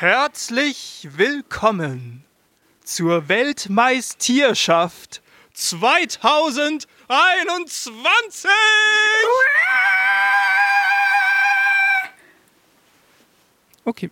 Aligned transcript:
Herzlich 0.00 1.06
willkommen 1.14 2.24
zur 2.82 3.28
Weltmeistierschaft 3.28 5.20
2021! 5.52 8.50
Okay. 13.84 14.08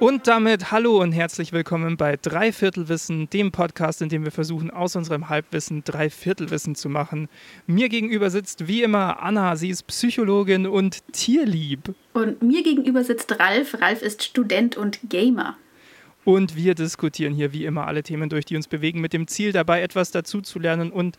Und 0.00 0.26
damit 0.28 0.72
hallo 0.72 1.02
und 1.02 1.12
herzlich 1.12 1.52
willkommen 1.52 1.98
bei 1.98 2.16
Dreiviertelwissen, 2.16 3.28
dem 3.28 3.52
Podcast, 3.52 4.00
in 4.00 4.08
dem 4.08 4.24
wir 4.24 4.30
versuchen, 4.30 4.70
aus 4.70 4.96
unserem 4.96 5.28
Halbwissen 5.28 5.84
Dreiviertelwissen 5.84 6.74
zu 6.74 6.88
machen. 6.88 7.28
Mir 7.66 7.90
gegenüber 7.90 8.30
sitzt 8.30 8.66
wie 8.66 8.82
immer 8.82 9.22
Anna, 9.22 9.56
sie 9.56 9.68
ist 9.68 9.86
Psychologin 9.88 10.66
und 10.66 11.06
tierlieb. 11.12 11.94
Und 12.14 12.40
mir 12.40 12.62
gegenüber 12.62 13.04
sitzt 13.04 13.38
Ralf. 13.38 13.78
Ralf 13.78 14.00
ist 14.00 14.22
Student 14.22 14.78
und 14.78 15.00
Gamer. 15.10 15.58
Und 16.24 16.56
wir 16.56 16.74
diskutieren 16.74 17.34
hier 17.34 17.52
wie 17.52 17.66
immer 17.66 17.86
alle 17.86 18.02
Themen 18.02 18.30
durch, 18.30 18.46
die 18.46 18.56
uns 18.56 18.68
bewegen, 18.68 19.02
mit 19.02 19.12
dem 19.12 19.26
Ziel 19.26 19.52
dabei 19.52 19.82
etwas 19.82 20.12
dazu 20.12 20.40
zu 20.40 20.58
lernen. 20.58 20.92
Und 20.92 21.18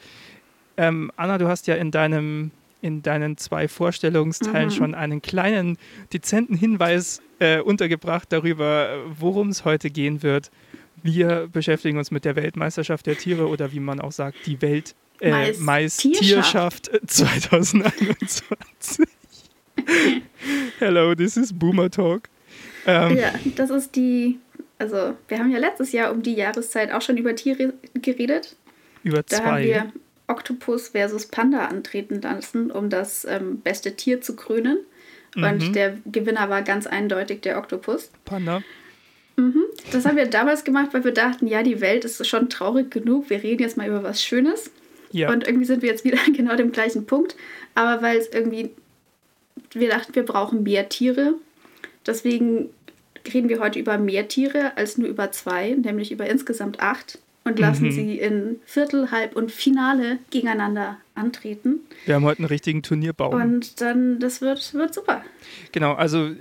ähm, 0.78 1.12
Anna, 1.18 1.38
du 1.38 1.48
hast 1.48 1.68
ja 1.68 1.76
in 1.76 1.92
deinem 1.92 2.50
in 2.82 3.02
deinen 3.02 3.38
zwei 3.38 3.68
Vorstellungsteilen 3.68 4.70
mhm. 4.70 4.74
schon 4.74 4.96
einen 4.96 5.22
kleinen, 5.22 5.78
dezenten 6.12 6.56
Hinweis 6.56 7.22
äh, 7.40 7.60
untergebracht 7.60 8.32
darüber, 8.32 8.98
worum 9.20 9.50
es 9.50 9.66
heute 9.66 9.90
gehen 9.90 10.24
wird. 10.24 10.52
Wir 11.04 11.50
beschäftigen 11.52 11.98
uns 11.98 12.12
mit 12.12 12.26
der 12.26 12.36
Weltmeisterschaft 12.36 13.08
der 13.08 13.18
Tiere 13.18 13.48
oder 13.48 13.72
wie 13.72 13.80
man 13.80 14.00
auch 14.00 14.12
sagt, 14.12 14.38
die 14.46 14.62
Welt 14.62 14.96
äh, 15.20 15.54
Meistierschaft 15.54 16.92
2021. 17.08 19.08
Hello, 20.80 21.16
this 21.16 21.38
is 21.38 21.54
Boomer 21.54 21.90
Talk. 21.90 22.30
Ähm, 22.86 23.18
ja, 23.18 23.34
das 23.56 23.70
ist 23.70 23.96
die, 23.96 24.40
also 24.80 25.16
wir 25.28 25.40
haben 25.40 25.52
ja 25.52 25.60
letztes 25.60 25.92
Jahr 25.92 26.12
um 26.12 26.22
die 26.22 26.34
Jahreszeit 26.34 26.92
auch 26.92 27.02
schon 27.02 27.18
über 27.18 27.36
Tiere 27.36 27.74
geredet. 27.94 28.56
Über 29.04 29.26
zwei. 29.26 29.38
Da 29.38 29.46
haben 29.46 29.64
wir 29.64 29.94
Oktopus 30.32 30.90
versus 30.90 31.28
Panda 31.28 31.66
antreten 31.66 32.22
lassen, 32.22 32.72
um 32.72 32.90
das 32.90 33.26
ähm, 33.26 33.60
beste 33.62 33.96
Tier 33.96 34.22
zu 34.22 34.36
krönen. 34.36 34.78
Mhm. 35.36 35.44
Und 35.44 35.76
der 35.76 35.98
Gewinner 36.06 36.50
war 36.50 36.62
ganz 36.62 36.88
eindeutig 36.88 37.42
der 37.42 37.58
Oktopus. 37.58 38.12
Panda. 38.26 38.64
Mhm. 39.38 39.64
Das 39.92 40.06
haben 40.06 40.18
wir 40.18 40.26
damals 40.26 40.64
gemacht, 40.64 40.90
weil 40.94 41.04
wir 41.04 41.14
dachten, 41.14 41.48
ja, 41.48 41.64
die 41.64 41.82
Welt 41.82 42.06
ist 42.06 42.26
schon 42.28 42.50
traurig 42.50 42.92
genug. 42.92 43.30
Wir 43.30 43.44
reden 43.44 43.62
jetzt 43.62 43.78
mal 43.78 43.88
über 43.88 44.04
was 44.04 44.24
Schönes. 44.24 44.72
Ja. 45.12 45.32
Und 45.32 45.46
irgendwie 45.46 45.66
sind 45.66 45.82
wir 45.82 45.90
jetzt 45.90 46.04
wieder 46.04 46.20
genau 46.36 46.56
dem 46.56 46.72
gleichen 46.72 47.06
Punkt. 47.06 47.36
Aber 47.76 48.02
weil 48.02 48.18
es 48.18 48.28
irgendwie, 48.30 48.72
wir 49.74 49.90
dachten, 49.90 50.16
wir 50.16 50.24
brauchen 50.24 50.64
mehr 50.64 50.90
Tiere. 50.90 51.36
Deswegen 52.06 52.70
reden 53.32 53.50
wir 53.50 53.60
heute 53.60 53.80
über 53.80 53.98
mehr 53.98 54.28
Tiere 54.28 54.76
als 54.78 54.98
nur 54.98 55.08
über 55.08 55.32
zwei, 55.32 55.72
nämlich 55.72 56.12
über 56.12 56.28
insgesamt 56.28 56.80
acht 56.80 57.20
und 57.44 57.60
lassen 57.60 57.86
mhm. 57.86 57.92
sie 57.92 58.20
in 58.20 58.60
Viertel, 58.66 59.12
Halb 59.12 59.36
und 59.36 59.52
Finale 59.52 60.20
gegeneinander 60.30 60.98
antreten. 61.16 61.80
Wir 62.06 62.16
haben 62.16 62.24
heute 62.24 62.40
einen 62.40 62.48
richtigen 62.48 62.84
Turnierbaum. 62.84 63.34
Und 63.34 63.82
dann, 63.82 64.20
das 64.20 64.42
wird, 64.42 64.74
wird 64.74 64.94
super. 64.94 65.24
Genau, 65.72 65.94
also 65.94 66.32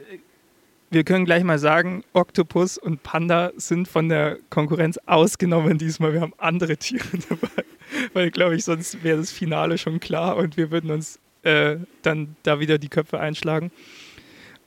wir 0.90 1.04
können 1.04 1.24
gleich 1.24 1.44
mal 1.44 1.58
sagen, 1.58 2.02
Oktopus 2.12 2.76
und 2.76 3.02
Panda 3.02 3.52
sind 3.56 3.88
von 3.88 4.08
der 4.08 4.38
Konkurrenz 4.50 4.98
ausgenommen 5.06 5.78
diesmal. 5.78 6.12
Wir 6.12 6.20
haben 6.20 6.34
andere 6.36 6.76
Tiere 6.76 7.06
dabei, 7.28 7.64
weil, 8.12 8.30
glaube 8.30 8.56
ich, 8.56 8.64
sonst 8.64 9.02
wäre 9.02 9.18
das 9.18 9.30
Finale 9.30 9.78
schon 9.78 10.00
klar 10.00 10.36
und 10.36 10.56
wir 10.56 10.70
würden 10.70 10.90
uns 10.90 11.18
äh, 11.44 11.76
dann 12.02 12.36
da 12.42 12.60
wieder 12.60 12.78
die 12.78 12.88
Köpfe 12.88 13.20
einschlagen. 13.20 13.70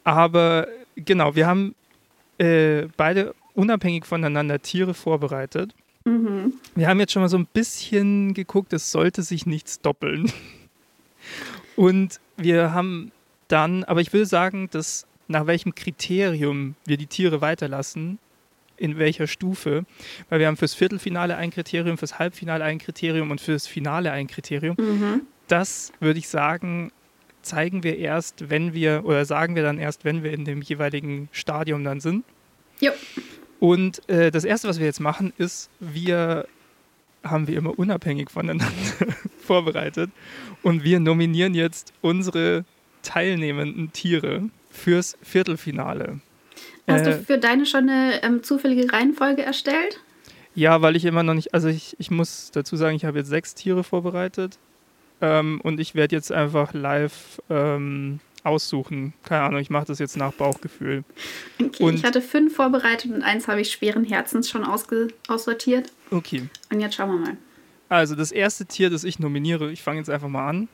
Aber 0.04 0.68
genau, 0.96 1.36
wir 1.36 1.46
haben 1.46 1.76
äh, 2.38 2.88
beide 2.98 3.36
unabhängig 3.54 4.06
voneinander 4.06 4.62
Tiere 4.62 4.94
vorbereitet. 4.94 5.76
Mhm. 6.06 6.54
Wir 6.76 6.88
haben 6.88 7.00
jetzt 7.00 7.14
schon 7.14 7.22
mal 7.22 7.30
so 7.30 7.38
ein 7.38 7.46
bisschen 7.46 8.34
geguckt, 8.34 8.74
es 8.74 8.92
sollte 8.92 9.24
sich 9.24 9.46
nichts 9.46 9.80
doppeln. 9.80 10.32
Und 11.76 12.20
wir 12.38 12.74
haben 12.74 13.12
dann, 13.48 13.84
aber 13.84 14.02
ich 14.02 14.12
würde 14.14 14.26
sagen, 14.26 14.70
dass 14.72 15.08
nach 15.28 15.48
welchem 15.48 15.76
Kriterium 15.76 16.76
wir 16.86 16.98
die 16.98 17.08
Tiere 17.08 17.42
weiterlassen, 17.42 18.20
in 18.78 18.98
welcher 18.98 19.28
Stufe, 19.28 19.86
weil 20.30 20.40
wir 20.40 20.48
haben 20.48 20.58
fürs 20.58 20.74
Viertelfinale 20.74 21.38
ein 21.38 21.52
Kriterium, 21.52 21.98
fürs 21.98 22.20
Halbfinale 22.20 22.64
ein 22.64 22.80
Kriterium 22.80 23.32
und 23.32 23.40
fürs 23.40 23.68
Finale 23.68 24.12
ein 24.12 24.28
Kriterium. 24.28 24.76
Mhm. 24.80 25.22
Das 25.48 25.94
würde 26.00 26.20
ich 26.20 26.28
sagen, 26.28 26.92
zeigen 27.44 27.84
wir 27.84 27.98
erst, 27.98 28.50
wenn 28.50 28.74
wir, 28.74 29.04
oder 29.06 29.26
sagen 29.26 29.56
wir 29.56 29.64
dann 29.64 29.78
erst, 29.78 30.06
wenn 30.06 30.24
wir 30.24 30.32
in 30.34 30.46
dem 30.46 30.62
jeweiligen 30.62 31.30
Stadium 31.32 31.84
dann 31.84 32.00
sind. 32.00 32.26
Ja. 32.80 32.92
Und 33.64 34.10
äh, 34.10 34.30
das 34.30 34.44
Erste, 34.44 34.68
was 34.68 34.80
wir 34.80 34.86
jetzt 34.86 35.00
machen, 35.00 35.32
ist, 35.38 35.70
wir 35.80 36.46
haben 37.24 37.48
wir 37.48 37.58
immer 37.58 37.80
unabhängig 37.80 38.30
voneinander 38.30 38.68
vorbereitet 39.40 40.12
und 40.64 40.84
wir 40.84 41.00
nominieren 41.00 41.54
jetzt 41.54 41.94
unsere 42.02 42.66
teilnehmenden 43.04 43.94
Tiere 43.94 44.50
fürs 44.70 45.18
Viertelfinale. 45.22 46.20
Hast 46.90 47.08
äh, 47.08 47.12
du 47.12 47.24
für 47.24 47.38
deine 47.38 47.66
schon 47.66 47.88
eine 47.88 48.22
ähm, 48.22 48.44
zufällige 48.44 48.92
Reihenfolge 48.92 49.44
erstellt? 49.44 50.02
Ja, 50.56 50.82
weil 50.82 50.98
ich 50.98 51.06
immer 51.06 51.24
noch 51.24 51.34
nicht, 51.34 51.54
also 51.54 51.70
ich, 51.70 51.96
ich 52.00 52.12
muss 52.12 52.52
dazu 52.52 52.76
sagen, 52.76 52.98
ich 52.98 53.06
habe 53.06 53.20
jetzt 53.20 53.30
sechs 53.30 53.56
Tiere 53.56 53.86
vorbereitet 53.86 54.60
ähm, 55.22 55.62
und 55.64 55.80
ich 55.80 55.96
werde 55.96 56.18
jetzt 56.18 56.34
einfach 56.34 56.74
live 56.74 57.42
ähm, 57.50 58.20
aussuchen. 58.44 59.14
Keine 59.24 59.44
Ahnung, 59.44 59.62
ich 59.62 59.70
mache 59.70 59.86
das 59.86 60.00
jetzt 60.00 60.18
nach 60.18 60.34
Bauchgefühl. 60.34 61.04
Okay, 61.62 61.84
und 61.84 61.96
ich 61.96 62.04
hatte 62.04 62.22
fünf 62.22 62.56
vorbereitet 62.56 63.12
und 63.12 63.24
eins 63.24 63.48
habe 63.48 63.62
ich 63.62 63.72
schweren 63.72 64.04
Herzens 64.04 64.50
schon 64.50 64.66
aussortiert. 64.66 65.92
Okay. 66.12 66.50
Und 66.72 66.80
jetzt 66.80 66.96
schauen 66.96 67.10
wir 67.10 67.20
mal. 67.20 67.38
Also 67.90 68.16
das 68.16 68.32
erste 68.32 68.66
Tier, 68.66 68.90
das 68.90 69.04
ich 69.04 69.20
nominiere, 69.20 69.72
ich 69.72 69.84
fange 69.84 70.00
jetzt 70.00 70.10
einfach 70.10 70.28
mal 70.28 70.48
an, 70.48 70.68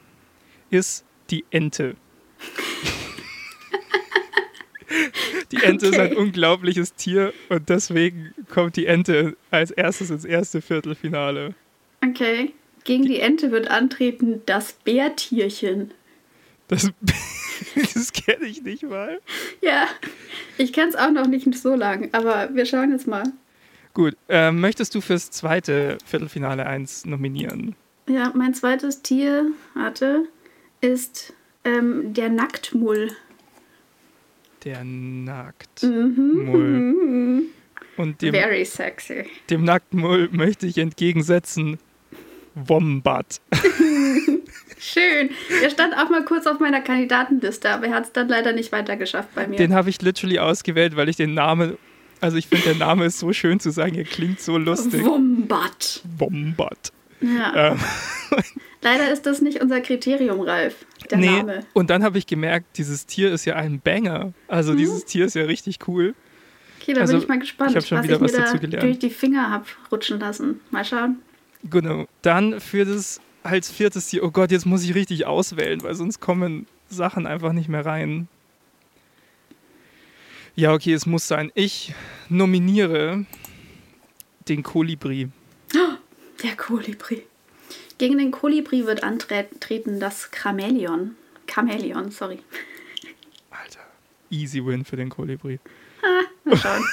ist 0.69 1.03
die 1.30 1.46
Ente. 1.52 1.96
die 5.51 5.57
Ente 5.57 5.88
okay. 5.88 5.96
ist 5.96 6.00
ein 6.00 6.16
unglaubliches 6.16 6.94
Tier 6.94 7.34
und 7.50 7.69
deswegen 7.69 8.34
kommt 8.50 8.78
die 8.78 8.86
Ente 8.86 9.36
als 9.51 9.72
erstes 9.72 10.09
ins 10.09 10.25
erste 10.25 10.62
Viertelfinale. 10.62 11.56
Okay. 12.03 12.53
Gegen 12.86 13.06
die 13.06 13.19
Ente 13.19 13.51
wird 13.51 13.69
antreten 13.69 14.41
das 14.46 14.74
Bärtierchen. 14.74 15.91
Das, 16.69 16.91
das 17.94 18.14
kenne 18.14 18.46
ich 18.46 18.62
nicht 18.62 18.84
mal. 18.84 19.20
Ja, 19.62 19.88
ich 20.58 20.74
kenne 20.74 20.90
es 20.90 20.96
auch 20.96 21.12
noch 21.12 21.28
nicht 21.28 21.53
so 21.56 21.75
lang, 21.75 22.09
aber 22.12 22.50
wir 22.53 22.66
schauen 22.66 22.92
jetzt 22.92 23.08
mal. 23.08 23.24
Gut, 23.94 24.16
äh, 24.28 24.52
möchtest 24.52 24.96
du 24.96 25.02
fürs 25.02 25.31
zweite 25.31 25.98
Viertelfinale 26.06 26.66
1 26.66 27.06
nominieren? 27.06 27.75
Ja, 28.08 28.31
mein 28.36 28.53
zweites 28.53 29.02
Tier, 29.02 29.52
warte, 29.74 30.25
ist 30.81 31.34
ähm, 31.64 32.14
der 32.14 32.30
Nacktmull. 32.30 33.12
Der 34.64 34.84
Nacktmull. 34.84 36.69
Mhm. 36.69 37.44
Und 37.98 38.22
dem, 38.22 38.34
Very 38.34 38.64
sexy. 38.66 39.25
Dem 39.50 39.64
Nacktmull 39.64 40.30
möchte 40.31 40.66
ich 40.66 40.78
entgegensetzen 40.78 41.80
Wombat. 42.56 43.42
Schön. 44.79 45.29
Er 45.62 45.69
stand 45.69 45.94
auch 45.94 46.09
mal 46.09 46.23
kurz 46.23 46.47
auf 46.47 46.59
meiner 46.59 46.79
Kandidatenliste, 46.79 47.69
aber 47.69 47.88
er 47.88 47.95
hat 47.95 48.06
es 48.06 48.12
dann 48.13 48.29
leider 48.29 48.53
nicht 48.53 48.72
weiter 48.72 48.95
geschafft 48.95 49.35
bei 49.35 49.45
mir. 49.45 49.57
Den 49.57 49.73
habe 49.73 49.90
ich 49.90 50.01
literally 50.01 50.40
ausgewählt, 50.40 50.95
weil 50.95 51.09
ich 51.09 51.17
den 51.17 51.34
Namen, 51.34 51.78
also 52.22 52.38
ich 52.38 52.47
finde, 52.47 52.66
der 52.66 52.75
Name 52.75 53.06
ist 53.06 53.19
so 53.19 53.34
schön 53.34 53.59
zu 53.59 53.71
sagen, 53.71 53.95
er 53.95 54.06
klingt 54.06 54.39
so 54.39 54.57
lustig. 54.57 55.04
Wombat. 55.04 56.01
Wombat. 56.18 56.94
Ja. 57.19 57.74
Ähm. 57.74 57.80
Leider 58.81 59.12
ist 59.12 59.25
das 59.25 59.42
nicht 59.42 59.62
unser 59.62 59.81
Kriterium, 59.81 60.39
Ralf. 60.39 60.86
Der 61.12 61.18
nee. 61.18 61.27
Name. 61.27 61.65
Und 61.74 61.89
dann 61.89 62.01
habe 62.04 62.18
ich 62.18 62.25
gemerkt, 62.25 62.77
dieses 62.77 63.06
Tier 63.06 63.33
ist 63.33 63.44
ja 63.44 63.56
ein 63.56 63.81
Banger. 63.81 64.31
Also 64.48 64.71
mhm. 64.71 64.77
dieses 64.77 65.04
Tier 65.04 65.25
ist 65.25 65.36
ja 65.36 65.44
richtig 65.44 65.80
cool. 65.88 66.15
Okay, 66.81 66.94
da 66.94 67.01
also, 67.01 67.13
bin 67.13 67.21
ich 67.24 67.27
mal 67.27 67.39
gespannt, 67.39 67.71
ich 67.71 67.75
was 67.75 68.06
ich 68.06 68.62
mir 68.62 68.69
da 68.69 68.80
durch 68.80 69.00
die 69.00 69.09
Finger 69.09 69.50
habe 69.50 69.65
rutschen 69.92 70.19
lassen. 70.19 70.62
Mal 70.71 70.86
schauen. 70.86 71.18
Genau. 71.69 72.06
Dann 72.21 72.62
für 72.62 72.86
das 72.86 73.19
als 73.44 73.71
viertes 73.71 74.07
Tier, 74.07 74.24
oh 74.24 74.31
Gott, 74.31 74.51
jetzt 74.51 74.65
muss 74.65 74.83
ich 74.83 74.95
richtig 74.95 75.25
auswählen, 75.25 75.81
weil 75.83 75.95
sonst 75.95 76.19
kommen 76.19 76.68
Sachen 76.89 77.27
einfach 77.27 77.53
nicht 77.53 77.69
mehr 77.69 77.86
rein. 77.86 78.27
Ja, 80.56 80.74
okay, 80.74 80.94
es 80.94 81.06
muss 81.06 81.27
sein. 81.27 81.51
Ich 81.56 81.94
nominiere 82.27 83.25
den 84.47 84.63
Kolibri. 84.63 85.30
Der 86.44 86.56
Kolibri. 86.56 87.24
Gegen 87.97 88.18
den 88.18 88.31
Kolibri 88.31 88.86
wird 88.86 89.03
antreten 89.03 90.00
das 90.00 90.31
Chameleon. 90.31 91.15
Chameleon, 91.47 92.12
sorry. 92.12 92.39
Alter, 93.50 93.81
easy 94.30 94.65
win 94.65 94.85
für 94.85 94.95
den 94.95 95.09
Kolibri. 95.09 95.59
Ah, 96.01 96.24
mal 96.45 96.57
schauen. 96.57 96.83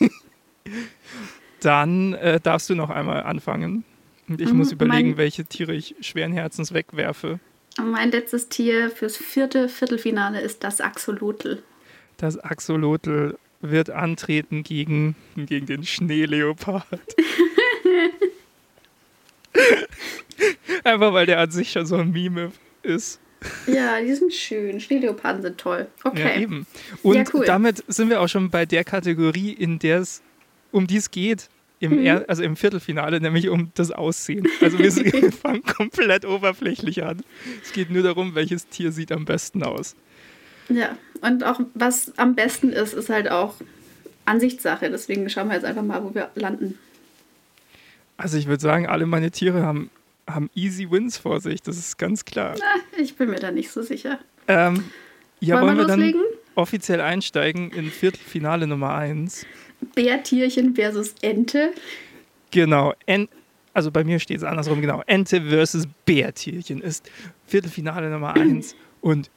dann 1.60 2.14
äh, 2.14 2.40
darfst 2.40 2.70
du 2.70 2.74
noch 2.74 2.90
einmal 2.90 3.22
anfangen. 3.22 3.84
Und 4.28 4.40
ich 4.40 4.50
mhm, 4.50 4.58
muss 4.58 4.72
überlegen, 4.72 5.16
welche 5.16 5.44
Tiere 5.44 5.74
ich 5.74 5.94
schweren 6.00 6.32
Herzens 6.32 6.74
wegwerfe. 6.74 7.40
Mein 7.82 8.10
letztes 8.10 8.48
Tier 8.48 8.90
fürs 8.90 9.16
vierte 9.16 9.68
Viertelfinale 9.68 10.40
ist 10.40 10.64
das 10.64 10.80
Axolotl. 10.80 11.62
Das 12.16 12.38
Axolotl 12.38 13.38
wird 13.60 13.90
antreten 13.90 14.62
gegen, 14.62 15.14
gegen 15.36 15.66
den 15.66 15.84
Schneeleopard. 15.84 16.84
Einfach 20.84 21.12
weil 21.12 21.26
der 21.26 21.40
an 21.40 21.50
sich 21.50 21.72
schon 21.72 21.86
so 21.86 21.96
ein 21.96 22.12
Meme 22.12 22.52
ist. 22.82 23.20
Ja, 23.66 24.00
die 24.00 24.14
sind 24.14 24.32
schön. 24.32 24.80
Schneeleoparden 24.80 25.42
sind 25.42 25.58
toll. 25.58 25.86
Okay. 26.02 26.34
Ja, 26.34 26.40
eben. 26.40 26.66
Und 27.02 27.16
ja, 27.16 27.24
cool. 27.32 27.44
damit 27.44 27.84
sind 27.86 28.10
wir 28.10 28.20
auch 28.20 28.28
schon 28.28 28.50
bei 28.50 28.66
der 28.66 28.84
Kategorie, 28.84 29.52
in 29.52 29.78
der 29.78 30.00
es 30.00 30.22
um 30.72 30.86
die 30.86 30.96
es 30.96 31.10
geht. 31.10 31.48
Im, 31.80 32.02
mhm. 32.02 32.24
also 32.26 32.42
im 32.42 32.56
Viertelfinale, 32.56 33.20
nämlich 33.20 33.48
um 33.48 33.70
das 33.74 33.92
Aussehen. 33.92 34.48
Also 34.60 34.78
wir, 34.78 34.94
wir 35.22 35.32
fangen 35.32 35.62
komplett 35.62 36.24
oberflächlich 36.24 37.04
an. 37.04 37.22
Es 37.62 37.72
geht 37.72 37.90
nur 37.90 38.02
darum, 38.02 38.34
welches 38.34 38.68
Tier 38.68 38.90
sieht 38.90 39.12
am 39.12 39.24
besten 39.24 39.62
aus. 39.62 39.94
Ja, 40.68 40.98
und 41.20 41.44
auch 41.44 41.60
was 41.74 42.16
am 42.18 42.34
besten 42.34 42.70
ist, 42.70 42.94
ist 42.94 43.08
halt 43.08 43.30
auch 43.30 43.54
Ansichtssache. 44.24 44.90
Deswegen 44.90 45.28
schauen 45.30 45.48
wir 45.48 45.54
jetzt 45.54 45.64
einfach 45.64 45.82
mal, 45.82 46.02
wo 46.04 46.14
wir 46.14 46.30
landen. 46.34 46.78
Also 48.16 48.36
ich 48.36 48.48
würde 48.48 48.60
sagen, 48.60 48.86
alle 48.86 49.06
meine 49.06 49.30
Tiere 49.30 49.62
haben, 49.62 49.90
haben 50.28 50.50
easy 50.54 50.90
Wins 50.90 51.16
vor 51.16 51.40
sich, 51.40 51.62
das 51.62 51.78
ist 51.78 51.98
ganz 51.98 52.24
klar. 52.24 52.56
Na, 52.58 53.00
ich 53.00 53.16
bin 53.16 53.30
mir 53.30 53.38
da 53.38 53.52
nicht 53.52 53.70
so 53.70 53.82
sicher. 53.82 54.18
Ähm, 54.48 54.84
ja, 55.38 55.62
wollen, 55.62 55.78
wollen 55.78 55.88
wir, 55.88 55.96
wir 55.96 56.12
dann 56.12 56.22
offiziell 56.56 57.00
einsteigen 57.00 57.70
in 57.70 57.90
Viertelfinale 57.90 58.66
Nummer 58.66 58.94
1? 58.94 59.46
Bärtierchen 59.94 60.74
versus 60.74 61.14
Ente. 61.22 61.72
Genau, 62.50 62.94
en 63.06 63.28
also 63.74 63.92
bei 63.92 64.02
mir 64.02 64.18
steht 64.18 64.38
es 64.38 64.42
andersrum, 64.42 64.80
genau. 64.80 65.02
Ente 65.06 65.40
versus 65.40 65.86
Bärtierchen 66.04 66.80
ist 66.80 67.08
Viertelfinale 67.46 68.10
Nummer 68.10 68.34
1 68.34 68.74
und 69.00 69.30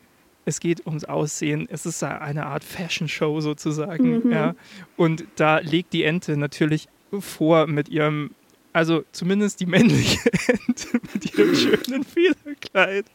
es 0.45 0.59
geht 0.59 0.87
ums 0.87 1.05
Aussehen. 1.05 1.67
Es 1.69 1.85
ist 1.85 2.01
eine 2.03 2.47
Art 2.47 2.63
Fashion-Show 2.63 3.41
sozusagen. 3.41 4.25
Mhm. 4.25 4.31
Ja. 4.31 4.55
Und 4.97 5.25
da 5.35 5.59
legt 5.59 5.93
die 5.93 6.03
Ente 6.03 6.37
natürlich 6.37 6.87
vor 7.19 7.67
mit 7.67 7.89
ihrem, 7.89 8.31
also 8.73 9.03
zumindest 9.11 9.59
die 9.59 9.67
männliche 9.67 10.17
Ente 10.47 10.87
mit 11.13 11.37
ihrem 11.37 11.55
schönen 11.55 12.03
Federkleid. 12.03 13.05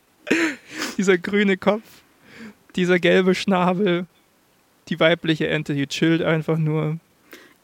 Dieser 0.97 1.19
grüne 1.19 1.57
Kopf, 1.57 1.83
dieser 2.77 2.99
gelbe 2.99 3.35
Schnabel. 3.35 4.07
Die 4.89 5.01
weibliche 5.01 5.49
Ente, 5.49 5.75
die 5.75 5.89
chillt 5.89 6.23
einfach 6.23 6.59
nur. 6.59 7.01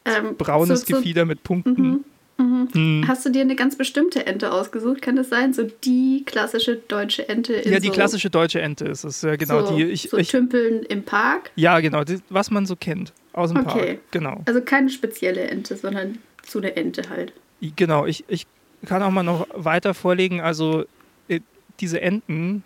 Ähm, 0.05 0.37
braunes 0.37 0.81
so, 0.81 0.87
so, 0.87 0.97
Gefieder 0.97 1.25
mit 1.25 1.43
Punkten. 1.43 1.83
Mhm. 1.83 2.05
Mhm. 2.39 2.69
Hm. 2.73 3.05
Hast 3.07 3.25
du 3.25 3.31
dir 3.31 3.43
eine 3.43 3.57
ganz 3.57 3.77
bestimmte 3.77 4.27
Ente 4.27 4.53
ausgesucht? 4.53 5.03
Kann 5.03 5.17
das 5.17 5.29
sein? 5.29 5.53
So 5.53 5.69
die 5.85 6.25
klassische 6.25 6.77
deutsche 6.77 7.29
Ente? 7.29 7.69
ja, 7.69 7.79
die 7.79 7.89
so 7.89 7.93
klassische 7.93 8.31
deutsche 8.31 8.61
Ente 8.61 8.87
ist 8.87 9.05
es. 9.05 9.23
Ja, 9.23 9.37
genau. 9.37 9.67
So, 9.67 9.77
die, 9.77 9.85
ich, 9.85 10.09
so 10.11 10.17
ich, 10.17 10.29
Tümpeln 10.29 10.83
im 10.85 11.03
Park? 11.03 11.51
Ja, 11.57 11.81
genau. 11.81 12.05
Die, 12.05 12.19
was 12.31 12.51
man 12.51 12.67
so 12.67 12.77
kennt 12.77 13.13
aus 13.33 13.53
dem 13.53 13.61
okay. 13.61 13.95
Park. 13.95 13.99
Genau. 14.11 14.43
Also 14.47 14.61
keine 14.61 14.89
spezielle 14.89 15.43
Ente, 15.43 15.77
sondern 15.77 16.19
so 16.47 16.59
eine 16.59 16.77
Ente 16.77 17.09
halt. 17.09 17.33
Genau. 17.77 18.07
Ich, 18.07 18.25
ich 18.29 18.47
kann 18.87 19.03
auch 19.03 19.11
mal 19.11 19.23
noch 19.23 19.47
weiter 19.55 19.95
vorlegen. 19.95 20.41
Also 20.41 20.85
äh, 21.29 21.41
diese 21.81 22.01
Enten 22.01 22.65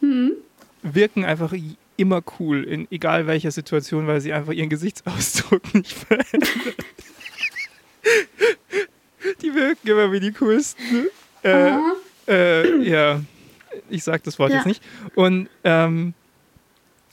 hm. 0.00 0.32
wirken 0.82 1.24
einfach 1.24 1.52
immer 2.00 2.22
cool, 2.38 2.64
in 2.64 2.90
egal 2.90 3.26
welcher 3.26 3.50
Situation, 3.50 4.06
weil 4.06 4.20
sie 4.20 4.32
einfach 4.32 4.52
ihren 4.52 4.70
Gesichtsausdruck 4.70 5.74
nicht 5.74 5.92
verändern. 5.92 6.74
die 9.42 9.54
wirken 9.54 9.88
immer 9.88 10.10
wie 10.10 10.20
die 10.20 10.32
coolsten. 10.32 11.08
Äh, 11.44 11.76
äh, 12.26 12.82
ja, 12.82 13.20
ich 13.90 14.02
sag 14.02 14.22
das 14.24 14.38
Wort 14.38 14.50
ja. 14.50 14.56
jetzt 14.56 14.66
nicht. 14.66 14.82
Und 15.14 15.48
ähm, 15.64 16.14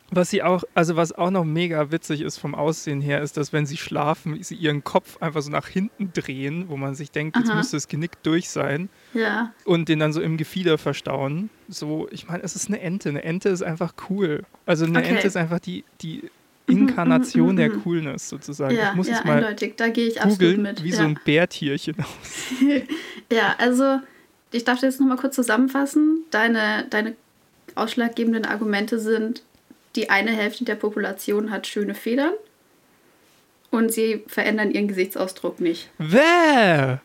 was 0.10 0.30
sie 0.30 0.42
auch, 0.42 0.64
also 0.74 0.96
was 0.96 1.12
auch 1.12 1.32
noch 1.32 1.44
mega 1.44 1.92
witzig 1.92 2.22
ist 2.22 2.38
vom 2.38 2.56
Aussehen 2.56 3.02
her, 3.02 3.22
ist, 3.22 3.36
dass 3.36 3.52
wenn 3.52 3.66
sie 3.66 3.78
schlafen, 3.78 4.42
sie 4.42 4.56
ihren 4.56 4.84
Kopf 4.84 5.22
einfach 5.22 5.42
so 5.42 5.52
nach 5.52 5.68
hinten 5.68 6.12
drehen, 6.14 6.70
wo 6.70 6.78
man 6.78 6.96
sich 6.96 7.12
denkt, 7.12 7.36
jetzt 7.36 7.50
Aha. 7.50 7.58
müsste 7.58 7.76
das 7.76 7.88
Genick 7.88 8.24
durch 8.24 8.50
sein. 8.50 8.90
Ja. 9.14 9.54
Und 9.66 9.90
den 9.90 10.00
dann 10.00 10.14
so 10.14 10.22
im 10.22 10.38
Gefieder 10.38 10.78
verstauen. 10.78 11.50
So, 11.68 12.08
ich 12.12 12.28
meine, 12.28 12.44
es 12.44 12.56
ist 12.56 12.70
eine 12.70 12.80
Ente. 12.80 13.10
Eine 13.10 13.24
Ente 13.24 13.50
ist 13.50 13.64
einfach 13.64 13.94
cool. 14.10 14.44
Also 14.66 14.86
eine 14.86 15.00
okay. 15.00 15.10
Ente 15.10 15.28
ist 15.28 15.36
einfach 15.36 15.60
die, 15.60 15.84
die 16.02 16.30
Inkarnation 16.68 17.56
der 17.56 17.70
Coolness 17.70 18.30
sozusagen. 18.30 18.76
Ja, 18.76 18.92
ich 18.92 18.96
muss 18.96 19.08
ja, 19.08 19.18
es 19.20 19.26
mal 19.26 19.38
eindeutig. 19.38 19.74
Da 19.76 19.90
gehe 19.90 20.08
ich 20.08 20.22
absolut 20.22 20.58
mit. 20.58 20.84
Wie 20.84 20.90
ja. 20.90 20.98
so 20.98 21.04
ein 21.04 21.20
Bärtierchen 21.24 21.96
aus. 22.00 22.62
ja, 23.32 23.56
also 23.58 24.00
ich 24.52 24.64
darf 24.64 24.82
jetzt 24.82 25.00
nochmal 25.00 25.18
kurz 25.18 25.36
zusammenfassen. 25.36 26.24
Deine, 26.32 26.86
deine 26.90 27.16
ausschlaggebenden 27.76 28.46
Argumente 28.46 29.00
sind, 29.00 29.44
die 29.98 30.10
eine 30.10 30.32
Hälfte 30.32 30.64
der 30.64 30.76
Population 30.76 31.52
hat 31.52 31.68
schöne 31.68 31.96
Federn 31.96 32.34
und 33.72 33.92
sie 33.92 34.24
verändern 34.28 34.72
ihren 34.72 34.88
Gesichtsausdruck 34.88 35.60
nicht. 35.60 35.90
Wer? 35.98 37.02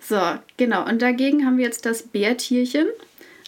So, 0.00 0.20
genau. 0.56 0.86
Und 0.86 1.02
dagegen 1.02 1.44
haben 1.44 1.58
wir 1.58 1.64
jetzt 1.64 1.84
das 1.84 2.04
Bärtierchen. 2.04 2.86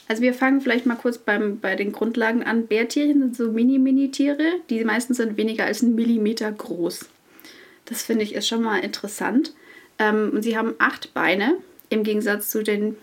Also 0.09 0.23
wir 0.23 0.35
fangen 0.35 0.61
vielleicht 0.61 0.87
mal 0.87 0.97
kurz 0.97 1.19
beim, 1.19 1.61
bei 1.61 1.77
den 1.77 1.93
Grundlagen 1.93 2.43
an. 2.43 2.67
Bärtierchen 2.67 3.21
sind 3.21 3.37
so 3.37 3.53
Mini-Mini-Tiere, 3.53 4.55
die 4.69 4.85
meistens 4.85 5.19
sind 5.19 5.37
weniger 5.37 5.67
als 5.67 5.83
einen 5.83 5.95
Millimeter 5.95 6.51
groß. 6.51 7.09
Das 7.85 8.03
finde 8.03 8.25
ich 8.25 8.35
ist 8.35 8.49
schon 8.49 8.63
mal 8.63 8.79
interessant. 8.79 9.55
Ähm, 9.99 10.33
und 10.35 10.43
sie 10.43 10.59
haben 10.59 10.75
acht 10.79 11.15
Beine, 11.15 11.57
im 11.91 12.03
Gegensatz 12.03 12.51
zu 12.51 12.63
den 12.63 12.97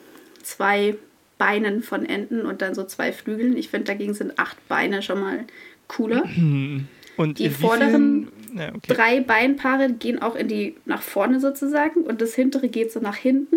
zwei 0.44 0.96
Beinen 1.38 1.84
von 1.84 2.06
Enten 2.06 2.46
und 2.46 2.62
dann 2.62 2.76
so 2.76 2.84
zwei 2.86 3.12
Flügeln. 3.12 3.58
Ich 3.58 3.70
finde, 3.70 3.86
dagegen 3.86 4.14
sind 4.14 4.40
acht 4.40 4.58
Beine 4.68 5.02
schon 5.02 5.20
mal 5.20 5.46
cooler. 5.88 6.24
Und 7.18 7.40
die 7.40 7.50
vorderen 7.50 8.28
ja, 8.54 8.76
okay. 8.76 8.94
drei 8.94 9.20
Beinpaare 9.22 9.90
gehen 9.94 10.22
auch 10.22 10.36
in 10.36 10.50
die 10.50 10.76
nach 10.84 11.02
vorne 11.02 11.40
sozusagen 11.40 12.02
und 12.02 12.20
das 12.20 12.36
hintere 12.36 12.68
geht 12.68 12.92
so 12.92 13.00
nach 13.00 13.16
hinten. 13.16 13.56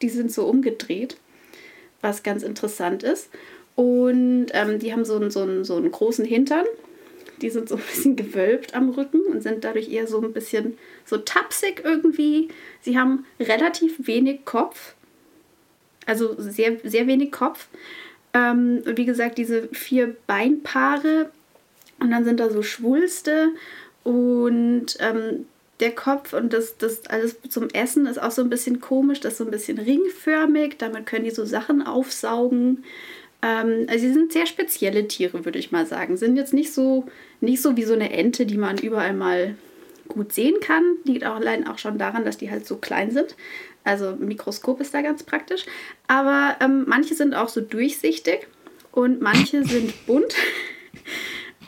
Die 0.00 0.08
sind 0.08 0.32
so 0.32 0.46
umgedreht 0.46 1.18
was 2.02 2.22
ganz 2.22 2.42
interessant 2.42 3.02
ist. 3.02 3.30
Und 3.74 4.48
ähm, 4.52 4.78
die 4.78 4.92
haben 4.92 5.06
so 5.06 5.16
einen, 5.16 5.30
so, 5.30 5.42
einen, 5.42 5.64
so 5.64 5.76
einen 5.76 5.90
großen 5.90 6.26
Hintern. 6.26 6.66
Die 7.40 7.48
sind 7.48 7.68
so 7.68 7.76
ein 7.76 7.82
bisschen 7.90 8.16
gewölbt 8.16 8.74
am 8.74 8.90
Rücken 8.90 9.20
und 9.30 9.42
sind 9.42 9.64
dadurch 9.64 9.90
eher 9.90 10.06
so 10.06 10.20
ein 10.20 10.32
bisschen 10.32 10.76
so 11.06 11.16
tapsig 11.16 11.82
irgendwie. 11.84 12.48
Sie 12.82 12.98
haben 12.98 13.24
relativ 13.40 14.06
wenig 14.06 14.44
Kopf. 14.44 14.94
Also 16.06 16.34
sehr, 16.38 16.78
sehr 16.84 17.06
wenig 17.06 17.32
Kopf. 17.32 17.68
Ähm, 18.34 18.82
wie 18.84 19.04
gesagt, 19.04 19.38
diese 19.38 19.68
vier 19.68 20.16
Beinpaare. 20.26 21.30
Und 22.00 22.10
dann 22.10 22.24
sind 22.24 22.40
da 22.40 22.50
so 22.50 22.62
Schwulste. 22.62 23.50
Und 24.04 24.96
ähm, 25.00 25.46
der 25.82 25.92
Kopf 25.92 26.32
und 26.32 26.52
das, 26.52 26.78
das 26.78 27.06
alles 27.06 27.36
zum 27.48 27.68
Essen 27.70 28.06
ist 28.06 28.22
auch 28.22 28.30
so 28.30 28.40
ein 28.40 28.50
bisschen 28.50 28.80
komisch, 28.80 29.20
das 29.20 29.32
ist 29.32 29.38
so 29.38 29.44
ein 29.44 29.50
bisschen 29.50 29.78
ringförmig, 29.78 30.76
damit 30.78 31.06
können 31.06 31.24
die 31.24 31.30
so 31.30 31.44
Sachen 31.44 31.82
aufsaugen. 31.84 32.84
Ähm, 33.42 33.86
also 33.88 34.06
sie 34.06 34.12
sind 34.12 34.32
sehr 34.32 34.46
spezielle 34.46 35.08
Tiere, 35.08 35.44
würde 35.44 35.58
ich 35.58 35.72
mal 35.72 35.84
sagen. 35.84 36.16
Sind 36.16 36.36
jetzt 36.36 36.54
nicht 36.54 36.72
so, 36.72 37.06
nicht 37.40 37.60
so 37.60 37.76
wie 37.76 37.82
so 37.82 37.94
eine 37.94 38.12
Ente, 38.12 38.46
die 38.46 38.58
man 38.58 38.78
überall 38.78 39.12
mal 39.12 39.56
gut 40.06 40.32
sehen 40.32 40.60
kann. 40.60 40.84
Liegt 41.04 41.26
auch 41.26 41.36
allein 41.36 41.66
auch 41.66 41.78
schon 41.78 41.98
daran, 41.98 42.24
dass 42.24 42.38
die 42.38 42.50
halt 42.50 42.66
so 42.66 42.76
klein 42.76 43.10
sind. 43.10 43.34
Also 43.84 44.16
Mikroskop 44.18 44.80
ist 44.80 44.94
da 44.94 45.02
ganz 45.02 45.22
praktisch. 45.22 45.66
Aber 46.06 46.56
ähm, 46.60 46.84
manche 46.86 47.14
sind 47.14 47.34
auch 47.34 47.48
so 47.48 47.60
durchsichtig 47.60 48.46
und 48.92 49.20
manche 49.20 49.64
sind 49.64 50.06
bunt. 50.06 50.34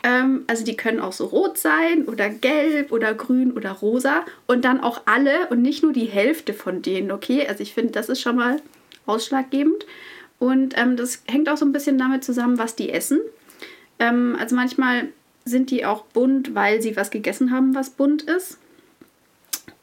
Ähm, 0.03 0.43
also 0.47 0.63
die 0.63 0.77
können 0.77 0.99
auch 0.99 1.13
so 1.13 1.25
rot 1.25 1.57
sein 1.57 2.05
oder 2.05 2.29
gelb 2.29 2.91
oder 2.91 3.13
grün 3.13 3.51
oder 3.51 3.71
rosa 3.71 4.23
und 4.47 4.63
dann 4.63 4.79
auch 4.79 5.01
alle 5.05 5.47
und 5.49 5.61
nicht 5.61 5.83
nur 5.83 5.93
die 5.93 6.05
Hälfte 6.05 6.53
von 6.53 6.81
denen, 6.81 7.11
okay? 7.11 7.47
Also 7.47 7.63
ich 7.63 7.73
finde, 7.73 7.91
das 7.91 8.09
ist 8.09 8.21
schon 8.21 8.35
mal 8.35 8.61
ausschlaggebend. 9.05 9.85
Und 10.37 10.77
ähm, 10.77 10.97
das 10.97 11.23
hängt 11.27 11.49
auch 11.49 11.57
so 11.57 11.65
ein 11.65 11.71
bisschen 11.71 11.97
damit 11.97 12.23
zusammen, 12.23 12.57
was 12.57 12.75
die 12.75 12.91
essen. 12.91 13.19
Ähm, 13.99 14.35
also 14.39 14.55
manchmal 14.55 15.09
sind 15.45 15.71
die 15.71 15.85
auch 15.85 16.05
bunt, 16.05 16.55
weil 16.55 16.81
sie 16.81 16.95
was 16.97 17.11
gegessen 17.11 17.51
haben, 17.51 17.75
was 17.75 17.91
bunt 17.91 18.23
ist. 18.23 18.59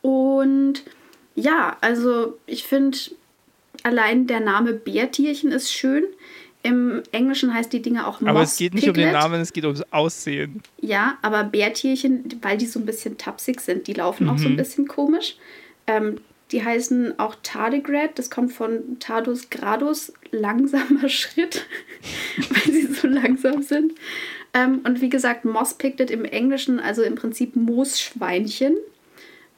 Und 0.03 0.85
ja, 1.35 1.77
also 1.81 2.39
ich 2.47 2.65
finde 2.65 2.99
allein 3.83 4.27
der 4.27 4.41
Name 4.41 4.73
Bärtierchen 4.73 5.53
ist 5.53 5.73
schön. 5.73 6.05
Im 6.65 7.03
Englischen 7.11 7.53
heißt 7.53 7.73
die 7.73 7.83
Dinge 7.83 8.07
auch 8.07 8.21
Moss 8.21 8.31
Aber 8.31 8.43
es 8.43 8.57
geht 8.57 8.73
nicht 8.75 8.85
Piglet. 8.85 9.07
um 9.07 9.13
den 9.13 9.21
Namen, 9.21 9.41
es 9.41 9.53
geht 9.53 9.65
ums 9.65 9.83
Aussehen. 9.91 10.63
Ja, 10.81 11.19
aber 11.21 11.43
Bärtierchen, 11.43 12.25
weil 12.41 12.57
die 12.57 12.67
so 12.67 12.79
ein 12.79 12.87
bisschen 12.87 13.19
tapsig 13.19 13.61
sind, 13.61 13.89
die 13.89 13.95
laufen 13.95 14.25
mhm. 14.25 14.31
auch 14.31 14.39
so 14.39 14.47
ein 14.47 14.53
mhm. 14.53 14.59
bisschen 14.59 14.87
komisch. 14.87 15.37
Ähm, 15.89 16.19
die 16.53 16.63
heißen 16.63 17.19
auch 17.19 17.35
Tardigrade, 17.43 18.13
das 18.15 18.31
kommt 18.31 18.53
von 18.53 18.99
Tardus 19.01 19.51
gradus, 19.51 20.13
langsamer 20.31 21.09
Schritt, 21.09 21.67
weil 22.37 22.73
sie 22.73 22.87
so 22.87 23.09
langsam 23.09 23.63
sind. 23.63 23.95
Ähm, 24.55 24.83
und 24.85 25.01
wie 25.01 25.09
gesagt, 25.09 25.45
Moss 25.45 25.75
Piglet 25.75 26.11
im 26.11 26.25
Englischen, 26.25 26.79
also 26.79 27.03
im 27.03 27.15
Prinzip 27.15 27.57
Moosschweinchen, 27.57 28.77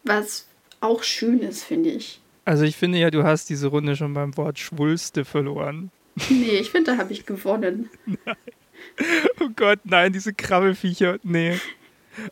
was 0.04 0.46
auch 0.84 1.02
schön 1.02 1.40
ist, 1.40 1.64
finde 1.64 1.90
ich. 1.90 2.20
Also 2.44 2.64
ich 2.64 2.76
finde 2.76 2.98
ja, 2.98 3.10
du 3.10 3.24
hast 3.24 3.48
diese 3.48 3.68
Runde 3.68 3.96
schon 3.96 4.14
beim 4.14 4.36
Wort 4.36 4.58
Schwulste 4.58 5.24
verloren. 5.24 5.90
Nee, 6.28 6.58
ich 6.60 6.70
finde, 6.70 6.92
da 6.92 6.98
habe 6.98 7.12
ich 7.12 7.26
gewonnen. 7.26 7.90
Nein. 8.06 8.36
Oh 9.40 9.48
Gott, 9.56 9.80
nein, 9.84 10.12
diese 10.12 10.34
Krabbelfiecher, 10.34 11.18
nee. 11.22 11.58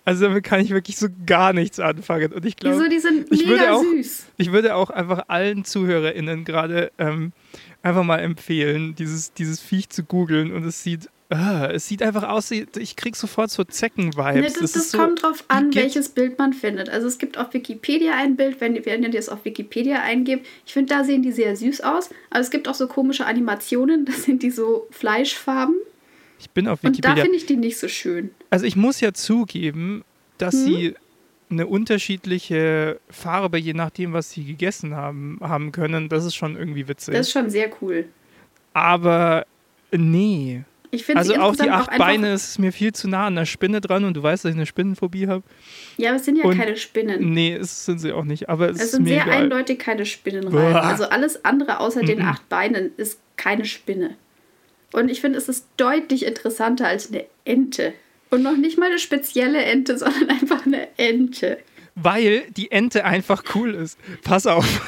Also 0.04 0.26
damit 0.26 0.44
kann 0.44 0.60
ich 0.60 0.70
wirklich 0.70 0.96
so 0.96 1.08
gar 1.26 1.52
nichts 1.52 1.80
anfangen. 1.80 2.32
Und 2.32 2.44
ich 2.44 2.56
glaube, 2.56 2.76
Wieso, 2.76 2.88
die 2.88 2.98
sind 2.98 3.30
mega 3.30 3.42
ich 3.42 3.48
würde 3.48 3.72
auch, 3.72 3.82
süß. 3.82 4.26
Ich 4.36 4.52
würde 4.52 4.74
auch 4.76 4.90
einfach 4.90 5.24
allen 5.28 5.64
ZuhörerInnen 5.64 6.44
gerade 6.44 6.92
ähm, 6.98 7.32
einfach 7.82 8.04
mal 8.04 8.18
empfehlen, 8.18 8.94
dieses, 8.94 9.32
dieses 9.32 9.60
Viech 9.60 9.88
zu 9.88 10.04
googeln 10.04 10.52
und 10.52 10.64
es 10.64 10.82
sieht 10.82 11.08
Ah, 11.32 11.70
es 11.72 11.88
sieht 11.88 12.02
einfach 12.02 12.28
aus, 12.28 12.50
ich 12.50 12.94
krieg 12.94 13.16
sofort 13.16 13.50
so 13.50 13.64
Zecken-Vibes. 13.64 14.34
Nee, 14.34 14.42
das, 14.42 14.52
das, 14.52 14.72
das 14.72 14.92
kommt 14.92 15.20
so, 15.20 15.28
drauf 15.28 15.44
an, 15.48 15.74
welches 15.74 16.10
Bild 16.10 16.38
man 16.38 16.52
findet. 16.52 16.90
Also 16.90 17.06
es 17.06 17.16
gibt 17.16 17.38
auf 17.38 17.54
Wikipedia 17.54 18.14
ein 18.14 18.36
Bild, 18.36 18.60
wenn, 18.60 18.84
wenn 18.84 19.02
ihr 19.02 19.10
das 19.10 19.30
auf 19.30 19.42
Wikipedia 19.46 20.02
eingebt. 20.02 20.46
Ich 20.66 20.74
finde, 20.74 20.94
da 20.94 21.04
sehen 21.04 21.22
die 21.22 21.32
sehr 21.32 21.56
süß 21.56 21.80
aus. 21.80 22.10
Aber 22.28 22.40
es 22.40 22.50
gibt 22.50 22.68
auch 22.68 22.74
so 22.74 22.86
komische 22.86 23.24
Animationen, 23.24 24.04
da 24.06 24.12
sind 24.12 24.42
die 24.42 24.50
so 24.50 24.86
Fleischfarben. 24.90 25.74
Ich 26.38 26.50
bin 26.50 26.68
auf 26.68 26.82
Wikipedia. 26.82 27.10
Und 27.10 27.18
da 27.18 27.22
finde 27.22 27.36
ich 27.38 27.46
die 27.46 27.56
nicht 27.56 27.78
so 27.78 27.88
schön. 27.88 28.30
Also 28.50 28.66
ich 28.66 28.76
muss 28.76 29.00
ja 29.00 29.14
zugeben, 29.14 30.04
dass 30.36 30.54
hm? 30.54 30.64
sie 30.64 30.94
eine 31.48 31.66
unterschiedliche 31.66 33.00
Farbe, 33.08 33.56
je 33.58 33.72
nachdem, 33.72 34.12
was 34.12 34.32
sie 34.32 34.44
gegessen 34.44 34.94
haben, 34.94 35.38
haben 35.40 35.72
können. 35.72 36.10
Das 36.10 36.26
ist 36.26 36.34
schon 36.34 36.56
irgendwie 36.56 36.88
witzig. 36.88 37.14
Das 37.14 37.28
ist 37.28 37.32
schon 37.32 37.48
sehr 37.48 37.70
cool. 37.80 38.04
Aber 38.74 39.46
nee, 39.92 40.64
ich 40.94 41.04
finde 41.04 41.20
also 41.20 41.34
auch 41.36 41.56
die 41.56 41.70
acht 41.70 41.90
auch 41.90 41.96
Beine 41.96 42.34
ist 42.34 42.58
mir 42.58 42.70
viel 42.70 42.92
zu 42.92 43.08
nah 43.08 43.26
an 43.26 43.34
der 43.34 43.46
Spinne 43.46 43.80
dran 43.80 44.04
und 44.04 44.14
du 44.14 44.22
weißt, 44.22 44.44
dass 44.44 44.50
ich 44.50 44.56
eine 44.56 44.66
Spinnenphobie 44.66 45.26
habe. 45.26 45.42
Ja, 45.96 46.10
aber 46.10 46.18
es 46.18 46.26
sind 46.26 46.36
ja 46.36 46.44
und 46.44 46.58
keine 46.58 46.76
Spinnen. 46.76 47.32
Nee, 47.32 47.54
es 47.54 47.86
sind 47.86 47.98
sie 47.98 48.12
auch 48.12 48.24
nicht. 48.24 48.50
Aber 48.50 48.68
es, 48.68 48.78
es 48.78 48.90
sind 48.90 49.06
sehr 49.06 49.22
egal. 49.22 49.44
eindeutig 49.44 49.78
keine 49.78 50.04
Spinnenreihen. 50.04 50.76
Also 50.76 51.04
alles 51.04 51.46
andere 51.46 51.80
außer 51.80 52.02
den 52.02 52.20
acht 52.20 52.46
Beinen 52.50 52.92
ist 52.98 53.18
keine 53.38 53.64
Spinne. 53.64 54.16
Und 54.92 55.08
ich 55.08 55.22
finde, 55.22 55.38
es 55.38 55.48
ist 55.48 55.66
deutlich 55.78 56.26
interessanter 56.26 56.86
als 56.88 57.08
eine 57.08 57.24
Ente. 57.46 57.94
Und 58.28 58.42
noch 58.42 58.58
nicht 58.58 58.78
mal 58.78 58.90
eine 58.90 58.98
spezielle 58.98 59.64
Ente, 59.64 59.96
sondern 59.96 60.28
einfach 60.28 60.66
eine 60.66 60.88
Ente. 60.98 61.56
Weil 61.94 62.42
die 62.50 62.70
Ente 62.70 63.06
einfach 63.06 63.44
cool 63.54 63.74
ist. 63.74 63.98
Pass 64.24 64.46
auf. 64.46 64.82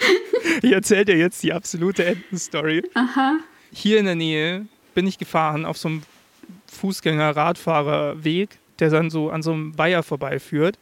ich 0.62 0.72
erzähle 0.72 1.04
dir 1.04 1.16
jetzt 1.16 1.40
die 1.44 1.52
absolute 1.52 2.04
Entenstory. 2.04 2.82
Aha. 2.94 3.38
Hier 3.72 4.00
in 4.00 4.06
der 4.06 4.16
Nähe 4.16 4.66
bin 4.96 5.06
ich 5.06 5.18
gefahren 5.18 5.66
auf 5.66 5.76
so 5.76 5.88
einem 5.88 6.02
Fußgänger-Radfahrerweg, 6.72 8.48
der 8.78 8.88
dann 8.88 9.10
so 9.10 9.30
an 9.30 9.42
so 9.42 9.52
einem 9.52 9.76
Weiher 9.76 10.02
vorbeiführt. 10.02 10.78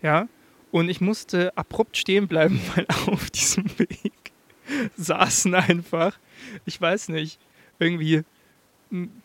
Ja. 0.00 0.26
Und 0.70 0.88
ich 0.88 1.02
musste 1.02 1.54
abrupt 1.54 1.98
stehen 1.98 2.28
bleiben, 2.28 2.60
weil 2.74 2.86
auf 3.06 3.28
diesem 3.28 3.66
Weg 3.78 4.32
saßen 4.96 5.54
einfach, 5.54 6.18
ich 6.64 6.80
weiß 6.80 7.10
nicht, 7.10 7.38
irgendwie 7.78 8.22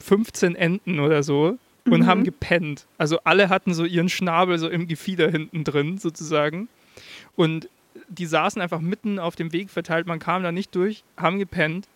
15 0.01 0.55
Enten 0.55 0.99
oder 0.99 1.23
so 1.23 1.57
und 1.85 2.01
mhm. 2.01 2.05
haben 2.05 2.23
gepennt. 2.25 2.85
Also 2.97 3.19
alle 3.23 3.47
hatten 3.47 3.73
so 3.73 3.85
ihren 3.85 4.09
Schnabel 4.09 4.59
so 4.59 4.67
im 4.67 4.89
Gefieder 4.89 5.31
hinten 5.31 5.63
drin 5.63 5.99
sozusagen. 5.99 6.67
Und 7.37 7.69
die 8.09 8.25
saßen 8.25 8.61
einfach 8.61 8.81
mitten 8.81 9.19
auf 9.19 9.37
dem 9.37 9.53
Weg 9.53 9.69
verteilt, 9.69 10.05
man 10.05 10.19
kam 10.19 10.43
da 10.43 10.51
nicht 10.51 10.75
durch, 10.75 11.05
haben 11.15 11.39
gepennt, 11.39 11.87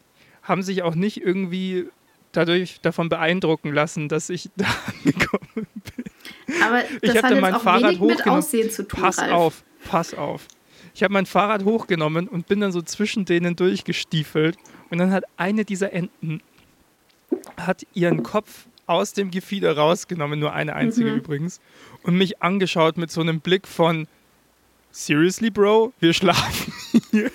haben 0.44 0.64
sich 0.64 0.84
auch 0.84 0.96
nicht 0.96 1.22
irgendwie 1.22 1.90
dadurch 2.32 2.82
davon 2.82 3.10
beeindrucken 3.10 3.74
lassen, 3.74 4.10
dass 4.10 4.30
ich 4.30 4.50
da 4.56 4.66
angekommen 4.88 5.50
bin. 5.56 6.06
Aber 6.64 6.82
das 7.02 7.16
ich 7.16 7.24
hat 7.24 7.32
dann 7.32 7.40
mein 7.40 7.56
auch 7.56 7.62
Fahrrad 7.62 8.00
mit 8.00 8.28
Aussehen 8.28 8.70
zu 8.70 8.88
tun. 8.88 9.02
Pass 9.02 9.20
Ralf. 9.20 9.32
auf, 9.32 9.64
pass 9.90 10.14
auf. 10.14 10.48
Ich 10.94 11.04
habe 11.04 11.14
mein 11.14 11.26
Fahrrad 11.26 11.64
hochgenommen 11.64 12.28
und 12.28 12.48
bin 12.48 12.60
dann 12.60 12.72
so 12.72 12.82
zwischen 12.82 13.26
denen 13.26 13.56
durchgestiefelt 13.56 14.58
und 14.90 14.98
dann 14.98 15.12
hat 15.12 15.24
eine 15.38 15.64
dieser 15.64 15.94
Enten 15.94 16.42
hat 17.58 17.86
ihren 17.94 18.24
Kopf 18.24 18.68
aus 18.88 19.14
dem 19.14 19.32
Gefieder 19.32 19.78
rausgenommen, 19.78 20.40
nur 20.40 20.54
eine 20.54 20.76
einzige 20.76 21.12
mhm. 21.12 21.18
übrigens, 21.18 21.62
und 22.04 22.18
mich 22.18 22.42
angeschaut 22.42 22.98
mit 22.98 23.10
so 23.10 23.22
einem 23.22 23.40
Blick 23.40 23.68
von 23.68 24.08
Seriously, 24.92 25.50
Bro, 25.50 25.94
wir 26.00 26.14
schlafen 26.14 26.74
hier. 27.12 27.32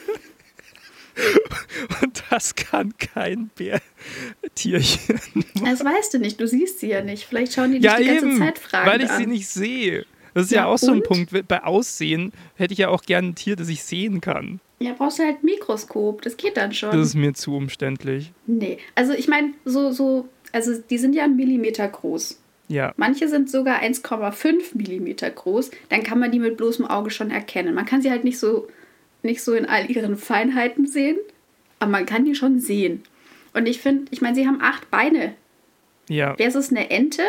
Und 2.36 2.42
das 2.42 2.54
kann 2.54 2.92
kein 2.98 3.50
Bärtierchen. 3.54 5.20
Das 5.64 5.82
weißt 5.82 6.14
du 6.14 6.18
nicht, 6.18 6.38
du 6.38 6.46
siehst 6.46 6.80
sie 6.80 6.88
ja 6.88 7.02
nicht. 7.02 7.24
Vielleicht 7.24 7.54
schauen 7.54 7.72
die 7.72 7.78
dich 7.78 7.90
ja, 7.90 7.96
die 7.96 8.04
ganze 8.04 8.26
eben, 8.26 8.38
Zeit 8.38 8.58
fragen. 8.58 8.86
Weil 8.86 9.02
ich 9.02 9.10
an. 9.10 9.18
sie 9.18 9.26
nicht 9.26 9.48
sehe. 9.48 10.04
Das 10.34 10.46
ist 10.46 10.50
ja, 10.50 10.62
ja 10.62 10.66
auch 10.66 10.76
so 10.76 10.92
ein 10.92 11.02
Punkt. 11.02 11.30
Bei 11.48 11.64
Aussehen 11.64 12.32
hätte 12.56 12.74
ich 12.74 12.80
ja 12.80 12.88
auch 12.88 13.02
gerne 13.02 13.28
ein 13.28 13.34
Tier, 13.34 13.56
das 13.56 13.68
ich 13.68 13.82
sehen 13.82 14.20
kann. 14.20 14.60
Ja, 14.80 14.92
brauchst 14.92 15.18
du 15.18 15.22
halt 15.22 15.42
ein 15.42 15.46
Mikroskop. 15.46 16.20
Das 16.20 16.36
geht 16.36 16.58
dann 16.58 16.74
schon. 16.74 16.90
Das 16.90 17.06
ist 17.06 17.14
mir 17.14 17.32
zu 17.32 17.56
umständlich. 17.56 18.32
Nee. 18.46 18.78
Also 18.94 19.14
ich 19.14 19.28
meine, 19.28 19.54
so, 19.64 19.90
so, 19.90 20.28
also 20.52 20.78
die 20.78 20.98
sind 20.98 21.14
ja 21.14 21.24
einen 21.24 21.36
Millimeter 21.36 21.88
groß. 21.88 22.38
Ja. 22.68 22.92
Manche 22.98 23.28
sind 23.28 23.48
sogar 23.48 23.80
1,5 23.80 24.76
Millimeter 24.76 25.30
groß. 25.30 25.70
Dann 25.88 26.02
kann 26.02 26.18
man 26.18 26.30
die 26.30 26.38
mit 26.38 26.58
bloßem 26.58 26.84
Auge 26.84 27.08
schon 27.08 27.30
erkennen. 27.30 27.74
Man 27.74 27.86
kann 27.86 28.02
sie 28.02 28.10
halt 28.10 28.24
nicht 28.24 28.38
so 28.38 28.68
nicht 29.22 29.42
so 29.42 29.54
in 29.54 29.66
all 29.66 29.90
ihren 29.90 30.16
Feinheiten 30.16 30.86
sehen, 30.86 31.18
aber 31.78 31.90
man 31.90 32.06
kann 32.06 32.24
die 32.24 32.34
schon 32.34 32.60
sehen. 32.60 33.02
Und 33.54 33.66
ich 33.66 33.80
finde, 33.80 34.06
ich 34.10 34.20
meine, 34.20 34.34
sie 34.34 34.46
haben 34.46 34.60
acht 34.60 34.90
Beine. 34.90 35.34
Ja. 36.08 36.38
Wäre 36.38 36.56
es 36.56 36.70
eine 36.70 36.90
Ente? 36.90 37.22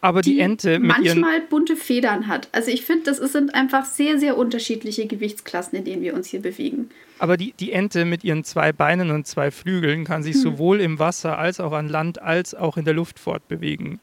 Aber 0.00 0.22
die, 0.22 0.34
die 0.34 0.40
Ente 0.40 0.78
mit 0.78 0.88
manchmal 0.88 1.40
bunte 1.40 1.74
Federn 1.76 2.26
hat. 2.26 2.48
Also 2.52 2.70
ich 2.70 2.82
finde, 2.82 3.04
das 3.04 3.18
sind 3.18 3.54
einfach 3.54 3.84
sehr, 3.84 4.18
sehr 4.18 4.36
unterschiedliche 4.36 5.06
Gewichtsklassen, 5.06 5.78
in 5.78 5.84
denen 5.84 6.02
wir 6.02 6.14
uns 6.14 6.28
hier 6.28 6.40
bewegen. 6.40 6.90
Aber 7.18 7.36
die, 7.36 7.52
die 7.58 7.72
Ente 7.72 8.04
mit 8.04 8.22
ihren 8.22 8.44
zwei 8.44 8.72
Beinen 8.72 9.10
und 9.10 9.26
zwei 9.26 9.50
Flügeln 9.50 10.04
kann 10.04 10.22
sich 10.22 10.34
hm. 10.34 10.42
sowohl 10.42 10.80
im 10.80 10.98
Wasser 10.98 11.38
als 11.38 11.60
auch 11.60 11.72
an 11.72 11.88
Land 11.88 12.20
als 12.20 12.54
auch 12.54 12.76
in 12.76 12.84
der 12.84 12.94
Luft 12.94 13.18
fortbewegen. 13.18 14.00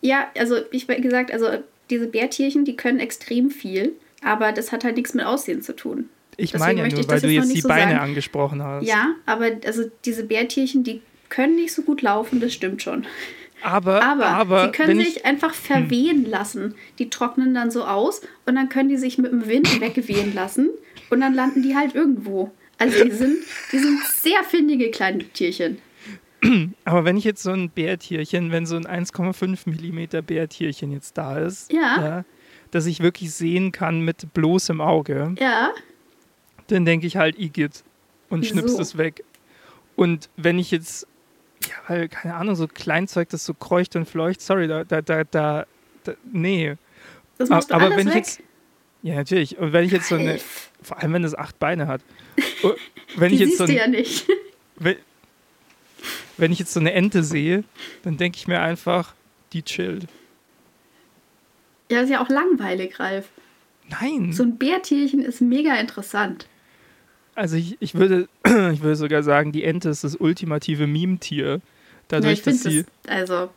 Ja, 0.00 0.28
also 0.38 0.56
ich 0.70 0.88
wie 0.88 1.00
gesagt, 1.00 1.32
also 1.32 1.48
diese 1.90 2.06
Bärtierchen, 2.06 2.64
die 2.64 2.76
können 2.76 3.00
extrem 3.00 3.50
viel, 3.50 3.92
aber 4.22 4.52
das 4.52 4.72
hat 4.72 4.84
halt 4.84 4.96
nichts 4.96 5.14
mit 5.14 5.26
Aussehen 5.26 5.62
zu 5.62 5.74
tun. 5.74 6.08
Ich 6.36 6.54
meine 6.58 6.80
ja 6.80 6.88
nur, 6.88 7.08
weil 7.08 7.20
du 7.20 7.28
jetzt 7.28 7.54
die 7.54 7.60
so 7.60 7.68
Beine 7.68 7.92
sagen. 7.92 8.04
angesprochen 8.04 8.62
hast. 8.62 8.86
Ja, 8.86 9.14
aber 9.24 9.50
also 9.64 9.84
diese 10.04 10.24
Bärtierchen, 10.24 10.84
die 10.84 11.00
können 11.28 11.56
nicht 11.56 11.72
so 11.72 11.82
gut 11.82 12.02
laufen, 12.02 12.40
das 12.40 12.52
stimmt 12.52 12.82
schon. 12.82 13.06
Aber, 13.62 14.02
aber, 14.02 14.26
aber 14.26 14.64
sie 14.66 14.72
können 14.72 14.98
sich 14.98 15.16
ich, 15.16 15.26
einfach 15.26 15.54
hm. 15.54 15.60
verwehen 15.60 16.24
hm. 16.24 16.30
lassen. 16.30 16.74
Die 16.98 17.10
trocknen 17.10 17.54
dann 17.54 17.70
so 17.70 17.84
aus 17.84 18.20
und 18.44 18.54
dann 18.54 18.68
können 18.68 18.88
die 18.88 18.98
sich 18.98 19.18
mit 19.18 19.32
dem 19.32 19.46
Wind 19.48 19.80
weggewehen 19.80 20.34
lassen 20.34 20.70
und 21.10 21.20
dann 21.20 21.34
landen 21.34 21.62
die 21.62 21.74
halt 21.74 21.94
irgendwo. 21.94 22.52
Also 22.78 23.04
die 23.04 23.10
sind, 23.10 23.38
die 23.72 23.78
sind 23.78 24.04
sehr 24.04 24.44
findige 24.44 24.90
kleine 24.90 25.24
Tierchen. 25.24 25.78
Aber 26.84 27.06
wenn 27.06 27.16
ich 27.16 27.24
jetzt 27.24 27.42
so 27.42 27.50
ein 27.50 27.70
Bärtierchen, 27.70 28.52
wenn 28.52 28.66
so 28.66 28.76
ein 28.76 28.86
1,5 28.86 29.66
mm 29.66 30.24
Bärtierchen 30.24 30.92
jetzt 30.92 31.16
da 31.16 31.38
ist, 31.38 31.72
ja. 31.72 31.80
ja, 31.80 32.24
dass 32.70 32.84
ich 32.84 33.00
wirklich 33.00 33.32
sehen 33.32 33.72
kann 33.72 34.02
mit 34.02 34.34
bloßem 34.34 34.82
Auge, 34.82 35.34
ja 35.40 35.72
dann 36.68 36.84
denke 36.84 37.06
ich 37.06 37.16
halt 37.16 37.38
Igitt 37.38 37.84
und 38.28 38.42
Wieso? 38.42 38.52
schnippst 38.54 38.78
es 38.78 38.96
weg. 38.98 39.24
Und 39.94 40.28
wenn 40.36 40.58
ich 40.58 40.70
jetzt, 40.70 41.06
ja, 41.64 41.74
weil, 41.88 42.08
keine 42.08 42.34
Ahnung, 42.34 42.54
so 42.54 42.66
Kleinzeug, 42.68 43.28
das 43.30 43.44
so 43.44 43.54
kreucht 43.54 43.96
und 43.96 44.06
fleucht, 44.06 44.40
sorry, 44.40 44.68
da, 44.68 44.84
da, 44.84 45.00
da, 45.02 45.24
da, 45.24 45.66
da 46.04 46.14
nee. 46.32 46.76
Das 47.38 47.48
machst 47.48 47.70
du 47.70 47.74
Aber 47.74 47.90
wenn 47.90 48.06
weg? 48.06 48.08
ich 48.08 48.14
jetzt, 48.14 48.40
ja, 49.02 49.14
natürlich. 49.14 49.58
Und 49.58 49.72
wenn 49.72 49.84
ich 49.84 49.92
jetzt 49.92 50.08
so 50.08 50.16
eine, 50.16 50.38
vor 50.82 50.98
allem 51.00 51.12
wenn 51.12 51.24
es 51.24 51.34
acht 51.34 51.58
Beine 51.58 51.86
hat. 51.86 52.02
Oh, 52.62 52.72
wenn 53.16 53.28
Die 53.28 53.34
ich 53.34 53.40
jetzt 53.42 53.48
siehst 53.50 53.58
so 53.58 53.64
ein, 53.64 53.70
du 53.70 53.76
ja 53.76 53.86
nicht. 53.86 54.26
Wenn, 54.76 54.96
wenn 56.38 56.52
ich 56.52 56.58
jetzt 56.58 56.72
so 56.72 56.80
eine 56.80 56.92
Ente 56.92 57.22
sehe, 57.22 57.64
dann 58.02 58.16
denke 58.16 58.36
ich 58.38 58.48
mir 58.48 58.60
einfach, 58.60 59.14
die 59.52 59.62
chillt. 59.62 60.06
Ja, 61.90 62.00
ist 62.00 62.10
ja 62.10 62.22
auch 62.22 62.28
langweilig, 62.30 62.98
Ralf. 62.98 63.28
Nein. 63.88 64.32
So 64.32 64.42
ein 64.42 64.56
Bärtierchen 64.58 65.22
ist 65.22 65.40
mega 65.40 65.74
interessant. 65.76 66.46
Also 67.36 67.56
ich, 67.56 67.76
ich, 67.80 67.94
würde, 67.94 68.28
ich 68.44 68.80
würde 68.80 68.96
sogar 68.96 69.22
sagen, 69.22 69.52
die 69.52 69.62
Ente 69.62 69.90
ist 69.90 70.02
das 70.02 70.16
ultimative 70.16 70.86
Meme-Tier. 70.86 71.60
Dadurch, 72.08 72.38
ja, 72.38 72.44
dass 72.46 72.62
sie. 72.62 72.84
Das, 73.04 73.16
also, 73.16 73.50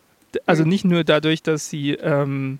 also 0.45 0.63
nicht 0.63 0.85
nur 0.85 1.03
dadurch, 1.03 1.41
dass 1.41 1.69
sie 1.69 1.93
ähm, 1.93 2.59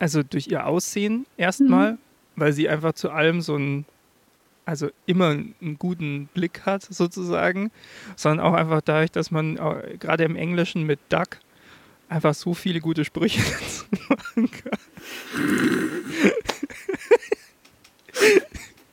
also 0.00 0.22
durch 0.22 0.48
ihr 0.48 0.66
Aussehen 0.66 1.26
erstmal, 1.36 1.92
mhm. 1.92 1.98
weil 2.36 2.52
sie 2.52 2.68
einfach 2.68 2.94
zu 2.94 3.10
allem 3.10 3.40
so 3.40 3.56
ein, 3.56 3.84
also 4.64 4.88
immer 5.06 5.28
einen 5.28 5.76
guten 5.78 6.28
Blick 6.34 6.62
hat 6.64 6.82
sozusagen, 6.82 7.70
sondern 8.16 8.44
auch 8.44 8.54
einfach 8.54 8.80
dadurch, 8.80 9.12
dass 9.12 9.30
man 9.30 9.56
gerade 9.98 10.24
im 10.24 10.36
Englischen 10.36 10.84
mit 10.84 10.98
Duck 11.10 11.38
einfach 12.08 12.34
so 12.34 12.54
viele 12.54 12.80
gute 12.80 13.04
Sprüche 13.04 13.40
machen 14.08 14.50
kann. 14.50 14.78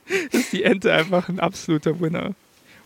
ist 0.32 0.54
die 0.54 0.64
Ente 0.64 0.94
einfach 0.94 1.30
ein 1.30 1.40
absoluter 1.40 2.00
Winner. 2.00 2.36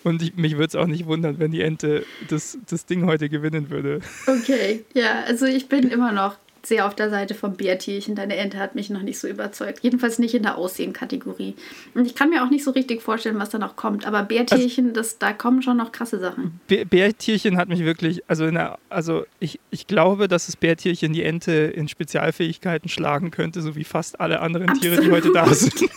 Und 0.03 0.21
ich, 0.21 0.35
mich 0.35 0.53
würde 0.53 0.65
es 0.65 0.75
auch 0.75 0.87
nicht 0.87 1.05
wundern, 1.05 1.37
wenn 1.39 1.51
die 1.51 1.61
Ente 1.61 2.05
das, 2.27 2.57
das 2.67 2.85
Ding 2.85 3.05
heute 3.05 3.29
gewinnen 3.29 3.69
würde. 3.69 3.99
Okay, 4.25 4.83
ja, 4.93 5.23
also 5.27 5.45
ich 5.45 5.67
bin 5.67 5.89
immer 5.89 6.11
noch 6.11 6.37
sehr 6.63 6.85
auf 6.85 6.95
der 6.95 7.09
Seite 7.09 7.33
vom 7.33 7.55
Bärtierchen. 7.55 8.15
Deine 8.15 8.35
Ente 8.35 8.57
hat 8.59 8.75
mich 8.75 8.89
noch 8.89 9.01
nicht 9.01 9.19
so 9.19 9.27
überzeugt. 9.27 9.79
Jedenfalls 9.81 10.19
nicht 10.19 10.33
in 10.33 10.43
der 10.43 10.57
Aussehen-Kategorie. 10.57 11.55
Und 11.93 12.05
ich 12.05 12.15
kann 12.15 12.29
mir 12.29 12.43
auch 12.43 12.49
nicht 12.49 12.63
so 12.63 12.71
richtig 12.71 13.01
vorstellen, 13.01 13.39
was 13.39 13.49
da 13.49 13.57
noch 13.57 13.75
kommt. 13.75 14.05
Aber 14.05 14.23
Bärtierchen, 14.23 14.89
also, 14.89 14.95
das, 14.95 15.17
da 15.17 15.33
kommen 15.33 15.61
schon 15.61 15.77
noch 15.77 15.91
krasse 15.91 16.19
Sachen. 16.19 16.59
Bärtierchen 16.67 17.57
hat 17.57 17.69
mich 17.69 17.83
wirklich, 17.83 18.23
also, 18.29 18.49
der, 18.49 18.77
also 18.89 19.25
ich, 19.39 19.59
ich 19.71 19.87
glaube, 19.87 20.27
dass 20.27 20.45
das 20.45 20.55
Bärtierchen 20.55 21.13
die 21.13 21.23
Ente 21.23 21.51
in 21.51 21.87
Spezialfähigkeiten 21.87 22.89
schlagen 22.89 23.31
könnte, 23.31 23.61
so 23.61 23.75
wie 23.75 23.83
fast 23.83 24.19
alle 24.19 24.39
anderen 24.41 24.69
Absolut. 24.69 24.99
Tiere, 24.99 25.01
die 25.03 25.11
heute 25.11 25.31
da 25.33 25.51
sind. 25.53 25.73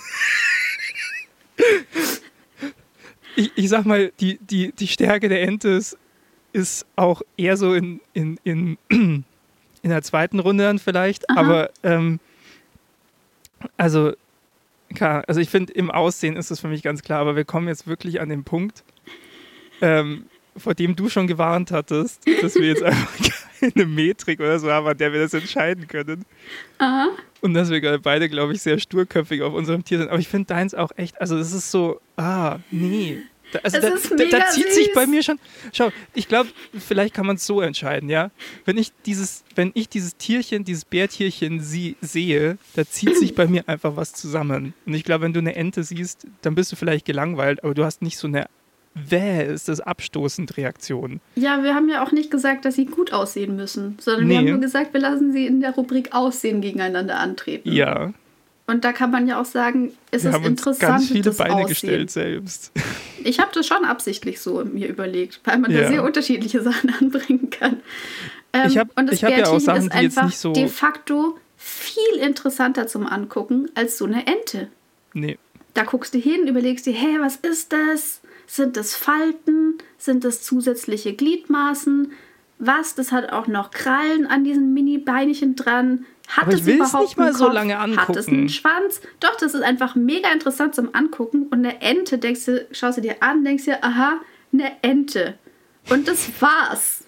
ich, 3.36 3.52
ich 3.54 3.68
sag 3.68 3.84
mal, 3.84 4.12
die, 4.20 4.38
die, 4.38 4.72
die 4.72 4.88
Stärke 4.88 5.28
der 5.28 5.42
Ente 5.42 5.68
ist, 5.70 5.98
ist 6.52 6.86
auch 6.96 7.22
eher 7.36 7.56
so 7.56 7.74
in, 7.74 8.00
in, 8.12 8.38
in, 8.44 8.78
in 8.90 9.24
der 9.82 10.02
zweiten 10.02 10.38
Runde 10.38 10.64
dann 10.64 10.78
vielleicht. 10.78 11.28
Aha. 11.30 11.40
Aber 11.40 11.70
ähm, 11.82 12.20
also, 13.76 14.12
klar, 14.94 15.24
also 15.26 15.40
ich 15.40 15.50
finde, 15.50 15.72
im 15.72 15.90
Aussehen 15.90 16.36
ist 16.36 16.50
das 16.50 16.60
für 16.60 16.68
mich 16.68 16.82
ganz 16.82 17.02
klar, 17.02 17.20
aber 17.20 17.36
wir 17.36 17.44
kommen 17.44 17.68
jetzt 17.68 17.86
wirklich 17.86 18.20
an 18.20 18.28
den 18.28 18.44
Punkt, 18.44 18.84
ähm, 19.80 20.26
vor 20.56 20.74
dem 20.74 20.94
du 20.94 21.08
schon 21.08 21.26
gewarnt 21.26 21.72
hattest, 21.72 22.22
dass 22.40 22.54
wir 22.54 22.68
jetzt 22.68 22.82
einfach 22.84 23.18
keine 23.72 23.86
Metrik 23.86 24.40
oder 24.40 24.58
so 24.58 24.70
haben, 24.70 24.86
an 24.86 24.96
der 24.96 25.12
wir 25.12 25.20
das 25.20 25.34
entscheiden 25.34 25.86
können. 25.86 26.24
Aha. 26.78 27.08
Und 27.40 27.54
dass 27.54 27.70
wir 27.70 27.98
beide, 27.98 28.28
glaube 28.28 28.54
ich, 28.54 28.62
sehr 28.62 28.78
sturköpfig 28.78 29.42
auf 29.42 29.54
unserem 29.54 29.84
Tier 29.84 29.98
sind. 29.98 30.08
Aber 30.08 30.18
ich 30.18 30.28
finde 30.28 30.46
deins 30.46 30.74
auch 30.74 30.90
echt, 30.96 31.20
also 31.20 31.36
das 31.36 31.52
ist 31.52 31.70
so, 31.70 32.00
ah, 32.16 32.58
nee. 32.70 33.18
Also 33.62 33.80
da, 33.80 33.90
da, 33.90 34.24
da, 34.30 34.48
zieht 34.48 34.66
süß. 34.66 34.74
sich 34.74 34.92
bei 34.94 35.06
mir 35.06 35.22
schon. 35.22 35.38
Schau, 35.72 35.90
ich 36.12 36.26
glaube, 36.26 36.48
vielleicht 36.76 37.14
kann 37.14 37.26
man 37.26 37.36
es 37.36 37.46
so 37.46 37.60
entscheiden, 37.60 38.08
ja. 38.08 38.30
Wenn 38.64 38.78
ich 38.78 38.92
dieses, 39.06 39.44
wenn 39.54 39.70
ich 39.74 39.88
dieses 39.88 40.16
Tierchen, 40.16 40.64
dieses 40.64 40.84
Bärtierchen 40.84 41.60
sie, 41.60 41.96
sehe, 42.00 42.58
da 42.74 42.84
zieht 42.84 43.16
sich 43.16 43.34
bei 43.34 43.46
mir 43.46 43.68
einfach 43.68 43.94
was 43.94 44.12
zusammen. 44.12 44.74
Und 44.86 44.94
ich 44.94 45.04
glaube, 45.04 45.24
wenn 45.24 45.32
du 45.32 45.38
eine 45.40 45.54
Ente 45.54 45.84
siehst, 45.84 46.26
dann 46.42 46.56
bist 46.56 46.72
du 46.72 46.76
vielleicht 46.76 47.04
gelangweilt, 47.04 47.62
aber 47.62 47.74
du 47.74 47.84
hast 47.84 48.02
nicht 48.02 48.18
so 48.18 48.26
eine 48.26 48.46
Wäh, 48.94 49.52
ist 49.52 49.68
das 49.68 49.80
abstoßend 49.80 50.56
Reaktion. 50.56 51.20
Ja, 51.34 51.62
wir 51.64 51.74
haben 51.74 51.88
ja 51.88 52.04
auch 52.04 52.12
nicht 52.12 52.30
gesagt, 52.30 52.64
dass 52.64 52.76
sie 52.76 52.86
gut 52.86 53.12
aussehen 53.12 53.56
müssen, 53.56 53.96
sondern 54.00 54.26
nee. 54.26 54.30
wir 54.30 54.38
haben 54.38 54.50
nur 54.50 54.60
gesagt, 54.60 54.94
wir 54.94 55.00
lassen 55.00 55.32
sie 55.32 55.46
in 55.46 55.60
der 55.60 55.72
Rubrik 55.72 56.14
Aussehen 56.14 56.60
gegeneinander 56.60 57.18
antreten. 57.18 57.72
Ja. 57.72 58.12
Und 58.66 58.84
da 58.84 58.92
kann 58.92 59.10
man 59.10 59.26
ja 59.26 59.40
auch 59.40 59.44
sagen, 59.44 59.92
es 60.10 60.22
wir 60.22 60.30
ist 60.30 60.36
haben 60.36 60.44
interessant. 60.44 61.00
Uns 61.00 61.08
ganz 61.08 61.10
viele 61.10 61.32
Beine 61.32 61.54
Aussehen. 61.54 61.68
gestellt 61.68 62.10
selbst. 62.10 62.72
Ich 63.26 63.38
habe 63.40 63.50
das 63.54 63.66
schon 63.66 63.86
absichtlich 63.86 64.38
so 64.38 64.62
mir 64.66 64.86
überlegt, 64.86 65.40
weil 65.44 65.56
man 65.56 65.70
ja. 65.70 65.80
da 65.80 65.88
sehr 65.88 66.04
unterschiedliche 66.04 66.60
Sachen 66.60 66.92
anbringen 67.00 67.48
kann. 67.48 67.80
Ähm, 68.52 68.66
ich 68.68 68.76
habe 68.76 68.90
hab 68.94 69.38
ja 69.38 69.46
auch 69.46 69.58
Sachen, 69.60 69.90
jetzt 69.98 70.22
nicht 70.22 70.36
so. 70.36 70.52
de 70.52 70.68
facto 70.68 71.38
viel 71.56 72.20
interessanter 72.20 72.86
zum 72.86 73.06
Angucken 73.06 73.70
als 73.74 73.96
so 73.96 74.04
eine 74.04 74.26
Ente. 74.26 74.68
Nee. 75.14 75.38
Da 75.72 75.84
guckst 75.84 76.12
du 76.12 76.18
hin, 76.18 76.46
überlegst 76.46 76.84
dir, 76.84 76.92
hä, 76.92 77.16
was 77.20 77.36
ist 77.36 77.72
das? 77.72 78.20
Sind 78.46 78.76
das 78.76 78.94
Falten? 78.94 79.78
Sind 79.98 80.24
das 80.24 80.42
zusätzliche 80.42 81.14
Gliedmaßen? 81.14 82.12
Was? 82.58 82.94
Das 82.94 83.12
hat 83.12 83.32
auch 83.32 83.46
noch 83.46 83.70
Krallen 83.70 84.26
an 84.26 84.44
diesen 84.44 84.74
Mini-Beinchen 84.74 85.56
dran. 85.56 86.06
Hat 86.28 86.44
Aber 86.44 86.54
es 86.54 86.66
überhaupt 86.66 87.04
nicht 87.04 87.18
mal 87.18 87.34
so 87.34 87.48
lange 87.48 87.78
angucken. 87.78 88.08
Hat 88.08 88.16
es 88.16 88.28
einen 88.28 88.48
Schwanz? 88.48 89.00
Doch, 89.20 89.36
das 89.36 89.54
ist 89.54 89.62
einfach 89.62 89.94
mega 89.94 90.30
interessant 90.32 90.74
zum 90.74 90.94
Angucken. 90.94 91.44
Und 91.44 91.58
eine 91.64 91.80
Ente, 91.82 92.18
denkst 92.18 92.46
du, 92.46 92.66
schaust 92.72 92.98
du 92.98 93.02
dir 93.02 93.22
an, 93.22 93.44
denkst 93.44 93.64
dir, 93.64 93.84
aha, 93.84 94.20
eine 94.52 94.72
Ente. 94.82 95.38
Und 95.90 96.08
das 96.08 96.30
war's. 96.40 97.04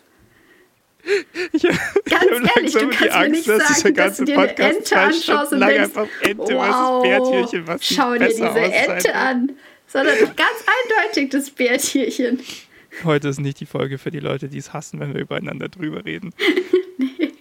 Ich, 1.52 1.62
Ganz 2.04 2.24
ich 2.24 2.56
ehrlich, 2.56 2.72
du 2.72 2.88
kannst 2.88 3.14
Angst, 3.14 3.18
mir 3.20 3.28
nicht 3.28 3.44
sagen, 3.46 3.94
dass 3.94 4.16
du 4.16 4.24
dir 4.24 4.38
eine 4.38 4.56
Ente 4.56 4.98
anschaust 4.98 5.52
und 5.52 5.60
denkst, 5.60 5.90
Ente 6.22 6.54
wow, 6.54 7.78
schau 7.80 8.14
dir 8.14 8.28
diese 8.28 8.44
Ente 8.44 9.14
an 9.14 9.52
sondern 9.86 10.16
ganz 10.18 10.64
eindeutig 10.66 11.30
das 11.30 11.50
Bärtierchen. 11.50 12.40
Heute 13.04 13.28
ist 13.28 13.40
nicht 13.40 13.60
die 13.60 13.66
Folge 13.66 13.98
für 13.98 14.10
die 14.10 14.20
Leute, 14.20 14.48
die 14.48 14.58
es 14.58 14.72
hassen, 14.72 15.00
wenn 15.00 15.14
wir 15.14 15.20
übereinander 15.20 15.68
drüber 15.68 16.04
reden. 16.04 16.32
nee. 16.98 17.32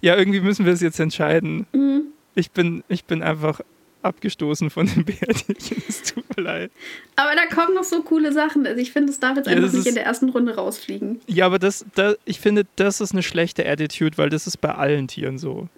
ja, 0.00 0.16
irgendwie 0.16 0.40
müssen 0.40 0.66
wir 0.66 0.72
es 0.72 0.80
jetzt 0.80 0.98
entscheiden. 0.98 1.66
Mhm. 1.72 2.02
Ich, 2.34 2.50
bin, 2.50 2.82
ich 2.88 3.04
bin 3.04 3.22
einfach 3.22 3.60
abgestoßen 4.02 4.70
von 4.70 4.86
dem 4.86 5.04
Bärtierchen. 5.04 5.82
Es 5.88 6.02
tut 6.02 6.24
mir 6.36 6.42
leid. 6.42 6.70
Aber 7.16 7.34
da 7.34 7.46
kommen 7.46 7.74
noch 7.74 7.84
so 7.84 8.02
coole 8.02 8.32
Sachen. 8.32 8.66
Also 8.66 8.80
ich 8.80 8.92
finde, 8.92 9.12
es 9.12 9.20
darf 9.20 9.36
jetzt 9.36 9.46
ja, 9.46 9.52
einfach 9.52 9.72
nicht 9.72 9.80
ist, 9.80 9.86
in 9.86 9.94
der 9.94 10.04
ersten 10.04 10.28
Runde 10.30 10.54
rausfliegen. 10.54 11.20
Ja, 11.26 11.46
aber 11.46 11.58
das, 11.58 11.84
das, 11.94 12.16
ich 12.24 12.40
finde, 12.40 12.66
das 12.76 13.00
ist 13.00 13.12
eine 13.12 13.22
schlechte 13.22 13.68
Attitude, 13.68 14.18
weil 14.18 14.30
das 14.30 14.46
ist 14.46 14.58
bei 14.58 14.74
allen 14.74 15.08
Tieren 15.08 15.38
so. 15.38 15.68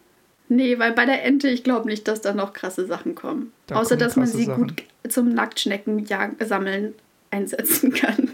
Nee, 0.53 0.81
weil 0.81 0.93
bei 0.93 1.07
der 1.07 1.25
Ente, 1.25 1.49
ich 1.49 1.63
glaube 1.63 1.89
nicht, 1.89 2.09
dass 2.09 2.23
da 2.23 2.35
noch 2.35 2.53
krasse 2.53 2.85
Sachen 2.85 3.15
kommen. 3.15 3.53
Da 3.69 3.77
Außer, 3.77 3.97
dass 3.97 4.17
man 4.17 4.27
sie 4.27 4.47
Sachen. 4.47 4.67
gut 4.67 4.83
zum 5.09 5.33
Nacktschnecken 5.33 6.05
sammeln 6.41 6.93
einsetzen 7.31 7.93
kann. 7.93 8.33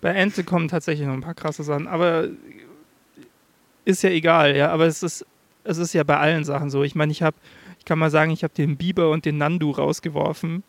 Bei 0.00 0.10
Ente 0.10 0.42
kommen 0.42 0.66
tatsächlich 0.66 1.06
noch 1.06 1.14
ein 1.14 1.20
paar 1.20 1.34
krasse 1.34 1.62
Sachen, 1.62 1.86
aber 1.86 2.28
ist 3.84 4.02
ja 4.02 4.10
egal, 4.10 4.56
ja. 4.56 4.70
Aber 4.70 4.86
es 4.86 5.04
ist, 5.04 5.24
es 5.62 5.78
ist 5.78 5.92
ja 5.92 6.02
bei 6.02 6.18
allen 6.18 6.42
Sachen 6.42 6.68
so. 6.68 6.82
Ich 6.82 6.96
meine, 6.96 7.12
ich 7.12 7.22
habe, 7.22 7.36
ich 7.78 7.84
kann 7.84 8.00
mal 8.00 8.10
sagen, 8.10 8.32
ich 8.32 8.42
habe 8.42 8.52
den 8.52 8.76
Biber 8.76 9.10
und 9.10 9.24
den 9.24 9.38
Nandu 9.38 9.70
rausgeworfen. 9.70 10.64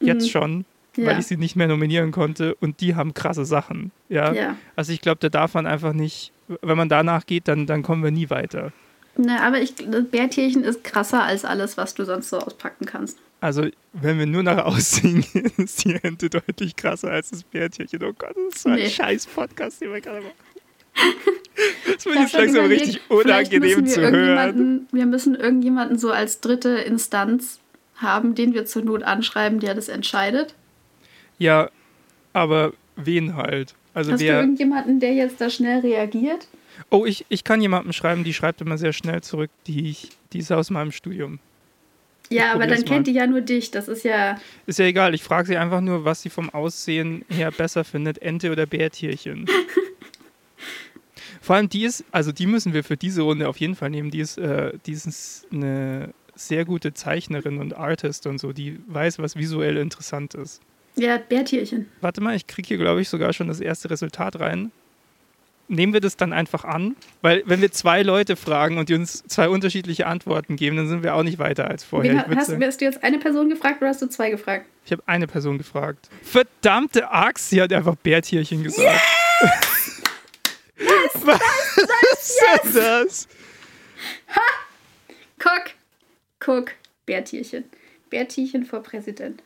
Jetzt 0.00 0.24
mhm. 0.24 0.28
schon. 0.28 0.64
Ja. 0.96 1.06
weil 1.06 1.20
ich 1.20 1.26
sie 1.26 1.38
nicht 1.38 1.56
mehr 1.56 1.68
nominieren 1.68 2.10
konnte 2.10 2.54
und 2.56 2.82
die 2.82 2.94
haben 2.94 3.14
krasse 3.14 3.46
Sachen. 3.46 3.92
Ja. 4.10 4.34
ja. 4.34 4.56
Also 4.76 4.92
ich 4.92 5.00
glaube, 5.00 5.20
da 5.20 5.30
darf 5.30 5.54
man 5.54 5.66
einfach 5.66 5.94
nicht, 5.94 6.32
wenn 6.60 6.76
man 6.76 6.90
danach 6.90 7.24
geht, 7.24 7.48
dann, 7.48 7.66
dann 7.66 7.82
kommen 7.82 8.02
wir 8.02 8.10
nie 8.10 8.28
weiter. 8.28 8.72
Ne, 9.16 9.40
aber 9.42 9.60
ich, 9.60 9.74
das 9.74 10.04
Bärtierchen 10.06 10.64
ist 10.64 10.84
krasser 10.84 11.22
als 11.22 11.44
alles, 11.44 11.76
was 11.76 11.94
du 11.94 12.04
sonst 12.04 12.30
so 12.30 12.38
auspacken 12.38 12.86
kannst. 12.86 13.18
Also, 13.40 13.66
wenn 13.92 14.18
wir 14.18 14.26
nur 14.26 14.42
nach 14.42 14.64
Aussehen 14.64 15.24
ist 15.56 15.84
die 15.84 15.98
Ente 16.02 16.30
deutlich 16.30 16.76
krasser 16.76 17.10
als 17.10 17.30
das 17.30 17.42
Bärtierchen. 17.42 18.02
Oh 18.04 18.12
Gott, 18.16 18.34
das 18.36 18.54
ist 18.54 18.62
so 18.62 18.68
ein 18.70 18.76
nee. 18.76 18.88
scheiß 18.88 19.26
Podcast, 19.26 19.80
den 19.80 19.92
wir 19.92 20.00
gerade 20.00 20.20
machen. 20.20 20.32
Das 21.86 22.06
wird 22.06 22.16
jetzt 22.16 22.32
langsam 22.32 22.66
richtig 22.66 23.00
unangenehm 23.10 23.86
zu 23.86 24.00
hören. 24.00 24.88
Wir 24.90 25.04
müssen 25.04 25.34
irgendjemanden 25.34 25.98
so 25.98 26.10
als 26.10 26.40
dritte 26.40 26.70
Instanz 26.70 27.60
haben, 27.96 28.34
den 28.34 28.54
wir 28.54 28.64
zur 28.64 28.82
Not 28.82 29.02
anschreiben, 29.02 29.60
der 29.60 29.74
das 29.74 29.88
entscheidet. 29.88 30.54
Ja, 31.38 31.70
aber 32.32 32.72
wen 32.96 33.36
halt? 33.36 33.74
Also 33.94 34.12
Hast 34.12 34.22
du 34.22 34.26
irgendjemanden, 34.26 34.98
der 35.00 35.12
jetzt 35.12 35.40
da 35.40 35.50
schnell 35.50 35.80
reagiert? 35.80 36.48
Oh, 36.90 37.06
ich, 37.06 37.24
ich 37.28 37.44
kann 37.44 37.60
jemandem 37.60 37.92
schreiben, 37.92 38.24
die 38.24 38.34
schreibt 38.34 38.60
immer 38.60 38.78
sehr 38.78 38.92
schnell 38.92 39.22
zurück, 39.22 39.50
die, 39.66 39.90
ich, 39.90 40.10
die 40.32 40.38
ist 40.38 40.52
aus 40.52 40.70
meinem 40.70 40.92
Studium. 40.92 41.38
Ja, 42.30 42.52
aber 42.54 42.66
dann 42.66 42.84
kennt 42.84 43.06
die 43.06 43.12
ja 43.12 43.26
nur 43.26 43.42
dich, 43.42 43.70
das 43.70 43.88
ist 43.88 44.04
ja. 44.04 44.38
Ist 44.66 44.78
ja 44.78 44.86
egal, 44.86 45.14
ich 45.14 45.22
frage 45.22 45.48
sie 45.48 45.56
einfach 45.56 45.80
nur, 45.80 46.04
was 46.04 46.22
sie 46.22 46.30
vom 46.30 46.50
Aussehen 46.50 47.24
her 47.28 47.50
besser 47.50 47.84
findet, 47.84 48.18
Ente 48.18 48.50
oder 48.50 48.66
Bärtierchen. 48.66 49.46
Vor 51.42 51.56
allem 51.56 51.68
die 51.68 51.84
ist, 51.84 52.04
also 52.12 52.32
die 52.32 52.46
müssen 52.46 52.72
wir 52.72 52.84
für 52.84 52.96
diese 52.96 53.22
Runde 53.22 53.48
auf 53.48 53.58
jeden 53.58 53.74
Fall 53.74 53.90
nehmen, 53.90 54.10
die 54.10 54.20
ist, 54.20 54.38
äh, 54.38 54.72
die 54.86 54.92
ist 54.92 55.46
eine 55.52 56.14
sehr 56.34 56.64
gute 56.64 56.94
Zeichnerin 56.94 57.58
und 57.58 57.76
Artist 57.76 58.26
und 58.26 58.38
so, 58.38 58.52
die 58.52 58.78
weiß, 58.86 59.18
was 59.18 59.36
visuell 59.36 59.76
interessant 59.76 60.34
ist. 60.34 60.62
Ja, 60.94 61.18
Bärtierchen. 61.18 61.88
Warte 62.00 62.20
mal, 62.20 62.36
ich 62.36 62.46
kriege 62.46 62.68
hier, 62.68 62.78
glaube 62.78 63.00
ich, 63.00 63.08
sogar 63.08 63.32
schon 63.32 63.48
das 63.48 63.60
erste 63.60 63.90
Resultat 63.90 64.38
rein 64.40 64.70
nehmen 65.72 65.92
wir 65.92 66.00
das 66.00 66.16
dann 66.16 66.32
einfach 66.32 66.64
an? 66.64 66.94
Weil 67.22 67.42
wenn 67.46 67.60
wir 67.60 67.72
zwei 67.72 68.02
Leute 68.02 68.36
fragen 68.36 68.78
und 68.78 68.88
die 68.88 68.94
uns 68.94 69.24
zwei 69.26 69.48
unterschiedliche 69.48 70.06
Antworten 70.06 70.56
geben, 70.56 70.76
dann 70.76 70.88
sind 70.88 71.02
wir 71.02 71.14
auch 71.14 71.22
nicht 71.22 71.38
weiter 71.38 71.68
als 71.68 71.82
vorher. 71.82 72.12
Wen, 72.28 72.36
hast, 72.36 72.52
hast, 72.60 72.80
du 72.80 72.84
jetzt 72.84 73.02
eine 73.02 73.18
Person 73.18 73.48
gefragt 73.48 73.80
oder 73.80 73.88
hast 73.88 74.02
du 74.02 74.08
zwei 74.08 74.30
gefragt? 74.30 74.66
Ich 74.84 74.92
habe 74.92 75.02
eine 75.06 75.26
Person 75.26 75.58
gefragt. 75.58 76.08
Verdammte 76.22 77.10
Axt, 77.10 77.50
sie 77.50 77.60
hat 77.60 77.72
einfach 77.72 77.96
Bärtierchen 77.96 78.62
gesagt. 78.62 79.00
Yes! 79.40 80.02
Was, 80.84 81.26
was, 81.26 81.38
was 81.76 82.64
ist 82.64 82.76
das? 82.76 83.28
Ha! 84.34 84.40
Guck, 85.38 85.70
guck, 86.40 86.72
Bärtierchen. 87.06 87.64
Bärtierchen 88.10 88.64
vor 88.64 88.82
Präsident. 88.82 89.42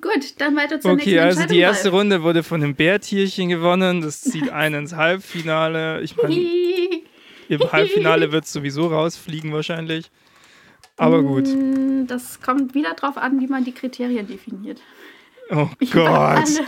Gut, 0.00 0.34
dann 0.38 0.56
weiter 0.56 0.80
zur 0.80 0.92
okay, 0.92 0.96
nächsten 0.96 1.18
Okay, 1.18 1.20
also 1.20 1.46
die 1.46 1.58
erste 1.58 1.90
Runde 1.90 2.22
wurde 2.22 2.42
von 2.42 2.60
dem 2.60 2.74
Bärtierchen 2.74 3.48
gewonnen. 3.48 4.00
Das 4.00 4.20
zieht 4.22 4.50
einen 4.50 4.82
ins 4.82 4.94
Halbfinale. 4.94 6.00
Ich 6.02 6.16
meine, 6.16 6.34
im 7.48 7.72
Halbfinale 7.72 8.32
wird 8.32 8.44
es 8.44 8.52
sowieso 8.52 8.88
rausfliegen 8.88 9.52
wahrscheinlich. 9.52 10.10
Aber 10.96 11.22
gut. 11.22 11.48
Mm, 11.48 12.06
das 12.06 12.40
kommt 12.42 12.74
wieder 12.74 12.94
drauf 12.94 13.16
an, 13.16 13.40
wie 13.40 13.46
man 13.46 13.64
die 13.64 13.72
Kriterien 13.72 14.26
definiert. 14.26 14.80
Oh 15.50 15.68
Gott. 15.92 16.62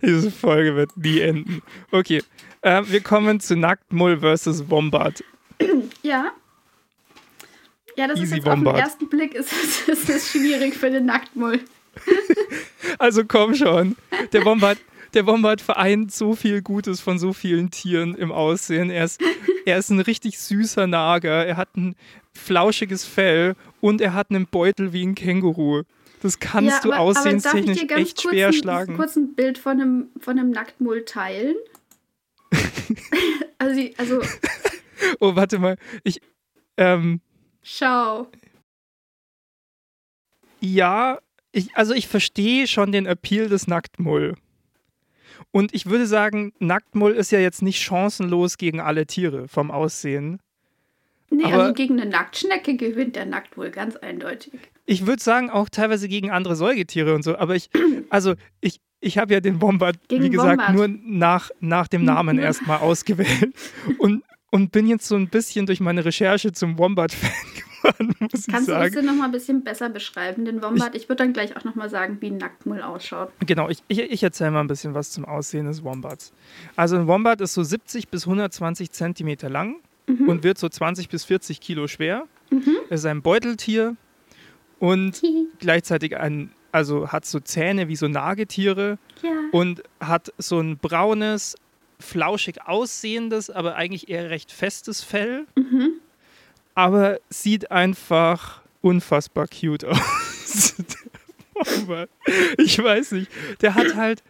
Diese 0.00 0.30
Folge 0.30 0.76
wird 0.76 0.96
nie 0.96 1.20
enden. 1.20 1.62
Okay, 1.90 2.22
äh, 2.62 2.82
wir 2.86 3.00
kommen 3.00 3.40
zu 3.40 3.56
Nacktmull 3.56 4.20
versus 4.20 4.68
Wombat. 4.70 5.24
Ja. 6.02 6.30
Ja, 7.96 8.06
das 8.06 8.20
Easy 8.20 8.24
ist 8.24 8.36
jetzt 8.36 8.46
Wombat. 8.46 8.74
auf 8.74 8.78
den 8.78 8.84
ersten 8.84 9.08
Blick 9.08 9.34
ist, 9.34 9.52
ist 9.88 10.30
schwierig 10.30 10.74
für 10.74 10.88
den 10.88 11.06
Nacktmull. 11.06 11.60
also 12.98 13.24
komm 13.24 13.54
schon. 13.54 13.96
Der 14.32 14.40
Bombard, 14.40 14.78
der 15.14 15.22
Bombard 15.22 15.60
vereint 15.60 16.12
so 16.12 16.34
viel 16.34 16.62
Gutes 16.62 17.00
von 17.00 17.18
so 17.18 17.32
vielen 17.32 17.70
Tieren 17.70 18.14
im 18.14 18.32
Aussehen. 18.32 18.90
Er 18.90 19.04
ist, 19.04 19.20
er 19.64 19.78
ist 19.78 19.90
ein 19.90 20.00
richtig 20.00 20.38
süßer 20.38 20.86
Nager. 20.86 21.46
Er 21.46 21.56
hat 21.56 21.76
ein 21.76 21.96
flauschiges 22.32 23.04
Fell 23.04 23.54
und 23.80 24.00
er 24.00 24.14
hat 24.14 24.30
einen 24.30 24.46
Beutel 24.46 24.92
wie 24.92 25.04
ein 25.04 25.14
Känguru. 25.14 25.82
Das 26.20 26.40
kannst 26.40 26.70
ja, 26.70 26.78
aber, 26.78 26.88
du 26.88 26.92
aussehenstechnisch 26.94 27.84
echt 27.90 28.22
schwer 28.22 28.48
ein, 28.48 28.52
schlagen. 28.52 28.96
kurz 28.96 29.16
ein 29.16 29.34
Bild 29.34 29.56
von 29.56 29.80
einem, 29.80 30.08
von 30.18 30.38
einem 30.38 30.50
Nacktmull 30.50 31.04
teilen? 31.04 31.54
also, 33.58 33.80
also. 33.96 34.20
oh, 35.20 35.36
warte 35.36 35.58
mal. 35.58 35.76
Ich. 36.02 36.20
Ähm, 36.76 37.20
Schau. 37.62 38.28
Ja, 40.60 41.20
ich, 41.52 41.74
also 41.76 41.94
ich 41.94 42.08
verstehe 42.08 42.66
schon 42.66 42.92
den 42.92 43.06
Appeal 43.06 43.48
des 43.48 43.66
Nacktmull. 43.66 44.34
Und 45.50 45.74
ich 45.74 45.86
würde 45.86 46.06
sagen, 46.06 46.52
Nacktmull 46.58 47.12
ist 47.12 47.30
ja 47.30 47.38
jetzt 47.38 47.62
nicht 47.62 47.80
chancenlos 47.80 48.58
gegen 48.58 48.80
alle 48.80 49.06
Tiere 49.06 49.48
vom 49.48 49.70
Aussehen. 49.70 50.40
Nee, 51.30 51.44
Aber 51.44 51.62
also 51.62 51.74
gegen 51.74 52.00
eine 52.00 52.10
Nacktschnecke 52.10 52.76
gewinnt 52.76 53.16
der 53.16 53.26
Nacktmull 53.26 53.70
ganz 53.70 53.96
eindeutig. 53.96 54.54
Ich 54.86 55.06
würde 55.06 55.22
sagen, 55.22 55.50
auch 55.50 55.68
teilweise 55.68 56.08
gegen 56.08 56.30
andere 56.30 56.56
Säugetiere 56.56 57.14
und 57.14 57.22
so. 57.22 57.36
Aber 57.36 57.54
ich, 57.54 57.70
also 58.10 58.34
ich, 58.60 58.80
ich 59.00 59.18
habe 59.18 59.34
ja 59.34 59.40
den 59.40 59.60
Wombat, 59.60 59.96
gegen 60.08 60.24
wie 60.24 60.30
gesagt, 60.30 60.60
Wombat. 60.60 60.74
nur 60.74 60.88
nach, 60.88 61.50
nach 61.60 61.88
dem 61.88 62.04
Namen 62.04 62.38
erstmal 62.38 62.78
ausgewählt. 62.78 63.54
Und, 63.98 64.24
und 64.50 64.72
bin 64.72 64.86
jetzt 64.86 65.06
so 65.06 65.16
ein 65.16 65.28
bisschen 65.28 65.66
durch 65.66 65.80
meine 65.80 66.04
Recherche 66.04 66.52
zum 66.52 66.78
Wombat-Fan 66.78 67.30
geworden, 67.88 68.14
muss 68.20 68.46
Kannst 68.46 68.68
ich 68.68 68.74
sagen. 68.74 68.90
du 68.90 68.96
das 68.96 69.04
noch 69.04 69.14
mal 69.14 69.24
ein 69.26 69.32
bisschen 69.32 69.64
besser 69.64 69.88
beschreiben, 69.88 70.44
den 70.44 70.62
Wombat? 70.62 70.94
Ich, 70.94 71.02
ich 71.02 71.08
würde 71.08 71.24
dann 71.24 71.32
gleich 71.32 71.56
auch 71.56 71.64
noch 71.64 71.74
mal 71.74 71.88
sagen, 71.88 72.18
wie 72.20 72.28
ein 72.28 72.36
Nacktmull 72.36 72.82
ausschaut. 72.82 73.30
Genau, 73.40 73.68
ich, 73.68 73.82
ich, 73.88 73.98
ich 73.98 74.22
erzähle 74.22 74.50
mal 74.52 74.60
ein 74.60 74.66
bisschen 74.66 74.94
was 74.94 75.10
zum 75.10 75.24
Aussehen 75.24 75.66
des 75.66 75.84
Wombats. 75.84 76.32
Also 76.76 76.96
ein 76.96 77.06
Wombat 77.06 77.40
ist 77.40 77.54
so 77.54 77.62
70 77.62 78.08
bis 78.08 78.26
120 78.26 78.90
Zentimeter 78.90 79.48
lang 79.48 79.76
mhm. 80.06 80.28
und 80.28 80.44
wird 80.44 80.58
so 80.58 80.68
20 80.68 81.08
bis 81.08 81.24
40 81.24 81.60
Kilo 81.60 81.86
schwer. 81.86 82.24
Mhm. 82.50 82.76
Ist 82.90 83.06
ein 83.06 83.22
Beuteltier 83.22 83.96
und 84.78 85.22
gleichzeitig 85.58 86.16
ein, 86.16 86.52
also 86.72 87.08
hat 87.08 87.26
so 87.26 87.40
Zähne 87.40 87.88
wie 87.88 87.96
so 87.96 88.08
Nagetiere 88.08 88.98
ja. 89.22 89.30
und 89.52 89.82
hat 90.00 90.32
so 90.38 90.60
ein 90.60 90.78
braunes, 90.78 91.56
flauschig 92.00 92.62
aussehendes, 92.66 93.50
aber 93.50 93.74
eigentlich 93.74 94.08
eher 94.08 94.30
recht 94.30 94.52
festes 94.52 95.02
Fell. 95.02 95.46
Mhm. 95.56 95.94
Aber 96.78 97.18
sieht 97.28 97.72
einfach 97.72 98.62
unfassbar 98.82 99.48
cute 99.48 99.84
aus. 99.84 100.76
ich 102.56 102.80
weiß 102.80 103.10
nicht. 103.12 103.28
Der 103.60 103.74
hat 103.74 103.96
halt, 103.96 104.22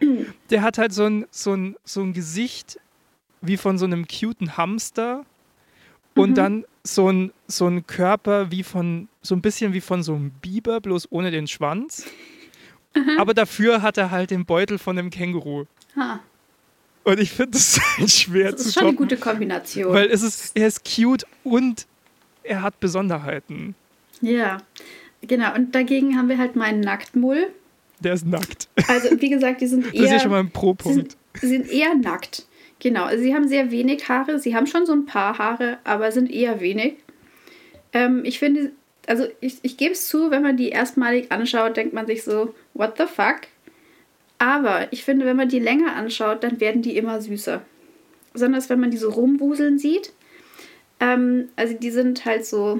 der 0.49 0.63
hat 0.63 0.79
halt 0.79 0.91
so 0.91 1.05
ein, 1.05 1.27
so 1.29 1.53
ein, 1.53 1.75
so 1.85 2.01
ein 2.01 2.11
Gesicht 2.11 2.79
wie 3.41 3.55
von 3.55 3.77
so 3.77 3.85
einem 3.85 4.07
cuten 4.07 4.57
Hamster 4.57 5.27
und 6.15 6.31
mhm. 6.31 6.33
dann 6.33 6.65
so 6.83 7.11
ein, 7.11 7.31
so 7.45 7.67
ein 7.67 7.85
Körper 7.85 8.49
wie 8.49 8.63
von, 8.63 9.09
so 9.21 9.35
ein 9.35 9.43
bisschen 9.43 9.73
wie 9.73 9.81
von 9.81 10.01
so 10.01 10.15
einem 10.15 10.31
Biber, 10.31 10.81
bloß 10.81 11.11
ohne 11.11 11.29
den 11.29 11.45
Schwanz. 11.45 12.07
Mhm. 12.95 13.19
Aber 13.19 13.35
dafür 13.35 13.83
hat 13.83 13.99
er 13.99 14.09
halt 14.09 14.31
den 14.31 14.47
Beutel 14.47 14.79
von 14.79 14.97
einem 14.97 15.11
Känguru. 15.11 15.65
Ha. 15.95 16.19
Und 17.03 17.19
ich 17.19 17.29
finde 17.29 17.51
das 17.51 17.79
halt 17.99 18.09
schwer 18.09 18.53
das 18.53 18.63
zu 18.63 18.67
ist 18.69 18.73
schon 18.73 18.87
eine 18.87 18.95
gute 18.95 19.17
Kombination. 19.17 19.93
Weil 19.93 20.09
es 20.09 20.23
ist, 20.23 20.57
er 20.57 20.65
ist 20.65 20.83
cute 20.83 21.27
und 21.43 21.85
er 22.49 22.63
hat 22.63 22.79
Besonderheiten. 22.79 23.75
Ja, 24.21 24.57
genau. 25.21 25.53
Und 25.55 25.75
dagegen 25.75 26.17
haben 26.17 26.29
wir 26.29 26.37
halt 26.37 26.55
meinen 26.55 26.81
Nacktmull. 26.81 27.47
Der 27.99 28.13
ist 28.13 28.25
nackt. 28.25 28.67
Also, 28.87 29.09
wie 29.21 29.29
gesagt, 29.29 29.61
die 29.61 29.67
sind 29.67 29.85
eher. 29.85 29.91
Das 29.93 30.03
ist 30.03 30.11
ja 30.11 30.19
schon 30.19 30.31
mal 30.31 30.39
ein 30.39 30.51
Pro-Punkt. 30.51 31.15
Sie 31.39 31.47
sind 31.47 31.69
eher 31.69 31.95
nackt. 31.95 32.45
Genau, 32.79 33.03
also 33.03 33.21
sie 33.21 33.35
haben 33.35 33.47
sehr 33.47 33.71
wenig 33.71 34.07
Haare. 34.07 34.39
Sie 34.39 34.55
haben 34.55 34.65
schon 34.65 34.85
so 34.85 34.93
ein 34.93 35.05
paar 35.05 35.37
Haare, 35.37 35.79
aber 35.83 36.11
sind 36.11 36.31
eher 36.31 36.59
wenig. 36.61 36.95
Ähm, 37.91 38.21
ich 38.23 38.39
finde, 38.39 38.71
also 39.05 39.25
ich, 39.41 39.57
ich 39.61 39.77
gebe 39.77 39.91
es 39.91 40.07
zu, 40.07 40.31
wenn 40.31 40.41
man 40.41 40.55
die 40.55 40.69
erstmalig 40.69 41.31
anschaut, 41.31 41.75
denkt 41.77 41.93
man 41.93 42.07
sich 42.07 42.23
so, 42.23 42.55
what 42.73 42.97
the 42.97 43.03
fuck? 43.05 43.41
Aber 44.37 44.91
ich 44.93 45.03
finde, 45.03 45.25
wenn 45.25 45.35
man 45.35 45.49
die 45.49 45.59
länger 45.59 45.95
anschaut, 45.95 46.43
dann 46.43 46.61
werden 46.61 46.81
die 46.81 46.95
immer 46.95 47.21
süßer. 47.21 47.61
Besonders 48.31 48.69
wenn 48.69 48.79
man 48.79 48.91
die 48.91 48.97
so 48.97 49.09
rumwuseln 49.09 49.77
sieht. 49.77 50.13
Ähm, 50.99 51.49
also 51.55 51.73
die 51.73 51.91
sind 51.91 52.25
halt 52.25 52.45
so 52.45 52.79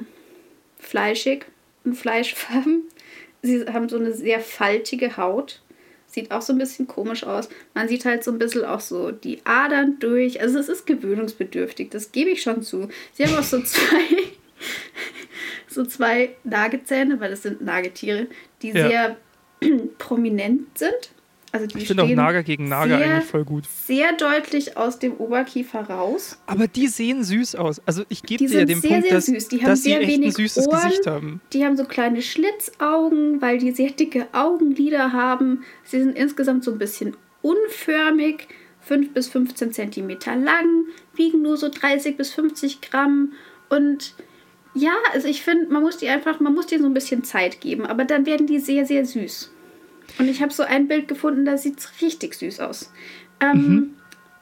fleischig 0.78 1.46
und 1.84 1.96
fleischfarben. 1.96 2.84
Sie 3.42 3.66
haben 3.68 3.88
so 3.88 3.98
eine 3.98 4.14
sehr 4.14 4.42
faltige 4.42 5.16
Haut. 5.16 5.62
Sieht 6.08 6.32
auch 6.32 6.42
so 6.42 6.54
ein 6.54 6.60
bisschen 6.60 6.88
komisch 6.88 7.24
aus. 7.24 7.50
Man 7.74 7.88
sieht 7.88 8.04
halt 8.04 8.24
so 8.24 8.32
ein 8.32 8.40
bisschen 8.40 8.66
auch 8.66 8.80
so 8.80 9.12
die 9.12 9.46
Adern 9.46 9.98
durch. 10.00 10.42
Also 10.42 10.60
es 10.60 10.68
ist 10.68 10.88
gewöhnungsbedürftig, 10.88 11.90
das 11.90 12.12
gebe 12.12 12.32
ich 12.32 12.42
schon 12.42 12.64
zu. 12.64 12.90
Sie 13.14 13.26
haben 13.26 13.36
auch 13.36 13.44
so 13.44 13.62
zwei, 13.64 14.02
so 15.68 15.86
zwei 15.86 16.36
Nagezähne, 16.44 17.20
weil 17.20 17.30
das 17.30 17.44
sind 17.44 17.62
Nagetiere, 17.62 18.28
die 18.62 18.70
ja. 18.70 18.88
sehr 18.88 19.18
prominent 20.00 20.78
sind. 20.78 21.12
Also 21.52 21.68
ich 21.76 21.88
finde 21.88 22.04
auch 22.04 22.10
Nager 22.10 22.44
gegen 22.44 22.70
Nager 22.70 22.98
sehr, 22.98 23.16
eigentlich 23.16 23.30
voll 23.30 23.46
gut. 23.46 23.64
Sehr 23.86 24.14
deutlich 24.14 24.78
aus 24.78 25.00
dem 25.00 25.14
Oberkiefer 25.14 25.82
raus. 25.82 26.38
Aber 26.46 26.68
die 26.68 26.88
sehen 26.88 27.24
süß 27.24 27.56
aus. 27.56 27.82
Also 27.86 28.04
ich 28.10 28.24
gebe 28.24 28.46
dir 28.46 28.66
den 28.66 28.82
sehr, 28.82 28.90
Punkt, 28.90 29.08
sehr 29.08 29.16
dass, 29.16 29.26
süß. 29.26 29.48
Die 29.48 29.64
haben 29.64 29.76
sehr 29.76 30.02
wenig 30.02 30.28
ein 30.28 30.32
süßes 30.32 30.68
Ohren. 30.68 30.82
Gesicht 30.82 31.08
haben. 31.08 31.42
Die 31.54 31.66
haben 31.66 31.76
so 31.76 31.86
kleine 31.86 32.22
Schlitzaugen, 32.22 33.42
weil 33.42 33.58
die 33.58 33.72
sehr 33.72 33.92
dicke 33.92 34.28
Augenlider 34.32 35.12
haben. 35.12 35.64
Sie 35.84 36.00
sind 36.00 36.16
insgesamt 36.16 36.64
so 36.64 36.72
ein 36.72 36.78
bisschen 36.78 37.16
unförmig, 37.42 38.48
5 38.82 39.14
bis 39.14 39.28
15 39.30 39.74
Zentimeter 39.74 40.36
lang, 40.36 40.86
wiegen 41.16 41.42
nur 41.42 41.58
so 41.58 41.70
30 41.70 42.18
bis 42.18 42.32
50 42.32 42.82
Gramm 42.82 43.34
und 43.70 44.14
ja, 44.76 44.94
also 45.14 45.28
ich 45.28 45.42
finde, 45.42 45.72
man 45.72 45.82
muss 45.82 45.98
die 45.98 46.10
einfach, 46.10 46.40
man 46.40 46.54
muss 46.54 46.68
denen 46.68 46.84
so 46.84 46.90
ein 46.90 46.94
bisschen 46.94 47.24
Zeit 47.24 47.60
geben, 47.60 47.86
aber 47.86 48.06
dann 48.06 48.26
werden 48.26 48.48
die 48.48 48.60
sehr, 48.60 48.86
sehr 48.86 49.06
süß. 49.06 49.52
Und 50.20 50.28
ich 50.28 50.42
habe 50.42 50.54
so 50.54 50.64
ein 50.64 50.88
Bild 50.88 51.08
gefunden, 51.08 51.46
da 51.46 51.58
sieht 51.58 51.80
es 51.80 52.02
richtig 52.02 52.36
süß 52.36 52.60
aus. 52.60 52.92
Ähm, 53.40 53.68
mhm. 53.68 53.90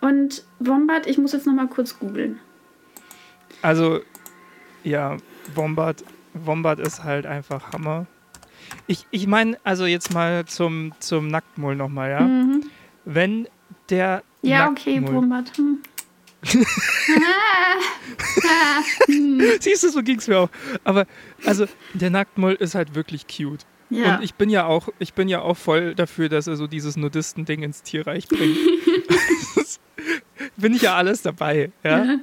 Und 0.02 0.44
Wombat, 0.60 1.08
ich 1.08 1.18
muss 1.18 1.34
jetzt 1.34 1.46
noch 1.46 1.54
mal 1.54 1.68
kurz 1.68 2.00
googeln. 2.00 2.40
Also, 3.62 4.02
ja, 4.84 5.18
Wombat, 5.56 6.04
Wombat 6.34 6.80
ist 6.80 7.04
halt 7.04 7.26
einfach 7.26 7.74
Hammer. 7.74 8.06
Ich, 8.88 9.06
ich 9.12 9.28
meine, 9.28 9.58
also 9.64 9.86
jetzt 9.86 10.14
mal 10.14 10.46
zum, 10.46 10.94
zum 11.00 11.28
Nacktmull 11.28 11.76
nochmal, 11.76 12.10
ja? 12.10 12.22
Mhm. 12.22 12.64
Wenn 13.06 13.48
der. 13.90 14.24
Ja, 14.42 14.70
okay, 14.70 15.02
Wombat. 15.02 15.56
Hm. 15.58 15.82
Siehst 19.60 19.84
du, 19.84 19.90
so 19.90 20.02
ging 20.02 20.20
es 20.20 20.28
mir 20.28 20.40
auch. 20.40 20.50
Aber 20.84 21.06
also 21.46 21.66
der 21.94 22.10
Nacktmull 22.10 22.54
ist 22.54 22.76
halt 22.76 22.96
wirklich 22.96 23.26
cute. 23.28 23.66
Ja. 23.90 24.18
Und 24.18 24.24
ich 24.24 24.36
bin 24.36 24.50
ja 24.50 24.66
auch, 24.66 24.90
ich 25.00 25.14
bin 25.14 25.30
ja 25.30 25.42
auch 25.42 25.58
voll 25.58 25.96
dafür, 25.96 26.30
dass 26.30 26.48
er 26.48 26.58
so 26.58 26.68
dieses 26.68 26.98
Nudisten-Ding 26.98 27.64
ins 27.64 27.84
Tierreich 27.84 28.28
bringt. 28.28 28.58
bin 30.58 30.74
ich 30.74 30.82
ja 30.82 30.96
alles 30.96 31.22
dabei, 31.22 31.72
ja. 31.84 32.04
ja. 32.04 32.20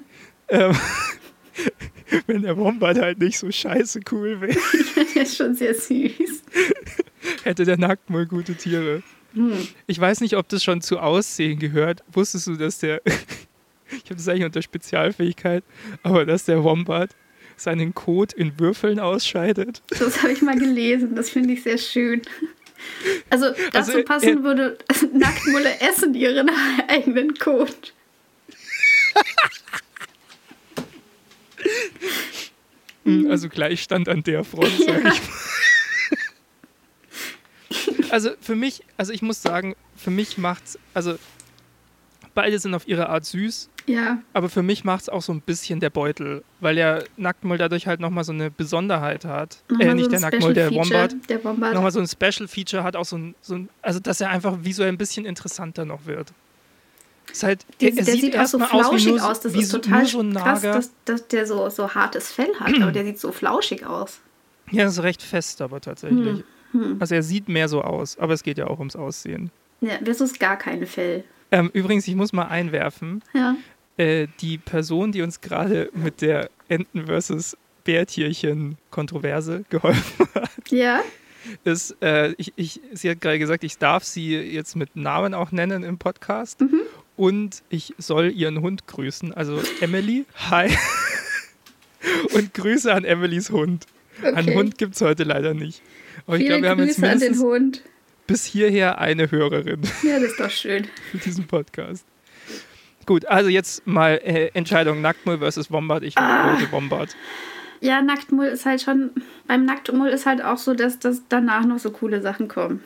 Ähm, 0.48 0.76
wenn 2.26 2.42
der 2.42 2.56
Wombat 2.56 2.98
halt 2.98 3.18
nicht 3.18 3.38
so 3.38 3.50
scheiße 3.50 4.00
cool 4.10 4.40
wäre. 4.40 4.58
der 5.14 5.22
ist 5.22 5.36
schon 5.36 5.54
sehr 5.54 5.74
süß. 5.74 6.42
Hätte 7.44 7.64
der 7.64 7.78
Nacktmull 7.78 8.26
gute 8.26 8.54
Tiere. 8.54 9.02
Hm. 9.32 9.66
Ich 9.86 9.98
weiß 9.98 10.20
nicht, 10.20 10.36
ob 10.36 10.48
das 10.48 10.62
schon 10.62 10.80
zu 10.80 10.98
Aussehen 10.98 11.58
gehört. 11.58 12.02
Wusstest 12.12 12.46
du, 12.46 12.56
dass 12.56 12.78
der. 12.78 13.00
ich 13.90 14.04
habe 14.04 14.16
das 14.16 14.28
eigentlich 14.28 14.44
unter 14.44 14.62
Spezialfähigkeit, 14.62 15.64
aber 16.02 16.26
dass 16.26 16.44
der 16.44 16.62
Wombat 16.62 17.10
seinen 17.56 17.94
Kot 17.94 18.32
in 18.32 18.58
Würfeln 18.58 19.00
ausscheidet. 19.00 19.82
Das 19.98 20.22
habe 20.22 20.32
ich 20.32 20.42
mal 20.42 20.58
gelesen, 20.58 21.14
das 21.14 21.30
finde 21.30 21.54
ich 21.54 21.62
sehr 21.62 21.78
schön. 21.78 22.22
Also 23.30 23.46
dazu 23.72 23.92
also, 23.92 24.04
passen 24.04 24.40
äh, 24.40 24.42
würde, 24.42 24.78
Nacktmulle 25.12 25.80
essen 25.80 26.14
ihren 26.14 26.50
eigenen 26.88 27.34
Kot. 27.34 27.94
Hm, 33.04 33.30
also 33.30 33.48
Gleichstand 33.48 34.08
an 34.08 34.22
der 34.22 34.44
Front, 34.44 34.72
sag 34.78 34.88
ja. 34.88 34.96
ich 34.96 35.04
mal. 35.04 35.12
Also 38.10 38.30
für 38.40 38.54
mich, 38.54 38.84
also 38.96 39.12
ich 39.12 39.22
muss 39.22 39.42
sagen, 39.42 39.74
für 39.96 40.10
mich 40.10 40.38
macht's, 40.38 40.78
also 40.94 41.18
beide 42.34 42.58
sind 42.58 42.74
auf 42.74 42.86
ihre 42.88 43.08
Art 43.08 43.24
süß. 43.24 43.70
Ja. 43.86 44.18
Aber 44.32 44.48
für 44.48 44.62
mich 44.62 44.84
macht 44.84 45.02
es 45.02 45.08
auch 45.08 45.22
so 45.22 45.32
ein 45.32 45.40
bisschen 45.40 45.80
der 45.80 45.90
Beutel, 45.90 46.42
weil 46.60 46.74
der 46.74 47.04
Nacktmull 47.16 47.58
dadurch 47.58 47.86
halt 47.86 48.00
nochmal 48.00 48.24
so 48.24 48.32
eine 48.32 48.50
Besonderheit 48.50 49.24
hat. 49.24 49.62
Nochmal 49.68 49.88
äh, 49.88 49.94
nicht 49.94 50.04
so 50.04 50.10
der 50.10 50.20
Nacktmull, 50.20 50.54
der 50.54 50.70
Wombat. 50.70 51.16
Der 51.28 51.44
Wombat. 51.44 51.74
Nochmal 51.74 51.90
so 51.90 52.00
ein 52.00 52.06
Special 52.06 52.48
Feature 52.48 52.82
hat, 52.82 52.96
auch 52.96 53.04
so 53.04 53.16
ein, 53.16 53.34
so 53.40 53.56
ein, 53.56 53.68
also 53.82 54.00
dass 54.00 54.20
er 54.20 54.30
einfach 54.30 54.58
visuell 54.62 54.88
ein 54.88 54.98
bisschen 54.98 55.26
interessanter 55.26 55.84
noch 55.84 56.06
wird. 56.06 56.32
Ist 57.30 57.42
halt, 57.42 57.66
der, 57.80 57.90
er, 57.90 57.96
der 57.96 58.04
sieht, 58.04 58.20
sieht 58.20 58.38
auch 58.38 58.46
so 58.46 58.58
flauschig 58.58 59.12
aus, 59.12 59.18
nur, 59.20 59.30
aus. 59.30 59.40
das 59.40 59.54
ist 59.54 59.70
total 59.70 60.06
so 60.06 60.22
krass, 60.22 60.62
dass, 60.62 60.90
dass, 61.04 61.28
der 61.28 61.46
so, 61.46 61.68
so 61.68 61.94
hartes 61.94 62.30
Fell 62.30 62.52
hat, 62.60 62.80
aber 62.80 62.92
der 62.92 63.04
sieht 63.04 63.18
so 63.18 63.32
flauschig 63.32 63.84
aus. 63.84 64.20
Ja, 64.70 64.86
ist 64.86 65.02
recht 65.02 65.22
fest 65.22 65.60
aber 65.60 65.80
tatsächlich. 65.80 66.42
Hm. 66.72 66.80
Hm. 66.80 66.96
Also 67.00 67.14
er 67.14 67.22
sieht 67.22 67.48
mehr 67.48 67.68
so 67.68 67.82
aus, 67.82 68.18
aber 68.18 68.34
es 68.34 68.42
geht 68.42 68.58
ja 68.58 68.66
auch 68.66 68.78
ums 68.78 68.96
Aussehen. 68.96 69.50
Ja, 69.80 69.98
das 70.00 70.20
ist 70.20 70.40
gar 70.40 70.56
keine 70.56 70.86
Fell. 70.86 71.24
Ähm, 71.54 71.70
übrigens, 71.72 72.08
ich 72.08 72.16
muss 72.16 72.32
mal 72.32 72.46
einwerfen. 72.48 73.22
Ja. 73.32 73.56
äh, 73.96 74.26
die 74.40 74.58
Person, 74.58 75.12
die 75.12 75.22
uns 75.22 75.40
gerade 75.40 75.88
mit 75.94 76.20
der 76.20 76.50
Enten 76.68 77.06
versus 77.06 77.56
Bärtierchen-Kontroverse 77.84 79.64
geholfen 79.68 80.26
hat. 80.34 80.50
Ja. 80.70 81.00
Ist, 81.62 81.96
äh, 82.02 82.32
ich, 82.38 82.52
ich, 82.56 82.80
sie 82.92 83.10
hat 83.10 83.20
gerade 83.20 83.38
gesagt, 83.38 83.62
ich 83.62 83.78
darf 83.78 84.02
sie 84.02 84.34
jetzt 84.36 84.74
mit 84.74 84.96
Namen 84.96 85.32
auch 85.32 85.52
nennen 85.52 85.84
im 85.84 85.98
Podcast. 85.98 86.60
Mhm. 86.62 86.80
Und 87.16 87.62
ich 87.68 87.94
soll 87.98 88.32
ihren 88.32 88.60
Hund 88.60 88.88
grüßen. 88.88 89.32
Also 89.32 89.60
Emily, 89.80 90.24
hi. 90.50 90.76
Und 92.34 92.52
Grüße 92.52 92.92
an 92.92 93.04
Emilys 93.04 93.50
Hund. 93.50 93.86
Okay. 94.18 94.34
Einen 94.34 94.54
Hund 94.56 94.76
gibt 94.76 94.96
es 94.96 95.00
heute 95.02 95.22
leider 95.22 95.54
nicht. 95.54 95.82
Aber 96.26 96.36
Viele 96.36 96.44
ich 96.44 96.48
glaube, 96.48 96.62
wir 96.62 96.70
haben 96.70 96.84
jetzt 96.84 96.98
mindestens 96.98 97.28
an 97.28 97.34
den 97.34 97.46
Hund. 97.46 97.82
Bis 98.26 98.44
hierher 98.44 98.98
eine 98.98 99.30
Hörerin. 99.30 99.82
Ja, 100.02 100.18
das 100.18 100.30
ist 100.30 100.40
doch 100.40 100.50
schön. 100.50 100.88
Für 101.10 101.18
diesen 101.18 101.46
Podcast. 101.46 102.06
Gut, 103.06 103.26
also 103.26 103.50
jetzt 103.50 103.86
mal 103.86 104.20
äh, 104.24 104.50
Entscheidung 104.54 105.00
Nacktmull 105.00 105.38
versus 105.38 105.70
Wombat. 105.70 106.02
Ich 106.02 106.16
ah. 106.16 106.58
Wombat. 106.70 107.16
Ja, 107.80 108.00
Nacktmull 108.00 108.46
ist 108.46 108.64
halt 108.64 108.80
schon, 108.80 109.10
beim 109.46 109.66
Nacktmull 109.66 110.08
ist 110.08 110.24
halt 110.24 110.42
auch 110.42 110.56
so, 110.56 110.72
dass, 110.74 110.98
dass 110.98 111.20
danach 111.28 111.66
noch 111.66 111.78
so 111.78 111.90
coole 111.90 112.22
Sachen 112.22 112.48
kommen. 112.48 112.82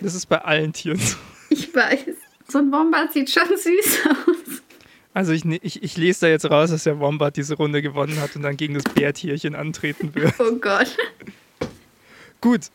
Das 0.00 0.14
ist 0.14 0.26
bei 0.26 0.38
allen 0.38 0.72
Tieren 0.72 0.98
so. 0.98 1.16
Ich 1.50 1.74
weiß. 1.74 2.06
So 2.48 2.58
ein 2.58 2.72
Wombat 2.72 3.12
sieht 3.12 3.28
schon 3.30 3.48
süß 3.48 4.00
aus. 4.06 4.62
Also 5.12 5.32
ich, 5.32 5.44
ich, 5.44 5.82
ich 5.82 5.96
lese 5.96 6.22
da 6.22 6.28
jetzt 6.28 6.48
raus, 6.48 6.70
dass 6.70 6.84
der 6.84 7.00
Wombat 7.00 7.36
diese 7.36 7.54
Runde 7.54 7.82
gewonnen 7.82 8.20
hat 8.20 8.36
und 8.36 8.42
dann 8.42 8.56
gegen 8.56 8.74
das 8.74 8.84
Bärtierchen 8.84 9.54
antreten 9.54 10.14
wird. 10.14 10.34
Oh 10.38 10.54
Gott. 10.56 10.96
Gut. 12.40 12.70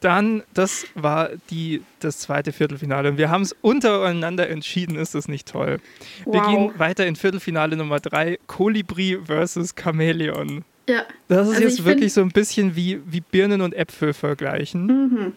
Dann, 0.00 0.44
das 0.54 0.86
war 0.94 1.30
die, 1.50 1.82
das 1.98 2.18
zweite 2.18 2.52
Viertelfinale. 2.52 3.08
Und 3.10 3.18
wir 3.18 3.30
haben 3.30 3.42
es 3.42 3.56
untereinander 3.62 4.48
entschieden, 4.48 4.96
ist 4.96 5.14
das 5.14 5.26
nicht 5.26 5.48
toll. 5.48 5.80
Wow. 6.24 6.34
Wir 6.34 6.42
gehen 6.42 6.78
weiter 6.78 7.06
in 7.06 7.16
Viertelfinale 7.16 7.76
Nummer 7.76 7.98
drei: 7.98 8.38
Kolibri 8.46 9.18
versus 9.24 9.74
Chamäleon. 9.74 10.64
Ja. 10.88 11.02
Das 11.26 11.48
ist 11.48 11.56
also 11.56 11.68
jetzt 11.68 11.84
wirklich 11.84 12.12
so 12.12 12.20
ein 12.20 12.30
bisschen 12.30 12.76
wie, 12.76 13.00
wie 13.06 13.20
Birnen 13.20 13.60
und 13.60 13.74
Äpfel 13.74 14.14
vergleichen. 14.14 14.86
Mhm. 14.86 15.32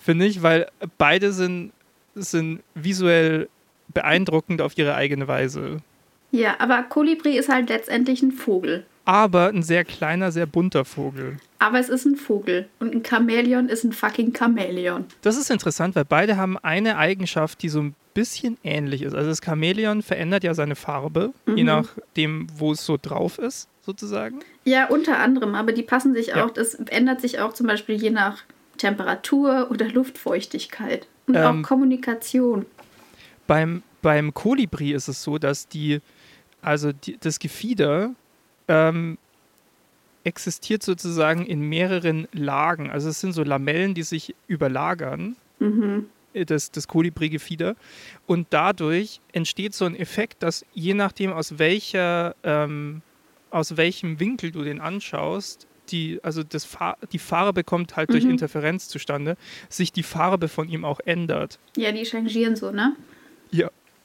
Finde 0.00 0.26
ich, 0.26 0.42
weil 0.42 0.66
beide 0.98 1.32
sind, 1.32 1.72
sind 2.14 2.60
visuell 2.74 3.48
beeindruckend 3.92 4.60
auf 4.60 4.76
ihre 4.76 4.94
eigene 4.94 5.28
Weise. 5.28 5.78
Ja, 6.30 6.56
aber 6.58 6.82
Kolibri 6.82 7.38
ist 7.38 7.48
halt 7.48 7.68
letztendlich 7.68 8.22
ein 8.22 8.32
Vogel. 8.32 8.84
Aber 9.04 9.48
ein 9.48 9.62
sehr 9.62 9.84
kleiner, 9.84 10.32
sehr 10.32 10.46
bunter 10.46 10.84
Vogel. 10.84 11.36
Aber 11.58 11.78
es 11.78 11.88
ist 11.88 12.04
ein 12.06 12.16
Vogel. 12.16 12.68
Und 12.80 12.94
ein 12.94 13.02
Chamäleon 13.04 13.68
ist 13.68 13.84
ein 13.84 13.92
fucking 13.92 14.34
Chamäleon. 14.34 15.04
Das 15.22 15.36
ist 15.36 15.50
interessant, 15.50 15.94
weil 15.94 16.04
beide 16.04 16.36
haben 16.36 16.56
eine 16.58 16.96
Eigenschaft, 16.96 17.62
die 17.62 17.68
so 17.68 17.80
ein 17.80 17.94
bisschen 18.14 18.56
ähnlich 18.62 19.02
ist. 19.02 19.14
Also 19.14 19.28
das 19.28 19.40
Chamäleon 19.44 20.02
verändert 20.02 20.44
ja 20.44 20.54
seine 20.54 20.76
Farbe, 20.76 21.32
mhm. 21.46 21.56
je 21.56 21.64
nachdem, 21.64 22.46
wo 22.56 22.72
es 22.72 22.84
so 22.84 22.96
drauf 23.00 23.38
ist, 23.38 23.68
sozusagen. 23.82 24.40
Ja, 24.64 24.86
unter 24.86 25.18
anderem. 25.18 25.54
Aber 25.54 25.72
die 25.72 25.82
passen 25.82 26.14
sich 26.14 26.28
ja. 26.28 26.44
auch, 26.44 26.50
das 26.50 26.74
ändert 26.74 27.20
sich 27.20 27.40
auch 27.40 27.52
zum 27.52 27.66
Beispiel 27.66 27.96
je 27.96 28.10
nach 28.10 28.42
Temperatur 28.78 29.68
oder 29.70 29.88
Luftfeuchtigkeit. 29.88 31.06
Und 31.26 31.36
ähm, 31.36 31.44
auch 31.44 31.68
Kommunikation. 31.68 32.66
Beim, 33.46 33.82
beim 34.00 34.32
Kolibri 34.32 34.92
ist 34.92 35.08
es 35.08 35.22
so, 35.22 35.38
dass 35.38 35.68
die, 35.68 36.00
also 36.62 36.92
die, 36.92 37.18
das 37.18 37.38
Gefieder 37.38 38.14
ähm, 38.68 39.18
existiert 40.24 40.82
sozusagen 40.82 41.44
in 41.46 41.60
mehreren 41.60 42.28
Lagen. 42.32 42.90
Also 42.90 43.10
es 43.10 43.20
sind 43.20 43.32
so 43.32 43.42
Lamellen, 43.42 43.94
die 43.94 44.02
sich 44.02 44.34
überlagern. 44.46 45.36
Mhm. 45.58 46.06
Äh, 46.34 46.44
das, 46.44 46.70
das 46.70 46.88
Kolibri-Gefieder. 46.88 47.76
Und 48.26 48.48
dadurch 48.50 49.20
entsteht 49.32 49.74
so 49.74 49.84
ein 49.84 49.96
Effekt, 49.96 50.42
dass 50.42 50.66
je 50.74 50.94
nachdem, 50.94 51.32
aus 51.32 51.58
welcher, 51.58 52.34
ähm, 52.42 53.02
aus 53.50 53.76
welchem 53.76 54.20
Winkel 54.20 54.50
du 54.50 54.62
den 54.62 54.80
anschaust, 54.80 55.66
die, 55.90 56.18
also 56.22 56.42
das 56.42 56.64
Far 56.64 56.96
die 57.12 57.18
Farbe 57.18 57.62
kommt 57.62 57.96
halt 57.96 58.08
mhm. 58.08 58.12
durch 58.14 58.24
Interferenz 58.24 58.88
zustande, 58.88 59.36
sich 59.68 59.92
die 59.92 60.02
Farbe 60.02 60.48
von 60.48 60.68
ihm 60.68 60.84
auch 60.84 61.00
ändert. 61.04 61.58
Ja, 61.76 61.92
die 61.92 62.04
changieren 62.04 62.56
so, 62.56 62.70
ne? 62.70 62.96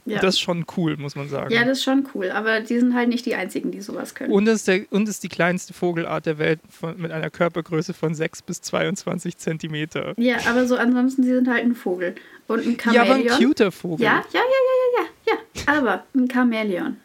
Ja. 0.09 0.19
Das 0.19 0.35
ist 0.35 0.41
schon 0.41 0.65
cool, 0.75 0.97
muss 0.97 1.15
man 1.15 1.29
sagen. 1.29 1.53
Ja, 1.53 1.63
das 1.63 1.79
ist 1.79 1.83
schon 1.83 2.07
cool, 2.13 2.31
aber 2.31 2.61
die 2.61 2.79
sind 2.79 2.93
halt 2.95 3.09
nicht 3.09 3.25
die 3.25 3.35
einzigen, 3.35 3.71
die 3.71 3.81
sowas 3.81 4.15
können. 4.15 4.33
Und 4.33 4.47
es 4.47 4.55
ist, 4.57 4.67
der, 4.67 4.81
und 4.89 5.07
ist 5.07 5.23
die 5.23 5.29
kleinste 5.29 5.73
Vogelart 5.73 6.25
der 6.25 6.37
Welt 6.39 6.59
von, 6.69 6.99
mit 6.99 7.11
einer 7.11 7.29
Körpergröße 7.29 7.93
von 7.93 8.15
6 8.15 8.41
bis 8.41 8.61
22 8.61 9.37
Zentimeter. 9.37 10.13
Ja, 10.17 10.37
aber 10.49 10.65
so 10.65 10.75
ansonsten, 10.75 11.23
sie 11.23 11.33
sind 11.33 11.47
halt 11.47 11.63
ein 11.63 11.75
Vogel. 11.75 12.15
Und 12.47 12.65
ein 12.65 12.79
Chamäleon. 12.79 13.05
Ja, 13.05 13.13
aber 13.13 13.35
ein 13.35 13.45
cuter 13.45 13.71
Vogel. 13.71 14.03
Ja, 14.03 14.23
ja, 14.33 14.39
ja, 14.39 14.41
ja, 14.41 15.03
ja, 15.03 15.07
ja, 15.27 15.33
ja. 15.33 15.79
Aber 15.79 16.03
ein 16.15 16.27
Chamäleon. 16.27 16.97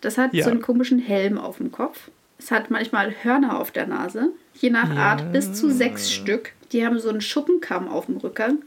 Das 0.00 0.18
hat 0.18 0.32
ja. 0.34 0.44
so 0.44 0.50
einen 0.50 0.62
komischen 0.62 0.98
Helm 0.98 1.38
auf 1.38 1.56
dem 1.56 1.72
Kopf. 1.72 2.10
Es 2.38 2.50
hat 2.50 2.70
manchmal 2.70 3.14
Hörner 3.22 3.58
auf 3.58 3.70
der 3.70 3.86
Nase. 3.86 4.30
Je 4.54 4.70
nach. 4.70 4.90
Art 4.90 5.32
bis 5.32 5.52
zu 5.54 5.70
sechs 5.70 6.12
Stück. 6.12 6.52
Die 6.72 6.84
haben 6.84 6.98
so 6.98 7.08
einen 7.08 7.20
Schuppenkamm 7.20 7.88
auf 7.88 8.06
dem 8.06 8.18
Rücken. 8.18 8.58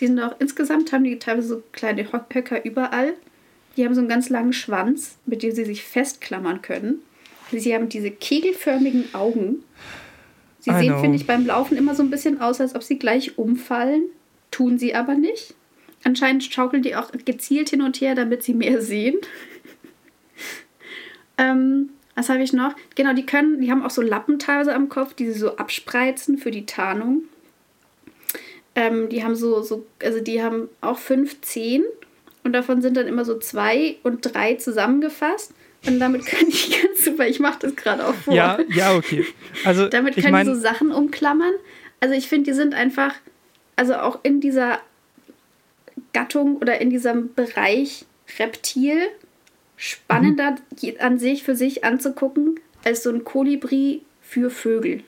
Die 0.00 0.06
sind 0.06 0.18
auch 0.20 0.34
insgesamt 0.38 0.92
haben 0.92 1.04
die 1.04 1.18
teilweise 1.18 1.48
so 1.48 1.62
kleine 1.72 2.06
Höcker 2.12 2.64
überall. 2.64 3.14
Die 3.76 3.84
haben 3.84 3.94
so 3.94 4.00
einen 4.00 4.08
ganz 4.08 4.28
langen 4.28 4.52
Schwanz, 4.52 5.16
mit 5.26 5.42
dem 5.42 5.52
sie 5.52 5.64
sich 5.64 5.84
festklammern 5.84 6.62
können. 6.62 7.02
Sie 7.50 7.74
haben 7.74 7.88
diese 7.88 8.10
kegelförmigen 8.10 9.14
Augen. 9.14 9.62
Sie 10.60 10.70
I 10.70 10.74
sehen, 10.74 10.98
finde 11.00 11.16
ich, 11.16 11.26
beim 11.26 11.46
Laufen 11.46 11.76
immer 11.76 11.94
so 11.94 12.02
ein 12.02 12.10
bisschen 12.10 12.40
aus, 12.40 12.60
als 12.60 12.74
ob 12.74 12.82
sie 12.82 12.98
gleich 12.98 13.36
umfallen. 13.36 14.04
Tun 14.50 14.78
sie 14.78 14.94
aber 14.94 15.14
nicht. 15.14 15.54
Anscheinend 16.04 16.44
schaukeln 16.44 16.82
die 16.82 16.96
auch 16.96 17.10
gezielt 17.24 17.70
hin 17.70 17.82
und 17.82 18.00
her, 18.00 18.14
damit 18.14 18.42
sie 18.42 18.54
mehr 18.54 18.80
sehen. 18.80 19.16
ähm, 21.38 21.90
was 22.14 22.28
habe 22.28 22.42
ich 22.42 22.52
noch? 22.52 22.74
Genau, 22.94 23.14
die 23.14 23.26
können, 23.26 23.60
die 23.60 23.70
haben 23.70 23.82
auch 23.82 23.90
so 23.90 24.02
Lappen 24.02 24.38
teilweise 24.38 24.74
am 24.74 24.88
Kopf, 24.88 25.14
die 25.14 25.26
sie 25.26 25.38
so 25.38 25.56
abspreizen 25.56 26.38
für 26.38 26.50
die 26.50 26.66
Tarnung. 26.66 27.24
Ähm, 28.74 29.08
die 29.08 29.22
haben 29.22 29.36
so, 29.36 29.62
so, 29.62 29.86
also 30.02 30.20
die 30.20 30.42
haben 30.42 30.68
auch 30.80 30.98
fünf 30.98 31.40
Zehen 31.42 31.84
und 32.44 32.52
davon 32.52 32.82
sind 32.82 32.96
dann 32.96 33.06
immer 33.06 33.24
so 33.24 33.38
zwei 33.38 33.96
und 34.02 34.32
drei 34.32 34.54
zusammengefasst. 34.54 35.52
Und 35.86 35.98
damit 35.98 36.26
kann 36.26 36.46
ich 36.48 36.82
ganz 36.82 37.04
super, 37.04 37.26
ich 37.26 37.40
mache 37.40 37.58
das 37.60 37.76
gerade 37.76 38.06
auch 38.06 38.14
vor. 38.14 38.34
Ja, 38.34 38.58
ja, 38.68 38.94
okay. 38.94 39.26
Also, 39.64 39.88
damit 39.88 40.14
kann 40.14 40.24
ich, 40.24 40.30
mein, 40.30 40.48
ich 40.48 40.54
so 40.54 40.60
Sachen 40.60 40.92
umklammern. 40.92 41.54
Also 42.00 42.14
ich 42.14 42.28
finde, 42.28 42.50
die 42.50 42.56
sind 42.56 42.74
einfach, 42.74 43.14
also 43.76 43.94
auch 43.94 44.20
in 44.22 44.40
dieser 44.40 44.80
Gattung 46.12 46.56
oder 46.56 46.80
in 46.80 46.90
diesem 46.90 47.32
Bereich 47.34 48.06
Reptil 48.38 48.98
spannender 49.76 50.56
mhm. 50.80 50.94
an 50.98 51.18
sich 51.18 51.42
für 51.42 51.54
sich 51.54 51.84
anzugucken 51.84 52.60
als 52.84 53.02
so 53.02 53.10
ein 53.10 53.24
Kolibri 53.24 54.02
für 54.20 54.50
Vögel. 54.50 55.02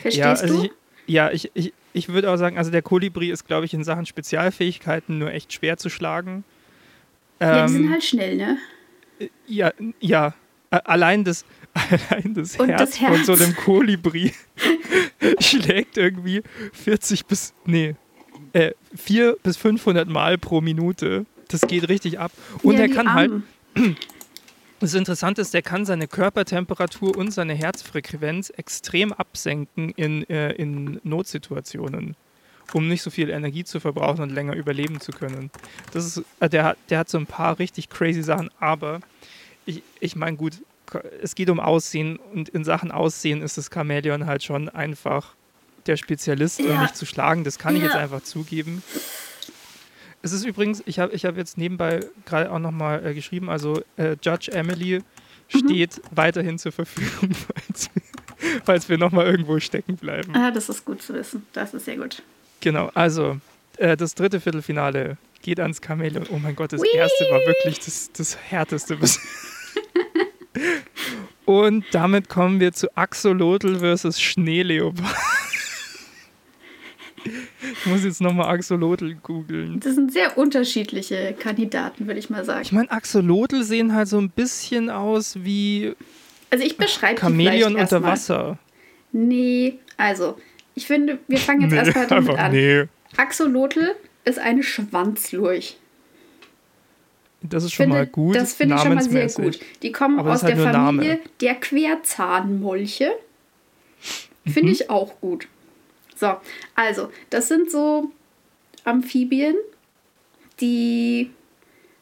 Verstehst 0.00 0.18
ja, 0.18 0.30
also 0.32 0.60
du? 0.60 0.64
Ich, 0.64 0.72
ja, 1.06 1.30
ich, 1.30 1.50
ich, 1.54 1.72
ich 1.92 2.08
würde 2.08 2.30
auch 2.30 2.36
sagen, 2.36 2.58
also 2.58 2.70
der 2.70 2.82
Kolibri 2.82 3.30
ist, 3.30 3.46
glaube 3.46 3.66
ich, 3.66 3.74
in 3.74 3.84
Sachen 3.84 4.06
Spezialfähigkeiten 4.06 5.18
nur 5.18 5.32
echt 5.32 5.52
schwer 5.52 5.76
zu 5.76 5.88
schlagen. 5.88 6.44
Ja, 7.40 7.66
die 7.66 7.72
sind 7.72 7.84
ähm, 7.84 7.90
halt 7.90 8.04
schnell, 8.04 8.36
ne? 8.36 8.58
Ja, 9.46 9.72
ja. 10.00 10.34
Allein 10.70 11.24
das, 11.24 11.44
allein 11.74 12.34
das, 12.34 12.58
Herz, 12.58 12.80
das 12.80 13.00
Herz 13.00 13.16
von 13.16 13.24
so 13.24 13.42
einem 13.42 13.54
Kolibri 13.54 14.32
schlägt 15.40 15.98
irgendwie 15.98 16.42
40 16.72 17.26
bis, 17.26 17.52
nee, 17.66 17.94
äh, 18.52 18.72
4 18.94 19.36
bis 19.42 19.56
500 19.56 20.08
Mal 20.08 20.38
pro 20.38 20.60
Minute. 20.60 21.26
Das 21.48 21.62
geht 21.62 21.88
richtig 21.88 22.18
ab. 22.18 22.32
Und 22.62 22.76
ja, 22.76 22.82
er 22.82 22.88
kann 22.88 23.06
Armen. 23.06 23.44
halt, 23.76 23.96
das 24.82 24.94
Interessante 24.94 25.40
ist, 25.40 25.54
der 25.54 25.62
kann 25.62 25.84
seine 25.84 26.08
Körpertemperatur 26.08 27.16
und 27.16 27.30
seine 27.30 27.54
Herzfrequenz 27.54 28.50
extrem 28.50 29.12
absenken 29.12 29.90
in, 29.90 30.28
äh, 30.28 30.52
in 30.52 31.00
Notsituationen, 31.04 32.16
um 32.72 32.88
nicht 32.88 33.02
so 33.02 33.10
viel 33.10 33.30
Energie 33.30 33.64
zu 33.64 33.80
verbrauchen 33.80 34.22
und 34.22 34.30
länger 34.30 34.54
überleben 34.54 35.00
zu 35.00 35.12
können. 35.12 35.50
Das 35.92 36.04
ist, 36.04 36.24
äh, 36.40 36.48
der, 36.48 36.76
der 36.90 36.98
hat 36.98 37.08
so 37.08 37.18
ein 37.18 37.26
paar 37.26 37.58
richtig 37.58 37.90
crazy 37.90 38.22
Sachen, 38.22 38.50
aber 38.58 39.00
ich, 39.66 39.82
ich 40.00 40.16
meine, 40.16 40.36
gut, 40.36 40.54
es 41.22 41.34
geht 41.34 41.48
um 41.48 41.60
Aussehen 41.60 42.16
und 42.16 42.48
in 42.48 42.64
Sachen 42.64 42.90
Aussehen 42.90 43.40
ist 43.40 43.56
das 43.56 43.70
Chamäleon 43.72 44.26
halt 44.26 44.42
schon 44.42 44.68
einfach 44.68 45.34
der 45.86 45.96
Spezialist, 45.96 46.60
um 46.60 46.80
mich 46.80 46.92
zu 46.92 47.06
schlagen. 47.06 47.44
Das 47.44 47.58
kann 47.58 47.74
ja. 47.74 47.78
ich 47.78 47.84
jetzt 47.84 47.96
einfach 47.96 48.22
zugeben. 48.22 48.82
Es 50.22 50.32
ist 50.32 50.44
übrigens, 50.44 50.82
ich 50.86 50.98
habe 50.98 51.12
ich 51.12 51.24
hab 51.24 51.36
jetzt 51.36 51.58
nebenbei 51.58 52.00
gerade 52.24 52.50
auch 52.50 52.60
nochmal 52.60 53.04
äh, 53.04 53.12
geschrieben, 53.14 53.50
also 53.50 53.82
äh, 53.96 54.16
Judge 54.22 54.52
Emily 54.52 55.00
mhm. 55.00 55.58
steht 55.58 55.98
mhm. 55.98 56.02
weiterhin 56.16 56.58
zur 56.58 56.72
Verfügung, 56.72 57.34
falls 57.54 57.90
wir, 57.92 58.02
falls 58.64 58.88
wir 58.88 58.98
nochmal 58.98 59.26
irgendwo 59.26 59.58
stecken 59.58 59.96
bleiben. 59.96 60.34
Ah, 60.34 60.50
das 60.52 60.68
ist 60.68 60.84
gut 60.84 61.02
zu 61.02 61.14
wissen. 61.14 61.44
Das 61.52 61.74
ist 61.74 61.84
sehr 61.84 61.96
gut. 61.96 62.22
Genau, 62.60 62.90
also 62.94 63.40
äh, 63.78 63.96
das 63.96 64.14
dritte 64.14 64.40
Viertelfinale 64.40 65.16
geht 65.42 65.58
ans 65.58 65.80
Chamäleon. 65.84 66.26
Oh 66.30 66.38
mein 66.38 66.54
Gott, 66.54 66.72
das 66.72 66.80
Whee! 66.80 66.96
erste 66.96 67.24
war 67.24 67.40
wirklich 67.40 67.80
das, 67.80 68.12
das 68.12 68.38
härteste. 68.38 68.96
Und 71.44 71.84
damit 71.90 72.28
kommen 72.28 72.60
wir 72.60 72.72
zu 72.72 72.96
Axolotl 72.96 73.80
versus 73.80 74.20
Schneeleopard. 74.20 75.31
Ich 77.84 77.90
muss 77.90 78.04
jetzt 78.04 78.20
nochmal 78.20 78.54
Axolotl 78.54 79.16
googeln. 79.22 79.80
Das 79.80 79.94
sind 79.94 80.12
sehr 80.12 80.38
unterschiedliche 80.38 81.34
Kandidaten, 81.38 82.06
würde 82.06 82.20
ich 82.20 82.30
mal 82.30 82.44
sagen. 82.44 82.62
Ich 82.62 82.72
meine, 82.72 82.90
Axolotl 82.90 83.64
sehen 83.64 83.94
halt 83.94 84.08
so 84.08 84.18
ein 84.18 84.30
bisschen 84.30 84.88
aus 84.88 85.36
wie. 85.42 85.94
Also 86.50 86.64
ich 86.64 86.76
beschreibe 86.76 87.20
Chamäleon 87.20 87.74
unter 87.76 88.00
mal. 88.00 88.12
Wasser. 88.12 88.58
Nee, 89.10 89.78
also 89.96 90.38
ich 90.74 90.86
finde, 90.86 91.18
wir 91.26 91.38
fangen 91.38 91.62
jetzt 91.62 91.72
nee, 91.72 91.78
erstmal 91.78 92.06
damit 92.06 92.38
an. 92.38 92.52
Nee. 92.52 92.84
Axolotl 93.16 93.94
ist 94.24 94.38
eine 94.38 94.62
Schwanzlurch. 94.62 95.76
Das 97.42 97.64
ist 97.64 97.72
schon 97.72 97.84
finde, 97.84 97.96
mal 97.96 98.06
gut. 98.06 98.36
Das 98.36 98.54
finde 98.54 98.76
ich 98.76 98.80
schon 98.82 98.94
mal 98.94 99.02
sehr 99.02 99.28
gut. 99.28 99.58
Die 99.82 99.90
kommen 99.90 100.18
Aber 100.20 100.32
aus 100.32 100.44
halt 100.44 100.56
der 100.56 100.72
Familie 100.72 101.14
Name. 101.14 101.20
der 101.40 101.54
Querzahnmolche. 101.56 103.10
Finde 104.44 104.68
mhm. 104.68 104.72
ich 104.72 104.90
auch 104.90 105.20
gut. 105.20 105.48
So, 106.16 106.34
also, 106.74 107.10
das 107.30 107.48
sind 107.48 107.70
so 107.70 108.10
Amphibien, 108.84 109.56
die 110.60 111.30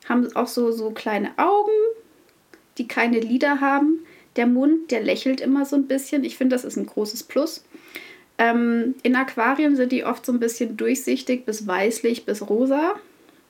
haben 0.09 0.35
auch 0.35 0.49
so, 0.49 0.73
so 0.73 0.91
kleine 0.91 1.31
Augen, 1.39 1.71
die 2.79 2.89
keine 2.89 3.21
Lider 3.21 3.61
haben. 3.61 4.01
Der 4.37 4.47
Mund, 4.47 4.91
der 4.91 5.03
lächelt 5.03 5.41
immer 5.41 5.65
so 5.65 5.77
ein 5.77 5.87
bisschen. 5.87 6.25
Ich 6.25 6.37
finde, 6.37 6.55
das 6.55 6.65
ist 6.65 6.77
ein 6.77 6.87
großes 6.87 7.25
Plus. 7.25 7.65
Ähm, 8.39 8.95
in 9.03 9.17
Aquarien 9.17 9.77
sind 9.77 9.93
die 9.93 10.05
oft 10.05 10.25
so 10.25 10.33
ein 10.33 10.41
bisschen 10.41 10.77
durchsichtig 10.77 11.45
bis 11.45 11.67
weißlich 11.67 12.25
bis 12.25 12.49
rosa. 12.49 12.95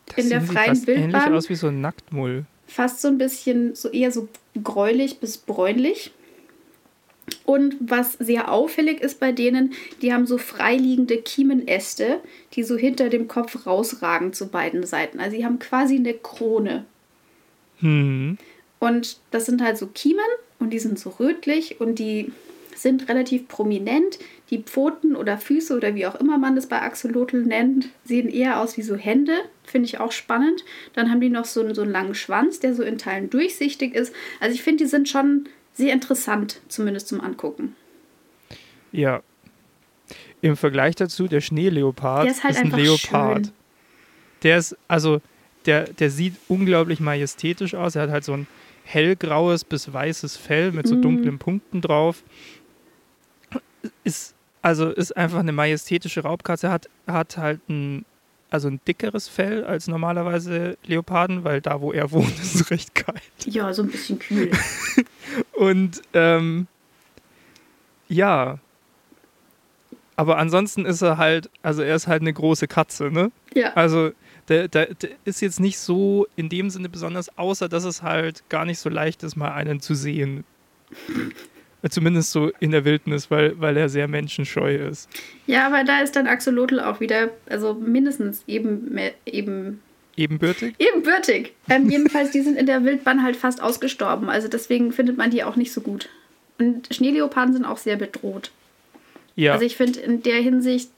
Das 0.06 0.24
in 0.24 0.30
der 0.30 0.40
freien 0.40 0.74
fast 0.74 0.86
Wildbahn. 0.86 1.22
Ähnlich 1.22 1.38
aus 1.38 1.48
wie 1.48 1.54
so 1.54 1.68
ein 1.68 1.80
Nacktmull. 1.80 2.44
Fast 2.66 3.00
so 3.00 3.08
ein 3.08 3.18
bisschen 3.18 3.74
so 3.74 3.88
eher 3.90 4.10
so 4.10 4.28
gräulich 4.62 5.18
bis 5.20 5.38
bräunlich. 5.38 6.12
Und 7.44 7.76
was 7.80 8.12
sehr 8.14 8.50
auffällig 8.50 9.00
ist 9.00 9.20
bei 9.20 9.32
denen, 9.32 9.72
die 10.02 10.12
haben 10.12 10.26
so 10.26 10.38
freiliegende 10.38 11.18
Kiemenäste, 11.18 12.20
die 12.54 12.62
so 12.62 12.76
hinter 12.76 13.08
dem 13.08 13.28
Kopf 13.28 13.66
rausragen 13.66 14.32
zu 14.32 14.48
beiden 14.48 14.84
Seiten. 14.84 15.20
Also 15.20 15.36
sie 15.36 15.44
haben 15.44 15.58
quasi 15.58 15.96
eine 15.96 16.14
Krone. 16.14 16.84
Hm. 17.78 18.38
Und 18.78 19.18
das 19.30 19.46
sind 19.46 19.62
halt 19.62 19.78
so 19.78 19.86
Kiemen 19.86 20.20
und 20.58 20.70
die 20.70 20.78
sind 20.78 20.98
so 20.98 21.10
rötlich 21.10 21.80
und 21.80 21.98
die 21.98 22.32
sind 22.74 23.08
relativ 23.08 23.46
prominent. 23.48 24.18
Die 24.50 24.62
Pfoten 24.62 25.14
oder 25.14 25.38
Füße 25.38 25.76
oder 25.76 25.94
wie 25.94 26.06
auch 26.06 26.14
immer 26.14 26.38
man 26.38 26.56
das 26.56 26.66
bei 26.66 26.80
Axolotl 26.80 27.42
nennt, 27.42 27.90
sehen 28.04 28.28
eher 28.28 28.60
aus 28.60 28.76
wie 28.76 28.82
so 28.82 28.96
Hände. 28.96 29.34
Finde 29.64 29.86
ich 29.86 30.00
auch 30.00 30.12
spannend. 30.12 30.64
Dann 30.94 31.10
haben 31.10 31.20
die 31.20 31.28
noch 31.28 31.44
so, 31.44 31.72
so 31.74 31.82
einen 31.82 31.92
langen 31.92 32.14
Schwanz, 32.14 32.58
der 32.58 32.74
so 32.74 32.82
in 32.82 32.98
Teilen 32.98 33.30
durchsichtig 33.30 33.94
ist. 33.94 34.14
Also 34.40 34.54
ich 34.54 34.62
finde, 34.62 34.84
die 34.84 34.90
sind 34.90 35.08
schon 35.08 35.48
sehr 35.80 35.94
interessant, 35.94 36.60
zumindest 36.68 37.08
zum 37.08 37.20
Angucken. 37.20 37.74
Ja. 38.92 39.22
Im 40.42 40.56
Vergleich 40.56 40.94
dazu, 40.94 41.26
der 41.26 41.40
Schneeleopard 41.40 42.24
der 42.24 42.32
ist, 42.32 42.44
halt 42.44 42.54
ist 42.54 42.60
ein 42.60 42.70
Leopard. 42.70 43.46
Schön. 43.46 43.54
Der 44.42 44.58
ist, 44.58 44.76
also, 44.88 45.20
der, 45.66 45.84
der 45.84 46.10
sieht 46.10 46.34
unglaublich 46.48 47.00
majestätisch 47.00 47.74
aus. 47.74 47.96
Er 47.96 48.02
hat 48.02 48.10
halt 48.10 48.24
so 48.24 48.34
ein 48.34 48.46
hellgraues 48.84 49.64
bis 49.64 49.92
weißes 49.92 50.36
Fell 50.36 50.72
mit 50.72 50.86
so 50.86 50.96
mm. 50.96 51.02
dunklen 51.02 51.38
Punkten 51.38 51.80
drauf. 51.80 52.22
Ist, 54.04 54.34
also 54.62 54.90
ist 54.90 55.16
einfach 55.16 55.38
eine 55.38 55.52
majestätische 55.52 56.22
Raubkatze. 56.22 56.68
Er 56.68 56.72
hat, 56.72 56.90
hat 57.06 57.36
halt 57.36 57.60
ein 57.68 58.04
also 58.50 58.68
ein 58.68 58.80
dickeres 58.86 59.28
Fell 59.28 59.64
als 59.64 59.86
normalerweise 59.86 60.76
Leoparden, 60.84 61.44
weil 61.44 61.60
da, 61.60 61.80
wo 61.80 61.92
er 61.92 62.10
wohnt, 62.10 62.38
ist 62.40 62.54
es 62.54 62.70
recht 62.70 62.94
kalt. 62.94 63.22
Ja, 63.46 63.72
so 63.72 63.82
ein 63.82 63.88
bisschen 63.88 64.18
kühl. 64.18 64.50
und 65.52 66.02
ähm, 66.12 66.66
ja, 68.08 68.58
aber 70.16 70.36
ansonsten 70.36 70.84
ist 70.84 71.00
er 71.00 71.16
halt, 71.16 71.48
also 71.62 71.80
er 71.80 71.96
ist 71.96 72.06
halt 72.06 72.20
eine 72.20 72.32
große 72.32 72.68
Katze, 72.68 73.10
ne? 73.10 73.32
Ja. 73.54 73.72
Also 73.72 74.10
der, 74.48 74.68
der, 74.68 74.92
der, 74.94 75.10
ist 75.24 75.40
jetzt 75.40 75.60
nicht 75.60 75.78
so 75.78 76.26
in 76.36 76.48
dem 76.48 76.68
Sinne 76.68 76.90
besonders, 76.90 77.38
außer 77.38 77.68
dass 77.70 77.84
es 77.84 78.02
halt 78.02 78.46
gar 78.50 78.66
nicht 78.66 78.80
so 78.80 78.90
leicht 78.90 79.22
ist, 79.22 79.36
mal 79.36 79.52
einen 79.52 79.80
zu 79.80 79.94
sehen. 79.94 80.44
Zumindest 81.88 82.32
so 82.32 82.50
in 82.60 82.72
der 82.72 82.84
Wildnis, 82.84 83.30
weil, 83.30 83.58
weil 83.58 83.76
er 83.76 83.88
sehr 83.88 84.06
menschenscheu 84.06 84.74
ist. 84.74 85.08
Ja, 85.46 85.66
aber 85.66 85.82
da 85.84 86.00
ist 86.00 86.14
dann 86.14 86.26
Axolotl 86.26 86.78
auch 86.78 87.00
wieder, 87.00 87.30
also 87.48 87.74
mindestens 87.74 88.44
eben, 88.46 88.98
eben 89.24 89.80
Ebenbürtig? 90.20 90.74
Ebenbürtig. 90.78 91.54
Ähm, 91.70 91.88
jedenfalls, 91.88 92.30
die 92.30 92.42
sind 92.42 92.58
in 92.58 92.66
der 92.66 92.84
Wildbahn 92.84 93.22
halt 93.22 93.36
fast 93.36 93.62
ausgestorben. 93.62 94.28
Also 94.28 94.48
deswegen 94.48 94.92
findet 94.92 95.16
man 95.16 95.30
die 95.30 95.44
auch 95.44 95.56
nicht 95.56 95.72
so 95.72 95.80
gut. 95.80 96.10
Und 96.58 96.94
Schneeleoparden 96.94 97.54
sind 97.54 97.64
auch 97.64 97.78
sehr 97.78 97.96
bedroht. 97.96 98.50
Ja. 99.34 99.54
Also 99.54 99.64
ich 99.64 99.76
finde, 99.76 100.00
in 100.00 100.22
der 100.22 100.36
Hinsicht 100.36 100.90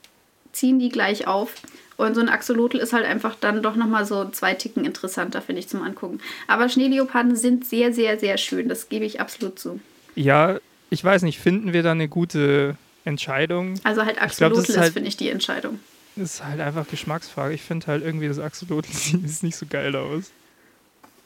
ziehen 0.51 0.81
die 0.81 0.88
gleich 0.88 1.29
auf. 1.29 1.55
Und 1.97 2.14
so 2.14 2.21
ein 2.21 2.29
Axolotl 2.29 2.79
ist 2.79 2.92
halt 2.92 3.05
einfach 3.05 3.37
dann 3.37 3.62
doch 3.62 3.77
nochmal 3.77 4.07
so 4.07 4.29
zwei 4.31 4.55
Ticken 4.55 4.85
interessanter, 4.85 5.40
finde 5.40 5.61
ich, 5.61 5.68
zum 5.68 5.83
Angucken. 5.83 6.18
Aber 6.49 6.68
Schneeleoparden 6.68 7.37
sind 7.37 7.64
sehr, 7.64 7.92
sehr, 7.92 8.18
sehr 8.18 8.38
schön. 8.38 8.68
Das 8.68 8.88
gebe 8.88 9.05
ich 9.05 9.21
absolut 9.21 9.57
zu. 9.59 9.79
Ja, 10.16 10.59
ich 10.92 11.02
weiß 11.02 11.22
nicht, 11.22 11.38
finden 11.38 11.72
wir 11.72 11.83
da 11.83 11.92
eine 11.92 12.07
gute 12.07 12.76
Entscheidung? 13.07 13.81
Also 13.83 14.05
halt 14.05 14.20
Axolotl 14.20 14.61
ist, 14.61 14.76
halt, 14.76 14.92
finde 14.92 15.09
ich, 15.09 15.16
die 15.16 15.31
Entscheidung. 15.31 15.81
Das 16.16 16.35
ist 16.35 16.44
halt 16.44 16.61
einfach 16.61 16.87
Geschmacksfrage. 16.87 17.55
Ich 17.55 17.62
finde 17.62 17.87
halt 17.87 18.05
irgendwie 18.05 18.28
das 18.28 18.38
Axolotl 18.38 18.92
sieht 18.92 19.42
nicht 19.42 19.57
so 19.57 19.64
geil 19.64 19.96
aus. 19.96 20.31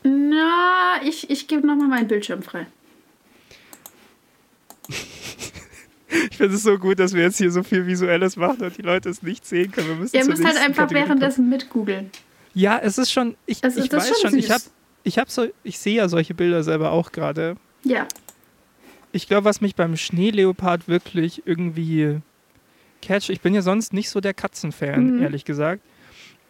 Na, 0.05 1.01
ich, 1.05 1.29
ich 1.31 1.49
gebe 1.49 1.67
nochmal 1.67 1.89
meinen 1.89 2.07
Bildschirm 2.07 2.45
frei. 2.45 2.69
ich 4.89 6.37
finde 6.37 6.55
es 6.55 6.63
so 6.63 6.79
gut, 6.79 7.01
dass 7.01 7.13
wir 7.13 7.25
jetzt 7.25 7.39
hier 7.39 7.51
so 7.51 7.65
viel 7.65 7.89
Visuelles 7.89 8.37
machen 8.37 8.63
und 8.63 8.79
die 8.79 8.83
Leute 8.83 9.09
es 9.09 9.21
nicht 9.23 9.45
sehen 9.45 9.73
können. 9.73 9.89
Wir 9.89 9.97
müssen 9.97 10.15
Ihr 10.15 10.27
müsst 10.27 10.45
halt 10.45 10.59
einfach 10.59 10.85
Kategorie 10.85 11.09
währenddessen 11.09 11.49
mitgoogeln. 11.49 12.13
Ja, 12.55 12.79
es 12.79 12.99
ist 12.99 13.11
schon, 13.11 13.35
ich, 13.47 13.65
es 13.65 13.77
ich 13.77 13.93
weiß 13.93 14.21
schon, 14.21 14.31
schon 14.31 14.39
ich 14.39 14.49
habe 14.49 14.63
ich 15.03 15.19
hab 15.19 15.29
so, 15.29 15.49
ich 15.65 15.81
sehe 15.81 15.97
ja 15.97 16.09
solche 16.09 16.35
Bilder 16.35 16.63
selber 16.63 16.93
auch 16.93 17.11
gerade. 17.11 17.57
Ja 17.83 18.07
ich 19.17 19.29
glaube, 19.29 19.47
was 19.47 19.61
mich 19.61 19.75
beim 19.75 19.97
Schneeleopard 19.97 20.89
wirklich 20.89 21.43
irgendwie 21.47 22.21
catch, 23.03 23.31
ich 23.31 23.41
bin 23.41 23.55
ja 23.55 23.63
sonst 23.63 23.93
nicht 23.93 24.11
so 24.11 24.21
der 24.21 24.35
Katzenfan, 24.35 25.17
mhm. 25.17 25.23
ehrlich 25.23 25.45
gesagt, 25.45 25.83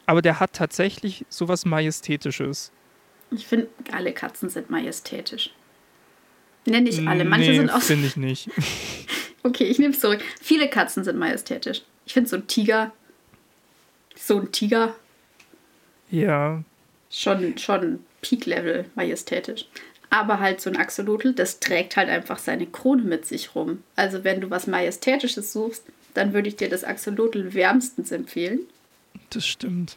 aber 0.04 0.20
der 0.20 0.40
hat 0.40 0.52
tatsächlich 0.52 1.24
sowas 1.28 1.64
Majestätisches. 1.64 2.72
Ich 3.30 3.46
finde, 3.46 3.68
alle 3.92 4.12
Katzen 4.12 4.48
sind 4.48 4.68
majestätisch. 4.68 5.52
Nenne 6.64 6.88
ich 6.88 7.06
alle. 7.06 7.24
Manche 7.24 7.50
nee, 7.50 7.56
sind 7.58 7.70
auch. 7.70 7.80
Finde 7.80 8.06
ich 8.06 8.16
nicht. 8.16 8.50
okay, 9.42 9.64
ich 9.64 9.78
nehme 9.78 9.94
es 9.94 10.00
zurück. 10.00 10.20
Viele 10.40 10.68
Katzen 10.68 11.04
sind 11.04 11.18
majestätisch. 11.18 11.82
Ich 12.04 12.12
finde 12.12 12.28
so 12.28 12.36
ein 12.36 12.46
Tiger. 12.46 12.92
So 14.16 14.40
ein 14.40 14.50
Tiger. 14.50 14.94
Ja. 16.10 16.62
Schon, 17.10 17.58
schon 17.58 18.00
Peak-Level 18.20 18.86
majestätisch. 18.94 19.66
Aber 20.10 20.40
halt 20.40 20.60
so 20.60 20.70
ein 20.70 20.76
Axolotl, 20.76 21.32
das 21.32 21.60
trägt 21.60 21.96
halt 21.96 22.08
einfach 22.08 22.38
seine 22.38 22.66
Krone 22.66 23.02
mit 23.02 23.26
sich 23.26 23.54
rum. 23.54 23.82
Also 23.96 24.24
wenn 24.24 24.40
du 24.40 24.50
was 24.50 24.66
Majestätisches 24.66 25.52
suchst, 25.52 25.84
dann 26.14 26.32
würde 26.32 26.48
ich 26.48 26.56
dir 26.56 26.68
das 26.68 26.84
Axolotl 26.84 27.54
wärmstens 27.54 28.12
empfehlen. 28.12 28.60
Das 29.30 29.46
stimmt. 29.46 29.96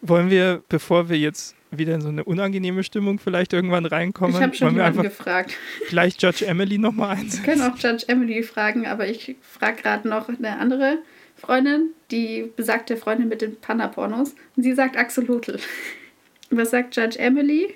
Wollen 0.00 0.30
wir, 0.30 0.62
bevor 0.68 1.08
wir 1.08 1.18
jetzt 1.18 1.54
wieder 1.70 1.94
in 1.94 2.00
so 2.00 2.08
eine 2.08 2.24
unangenehme 2.24 2.82
Stimmung 2.82 3.18
vielleicht 3.18 3.52
irgendwann 3.52 3.84
reinkommen, 3.84 4.36
ich 4.36 4.42
habe 4.42 4.54
schon 4.54 4.74
jemanden 4.74 5.02
gefragt. 5.02 5.54
Gleich 5.88 6.16
Judge 6.18 6.46
Emily 6.46 6.78
nochmal 6.78 7.16
einsetzen. 7.16 7.44
Wir 7.44 7.54
können 7.54 7.70
auch 7.70 7.78
Judge 7.78 8.04
Emily 8.08 8.42
fragen, 8.42 8.86
aber 8.86 9.06
ich 9.06 9.36
frage 9.42 9.82
gerade 9.82 10.08
noch 10.08 10.28
eine 10.28 10.58
andere 10.58 10.98
Freundin, 11.36 11.90
die 12.10 12.50
besagte 12.56 12.96
Freundin 12.96 13.28
mit 13.28 13.42
den 13.42 13.56
Panda-Pornos. 13.56 14.34
Und 14.56 14.62
sie 14.62 14.72
sagt 14.72 14.96
Axolotl. 14.96 15.58
Was 16.50 16.70
sagt 16.70 16.96
Judge 16.96 17.18
Emily? 17.18 17.74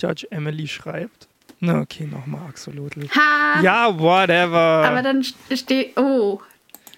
Judge 0.00 0.26
Emily 0.30 0.66
schreibt. 0.66 1.28
Na, 1.60 1.80
okay, 1.80 2.06
nochmal 2.06 2.48
Axolotl. 2.48 3.08
Ha! 3.14 3.60
Ja, 3.62 3.98
whatever. 3.98 4.84
Aber 4.86 5.02
dann 5.02 5.24
steht. 5.24 5.96
Oh. 5.96 6.40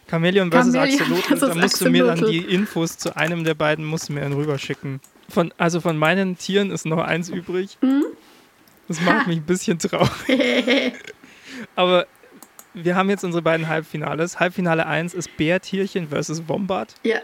Chameleon 0.08 0.50
versus 0.50 0.74
Axolotl. 0.74 1.38
Da 1.38 1.54
musst 1.54 1.80
du 1.80 1.90
mir 1.90 2.06
dann 2.06 2.24
die 2.24 2.38
Infos 2.38 2.98
zu 2.98 3.16
einem 3.16 3.44
der 3.44 3.54
beiden 3.54 3.84
musst 3.84 4.08
du 4.08 4.12
mir 4.12 4.20
dann 4.20 4.32
rüberschicken. 4.32 5.00
Von, 5.28 5.52
also 5.58 5.80
von 5.80 5.96
meinen 5.96 6.38
Tieren 6.38 6.70
ist 6.70 6.86
noch 6.86 6.98
eins 6.98 7.28
übrig. 7.28 7.78
Mhm. 7.80 8.04
Das 8.88 9.00
macht 9.00 9.22
ha. 9.22 9.28
mich 9.28 9.38
ein 9.38 9.44
bisschen 9.44 9.78
traurig. 9.78 10.92
Aber 11.76 12.06
wir 12.74 12.94
haben 12.94 13.10
jetzt 13.10 13.24
unsere 13.24 13.42
beiden 13.42 13.68
Halbfinales. 13.68 14.38
Halbfinale 14.38 14.86
1 14.86 15.14
ist 15.14 15.36
Bärtierchen 15.36 16.08
versus 16.08 16.42
Wombat. 16.46 16.94
Ja. 17.02 17.18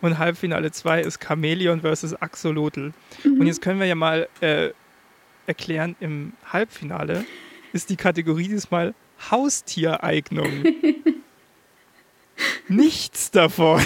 Und 0.00 0.18
Halbfinale 0.18 0.70
2 0.70 1.02
ist 1.02 1.20
Chameleon 1.20 1.80
versus 1.80 2.14
Axolotl. 2.14 2.92
Mhm. 3.24 3.40
Und 3.40 3.46
jetzt 3.46 3.60
können 3.60 3.80
wir 3.80 3.86
ja 3.86 3.94
mal 3.94 4.28
äh, 4.40 4.70
erklären, 5.46 5.96
im 6.00 6.32
Halbfinale 6.52 7.24
ist 7.72 7.90
die 7.90 7.96
Kategorie 7.96 8.48
diesmal 8.48 8.94
Haustiereignung. 9.30 10.48
Nichts 12.68 13.30
davon. 13.30 13.82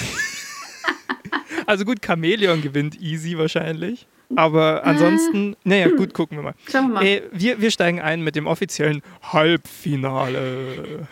also 1.67 1.85
gut, 1.85 2.05
Chamäleon 2.05 2.63
gewinnt 2.63 3.01
easy 3.01 3.37
wahrscheinlich. 3.37 4.07
Aber 4.37 4.85
ansonsten, 4.85 5.57
naja, 5.65 5.89
gut, 5.89 6.15
gucken 6.15 6.39
wir 6.39 6.43
mal. 6.43 6.55
Schauen 6.71 6.89
wir 6.89 6.95
mal. 6.95 7.05
Äh, 7.05 7.23
wir, 7.33 7.61
wir 7.61 7.71
steigen 7.71 8.01
ein 8.01 8.23
mit 8.23 8.37
dem 8.37 8.47
offiziellen 8.47 9.03
Halbfinale. 9.23 11.09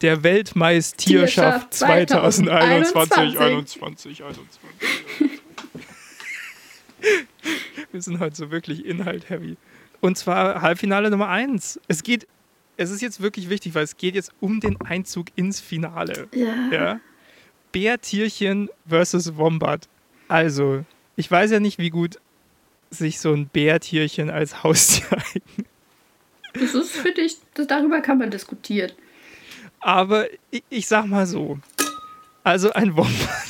der 0.00 0.22
Weltmeisterschaft 0.22 1.74
2021. 1.74 3.40
21, 3.40 4.22
21. 4.22 4.60
Wir 7.92 8.02
sind 8.02 8.20
heute 8.20 8.36
so 8.36 8.50
wirklich 8.50 8.84
Inhalt-heavy. 8.84 9.56
Und 10.00 10.16
zwar 10.16 10.62
Halbfinale 10.62 11.10
Nummer 11.10 11.28
1. 11.28 11.80
Es 11.88 12.02
geht, 12.02 12.26
es 12.76 12.90
ist 12.90 13.02
jetzt 13.02 13.20
wirklich 13.20 13.48
wichtig, 13.48 13.74
weil 13.74 13.84
es 13.84 13.96
geht 13.96 14.14
jetzt 14.14 14.32
um 14.40 14.60
den 14.60 14.80
Einzug 14.80 15.26
ins 15.34 15.60
Finale. 15.60 16.28
Ja. 16.34 16.70
ja? 16.70 17.00
Bärtierchen 17.72 18.70
versus 18.86 19.36
Wombat. 19.36 19.88
Also, 20.28 20.84
ich 21.16 21.30
weiß 21.30 21.50
ja 21.50 21.60
nicht, 21.60 21.78
wie 21.78 21.90
gut 21.90 22.18
sich 22.90 23.20
so 23.20 23.32
ein 23.32 23.48
Bärtierchen 23.48 24.30
als 24.30 24.62
Haustier 24.62 25.06
eignet. 25.12 25.66
Das 26.54 26.74
ist, 26.74 26.96
finde 26.96 27.22
ich, 27.22 27.36
darüber 27.54 28.00
kann 28.00 28.18
man 28.18 28.30
diskutieren. 28.30 28.92
Aber 29.80 30.26
ich, 30.50 30.64
ich 30.70 30.88
sag 30.88 31.06
mal 31.06 31.26
so: 31.26 31.58
Also, 32.42 32.72
ein 32.72 32.96
Wombat. 32.96 33.48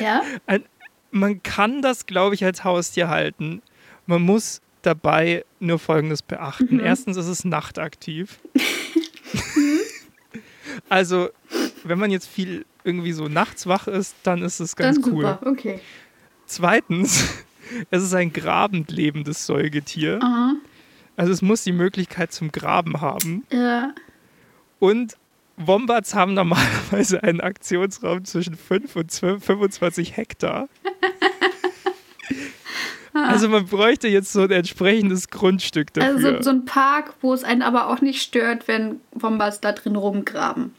Ja. 0.00 0.22
Ein, 0.46 0.64
man 1.12 1.42
kann 1.42 1.82
das, 1.82 2.06
glaube 2.06 2.34
ich, 2.34 2.44
als 2.44 2.64
Haustier 2.64 3.08
halten. 3.08 3.62
Man 4.06 4.22
muss 4.22 4.60
dabei 4.80 5.44
nur 5.60 5.78
Folgendes 5.78 6.22
beachten. 6.22 6.76
Mhm. 6.76 6.84
Erstens 6.84 7.16
ist 7.16 7.28
es 7.28 7.44
nachtaktiv. 7.44 8.40
also, 10.88 11.28
wenn 11.84 11.98
man 11.98 12.10
jetzt 12.10 12.26
viel 12.26 12.64
irgendwie 12.82 13.12
so 13.12 13.28
nachts 13.28 13.66
wach 13.66 13.86
ist, 13.86 14.16
dann 14.24 14.42
ist 14.42 14.58
es 14.58 14.74
ganz 14.74 15.00
dann 15.00 15.12
cool. 15.12 15.38
Okay. 15.44 15.80
Zweitens, 16.46 17.28
es 17.90 18.02
ist 18.02 18.14
ein 18.14 18.32
grabend 18.32 18.90
lebendes 18.90 19.46
Säugetier. 19.46 20.18
Aha. 20.22 20.54
Also 21.16 21.32
es 21.32 21.42
muss 21.42 21.62
die 21.62 21.72
Möglichkeit 21.72 22.32
zum 22.32 22.50
Graben 22.50 23.00
haben. 23.00 23.44
Ja. 23.52 23.94
Und 24.78 25.16
Wombats 25.56 26.14
haben 26.14 26.34
normalerweise 26.34 27.22
einen 27.22 27.40
Aktionsraum 27.40 28.24
zwischen 28.24 28.56
5 28.56 28.96
und 28.96 29.10
12, 29.10 29.44
25 29.44 30.16
Hektar. 30.16 30.68
Also 33.14 33.48
man 33.48 33.66
bräuchte 33.66 34.08
jetzt 34.08 34.32
so 34.32 34.42
ein 34.42 34.50
entsprechendes 34.50 35.28
Grundstück 35.28 35.92
dafür. 35.92 36.14
Also 36.14 36.36
so, 36.36 36.42
so 36.42 36.50
ein 36.50 36.64
Park, 36.64 37.14
wo 37.20 37.34
es 37.34 37.44
einen 37.44 37.62
aber 37.62 37.88
auch 37.88 38.00
nicht 38.00 38.22
stört, 38.22 38.68
wenn 38.68 39.00
Wombats 39.12 39.60
da 39.60 39.72
drin 39.72 39.96
rumgraben. 39.96 40.74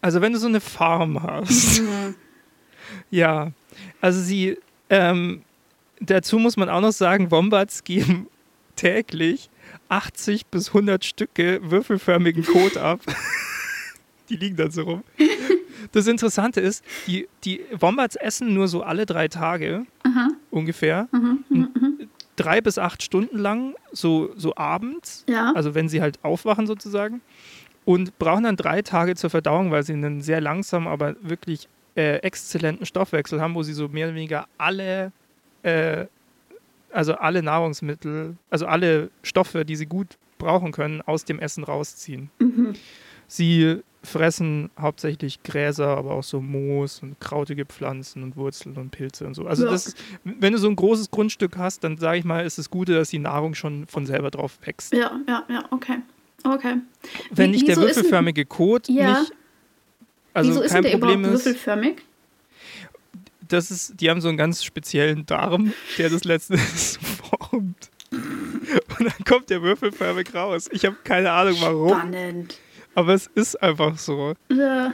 Also 0.00 0.20
wenn 0.20 0.32
du 0.32 0.38
so 0.38 0.46
eine 0.46 0.60
Farm 0.60 1.22
hast. 1.22 1.82
Mhm. 1.82 2.14
ja. 3.10 3.52
Also 4.00 4.20
sie, 4.20 4.58
ähm, 4.88 5.42
dazu 6.00 6.38
muss 6.38 6.56
man 6.56 6.70
auch 6.70 6.80
noch 6.80 6.92
sagen, 6.92 7.30
Wombats 7.30 7.84
geben 7.84 8.28
täglich 8.76 9.50
80 9.88 10.46
bis 10.46 10.68
100 10.68 11.04
Stücke 11.04 11.60
würfelförmigen 11.62 12.44
Kot 12.44 12.76
ab. 12.76 13.00
die 14.28 14.36
liegen 14.36 14.56
dann 14.56 14.70
so 14.70 14.82
rum. 14.82 15.02
Das 15.92 16.06
Interessante 16.06 16.60
ist, 16.60 16.84
die, 17.06 17.28
die 17.44 17.60
Wombats 17.78 18.16
essen 18.16 18.54
nur 18.54 18.68
so 18.68 18.82
alle 18.82 19.06
drei 19.06 19.28
Tage 19.28 19.86
Aha. 20.02 20.28
ungefähr. 20.50 21.08
Mhm, 21.12 21.44
mhm, 21.48 21.68
mhm, 21.74 22.08
drei 22.36 22.60
bis 22.60 22.78
acht 22.78 23.02
Stunden 23.02 23.38
lang, 23.38 23.74
so, 23.92 24.30
so 24.36 24.56
abends. 24.56 25.24
Ja. 25.28 25.52
Also 25.54 25.74
wenn 25.74 25.88
sie 25.88 26.00
halt 26.00 26.18
aufwachen 26.22 26.66
sozusagen 26.66 27.20
und 27.84 28.18
brauchen 28.18 28.44
dann 28.44 28.56
drei 28.56 28.82
Tage 28.82 29.14
zur 29.14 29.30
Verdauung, 29.30 29.70
weil 29.70 29.82
sie 29.82 29.92
einen 29.92 30.22
sehr 30.22 30.40
langsamen, 30.40 30.88
aber 30.88 31.16
wirklich 31.20 31.68
äh, 31.96 32.16
exzellenten 32.18 32.86
Stoffwechsel 32.86 33.40
haben, 33.40 33.54
wo 33.54 33.62
sie 33.62 33.72
so 33.72 33.88
mehr 33.88 34.08
oder 34.08 34.16
weniger 34.16 34.46
alle, 34.58 35.12
äh, 35.62 36.06
also 36.90 37.14
alle 37.14 37.42
Nahrungsmittel, 37.42 38.36
also 38.50 38.66
alle 38.66 39.10
Stoffe, 39.22 39.64
die 39.64 39.76
sie 39.76 39.86
gut 39.86 40.16
brauchen 40.38 40.72
können, 40.72 41.02
aus 41.02 41.24
dem 41.24 41.38
Essen 41.38 41.64
rausziehen. 41.64 42.30
Mhm. 42.38 42.74
Sie 43.26 43.80
fressen 44.04 44.70
hauptsächlich 44.78 45.42
Gräser, 45.42 45.88
aber 45.96 46.12
auch 46.12 46.22
so 46.22 46.40
Moos 46.40 47.00
und 47.02 47.18
krautige 47.20 47.64
Pflanzen 47.64 48.22
und 48.22 48.36
Wurzeln 48.36 48.76
und 48.76 48.90
Pilze 48.90 49.26
und 49.26 49.34
so. 49.34 49.46
Also 49.46 49.64
ja. 49.64 49.70
das, 49.70 49.94
wenn 50.24 50.52
du 50.52 50.58
so 50.58 50.68
ein 50.68 50.76
großes 50.76 51.10
Grundstück 51.10 51.56
hast, 51.56 51.84
dann 51.84 51.96
sage 51.96 52.18
ich 52.18 52.24
mal, 52.24 52.44
ist 52.44 52.58
es 52.58 52.70
Gute, 52.70 52.94
dass 52.94 53.10
die 53.10 53.18
Nahrung 53.18 53.54
schon 53.54 53.86
von 53.86 54.06
selber 54.06 54.30
drauf 54.30 54.58
wächst. 54.64 54.92
Ja, 54.92 55.18
ja, 55.26 55.44
ja, 55.48 55.64
okay. 55.70 55.98
Okay. 56.44 56.76
Wenn 57.30 57.52
nicht 57.52 57.66
der 57.66 57.76
würfelförmige 57.76 58.44
Kot 58.44 58.88
ja. 58.88 59.20
nicht. 59.20 59.32
Also 60.34 60.50
wieso 60.50 60.60
kein 60.60 60.66
ist 60.66 60.92
der 60.92 60.98
Problem 60.98 61.20
überhaupt 61.20 61.44
würfelförmig? 61.44 62.02
Das 63.48 63.70
ist, 63.70 64.00
die 64.00 64.10
haben 64.10 64.20
so 64.20 64.28
einen 64.28 64.36
ganz 64.36 64.64
speziellen 64.64 65.26
Darm, 65.26 65.72
der 65.96 66.10
das 66.10 66.24
letzte 66.24 66.58
formt. 66.58 67.90
Und 68.10 69.06
dann 69.06 69.24
kommt 69.26 69.50
der 69.50 69.62
würfelförmig 69.62 70.34
raus. 70.34 70.68
Ich 70.72 70.84
habe 70.84 70.96
keine 71.04 71.32
Ahnung 71.32 71.56
warum. 71.60 71.88
Spannend. 71.88 72.58
Aber 72.94 73.14
es 73.14 73.26
ist 73.34 73.60
einfach 73.62 73.98
so. 73.98 74.34
Ja. 74.50 74.92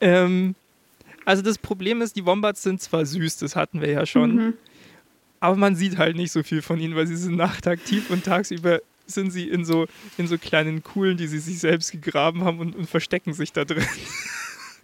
Ähm, 0.00 0.54
also 1.24 1.42
das 1.42 1.58
Problem 1.58 2.02
ist, 2.02 2.16
die 2.16 2.26
Wombats 2.26 2.62
sind 2.62 2.80
zwar 2.80 3.06
süß, 3.06 3.38
das 3.38 3.56
hatten 3.56 3.80
wir 3.80 3.90
ja 3.90 4.06
schon. 4.06 4.34
Mhm. 4.34 4.54
Aber 5.40 5.56
man 5.56 5.74
sieht 5.74 5.96
halt 5.96 6.16
nicht 6.16 6.32
so 6.32 6.42
viel 6.42 6.62
von 6.62 6.78
ihnen, 6.78 6.94
weil 6.96 7.06
sie 7.06 7.16
sind 7.16 7.36
nachtaktiv 7.36 8.10
und 8.10 8.24
tagsüber 8.24 8.80
sind 9.06 9.30
sie 9.30 9.48
in 9.48 9.64
so, 9.64 9.86
in 10.18 10.26
so 10.26 10.38
kleinen 10.38 10.82
Kuhlen, 10.82 11.16
die 11.16 11.26
sie 11.26 11.38
sich 11.38 11.58
selbst 11.58 11.92
gegraben 11.92 12.44
haben 12.44 12.58
und, 12.58 12.76
und 12.76 12.88
verstecken 12.88 13.32
sich 13.32 13.52
da 13.52 13.64
drin. 13.64 13.86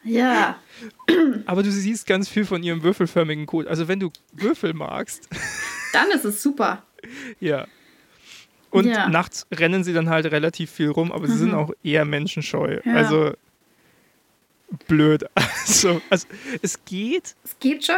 Ja. 0.06 0.58
Aber 1.46 1.62
du 1.62 1.70
siehst 1.70 2.06
ganz 2.06 2.28
viel 2.28 2.44
von 2.44 2.62
ihrem 2.62 2.82
würfelförmigen 2.82 3.46
Kot. 3.46 3.66
Also 3.66 3.88
wenn 3.88 4.00
du 4.00 4.10
Würfel 4.32 4.72
magst. 4.72 5.28
Dann 5.92 6.10
ist 6.10 6.24
es 6.24 6.42
super. 6.42 6.82
Ja. 7.38 7.68
Und 8.70 8.86
ja. 8.86 9.08
nachts 9.08 9.46
rennen 9.52 9.84
sie 9.84 9.92
dann 9.92 10.08
halt 10.08 10.26
relativ 10.26 10.70
viel 10.70 10.90
rum, 10.90 11.12
aber 11.12 11.26
sie 11.26 11.34
mhm. 11.34 11.38
sind 11.38 11.54
auch 11.54 11.70
eher 11.82 12.04
menschenscheu. 12.04 12.80
Ja. 12.84 12.94
Also 12.94 13.32
blöd. 14.86 15.24
Also, 15.68 16.00
also 16.10 16.28
es 16.62 16.84
geht. 16.84 17.34
Es 17.44 17.58
geht 17.58 17.84
schon. 17.84 17.96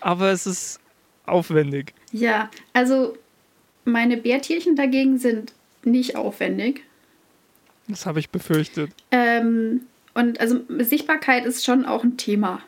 Aber 0.00 0.30
es 0.30 0.46
ist 0.46 0.80
aufwendig. 1.26 1.92
Ja, 2.10 2.50
also 2.72 3.16
meine 3.84 4.16
Bärtierchen 4.16 4.74
dagegen 4.74 5.18
sind 5.18 5.52
nicht 5.84 6.16
aufwendig. 6.16 6.82
Das 7.88 8.06
habe 8.06 8.20
ich 8.20 8.30
befürchtet. 8.30 8.90
Ähm, 9.10 9.82
und 10.14 10.40
also 10.40 10.60
Sichtbarkeit 10.78 11.44
ist 11.44 11.62
schon 11.64 11.84
auch 11.84 12.04
ein 12.04 12.16
Thema. 12.16 12.62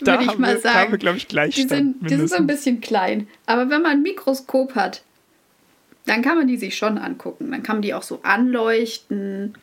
Da 0.00 0.12
Würde 0.18 0.32
ich 0.32 0.38
mal 0.38 0.54
wir, 0.54 0.60
sagen. 0.60 0.78
Haben 0.78 0.92
wir, 0.92 0.98
glaube 0.98 1.18
ich, 1.18 1.28
gleich 1.28 1.54
die 1.54 1.62
sind, 1.62 1.96
die 2.08 2.16
sind 2.16 2.28
so 2.28 2.36
ein 2.36 2.46
bisschen 2.46 2.80
klein. 2.80 3.26
Aber 3.46 3.70
wenn 3.70 3.82
man 3.82 3.92
ein 3.92 4.02
Mikroskop 4.02 4.74
hat, 4.74 5.02
dann 6.04 6.22
kann 6.22 6.36
man 6.36 6.46
die 6.46 6.56
sich 6.56 6.76
schon 6.76 6.98
angucken. 6.98 7.50
Dann 7.50 7.62
kann 7.62 7.76
man 7.76 7.82
die 7.82 7.94
auch 7.94 8.02
so 8.02 8.20
anleuchten 8.22 9.54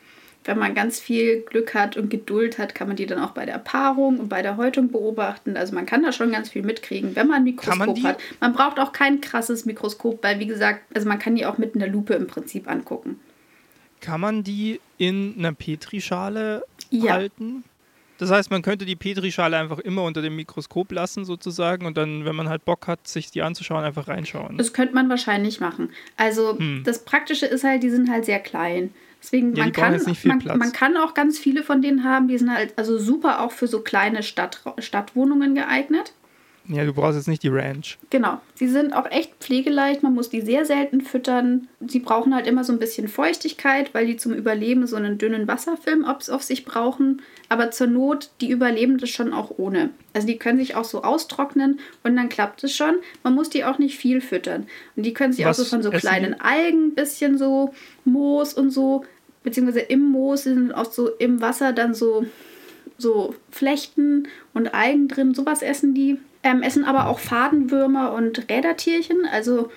wenn 0.44 0.58
man 0.58 0.74
ganz 0.74 1.00
viel 1.00 1.40
Glück 1.40 1.74
hat 1.74 1.96
und 1.96 2.10
Geduld 2.10 2.58
hat, 2.58 2.74
kann 2.74 2.86
man 2.86 2.96
die 2.96 3.06
dann 3.06 3.18
auch 3.18 3.30
bei 3.30 3.46
der 3.46 3.58
Paarung 3.58 4.18
und 4.18 4.28
bei 4.28 4.42
der 4.42 4.56
Häutung 4.56 4.90
beobachten. 4.90 5.56
Also 5.56 5.74
man 5.74 5.86
kann 5.86 6.02
da 6.02 6.12
schon 6.12 6.30
ganz 6.32 6.50
viel 6.50 6.62
mitkriegen, 6.62 7.16
wenn 7.16 7.28
man 7.28 7.38
ein 7.38 7.44
Mikroskop 7.44 7.78
man 7.78 8.02
hat. 8.02 8.18
Man 8.40 8.52
braucht 8.52 8.78
auch 8.78 8.92
kein 8.92 9.20
krasses 9.20 9.64
Mikroskop, 9.64 10.22
weil 10.22 10.38
wie 10.40 10.46
gesagt, 10.46 10.82
also 10.94 11.08
man 11.08 11.18
kann 11.18 11.34
die 11.34 11.46
auch 11.46 11.58
mit 11.58 11.74
einer 11.74 11.86
Lupe 11.86 12.14
im 12.14 12.26
Prinzip 12.26 12.70
angucken. 12.70 13.18
Kann 14.00 14.20
man 14.20 14.44
die 14.44 14.80
in 14.98 15.34
einer 15.38 15.52
Petrischale 15.52 16.64
ja. 16.90 17.14
halten? 17.14 17.64
Das 18.18 18.30
heißt, 18.30 18.50
man 18.50 18.62
könnte 18.62 18.84
die 18.84 18.96
Petrischale 18.96 19.56
einfach 19.56 19.78
immer 19.78 20.02
unter 20.04 20.22
dem 20.22 20.36
Mikroskop 20.36 20.92
lassen, 20.92 21.24
sozusagen, 21.24 21.86
und 21.86 21.96
dann, 21.96 22.24
wenn 22.24 22.36
man 22.36 22.48
halt 22.48 22.64
Bock 22.64 22.86
hat, 22.86 23.06
sich 23.08 23.30
die 23.30 23.42
anzuschauen, 23.42 23.84
einfach 23.84 24.08
reinschauen. 24.08 24.56
Das 24.56 24.72
könnte 24.72 24.94
man 24.94 25.08
wahrscheinlich 25.08 25.60
machen. 25.60 25.90
Also, 26.16 26.58
hm. 26.58 26.82
das 26.84 27.04
Praktische 27.04 27.46
ist 27.46 27.64
halt, 27.64 27.82
die 27.82 27.90
sind 27.90 28.10
halt 28.10 28.24
sehr 28.24 28.40
klein. 28.40 28.94
Deswegen, 29.20 29.54
ja, 29.56 29.64
man, 29.64 29.72
kann, 29.72 30.00
man, 30.24 30.58
man, 30.58 30.72
kann 30.72 30.96
auch 30.98 31.14
ganz 31.14 31.38
viele 31.38 31.62
von 31.62 31.80
denen 31.80 32.04
haben, 32.04 32.28
die 32.28 32.36
sind 32.36 32.52
halt 32.52 32.74
also 32.76 32.98
super 32.98 33.40
auch 33.40 33.52
für 33.52 33.66
so 33.66 33.80
kleine 33.80 34.22
Stadt, 34.22 34.60
Stadtwohnungen 34.78 35.54
geeignet. 35.54 36.12
Ja, 36.66 36.84
du 36.84 36.94
brauchst 36.94 37.16
jetzt 37.16 37.28
nicht 37.28 37.42
die 37.42 37.48
Ranch. 37.48 37.98
Genau. 38.10 38.40
Sie 38.54 38.68
sind 38.68 38.94
auch 38.94 39.10
echt 39.10 39.34
pflegeleicht. 39.40 40.02
Man 40.02 40.14
muss 40.14 40.30
die 40.30 40.40
sehr 40.40 40.64
selten 40.64 41.02
füttern. 41.02 41.68
Sie 41.86 41.98
brauchen 41.98 42.34
halt 42.34 42.46
immer 42.46 42.64
so 42.64 42.72
ein 42.72 42.78
bisschen 42.78 43.08
Feuchtigkeit, 43.08 43.92
weil 43.92 44.06
die 44.06 44.16
zum 44.16 44.32
Überleben 44.32 44.86
so 44.86 44.96
einen 44.96 45.18
dünnen 45.18 45.46
Wasserfilm 45.46 46.04
auf, 46.04 46.22
sich 46.42 46.64
brauchen. 46.64 47.20
Aber 47.50 47.70
zur 47.70 47.88
Not, 47.88 48.30
die 48.40 48.50
überleben 48.50 48.96
das 48.96 49.10
schon 49.10 49.32
auch 49.34 49.58
ohne. 49.58 49.90
Also 50.14 50.26
die 50.26 50.38
können 50.38 50.58
sich 50.58 50.74
auch 50.74 50.84
so 50.84 51.02
austrocknen 51.02 51.80
und 52.02 52.16
dann 52.16 52.30
klappt 52.30 52.64
es 52.64 52.74
schon. 52.74 52.94
Man 53.22 53.34
muss 53.34 53.50
die 53.50 53.64
auch 53.64 53.78
nicht 53.78 53.98
viel 53.98 54.22
füttern. 54.22 54.66
Und 54.96 55.04
die 55.04 55.12
können 55.12 55.34
sich 55.34 55.44
Was 55.44 55.60
auch 55.60 55.64
so 55.64 55.70
von 55.70 55.82
so 55.82 55.90
kleinen 55.90 56.36
die? 56.38 56.40
Algen, 56.40 56.94
bisschen 56.94 57.36
so 57.36 57.74
Moos 58.04 58.54
und 58.54 58.70
so 58.70 59.04
beziehungsweise 59.44 59.80
im 59.80 60.10
Moos 60.10 60.42
sind 60.44 60.72
oft 60.72 60.92
so 60.92 61.08
im 61.08 61.40
Wasser 61.40 61.72
dann 61.72 61.94
so, 61.94 62.26
so 62.98 63.34
Flechten 63.50 64.26
und 64.54 64.74
Algen 64.74 65.06
drin. 65.06 65.34
Sowas 65.34 65.62
essen 65.62 65.94
die. 65.94 66.18
Ähm, 66.44 66.62
essen 66.62 66.84
aber 66.84 67.08
auch 67.08 67.18
Fadenwürmer 67.18 68.12
und 68.12 68.48
Rädertierchen. 68.48 69.26
Also 69.32 69.70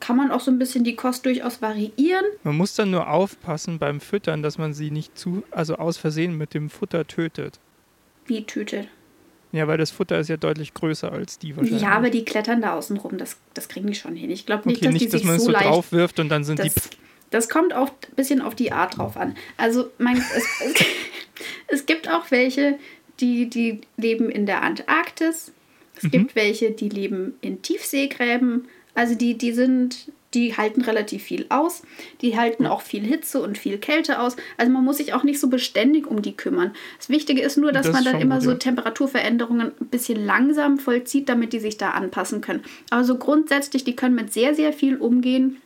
kann 0.00 0.16
man 0.16 0.30
auch 0.30 0.40
so 0.40 0.50
ein 0.50 0.58
bisschen 0.58 0.84
die 0.84 0.96
Kost 0.96 1.26
durchaus 1.26 1.60
variieren. 1.60 2.24
Man 2.44 2.56
muss 2.56 2.74
dann 2.74 2.90
nur 2.90 3.08
aufpassen 3.08 3.78
beim 3.78 4.00
Füttern, 4.00 4.42
dass 4.42 4.58
man 4.58 4.72
sie 4.74 4.90
nicht 4.90 5.18
zu, 5.18 5.42
also 5.50 5.76
aus 5.76 5.96
Versehen 5.96 6.38
mit 6.38 6.54
dem 6.54 6.70
Futter 6.70 7.06
tötet. 7.06 7.58
Wie 8.26 8.44
tötet? 8.44 8.88
Ja, 9.52 9.68
weil 9.68 9.76
das 9.76 9.90
Futter 9.90 10.18
ist 10.18 10.28
ja 10.28 10.38
deutlich 10.38 10.72
größer 10.72 11.12
als 11.12 11.38
die 11.38 11.56
wahrscheinlich. 11.56 11.82
Ja, 11.82 11.90
aber 11.90 12.08
die 12.08 12.24
klettern 12.24 12.62
da 12.62 12.74
außen 12.74 12.96
rum, 12.96 13.18
das, 13.18 13.36
das 13.52 13.68
kriegen 13.68 13.86
die 13.86 13.94
schon 13.94 14.16
hin. 14.16 14.30
Ich 14.30 14.46
glaube 14.46 14.68
nicht, 14.68 14.78
okay, 14.78 14.86
dass 14.86 14.92
nicht, 14.94 15.06
die 15.06 15.10
dass 15.10 15.20
sich 15.20 15.26
man 15.26 15.38
so 15.38 15.50
es 15.50 15.58
so 15.58 15.64
drauf 15.64 15.92
wirft 15.92 16.20
und 16.20 16.30
dann 16.30 16.44
sind 16.44 16.58
das, 16.58 16.72
die 16.72 16.80
Das 17.30 17.48
kommt 17.50 17.74
auch 17.74 17.88
ein 17.88 18.14
bisschen 18.16 18.40
auf 18.40 18.54
die 18.54 18.72
Art 18.72 18.96
drauf 18.96 19.16
an. 19.16 19.36
Also 19.58 19.90
man, 19.98 20.16
es, 20.16 20.46
es, 20.64 20.84
es 21.68 21.86
gibt 21.86 22.08
auch 22.08 22.30
welche, 22.30 22.78
die, 23.20 23.50
die 23.50 23.82
leben 23.98 24.30
in 24.30 24.46
der 24.46 24.62
Antarktis. 24.62 25.52
Es 26.02 26.04
mhm. 26.04 26.10
gibt 26.10 26.36
welche, 26.36 26.70
die 26.72 26.88
leben 26.88 27.34
in 27.40 27.62
Tiefseegräben. 27.62 28.68
Also 28.94 29.14
die, 29.14 29.38
die 29.38 29.52
sind 29.52 30.12
die 30.34 30.56
halten 30.56 30.82
relativ 30.82 31.22
viel 31.24 31.46
aus. 31.50 31.82
Die 32.22 32.38
halten 32.38 32.66
auch 32.66 32.80
viel 32.80 33.02
Hitze 33.02 33.42
und 33.42 33.58
viel 33.58 33.78
Kälte 33.78 34.20
aus. 34.20 34.36
Also 34.56 34.72
man 34.72 34.84
muss 34.84 34.96
sich 34.96 35.12
auch 35.12 35.24
nicht 35.24 35.38
so 35.38 35.48
beständig 35.48 36.06
um 36.06 36.22
die 36.22 36.36
kümmern. 36.36 36.72
Das 36.98 37.08
Wichtige 37.08 37.42
ist 37.42 37.58
nur, 37.58 37.72
dass 37.72 37.86
das 37.86 37.94
man 37.94 38.04
dann 38.04 38.20
immer 38.20 38.36
gut, 38.36 38.44
so 38.44 38.54
Temperaturveränderungen 38.54 39.72
ein 39.78 39.86
bisschen 39.88 40.24
langsam 40.24 40.78
vollzieht, 40.78 41.28
damit 41.28 41.52
die 41.52 41.60
sich 41.60 41.76
da 41.76 41.90
anpassen 41.90 42.40
können. 42.40 42.62
Aber 42.90 43.04
so 43.04 43.18
grundsätzlich, 43.18 43.84
die 43.84 43.96
können 43.96 44.14
mit 44.14 44.32
sehr, 44.32 44.54
sehr 44.54 44.72
viel 44.72 44.96
umgehen. 44.96 45.58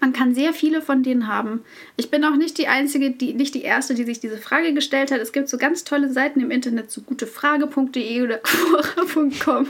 Man 0.00 0.14
kann 0.14 0.34
sehr 0.34 0.54
viele 0.54 0.80
von 0.80 1.02
denen 1.02 1.26
haben. 1.28 1.62
Ich 1.96 2.10
bin 2.10 2.24
auch 2.24 2.36
nicht 2.36 2.56
die 2.56 2.68
Einzige, 2.68 3.10
die, 3.10 3.34
nicht 3.34 3.54
die 3.54 3.62
Erste, 3.62 3.94
die 3.94 4.04
sich 4.04 4.18
diese 4.18 4.38
Frage 4.38 4.72
gestellt 4.72 5.10
hat. 5.10 5.20
Es 5.20 5.32
gibt 5.32 5.48
so 5.48 5.58
ganz 5.58 5.84
tolle 5.84 6.10
Seiten 6.10 6.40
im 6.40 6.50
Internet, 6.50 6.90
so 6.90 7.02
gutefrage.de 7.02 8.22
oder 8.22 8.38
quora.com, 8.42 9.68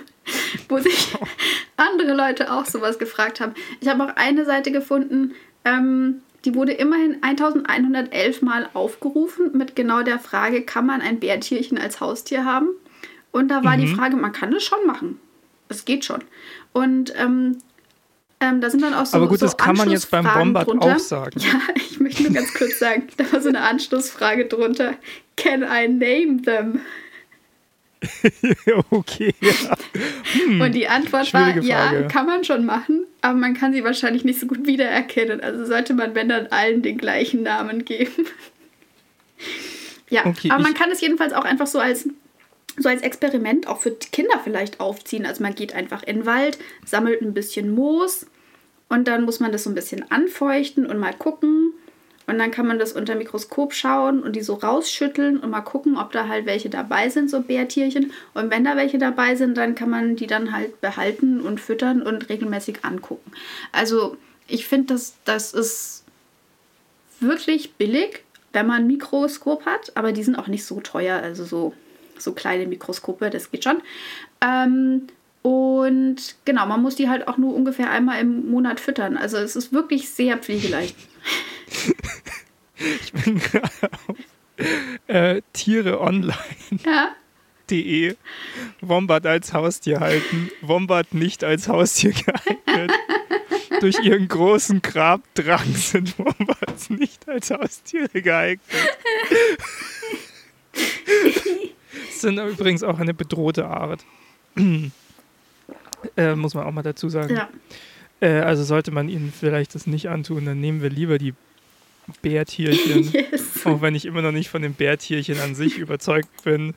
wo 0.68 0.78
sich 0.78 1.12
andere 1.76 2.14
Leute 2.14 2.52
auch 2.52 2.64
sowas 2.64 2.98
gefragt 2.98 3.40
haben. 3.40 3.54
Ich 3.80 3.88
habe 3.88 4.04
auch 4.04 4.16
eine 4.16 4.44
Seite 4.44 4.70
gefunden, 4.70 5.34
ähm, 5.64 6.22
die 6.44 6.54
wurde 6.54 6.72
immerhin 6.72 7.22
1111 7.22 8.42
Mal 8.42 8.68
aufgerufen 8.72 9.50
mit 9.52 9.76
genau 9.76 10.02
der 10.02 10.18
Frage, 10.18 10.62
kann 10.62 10.86
man 10.86 11.02
ein 11.02 11.20
Bärtierchen 11.20 11.76
als 11.76 12.00
Haustier 12.00 12.44
haben? 12.44 12.68
Und 13.32 13.48
da 13.48 13.62
war 13.64 13.76
mhm. 13.76 13.82
die 13.82 13.86
Frage, 13.88 14.16
man 14.16 14.32
kann 14.32 14.52
es 14.52 14.62
schon 14.62 14.86
machen. 14.86 15.20
Es 15.68 15.84
geht 15.84 16.04
schon. 16.04 16.22
Und 16.72 17.12
ähm, 17.16 17.58
ähm, 18.40 18.60
da 18.60 18.70
sind 18.70 18.82
dann 18.82 18.94
auch 18.94 19.04
so. 19.06 19.16
Aber 19.16 19.28
gut, 19.28 19.38
so 19.38 19.46
das 19.46 19.56
kann 19.56 19.76
man 19.76 19.90
jetzt 19.90 20.10
beim 20.10 20.24
Bombard 20.24 20.68
drunter. 20.68 20.96
auch 20.96 20.98
sagen. 20.98 21.38
Ja, 21.40 21.60
ich 21.74 22.00
möchte 22.00 22.22
nur 22.22 22.32
ganz 22.32 22.52
kurz 22.54 22.78
sagen, 22.78 23.06
da 23.16 23.30
war 23.32 23.40
so 23.40 23.48
eine 23.50 23.60
Anschlussfrage 23.60 24.46
drunter. 24.46 24.94
Can 25.36 25.62
I 25.62 25.88
name 25.88 26.42
them? 26.42 26.80
okay. 28.90 29.34
Ja. 29.40 29.76
Hm, 30.46 30.60
Und 30.60 30.72
die 30.74 30.88
Antwort 30.88 31.32
war, 31.34 31.52
Frage. 31.52 31.60
ja, 31.60 32.02
kann 32.04 32.24
man 32.26 32.44
schon 32.44 32.64
machen, 32.64 33.04
aber 33.20 33.34
man 33.38 33.52
kann 33.54 33.74
sie 33.74 33.84
wahrscheinlich 33.84 34.24
nicht 34.24 34.40
so 34.40 34.46
gut 34.46 34.66
wiedererkennen. 34.66 35.42
Also 35.42 35.66
sollte 35.66 35.92
man, 35.92 36.14
wenn 36.14 36.30
dann 36.30 36.46
allen 36.46 36.80
den 36.80 36.96
gleichen 36.96 37.42
Namen 37.42 37.84
geben. 37.84 38.26
ja, 40.08 40.24
okay, 40.24 40.50
aber 40.50 40.62
man 40.62 40.72
kann 40.72 40.90
es 40.90 41.02
jedenfalls 41.02 41.34
auch 41.34 41.44
einfach 41.44 41.66
so 41.66 41.78
als 41.78 42.08
so 42.82 42.88
als 42.88 43.02
Experiment 43.02 43.68
auch 43.68 43.80
für 43.80 43.92
Kinder 43.92 44.40
vielleicht 44.42 44.80
aufziehen. 44.80 45.26
Also 45.26 45.42
man 45.42 45.54
geht 45.54 45.74
einfach 45.74 46.02
in 46.02 46.16
den 46.16 46.26
Wald, 46.26 46.58
sammelt 46.84 47.22
ein 47.22 47.34
bisschen 47.34 47.74
Moos 47.74 48.26
und 48.88 49.06
dann 49.06 49.24
muss 49.24 49.40
man 49.40 49.52
das 49.52 49.64
so 49.64 49.70
ein 49.70 49.74
bisschen 49.74 50.10
anfeuchten 50.10 50.86
und 50.86 50.98
mal 50.98 51.14
gucken. 51.14 51.74
Und 52.26 52.38
dann 52.38 52.52
kann 52.52 52.66
man 52.66 52.78
das 52.78 52.92
unter 52.92 53.16
Mikroskop 53.16 53.74
schauen 53.74 54.22
und 54.22 54.36
die 54.36 54.42
so 54.42 54.54
rausschütteln 54.54 55.38
und 55.38 55.50
mal 55.50 55.62
gucken, 55.62 55.96
ob 55.96 56.12
da 56.12 56.28
halt 56.28 56.46
welche 56.46 56.70
dabei 56.70 57.08
sind, 57.08 57.28
so 57.28 57.40
Bärtierchen. 57.40 58.12
Und 58.34 58.50
wenn 58.50 58.64
da 58.64 58.76
welche 58.76 58.98
dabei 58.98 59.34
sind, 59.34 59.56
dann 59.56 59.74
kann 59.74 59.90
man 59.90 60.14
die 60.14 60.28
dann 60.28 60.52
halt 60.52 60.80
behalten 60.80 61.40
und 61.40 61.60
füttern 61.60 62.02
und 62.02 62.28
regelmäßig 62.28 62.84
angucken. 62.84 63.32
Also 63.72 64.16
ich 64.46 64.66
finde, 64.66 64.94
das, 64.94 65.14
das 65.24 65.52
ist 65.52 66.04
wirklich 67.18 67.74
billig, 67.74 68.22
wenn 68.52 68.66
man 68.66 68.82
ein 68.82 68.86
Mikroskop 68.86 69.66
hat, 69.66 69.96
aber 69.96 70.12
die 70.12 70.22
sind 70.22 70.36
auch 70.36 70.46
nicht 70.46 70.64
so 70.64 70.80
teuer. 70.80 71.20
Also 71.20 71.44
so 71.44 71.74
so 72.20 72.32
kleine 72.32 72.66
Mikroskope, 72.66 73.30
das 73.30 73.50
geht 73.50 73.64
schon. 73.64 73.82
Ähm, 74.40 75.08
und 75.42 76.36
genau, 76.44 76.66
man 76.66 76.82
muss 76.82 76.96
die 76.96 77.08
halt 77.08 77.26
auch 77.26 77.38
nur 77.38 77.54
ungefähr 77.54 77.90
einmal 77.90 78.20
im 78.20 78.50
Monat 78.50 78.78
füttern. 78.78 79.16
Also 79.16 79.38
es 79.38 79.56
ist 79.56 79.72
wirklich 79.72 80.10
sehr 80.10 80.36
pflegeleicht. 80.36 80.96
ich 82.76 83.12
bin 83.12 83.38
gerade 83.38 83.90
auf 84.06 84.16
äh, 85.06 85.42
Tiere 85.52 86.00
online. 86.00 86.34
Ja. 86.84 87.14
De. 87.70 88.16
Wombat 88.80 89.26
als 89.26 89.52
Haustier 89.52 90.00
halten, 90.00 90.50
Wombat 90.60 91.14
nicht 91.14 91.44
als 91.44 91.68
Haustier 91.68 92.12
geeignet. 92.12 92.92
Durch 93.80 94.00
ihren 94.00 94.28
großen 94.28 94.82
Grabdrang 94.82 95.74
sind 95.74 96.18
Wombats 96.18 96.90
nicht 96.90 97.28
als 97.28 97.50
Haustiere 97.50 98.20
geeignet 98.20 98.60
sind 102.12 102.38
übrigens 102.38 102.82
auch 102.82 102.98
eine 102.98 103.14
bedrohte 103.14 103.66
Art. 103.66 104.04
äh, 106.16 106.34
muss 106.34 106.54
man 106.54 106.66
auch 106.66 106.72
mal 106.72 106.82
dazu 106.82 107.08
sagen. 107.08 107.34
Ja. 107.34 107.48
Äh, 108.20 108.40
also 108.40 108.64
sollte 108.64 108.90
man 108.90 109.08
ihnen 109.08 109.32
vielleicht 109.38 109.74
das 109.74 109.86
nicht 109.86 110.08
antun, 110.08 110.44
dann 110.44 110.60
nehmen 110.60 110.82
wir 110.82 110.90
lieber 110.90 111.18
die 111.18 111.34
Bärtierchen. 112.22 113.10
Yes. 113.30 113.66
Auch 113.66 113.82
wenn 113.82 113.94
ich 113.94 114.06
immer 114.06 114.22
noch 114.22 114.32
nicht 114.32 114.48
von 114.48 114.62
den 114.62 114.74
Bärtierchen 114.74 115.38
an 115.40 115.54
sich 115.54 115.78
überzeugt 115.78 116.44
bin. 116.44 116.74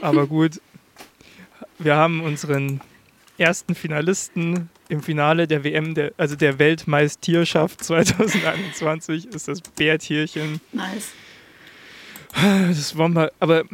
Aber 0.00 0.26
gut, 0.26 0.60
wir 1.78 1.96
haben 1.96 2.22
unseren 2.22 2.80
ersten 3.38 3.74
Finalisten 3.74 4.68
im 4.88 5.02
Finale 5.02 5.46
der 5.46 5.64
WM, 5.64 5.94
der, 5.94 6.12
also 6.16 6.36
der 6.36 6.58
Weltmeisterschaft 6.58 7.82
2021, 7.82 9.26
ist 9.34 9.48
das 9.48 9.60
Bärtierchen. 9.60 10.60
Nice. 10.72 11.12
Das 12.32 12.96
wollen 12.96 13.14
wir, 13.14 13.32
aber 13.40 13.64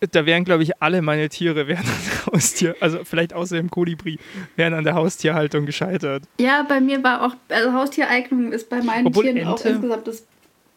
da 0.00 0.26
wären, 0.26 0.44
glaube 0.44 0.62
ich, 0.62 0.80
alle 0.80 1.02
meine 1.02 1.28
Tiere 1.28 1.66
wären 1.66 1.84
an 1.84 2.00
der 2.06 2.26
Haustier, 2.32 2.76
also 2.80 3.00
vielleicht 3.04 3.32
außer 3.32 3.56
dem 3.56 3.70
Kolibri, 3.70 4.18
wären 4.56 4.74
an 4.74 4.84
der 4.84 4.94
Haustierhaltung 4.94 5.66
gescheitert. 5.66 6.22
Ja, 6.40 6.64
bei 6.68 6.80
mir 6.80 7.02
war 7.02 7.26
auch, 7.26 7.34
also 7.48 7.72
Haustiereignung 7.72 8.52
ist 8.52 8.68
bei 8.68 8.82
meinen 8.82 9.06
Obwohl 9.06 9.24
Tieren 9.24 9.38
Ente, 9.38 9.50
auch 9.50 9.64
insgesamt 9.64 10.06
das 10.06 10.26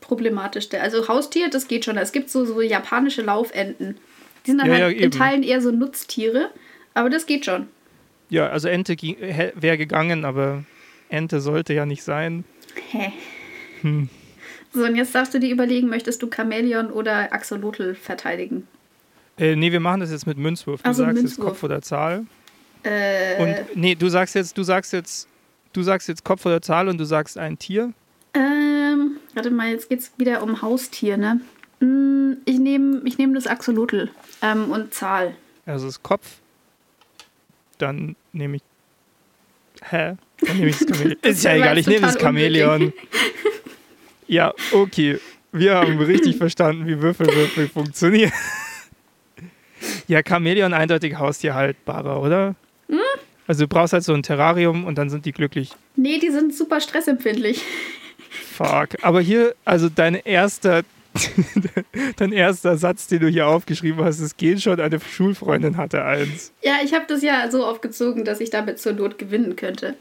Problematischste. 0.01 0.81
Also 0.81 1.07
Haustier, 1.07 1.49
das 1.49 1.67
geht 1.67 1.85
schon. 1.85 1.97
Es 1.97 2.11
gibt 2.11 2.29
so, 2.29 2.45
so 2.45 2.61
japanische 2.61 3.21
Laufenten. 3.21 3.97
Die 4.45 4.51
sind 4.51 4.59
dann 4.59 4.67
ja, 4.67 4.85
halt 4.85 4.97
ja, 4.97 5.05
in 5.05 5.11
Teilen 5.11 5.43
eher 5.43 5.61
so 5.61 5.71
Nutztiere, 5.71 6.49
aber 6.95 7.09
das 7.09 7.27
geht 7.27 7.45
schon. 7.45 7.67
Ja, 8.29 8.47
also 8.47 8.69
Ente 8.69 8.95
wäre 8.95 9.77
gegangen, 9.77 10.25
aber 10.25 10.63
Ente 11.09 11.41
sollte 11.41 11.73
ja 11.73 11.85
nicht 11.85 12.03
sein. 12.03 12.43
Hä? 12.91 13.11
Hm. 13.81 14.09
So, 14.73 14.85
und 14.85 14.95
jetzt 14.95 15.13
darfst 15.13 15.33
du 15.33 15.39
dir 15.39 15.51
überlegen, 15.51 15.89
möchtest 15.89 16.23
du 16.23 16.29
Chamäleon 16.33 16.91
oder 16.91 17.33
Axolotl 17.33 17.93
verteidigen? 17.93 18.67
Äh, 19.41 19.55
nee, 19.55 19.71
wir 19.71 19.79
machen 19.79 20.01
das 20.01 20.11
jetzt 20.11 20.27
mit 20.27 20.37
Münzwurf. 20.37 20.83
Du 20.83 20.87
also 20.87 21.03
sagst 21.03 21.15
Münzwurf. 21.15 21.37
jetzt 21.37 21.45
Kopf 21.47 21.63
oder 21.63 21.81
Zahl. 21.81 22.25
Äh. 22.83 23.41
Und 23.41 23.75
nee, 23.75 23.95
du 23.95 24.07
sagst 24.07 24.35
jetzt, 24.35 24.55
du 24.55 24.61
sagst 24.61 24.93
jetzt, 24.93 25.27
du 25.73 25.81
sagst 25.81 26.07
jetzt 26.07 26.23
Kopf 26.23 26.45
oder 26.45 26.61
Zahl 26.61 26.87
und 26.87 26.99
du 26.99 27.05
sagst 27.05 27.39
ein 27.39 27.57
Tier. 27.57 27.91
Ähm, 28.35 29.17
warte 29.33 29.49
mal, 29.49 29.71
jetzt 29.71 29.89
geht's 29.89 30.11
wieder 30.17 30.43
um 30.43 30.61
Haustier, 30.61 31.17
ne? 31.17 31.41
Hm, 31.79 32.37
ich 32.45 32.59
nehme 32.59 33.01
ich 33.03 33.17
nehm 33.17 33.33
das 33.33 33.47
Axolotl 33.47 34.11
ähm, 34.43 34.69
und 34.69 34.93
Zahl. 34.93 35.35
Also 35.65 35.87
das 35.87 36.03
Kopf. 36.03 36.37
Dann 37.79 38.15
nehme 38.33 38.57
ich. 38.57 38.61
Hä? 39.89 40.17
Dann 40.41 40.57
nehme 40.57 40.69
ich 40.69 40.77
das 40.77 40.87
Chamäleon. 40.87 41.17
Ist 41.23 41.43
ja 41.43 41.55
egal, 41.55 41.77
ich 41.79 41.87
nehme 41.87 42.01
das 42.01 42.19
Chamäleon. 42.19 42.93
ja, 44.27 44.53
okay. 44.71 45.19
Wir 45.51 45.75
haben 45.75 45.97
richtig 45.97 46.37
verstanden, 46.37 46.85
wie 46.85 47.01
Würfelwürfel 47.01 47.67
funktionieren. 47.67 48.31
Ja, 50.07 50.21
Chamäleon 50.27 50.73
eindeutig 50.73 51.17
haustierhaltbarer, 51.17 52.21
oder? 52.21 52.55
Hm? 52.89 52.99
Also 53.47 53.65
du 53.65 53.67
brauchst 53.67 53.93
halt 53.93 54.03
so 54.03 54.13
ein 54.13 54.23
Terrarium 54.23 54.85
und 54.85 54.97
dann 54.97 55.09
sind 55.09 55.25
die 55.25 55.31
glücklich. 55.31 55.71
Nee, 55.95 56.19
die 56.19 56.29
sind 56.29 56.55
super 56.55 56.79
stressempfindlich. 56.79 57.63
Fuck. 58.29 58.89
Aber 59.01 59.21
hier, 59.21 59.55
also 59.65 59.89
dein 59.89 60.15
erster, 60.15 60.83
dein 62.17 62.31
erster 62.31 62.77
Satz, 62.77 63.07
den 63.07 63.19
du 63.19 63.27
hier 63.27 63.47
aufgeschrieben 63.47 64.03
hast, 64.03 64.19
es 64.19 64.37
geht 64.37 64.61
schon, 64.61 64.79
eine 64.79 64.99
Schulfreundin 64.99 65.77
hatte 65.77 66.05
eins. 66.05 66.53
Ja, 66.61 66.75
ich 66.83 66.93
habe 66.93 67.05
das 67.07 67.21
ja 67.23 67.49
so 67.51 67.65
aufgezogen, 67.65 68.23
dass 68.23 68.39
ich 68.39 68.49
damit 68.49 68.79
zur 68.79 68.93
Not 68.93 69.17
gewinnen 69.17 69.55
könnte. 69.55 69.95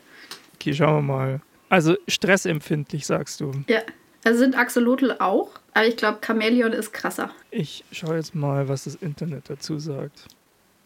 Okay, 0.55 0.75
schauen 0.75 1.07
wir 1.07 1.15
mal. 1.15 1.41
Also 1.69 1.97
stressempfindlich, 2.09 3.07
sagst 3.07 3.41
du. 3.41 3.53
Ja. 3.69 3.81
Also 4.25 4.39
sind 4.39 4.57
Axolotl 4.57 5.17
auch, 5.19 5.51
aber 5.73 5.87
ich 5.87 5.97
glaube, 5.97 6.19
Chamäleon 6.25 6.73
ist 6.73 6.93
krasser. 6.93 7.31
Ich 7.51 7.85
schaue 7.91 8.17
jetzt 8.17 8.35
mal, 8.35 8.69
was 8.69 8.85
das 8.85 8.97
Internet 8.97 9.45
dazu 9.49 9.79
sagt. 9.79 10.27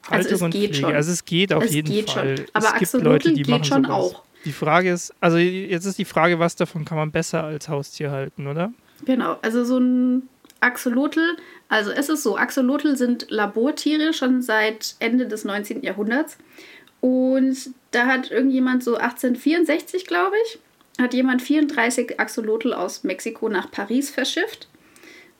Also 0.09 0.35
es 0.35 0.41
geht 0.41 0.53
Pflege. 0.53 0.74
schon. 0.74 0.95
Also 0.95 1.12
es 1.12 1.24
geht 1.24 1.53
auf 1.53 1.64
es 1.64 1.72
jeden 1.72 1.91
geht 1.91 2.11
Fall. 2.11 2.37
Schon. 2.37 2.47
Aber 2.53 2.66
es 2.66 2.72
Axolotl 2.74 3.09
Leute, 3.09 3.32
die 3.32 3.43
geht 3.43 3.66
schon 3.66 3.85
sowas. 3.85 3.97
auch. 3.97 4.22
Die 4.45 4.53
Frage 4.53 4.93
ist, 4.93 5.14
also 5.20 5.39
jetzt 5.39 5.87
ist 5.87 5.99
die 5.99 6.05
Frage, 6.05 6.39
was 6.39 6.55
davon 6.55 6.85
kann 6.85 6.99
man 6.99 7.11
besser 7.11 7.45
als 7.45 7.68
Haustier 7.68 8.11
halten, 8.11 8.47
oder? 8.47 8.72
Genau, 9.07 9.39
also 9.41 9.64
so 9.64 9.78
ein 9.78 10.28
Axolotl, 10.61 11.37
also 11.68 11.91
es 11.91 12.09
ist 12.09 12.22
so, 12.22 12.37
Axolotl 12.37 12.97
sind 12.97 13.26
Labortiere 13.30 14.12
schon 14.12 14.43
seit 14.43 14.97
Ende 14.99 15.26
des 15.26 15.45
19. 15.45 15.82
Jahrhunderts. 15.82 16.37
Und 17.01 17.70
da 17.91 18.07
hat 18.07 18.30
irgendjemand 18.30 18.85
so 18.85 18.97
1864, 18.97 20.07
glaube 20.07 20.37
ich, 20.47 20.59
hat 21.01 21.14
jemand 21.14 21.42
34 21.42 22.20
Axolotl 22.20 22.72
aus 22.72 23.05
Mexiko 23.05 23.49
nach 23.49 23.70
Paris 23.70 24.11
verschifft. 24.11 24.68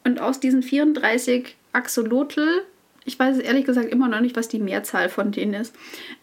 Und 0.05 0.21
aus 0.21 0.41
diesen 0.41 0.63
34 0.63 1.57
Axolotl, 1.73 2.63
ich 3.05 3.19
weiß 3.19 3.39
ehrlich 3.39 3.65
gesagt 3.65 3.91
immer 3.91 4.09
noch 4.09 4.21
nicht, 4.21 4.37
was 4.37 4.49
die 4.49 4.59
Mehrzahl 4.59 5.09
von 5.09 5.33
denen 5.33 5.55
ist, 5.55 5.75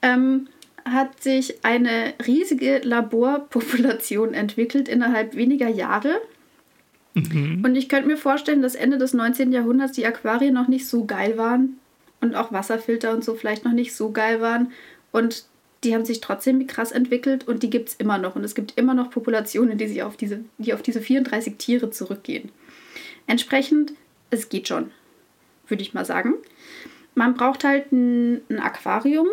ähm, 0.02 0.48
hat 0.86 1.22
sich 1.22 1.64
eine 1.64 2.14
riesige 2.26 2.80
Laborpopulation 2.84 4.34
entwickelt 4.34 4.88
innerhalb 4.88 5.36
weniger 5.36 5.70
Jahre. 5.70 6.22
Mhm. 7.14 7.62
Und 7.64 7.76
ich 7.76 7.90
könnte 7.90 8.08
mir 8.08 8.18
vorstellen, 8.18 8.62
dass 8.62 8.76
Ende 8.76 8.98
des 8.98 9.14
19. 9.14 9.52
Jahrhunderts 9.52 9.94
die 9.94 10.06
Aquarien 10.06 10.54
noch 10.54 10.68
nicht 10.68 10.88
so 10.88 11.06
geil 11.06 11.38
waren 11.38 11.80
und 12.22 12.36
auch 12.36 12.52
Wasserfilter 12.52 13.14
und 13.14 13.24
so 13.24 13.36
vielleicht 13.36 13.66
noch 13.66 13.74
nicht 13.74 13.96
so 13.96 14.12
geil 14.12 14.42
waren. 14.42 14.72
Und 15.12 15.46
die 15.84 15.96
haben 15.96 16.06
sich 16.06 16.22
trotzdem 16.22 16.66
krass 16.68 16.92
entwickelt 16.92 17.48
und 17.48 17.64
die 17.64 17.70
gibt 17.70 17.90
es 17.90 17.96
immer 17.96 18.18
noch. 18.18 18.36
Und 18.36 18.44
es 18.44 18.56
gibt 18.56 18.78
immer 18.78 18.94
noch 18.94 19.10
Populationen, 19.10 19.78
die 19.78 19.88
sich 19.88 20.04
auf 20.04 20.16
diese, 20.16 20.42
die 20.58 20.74
auf 20.74 20.82
diese 20.82 21.02
34 21.02 21.58
Tiere 21.58 21.90
zurückgehen. 21.90 22.52
Entsprechend, 23.28 23.94
es 24.30 24.50
geht 24.50 24.68
schon, 24.68 24.92
würde 25.68 25.82
ich 25.82 25.94
mal 25.94 26.06
sagen. 26.06 26.36
Man 27.16 27.34
braucht 27.34 27.64
halt 27.64 27.92
ein, 27.92 28.42
ein 28.50 28.60
Aquarium. 28.60 29.28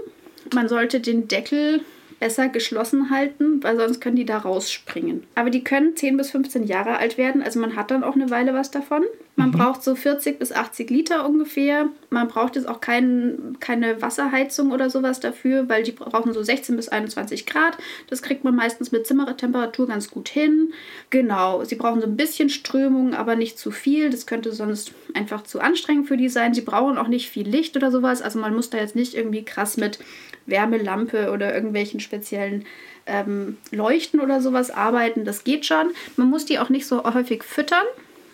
Man 0.55 0.69
sollte 0.69 1.01
den 1.01 1.29
Deckel 1.29 1.83
besser 2.21 2.49
geschlossen 2.49 3.11
halten, 3.11 3.63
weil 3.63 3.77
sonst 3.77 4.01
können 4.01 4.17
die 4.17 4.25
da 4.25 4.39
rausspringen. 4.39 5.25
Aber 5.35 5.51
die 5.51 5.65
können 5.65 5.97
10 5.97 6.17
bis 6.17 6.31
15 6.31 6.65
Jahre 6.65 6.99
alt 6.99 7.19
werden, 7.19 7.43
also 7.43 7.61
man 7.61 7.77
hat 7.77 7.91
dann 7.91 8.05
auch 8.05 8.15
eine 8.15 8.31
Weile 8.31 8.55
was 8.55 8.71
davon. 8.71 9.05
Man 9.39 9.51
mhm. 9.51 9.53
braucht 9.53 9.85
so 9.85 9.95
40 9.95 10.41
bis 10.41 10.51
80 10.51 10.91
Liter 10.91 11.25
ungefähr. 11.25 11.91
Man 12.11 12.27
braucht 12.27 12.57
jetzt 12.57 12.69
auch 12.69 12.81
kein, 12.81 13.57
keine 13.61 14.03
Wasserheizung 14.03 14.73
oder 14.73 14.91
sowas 14.91 15.21
dafür, 15.21 15.69
weil 15.69 15.85
die 15.85 15.93
brauchen 15.93 16.33
so 16.33 16.43
16 16.43 16.75
bis 16.75 16.89
21 16.89 17.47
Grad. 17.47 17.79
Das 18.09 18.23
kriegt 18.23 18.43
man 18.43 18.57
meistens 18.57 18.91
mit 18.91 19.07
Zimmertemperatur 19.07 19.87
ganz 19.87 20.11
gut 20.11 20.29
hin. 20.29 20.73
Genau, 21.11 21.63
sie 21.63 21.77
brauchen 21.77 22.01
so 22.01 22.09
ein 22.09 22.17
bisschen 22.17 22.51
Strömung, 22.51 23.15
aber 23.15 23.37
nicht 23.37 23.61
zu 23.61 23.71
viel. 23.71 24.11
Das 24.11 24.27
könnte 24.27 24.51
sonst 24.51 24.91
einfach 25.15 25.45
zu 25.45 25.61
anstrengend 25.61 26.09
für 26.09 26.17
die 26.17 26.29
sein. 26.29 26.53
Sie 26.53 26.63
brauchen 26.63 26.99
auch 26.99 27.09
nicht 27.09 27.29
viel 27.29 27.49
Licht 27.49 27.77
oder 27.77 27.93
sowas. 27.93 28.23
Also 28.23 28.41
man 28.41 28.57
muss 28.57 28.71
da 28.71 28.79
jetzt 28.79 28.97
nicht 28.97 29.15
irgendwie 29.15 29.45
krass 29.45 29.77
mit 29.77 30.01
Wärmelampe 30.49 31.31
oder 31.31 31.55
irgendwelchen 31.55 32.01
speziellen 32.01 32.65
ähm, 33.07 33.57
Leuchten 33.71 34.21
oder 34.21 34.41
sowas 34.41 34.71
arbeiten. 34.71 35.25
Das 35.25 35.45
geht 35.45 35.67
schon. 35.67 35.91
Man 36.17 36.29
muss 36.29 36.45
die 36.45 36.59
auch 36.59 36.69
nicht 36.69 36.87
so 36.87 37.05
häufig 37.05 37.45
füttern. 37.45 37.85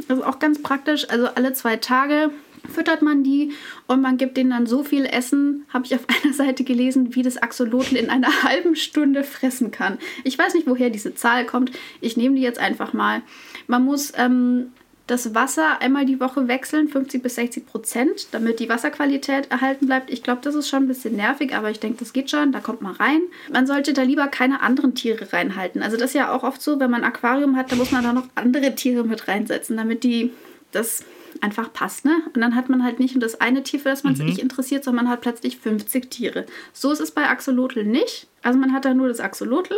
Das 0.09 0.19
ist 0.19 0.25
auch 0.25 0.39
ganz 0.39 0.63
praktisch. 0.63 1.09
Also 1.09 1.27
alle 1.27 1.53
zwei 1.53 1.77
Tage 1.77 2.31
füttert 2.73 3.03
man 3.03 3.23
die 3.23 3.53
und 3.87 4.01
man 4.01 4.17
gibt 4.17 4.37
denen 4.37 4.51
dann 4.51 4.67
so 4.67 4.83
viel 4.83 5.05
Essen, 5.05 5.67
habe 5.69 5.85
ich 5.87 5.95
auf 5.95 6.07
einer 6.25 6.33
Seite 6.33 6.65
gelesen, 6.65 7.15
wie 7.15 7.23
das 7.23 7.37
Axolotl 7.37 7.97
in 7.97 8.11
einer 8.11 8.29
halben 8.43 8.77
Stunde 8.77 9.25
fressen 9.25 9.71
kann. 9.71 9.99
Ich 10.25 10.39
weiß 10.39 10.55
nicht, 10.55 10.67
woher 10.67 10.91
diese 10.91 11.15
Zahl 11.15 11.45
kommt. 11.45 11.73
Ich 12.01 12.17
nehme 12.17 12.37
die 12.37 12.43
jetzt 12.43 12.59
einfach 12.59 12.93
mal. 12.93 13.23
Man 13.67 13.85
muss 13.85 14.13
ähm, 14.17 14.73
das 15.07 15.35
Wasser 15.35 15.83
einmal 15.83 16.07
die 16.07 16.19
Woche 16.19 16.49
wechseln, 16.49 16.89
50 16.89 17.23
bis 17.23 17.35
60 17.35 17.67
Prozent, 17.67 18.29
damit 18.33 18.59
die 18.59 18.71
Wasserqualität 18.71 19.51
erhalten 19.51 19.87
bleibt. 19.87 20.11
Ich 20.11 20.23
glaube, 20.23 20.41
das 20.43 20.55
ist 20.55 20.69
schon 20.69 20.85
ein 20.85 20.89
bisschen 20.89 21.15
nervig, 21.15 21.55
aber 21.55 21.71
ich 21.71 21.79
denke, 21.79 21.99
das 21.99 22.15
geht 22.15 22.31
schon. 22.31 22.53
Da 22.53 22.61
kommt 22.61 22.81
man 22.81 22.95
rein. 22.95 23.21
Man 23.53 23.67
sollte 23.67 23.93
da 23.93 24.03
lieber 24.03 24.29
keine 24.29 24.63
anderen 24.63 24.95
Tiere 24.95 25.31
reinhalten. 25.33 25.83
Also 25.83 25.99
das 25.99 26.11
ist 26.11 26.15
ja 26.15 26.33
auch 26.33 26.43
oft 26.43 26.63
so, 26.63 26.81
wenn 26.81 26.91
man 26.91 27.03
ein 27.03 27.09
Aquarium 27.09 27.57
hat, 27.57 27.71
da 27.71 27.77
muss 27.77 27.91
man 27.91 28.03
da 28.03 28.15
noch 28.15 28.27
andere 28.35 28.75
Tiere 28.75 29.05
mit 29.05 29.29
reinsetzen, 29.29 29.77
damit 29.77 30.05
die 30.05 30.33
das 30.73 31.05
einfach 31.41 31.73
passt, 31.73 32.05
ne? 32.05 32.23
Und 32.35 32.41
dann 32.41 32.55
hat 32.55 32.69
man 32.69 32.83
halt 32.83 33.01
nicht 33.01 33.15
nur 33.15 33.21
das 33.21 33.41
eine 33.41 33.63
Tier, 33.63 33.81
für 33.81 33.91
das 33.91 34.05
man 34.05 34.15
mhm. 34.15 34.29
sich 34.29 34.41
interessiert, 34.41 34.85
sondern 34.85 35.05
man 35.05 35.13
hat 35.13 35.21
plötzlich 35.21 35.59
50 35.59 36.11
Tiere. 36.11 36.47
So 36.73 36.93
ist 36.93 37.01
es 37.01 37.11
bei 37.11 37.29
Axolotl 37.29 37.85
nicht. 37.85 38.29
Also 38.43 38.59
man 38.59 38.73
hat 38.73 38.85
da 38.85 38.95
nur 38.95 39.09
das 39.09 39.21
Axolotl 39.21 39.75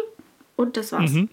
und 0.54 0.76
das 0.76 0.92
war's. 0.92 1.12
Mhm. 1.12 1.28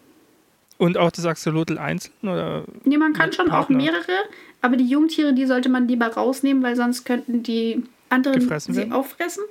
Und 0.78 0.98
auch 0.98 1.12
das 1.12 1.26
Axolotl 1.26 1.78
einzeln? 1.78 2.14
Oder 2.24 2.66
nee, 2.84 2.98
man 2.98 3.14
kann 3.14 3.32
schon 3.32 3.48
Partner? 3.48 3.78
auch 3.78 3.82
mehrere, 3.82 4.24
aber 4.62 4.76
die 4.76 4.88
Jungtiere, 4.88 5.34
die 5.34 5.46
sollte 5.46 5.70
man 5.70 5.88
lieber 5.88 6.08
rausnehmen, 6.08 6.64
weil 6.64 6.76
sonst 6.76 7.06
könnten 7.06 7.44
die 7.44 7.84
anderen 8.10 8.40
Gefressen 8.40 8.74
sie 8.74 8.82
werden? 8.82 8.94
auffressen. 8.94 9.44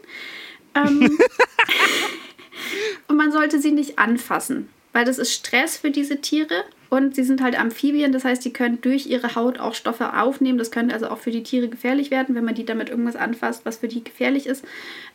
Ähm, 0.75 1.18
und 3.09 3.16
man 3.16 3.33
sollte 3.33 3.61
sie 3.61 3.73
nicht 3.73 3.99
anfassen, 3.99 4.68
weil 4.93 5.05
das 5.05 5.18
ist 5.18 5.33
Stress 5.33 5.77
für 5.77 5.91
diese 5.91 6.20
Tiere. 6.20 6.64
Und 6.89 7.14
sie 7.14 7.25
sind 7.25 7.41
halt 7.41 7.59
Amphibien, 7.59 8.12
das 8.12 8.23
heißt, 8.25 8.45
die 8.45 8.53
können 8.53 8.83
durch 8.83 9.07
ihre 9.07 9.35
Haut 9.35 9.59
auch 9.59 9.75
Stoffe 9.75 10.20
aufnehmen. 10.20 10.59
Das 10.59 10.70
könnte 10.70 10.93
also 10.95 11.09
auch 11.09 11.16
für 11.16 11.31
die 11.31 11.43
Tiere 11.43 11.68
gefährlich 11.68 12.11
werden, 12.11 12.35
wenn 12.35 12.45
man 12.45 12.55
die 12.55 12.66
damit 12.66 12.91
irgendwas 12.91 13.16
anfasst, 13.16 13.64
was 13.64 13.79
für 13.79 13.89
die 13.89 14.05
gefährlich 14.05 14.47
ist. 14.47 14.62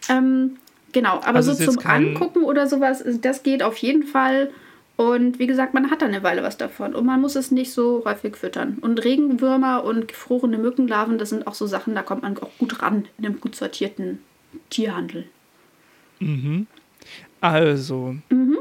Ähm, 0.10 0.56
genau, 0.92 1.18
aber 1.18 1.36
also 1.36 1.54
so 1.54 1.72
zum 1.72 1.86
Angucken 1.86 2.42
oder 2.44 2.66
sowas, 2.66 3.04
das 3.22 3.44
geht 3.44 3.62
auf 3.62 3.78
jeden 3.78 4.02
Fall. 4.02 4.50
Und 4.98 5.38
wie 5.38 5.46
gesagt, 5.46 5.76
man 5.76 5.92
hat 5.92 6.02
dann 6.02 6.10
eine 6.10 6.24
Weile 6.24 6.42
was 6.42 6.58
davon 6.58 6.96
und 6.96 7.06
man 7.06 7.22
muss 7.22 7.36
es 7.36 7.52
nicht 7.52 7.72
so 7.72 8.04
häufig 8.04 8.36
füttern. 8.36 8.80
Und 8.82 9.04
Regenwürmer 9.04 9.84
und 9.84 10.08
gefrorene 10.08 10.58
Mückenlarven, 10.58 11.20
das 11.20 11.30
sind 11.30 11.46
auch 11.46 11.54
so 11.54 11.68
Sachen, 11.68 11.94
da 11.94 12.02
kommt 12.02 12.24
man 12.24 12.36
auch 12.40 12.50
gut 12.58 12.82
ran 12.82 13.08
in 13.20 13.26
einem 13.26 13.40
gut 13.40 13.56
sortierten 13.56 14.20
Tierhandel. 14.72 15.26
Mhm. 16.20 16.66
Also, 17.42 18.16
mhm. 18.30 18.58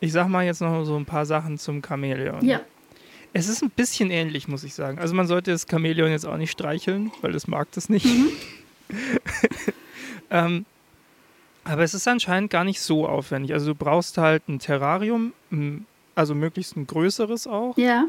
ich 0.00 0.12
sag 0.12 0.26
mal 0.26 0.44
jetzt 0.44 0.60
noch 0.60 0.84
so 0.84 0.96
ein 0.96 1.04
paar 1.04 1.24
Sachen 1.24 1.56
zum 1.56 1.82
Chamäleon. 1.82 2.44
Ja. 2.44 2.60
Es 3.32 3.48
ist 3.48 3.62
ein 3.62 3.70
bisschen 3.70 4.10
ähnlich, 4.10 4.48
muss 4.48 4.64
ich 4.64 4.74
sagen. 4.74 4.98
Also 4.98 5.14
man 5.14 5.28
sollte 5.28 5.52
das 5.52 5.66
Chamäleon 5.70 6.10
jetzt 6.10 6.26
auch 6.26 6.36
nicht 6.36 6.50
streicheln, 6.50 7.12
weil 7.20 7.32
es 7.34 7.46
mag 7.46 7.70
das 7.72 7.88
nicht. 7.88 8.06
Mhm. 8.06 8.28
ähm, 10.30 10.66
aber 11.64 11.82
es 11.82 11.94
ist 11.94 12.06
anscheinend 12.06 12.50
gar 12.50 12.64
nicht 12.64 12.80
so 12.80 13.08
aufwendig. 13.08 13.52
Also 13.52 13.72
du 13.72 13.74
brauchst 13.74 14.18
halt 14.18 14.48
ein 14.48 14.58
Terrarium, 14.58 15.32
also 16.14 16.34
möglichst 16.34 16.76
ein 16.76 16.86
größeres 16.86 17.46
auch. 17.46 17.76
Ja. 17.76 18.06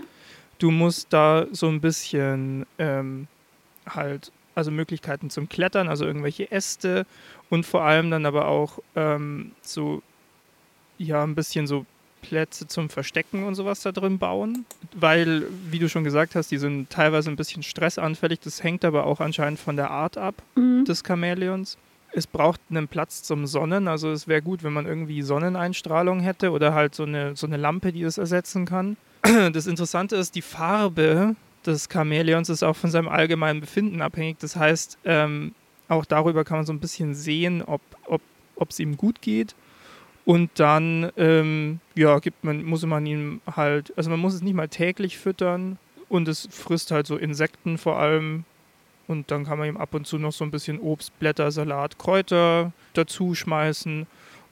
Du 0.60 0.72
musst 0.72 1.08
da 1.12 1.48
so 1.52 1.68
ein 1.68 1.82
bisschen 1.82 2.66
ähm, 2.78 3.28
halt, 3.88 4.32
also 4.56 4.72
Möglichkeiten 4.72 5.30
zum 5.30 5.50
Klettern, 5.50 5.90
also 5.90 6.06
irgendwelche 6.06 6.52
Äste 6.52 7.06
und 7.50 7.66
vor 7.66 7.84
allem 7.84 8.12
dann 8.12 8.26
aber 8.26 8.48
auch 8.48 8.80
ähm, 8.96 9.52
so, 9.62 10.02
ja, 10.98 11.24
ein 11.24 11.36
bisschen 11.36 11.68
so 11.68 11.86
Plätze 12.22 12.68
zum 12.68 12.90
Verstecken 12.90 13.44
und 13.44 13.56
sowas 13.56 13.82
da 13.82 13.92
drin 13.92 14.18
bauen. 14.18 14.66
Weil, 14.94 15.44
wie 15.70 15.80
du 15.80 15.88
schon 15.90 16.04
gesagt 16.04 16.36
hast, 16.36 16.52
die 16.52 16.58
sind 16.58 16.90
teilweise 16.90 17.30
ein 17.30 17.36
bisschen 17.36 17.64
stressanfällig. 17.64 18.40
Das 18.40 18.64
hängt 18.64 18.84
aber 18.84 19.06
auch 19.06 19.20
anscheinend 19.20 19.60
von 19.60 19.76
der 19.76 19.92
Art 19.92 20.18
ab 20.18 20.42
mhm. 20.56 20.86
des 20.86 21.04
Chamäleons 21.06 21.78
es 22.16 22.28
braucht 22.28 22.62
einen 22.70 22.88
Platz 22.88 23.24
zum 23.24 23.46
Sonnen. 23.46 23.88
Also 23.88 24.10
es 24.10 24.28
wäre 24.28 24.42
gut, 24.42 24.64
wenn 24.64 24.72
man 24.72 24.86
irgendwie 24.86 25.22
Sonneneinstrahlung 25.22 26.22
hätte 26.22 26.52
oder 26.52 26.74
halt 26.74 26.96
so 26.96 27.04
eine, 27.04 27.36
so 27.36 27.46
eine 27.46 27.58
Lampe, 27.58 27.92
die 27.92 28.04
es 28.04 28.18
ersetzen 28.18 28.66
kann. 28.66 28.98
Das 29.54 29.68
Interessante 29.68 30.16
ist, 30.16 30.36
die 30.36 30.42
Farbe 30.42 31.36
des 31.66 31.90
Chamäleons 31.92 32.50
ist 32.50 32.64
auch 32.64 32.76
von 32.76 32.90
seinem 32.90 33.10
allgemeinen 33.10 33.60
Befinden 33.60 34.02
abhängig. 34.02 34.38
Das 34.40 34.56
heißt, 34.56 35.00
ähm, 35.04 35.54
auch 35.88 36.06
darüber 36.06 36.44
kann 36.44 36.60
man 36.60 36.66
so 36.66 36.74
ein 36.74 36.80
bisschen 36.80 37.14
sehen, 37.16 37.62
ob 37.62 37.82
es 38.08 38.22
ob, 38.56 38.80
ihm 38.80 38.98
gut 38.98 39.22
geht. 39.22 39.56
Und 40.24 40.52
dann 40.56 41.12
ähm, 41.18 41.80
ja, 41.96 42.20
gibt 42.20 42.44
man, 42.44 42.64
muss 42.64 42.86
man 42.86 43.06
ihm 43.06 43.42
halt, 43.46 43.94
also 43.98 44.10
man 44.10 44.20
muss 44.20 44.36
es 44.36 44.42
nicht 44.42 44.56
mal 44.56 44.70
täglich 44.70 45.18
füttern 45.18 45.78
und 46.08 46.28
es 46.28 46.48
frisst 46.52 46.92
halt 46.92 47.08
so 47.08 47.18
Insekten 47.18 47.78
vor 47.78 48.00
allem 48.00 48.46
und 49.08 49.32
dann 49.32 49.46
kann 49.46 49.58
man 49.60 49.68
ihm 49.68 49.78
ab 49.78 49.94
und 49.94 50.08
zu 50.08 50.18
noch 50.18 50.32
so 50.32 50.44
ein 50.44 50.52
bisschen 50.52 50.80
Obst, 50.80 51.18
Blätter, 51.20 51.52
Salat, 51.52 51.98
Kräuter 51.98 52.72
dazu 52.94 53.36
schmeißen. 53.36 54.08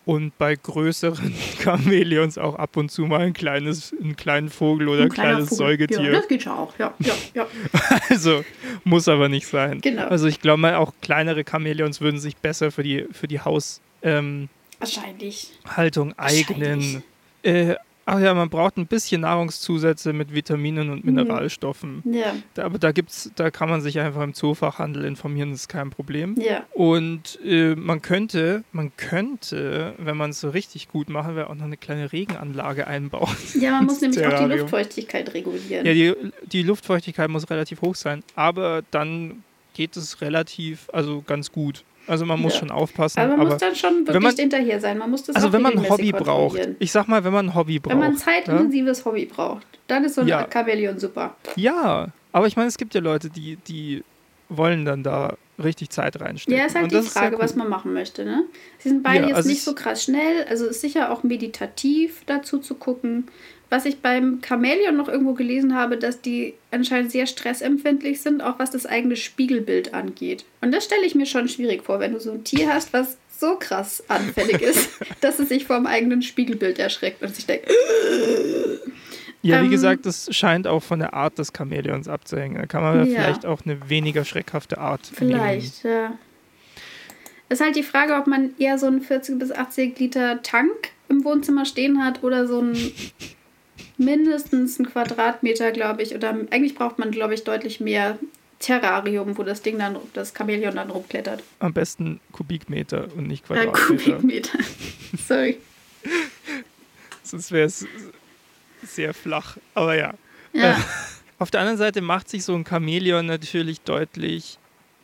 Und 0.06 0.38
bei 0.38 0.56
größeren 0.56 1.34
Chamäleons 1.64 2.38
auch 2.38 2.56
ab 2.56 2.76
und 2.76 2.92
zu 2.92 3.04
mal 3.06 3.22
ein 3.22 3.32
kleines, 3.32 3.96
einen 4.02 4.18
kleinen 4.18 4.50
Vogel 4.50 4.90
oder 4.90 5.04
ein 5.04 5.10
kleines 5.10 5.48
Vogel. 5.48 5.58
Säugetier. 5.58 6.02
Ja, 6.02 6.12
das 6.12 6.28
geht 6.28 6.44
ja 6.44 6.54
auch, 6.54 6.78
ja, 6.78 6.94
ja, 7.00 7.14
ja. 7.34 7.48
also 8.10 8.44
muss 8.84 9.08
aber 9.08 9.30
nicht 9.30 9.48
sein. 9.48 9.80
Genau. 9.80 10.08
Also 10.08 10.28
ich 10.28 10.42
glaube 10.42 10.60
mal, 10.60 10.76
auch 10.76 10.92
kleinere 11.02 11.46
Chamäleons 11.50 12.02
würden 12.02 12.20
sich 12.20 12.36
besser 12.36 12.70
für 12.72 12.84
die, 12.84 13.06
für 13.14 13.30
die 13.30 13.40
Haus 13.40 13.80
ähm, 14.02 14.50
Wahrscheinlich. 14.80 15.52
Haltung 15.66 16.14
eignen. 16.20 17.04
Äh, 17.42 17.76
Ach 18.06 18.20
ja, 18.20 18.34
man 18.34 18.50
braucht 18.50 18.78
ein 18.78 18.88
bisschen 18.88 19.22
Nahrungszusätze 19.22 20.12
mit 20.12 20.34
Vitaminen 20.34 20.90
und. 20.90 21.06
Mineralstoffen. 21.06 22.04
Ja. 22.06 22.36
Da, 22.54 22.66
aber 22.66 22.80
da 22.80 22.92
gibt's, 22.92 23.32
da 23.36 23.52
kann 23.52 23.70
man 23.70 23.82
sich 23.82 24.00
einfach 24.00 24.22
im 24.22 24.34
Zoofachhandel 24.34 25.06
informieren, 25.06 25.52
das 25.52 25.62
ist 25.62 25.68
kein 25.70 25.90
Problem. 25.90 26.36
Ja. 26.40 26.64
Und 26.74 27.40
äh, 27.46 27.76
man 27.76 28.02
könnte, 28.02 28.64
man 28.72 28.92
könnte, 28.98 29.94
wenn 29.98 30.18
man 30.18 30.32
es 30.32 30.40
so 30.40 30.50
richtig 30.50 30.90
gut 30.90 31.10
machen 31.10 31.36
will, 31.36 31.44
auch 31.44 31.56
noch 31.56 31.66
eine 31.66 31.78
kleine 31.78 32.12
Regenanlage 32.12 32.88
einbauen. 32.88 33.36
Ja, 33.60 33.72
man 33.72 33.86
muss 33.86 34.02
nämlich 34.02 34.20
Terrarium. 34.20 34.46
auch 34.46 34.54
die 34.54 34.60
Luftfeuchtigkeit 34.60 35.34
regulieren. 35.34 35.86
Ja, 35.86 35.94
die, 35.94 36.14
die 36.46 36.64
Luftfeuchtigkeit 36.64 37.30
muss 37.30 37.50
relativ 37.50 37.82
hoch 37.82 37.96
sein, 37.96 38.24
aber 38.36 38.84
dann 38.92 39.44
geht 39.74 39.98
es 39.98 40.22
relativ, 40.22 40.90
also 40.94 41.24
ganz 41.26 41.52
gut. 41.52 41.84
Also 42.08 42.26
man 42.26 42.40
muss 42.40 42.54
ja. 42.54 42.60
schon 42.60 42.72
aufpassen. 42.72 43.20
Aber 43.20 43.30
man 43.32 43.40
aber 43.42 43.50
muss 43.52 43.60
dann 43.60 43.76
schon 43.76 44.06
wirklich 44.06 44.24
man, 44.24 44.36
hinterher 44.36 44.80
sein. 44.80 44.98
Man 44.98 45.10
muss 45.10 45.24
das 45.24 45.36
Also 45.36 45.54
wenn 45.54 45.62
man 45.62 45.78
ein 45.78 45.90
Hobby 45.90 46.12
braucht. 46.12 46.60
Ich 46.80 46.92
sag 46.92 47.08
mal, 47.08 47.24
wenn 47.24 47.34
man 47.34 47.48
ein 47.48 47.56
Hobby 47.56 47.80
braucht. 47.80 47.94
Wenn 47.94 48.00
man 48.00 48.12
ein 48.12 48.18
zeitintensives 48.18 49.00
ja? 49.00 49.06
Hobby 49.06 49.26
braucht, 49.26 49.66
dann 49.88 50.04
ist 50.04 50.16
so 50.16 50.22
ein 50.22 50.28
ja. 50.28 50.44
Kabellion 50.44 51.00
super. 51.00 51.36
Ja, 51.56 52.08
aber 52.32 52.48
ich 52.48 52.56
meine, 52.56 52.68
es 52.68 52.78
gibt 52.78 52.94
ja 52.94 53.02
Leute, 53.02 53.30
die, 53.30 53.58
die 53.68 54.04
wollen 54.50 54.86
dann 54.86 55.04
da 55.04 55.36
richtig 55.64 55.90
Zeit 55.90 56.20
reinstecken. 56.20 56.58
Ja, 56.60 56.66
ist 56.66 56.76
halt 56.76 56.92
Und 56.92 56.94
die 56.94 57.08
Frage, 57.08 57.36
cool. 57.36 57.42
was 57.42 57.56
man 57.56 57.70
machen 57.70 57.94
möchte. 57.94 58.26
Ne? 58.26 58.44
Sie 58.80 58.90
sind 58.90 59.04
beide 59.04 59.28
jetzt 59.28 59.36
also 59.36 59.50
nicht 59.50 59.64
so 59.64 59.76
krass 59.76 60.04
schnell. 60.04 60.46
Also 60.50 60.66
ist 60.66 60.82
sicher 60.82 61.12
auch 61.12 61.24
meditativ 61.24 62.24
dazu 62.26 62.58
zu 62.58 62.76
gucken. 62.76 63.28
Was 63.74 63.86
ich 63.86 64.02
beim 64.04 64.40
Chamäleon 64.48 64.96
noch 64.96 65.08
irgendwo 65.08 65.34
gelesen 65.34 65.74
habe, 65.74 65.98
dass 65.98 66.22
die 66.22 66.54
anscheinend 66.70 67.12
sehr 67.12 67.26
stressempfindlich 67.26 68.22
sind, 68.22 68.44
auch 68.44 68.60
was 68.60 68.70
das 68.70 68.86
eigene 68.86 69.16
Spiegelbild 69.16 69.96
angeht. 69.96 70.46
Und 70.62 70.72
das 70.72 70.86
stelle 70.86 71.04
ich 71.08 71.16
mir 71.16 71.26
schon 71.26 71.48
schwierig 71.50 71.82
vor, 71.82 72.00
wenn 72.00 72.14
du 72.14 72.20
so 72.20 72.34
ein 72.34 72.44
Tier 72.44 72.72
hast, 72.72 72.94
was 72.94 73.18
so 73.36 73.56
krass 73.56 74.04
anfällig 74.10 74.62
ist, 74.62 74.92
dass 75.22 75.40
es 75.40 75.50
sich 75.50 75.66
vor 75.66 75.78
dem 75.78 75.88
eigenen 75.88 76.22
Spiegelbild 76.22 76.78
erschreckt 76.78 77.24
und 77.24 77.34
sich 77.34 77.48
denkt. 77.48 77.68
Ja, 79.42 79.60
wie 79.62 79.66
ähm, 79.66 79.72
gesagt, 79.72 80.06
das 80.06 80.28
scheint 80.30 80.68
auch 80.68 80.84
von 80.84 81.00
der 81.00 81.16
Art 81.16 81.40
des 81.40 81.52
Chamäleons 81.52 82.08
abzuhängen. 82.08 82.58
Da 82.58 82.68
kann 82.68 82.84
man 82.84 83.00
ja. 83.00 83.22
vielleicht 83.24 83.44
auch 83.44 83.66
eine 83.66 83.90
weniger 83.90 84.24
schreckhafte 84.24 84.78
Art 84.78 85.02
Vielleicht, 85.12 85.84
nehmen. 85.84 85.96
ja. 85.96 86.18
Ist 87.50 87.60
halt 87.60 87.76
die 87.76 87.82
Frage, 87.82 88.18
ob 88.18 88.28
man 88.28 88.52
eher 88.60 88.78
so 88.78 88.86
einen 88.86 89.02
40 89.02 89.40
bis 89.40 89.52
80 89.52 89.98
Liter 89.98 90.44
Tank 90.44 90.92
im 91.10 91.24
Wohnzimmer 91.24 91.66
stehen 91.66 92.06
hat 92.06 92.22
oder 92.22 92.46
so 92.46 92.62
ein 92.62 92.78
mindestens 93.98 94.80
ein 94.80 94.86
Quadratmeter, 94.86 95.72
glaube 95.72 96.02
ich. 96.02 96.16
Oder 96.16 96.30
eigentlich 96.30 96.76
braucht 96.76 97.00
man, 97.00 97.12
glaube 97.12 97.34
ich, 97.34 97.44
deutlich 97.44 97.80
mehr 97.80 98.18
Terrarium, 98.60 99.38
wo 99.38 99.44
das 99.44 99.62
Ding 99.62 99.78
dann, 99.78 99.98
das 100.14 100.34
Chamäleon 100.36 100.76
dann 100.76 100.90
rumklettert. 100.90 101.44
Am 101.60 101.74
besten 101.74 102.20
Kubikmeter 102.32 103.08
und 103.16 103.28
nicht 103.28 103.46
Quadratmeter. 103.46 104.10
Ja, 104.10 104.16
Kubikmeter. 104.16 104.60
Sorry. 105.28 105.58
Sonst 107.24 107.52
wäre 107.52 107.68
es 107.68 107.86
sehr 108.84 109.14
flach. 109.14 109.58
Aber 109.74 109.96
ja. 109.96 110.14
ja. 110.54 110.72
Äh, 110.72 110.76
auf 111.40 111.52
der 111.52 111.62
anderen 111.62 111.78
Seite 111.78 112.02
macht 112.02 112.30
sich 112.30 112.44
so 112.46 112.56
ein 112.56 112.66
Chamäleon 112.66 113.26
natürlich 113.26 113.82
deutlich 113.82 114.60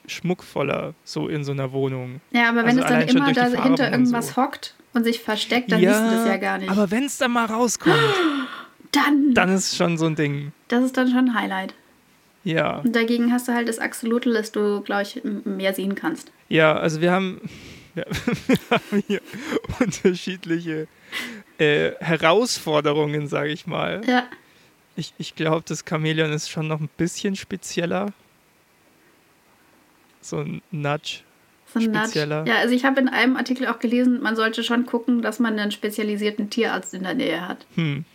schmuckvoller, 0.08 0.94
so 1.04 1.28
in 1.28 1.44
so 1.44 1.52
einer 1.52 1.72
Wohnung. 1.72 2.22
Ja, 2.32 2.50
aber 2.50 2.60
wenn 2.60 2.80
also 2.80 2.82
es 2.82 2.88
dann 2.88 3.02
immer 3.02 3.34
da 3.34 3.46
hinter 3.64 3.92
irgendwas 3.92 4.30
so. 4.30 4.38
hockt 4.38 4.76
und 4.94 5.04
sich 5.04 5.20
versteckt, 5.20 5.72
dann 5.72 5.82
ja, 5.82 5.92
wissen 5.92 6.06
das 6.06 6.28
ja 6.28 6.38
gar 6.38 6.58
nicht. 6.58 6.70
Aber 6.70 6.90
wenn 6.92 7.04
es 7.04 7.18
dann 7.18 7.32
mal 7.32 7.46
rauskommt, 7.46 7.96
dann. 8.92 9.34
Dann 9.34 9.50
ist 9.50 9.76
schon 9.76 9.98
so 9.98 10.06
ein 10.06 10.16
Ding. 10.16 10.52
Das 10.68 10.84
ist 10.84 10.98
dann 10.98 11.08
schon 11.08 11.30
ein 11.30 11.34
Highlight. 11.34 11.74
Ja. 12.44 12.78
Und 12.80 12.96
dagegen 12.96 13.32
hast 13.32 13.48
du 13.48 13.54
halt 13.54 13.68
das 13.68 13.80
Axolotl, 13.80 14.34
das 14.34 14.52
du, 14.52 14.82
glaube 14.82 15.04
ich, 15.04 15.22
mehr 15.24 15.74
sehen 15.74 15.96
kannst. 15.96 16.32
Ja, 16.48 16.76
also 16.76 17.02
wir 17.02 17.12
haben, 17.12 17.42
ja, 17.96 18.06
wir 18.48 18.58
haben 18.72 19.04
hier 19.08 19.22
unterschiedliche 19.80 20.88
äh, 21.58 21.92
Herausforderungen, 22.00 23.28
sage 23.28 23.50
ich 23.50 23.68
mal. 23.68 24.02
Ja. 24.08 24.24
Ich, 24.96 25.14
ich 25.18 25.36
glaube, 25.36 25.64
das 25.68 25.86
Chamäleon 25.88 26.32
ist 26.32 26.50
schon 26.50 26.68
noch 26.68 26.80
ein 26.80 26.90
bisschen 26.98 27.36
spezieller. 27.36 28.14
So 30.22 30.38
ein 30.38 30.62
Nudge. 30.72 31.22
So 31.74 31.80
ein 31.80 31.94
spezieller. 31.94 32.46
Ja, 32.48 32.56
also 32.56 32.74
ich 32.74 32.86
habe 32.86 33.00
in 33.00 33.08
einem 33.08 33.38
Artikel 33.38 33.68
auch 33.68 33.80
gelesen, 33.80 34.22
man 34.22 34.36
sollte 34.36 34.64
schon 34.64 34.86
gucken, 34.86 35.22
dass 35.22 35.40
man 35.40 35.60
einen 35.60 35.72
spezialisierten 35.72 36.50
Tierarzt 36.50 36.94
in 36.94 37.04
der 37.04 37.14
Nähe 37.14 37.48
hat. 37.48 37.66
Hm. 37.76 38.06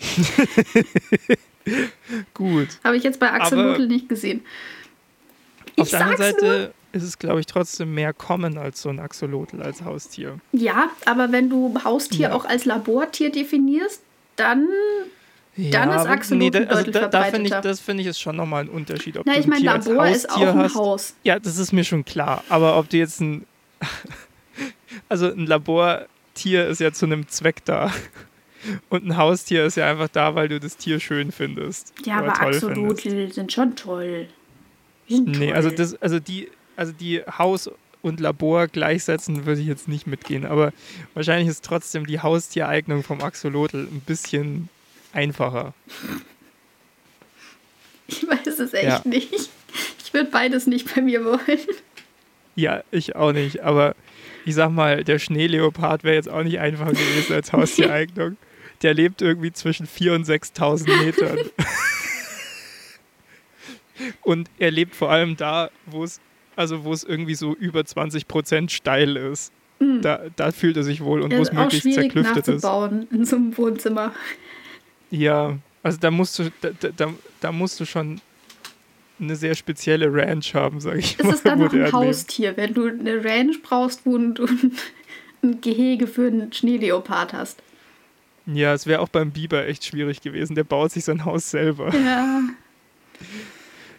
Gut. 2.35 2.69
Habe 2.83 2.97
ich 2.97 3.05
jetzt 3.05 3.21
bei 3.21 3.33
Axolotl 3.33 3.87
nicht 3.87 4.09
gesehen. 4.09 4.43
Ich 5.77 5.83
auf 5.83 5.91
der 5.91 6.01
anderen 6.01 6.19
Seite 6.19 6.45
nur. 6.45 6.71
ist 6.93 7.03
es, 7.03 7.19
glaube 7.19 7.41
ich, 7.41 7.47
trotzdem 7.47 7.95
mehr 7.95 8.13
Common 8.13 8.59
als 8.59 8.83
so 8.83 8.89
ein 8.89 8.99
Axolotl 8.99 9.63
als 9.63 9.83
Haustier. 9.83 10.39
Ja, 10.53 10.91
aber 11.07 11.33
wenn 11.33 11.49
du 11.49 11.75
Haustier 11.85 12.29
ja. 12.29 12.33
auch 12.33 12.45
als 12.45 12.65
Labortier 12.65 13.31
definierst, 13.31 14.03
dann 14.37 14.69
ja, 15.57 15.87
dann 15.87 15.99
ist 15.99 16.07
Axolotl 16.07 16.61
nee, 16.61 16.67
da, 16.67 16.75
also 16.75 16.91
da, 16.91 17.09
da 17.09 17.25
find 17.25 17.47
ich, 17.47 17.53
Das 17.53 17.81
finde 17.81 18.03
ich 18.03 18.09
ist 18.09 18.21
schon 18.21 18.37
nochmal 18.37 18.65
ein 18.65 18.69
Unterschied. 18.69 19.17
Ob 19.19 19.27
Na, 19.27 19.39
ich 19.39 19.47
meine, 19.47 19.65
Labor 19.65 20.07
ist 20.07 20.31
auch 20.31 20.41
ein 20.41 20.59
hast. 20.59 20.75
Haus. 20.75 21.15
Ja, 21.23 21.39
das 21.39 21.59
ist 21.59 21.73
mir 21.73 21.85
schon 21.85 22.05
klar. 22.05 22.43
Aber 22.49 22.79
ob 22.79 22.89
du 22.89 22.97
jetzt 22.97 23.21
ein... 23.21 23.47
also 25.09 25.27
ein 25.27 25.47
Labortier 25.47 26.67
ist 26.67 26.81
ja 26.81 26.93
zu 26.93 27.07
einem 27.07 27.29
Zweck 27.29 27.65
da. 27.65 27.93
Und 28.89 29.07
ein 29.07 29.17
Haustier 29.17 29.65
ist 29.65 29.77
ja 29.77 29.91
einfach 29.91 30.09
da, 30.09 30.35
weil 30.35 30.49
du 30.49 30.59
das 30.59 30.77
Tier 30.77 30.99
schön 30.99 31.33
findest. 31.33 31.93
Ja, 32.05 32.19
aber 32.19 32.41
Axolotl 32.41 33.31
sind 33.31 33.53
schon 33.53 33.77
toll. 33.77 34.29
Sind 35.09 35.39
nee, 35.39 35.53
also 35.53 35.69
toll. 35.69 35.79
also 35.79 35.95
das, 35.95 36.03
also 36.03 36.19
die, 36.19 36.49
also 36.77 36.93
die 36.93 37.21
Haus- 37.21 37.71
und 38.01 38.21
Labor 38.21 38.67
gleichsetzen 38.69 39.47
würde 39.47 39.61
ich 39.61 39.67
jetzt 39.67 39.89
nicht 39.89 40.07
mitgehen, 40.07 40.45
aber 40.45 40.73
wahrscheinlich 41.15 41.49
ist 41.49 41.65
trotzdem 41.65 42.07
die 42.07 42.21
Haustiereignung 42.21 43.03
vom 43.03 43.21
Axolotl 43.23 43.89
ein 43.91 44.03
bisschen 44.05 44.69
einfacher. 45.15 45.75
Ich 48.07 48.27
weiß 48.27 48.59
es 48.59 48.75
echt 48.75 48.85
ja. 48.85 49.03
nicht. 49.05 49.51
Ich 50.05 50.13
würde 50.13 50.31
beides 50.31 50.67
nicht 50.67 50.95
bei 50.95 51.01
mir 51.01 51.25
wollen. 51.25 51.59
Ja, 52.55 52.85
ich 52.91 53.17
auch 53.17 53.33
nicht, 53.33 53.63
aber 53.63 53.97
ich 54.45 54.55
sag 54.55 54.71
mal, 54.71 55.03
der 55.03 55.19
Schneeleopard 55.19 56.05
wäre 56.05 56.15
jetzt 56.15 56.29
auch 56.29 56.45
nicht 56.45 56.61
einfacher 56.61 56.93
gewesen 56.93 57.35
als 57.35 57.53
Haustiereignung 57.53 58.37
der 58.83 58.95
lebt 58.95 59.23
irgendwie 59.23 59.53
zwischen 59.53 59.87
4.000 59.87 60.15
und 60.15 60.27
6.000 60.27 61.05
Metern. 61.05 61.39
und 64.23 64.51
er 64.59 64.71
lebt 64.71 64.95
vor 64.95 65.11
allem 65.11 65.37
da, 65.37 65.71
wo 65.87 66.05
es 66.05 66.21
also 66.57 66.85
wo 66.85 66.93
es 66.93 67.03
irgendwie 67.03 67.35
so 67.35 67.55
über 67.55 67.85
20 67.85 68.29
Prozent 68.29 68.71
steil 68.71 69.17
ist. 69.17 69.53
Mhm. 69.81 70.03
Da, 70.03 70.21
da 70.37 70.53
fühlt 70.53 70.77
er 70.77 70.85
sich 70.85 71.03
wohl 71.03 71.23
und 71.23 71.33
wo 71.33 71.41
es 71.41 71.53
möglichst 71.53 71.93
zerklüftet 71.93 72.47
ist. 72.47 72.65
in 72.65 73.25
so 73.25 73.37
einem 73.37 73.57
Wohnzimmer. 73.57 74.13
Ja, 75.15 75.59
also 75.83 75.99
da 76.01 76.11
musst 76.11 76.39
du, 76.39 76.51
da, 76.61 76.71
da, 76.97 77.15
da 77.41 77.53
musst 77.53 77.79
du 77.79 77.85
schon 77.85 78.21
eine 79.21 79.37
sehr 79.37 79.55
spezielle 79.55 80.13
Ranch 80.13 80.55
haben, 80.55 80.81
sage 80.81 80.99
ich 80.99 81.19
ist 81.19 81.25
mal. 81.25 81.31
Ist 81.31 81.37
es 81.37 81.43
dann 81.45 81.61
noch 81.61 81.73
ein 81.73 81.93
Haustier, 81.93 82.57
wenn 82.57 82.75
du 82.75 82.89
eine 82.89 83.25
Ranch 83.25 83.63
brauchst, 83.63 84.05
wo 84.05 84.19
du 84.19 84.47
ein 85.43 85.61
Gehege 85.61 86.07
für 86.07 86.27
einen 86.27 86.53
Schneeleopard 86.53 87.33
hast? 87.33 87.63
Ja, 88.47 88.75
es 88.75 88.87
wäre 88.87 89.01
auch 89.01 89.09
beim 89.09 89.31
Biber 89.31 89.67
echt 89.67 89.85
schwierig 89.85 90.21
gewesen. 90.21 90.55
Der 90.55 90.65
baut 90.65 90.91
sich 90.91 91.05
sein 91.05 91.25
Haus 91.25 91.51
selber. 91.51 91.95
Ja. 91.95 92.41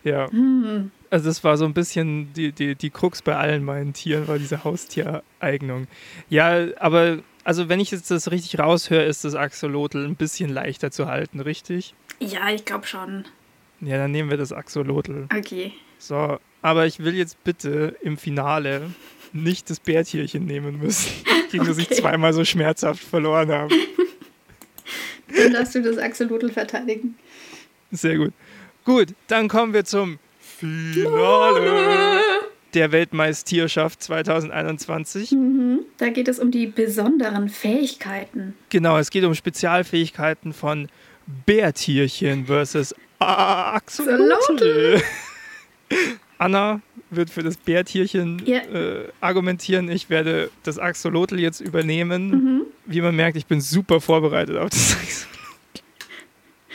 Ja. 0.03 0.29
Hm. 0.31 0.91
Also 1.09 1.25
das 1.29 1.43
war 1.43 1.57
so 1.57 1.65
ein 1.65 1.73
bisschen 1.73 2.31
die, 2.33 2.51
die, 2.51 2.75
die 2.75 2.89
Krux 2.89 3.21
bei 3.21 3.35
allen 3.35 3.63
meinen 3.63 3.93
Tieren, 3.93 4.27
war 4.27 4.37
diese 4.37 4.63
Haustiereignung. 4.63 5.87
Ja, 6.29 6.67
aber 6.79 7.19
also 7.45 7.69
wenn 7.69 7.79
ich 7.79 7.91
jetzt 7.91 8.11
das 8.11 8.31
richtig 8.31 8.59
raushöre, 8.59 9.03
ist 9.03 9.23
das 9.23 9.35
Axolotl 9.35 10.03
ein 10.03 10.15
bisschen 10.15 10.49
leichter 10.49 10.91
zu 10.91 11.07
halten, 11.07 11.39
richtig? 11.39 11.93
Ja, 12.19 12.49
ich 12.49 12.65
glaube 12.65 12.87
schon. 12.87 13.23
Ja, 13.81 13.97
dann 13.97 14.11
nehmen 14.11 14.29
wir 14.31 14.37
das 14.37 14.51
Axolotl. 14.51 15.27
Okay. 15.35 15.71
So, 15.99 16.39
aber 16.61 16.87
ich 16.87 16.99
will 16.99 17.15
jetzt 17.15 17.41
bitte 17.43 17.95
im 18.01 18.17
Finale 18.17 18.89
nicht 19.31 19.69
das 19.69 19.79
Bärtierchen 19.79 20.45
nehmen 20.45 20.79
müssen, 20.79 21.11
gegen 21.51 21.63
okay. 21.63 21.69
das 21.69 21.77
ich 21.77 21.89
zweimal 21.91 22.33
so 22.33 22.43
schmerzhaft 22.43 23.03
verloren 23.03 23.51
habe. 23.51 23.75
Dann 25.37 25.53
darfst 25.53 25.75
du 25.75 25.83
das 25.83 25.97
Axolotl 25.97 26.51
verteidigen. 26.51 27.15
Sehr 27.91 28.17
gut. 28.17 28.33
Gut, 28.85 29.09
dann 29.27 29.47
kommen 29.47 29.73
wir 29.73 29.83
zum 29.83 30.19
Finale 30.39 32.04
der 32.75 32.91
Weltmeisterschaft 32.91 34.03
2021. 34.03 35.31
Mhm. 35.31 35.79
Da 35.97 36.09
geht 36.09 36.27
es 36.27 36.39
um 36.39 36.51
die 36.51 36.67
besonderen 36.67 37.49
Fähigkeiten. 37.49 38.53
Genau, 38.69 38.97
es 38.97 39.09
geht 39.09 39.23
um 39.23 39.33
Spezialfähigkeiten 39.33 40.53
von 40.53 40.89
Bärtierchen 41.45 42.45
versus 42.45 42.93
Axolotl. 43.19 45.01
Anna 46.37 46.81
wird 47.09 47.29
für 47.29 47.43
das 47.43 47.55
Bärtierchen 47.55 48.41
yeah. 48.45 48.63
äh, 48.63 49.07
argumentieren. 49.21 49.89
Ich 49.89 50.09
werde 50.09 50.51
das 50.63 50.77
Axolotl 50.77 51.39
jetzt 51.39 51.61
übernehmen. 51.61 52.29
Mhm. 52.29 52.61
Wie 52.85 53.01
man 53.01 53.15
merkt, 53.15 53.37
ich 53.37 53.45
bin 53.45 53.61
super 53.61 54.01
vorbereitet 54.01 54.57
auf 54.57 54.69
das 54.69 54.97
Axolotl. 54.97 55.31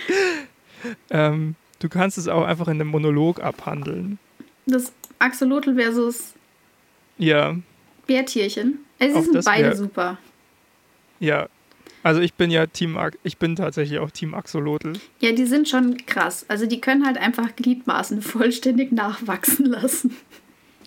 ähm, 1.10 1.54
du 1.78 1.88
kannst 1.88 2.16
es 2.16 2.26
auch 2.26 2.44
einfach 2.44 2.68
in 2.68 2.80
einem 2.80 2.88
Monolog 2.88 3.40
abhandeln. 3.40 4.18
Das 4.66 4.92
Axolotl 5.20 5.74
versus 5.76 6.34
ja. 7.18 7.56
Bärtierchen. 8.06 8.80
Also 8.98 9.20
sie 9.20 9.30
sind 9.30 9.44
beide 9.44 9.68
wär, 9.68 9.76
super. 9.76 10.18
Ja, 11.20 11.48
also 12.02 12.20
ich 12.20 12.34
bin 12.34 12.50
ja 12.50 12.66
Team, 12.66 12.98
ich 13.22 13.36
bin 13.36 13.56
tatsächlich 13.56 13.98
auch 13.98 14.10
Team 14.10 14.34
Axolotl. 14.34 14.94
Ja, 15.20 15.32
die 15.32 15.44
sind 15.44 15.68
schon 15.68 15.98
krass. 16.06 16.46
Also 16.48 16.66
die 16.66 16.80
können 16.80 17.06
halt 17.06 17.18
einfach 17.18 17.54
Gliedmaßen 17.56 18.22
vollständig 18.22 18.92
nachwachsen 18.92 19.66
lassen. 19.66 20.16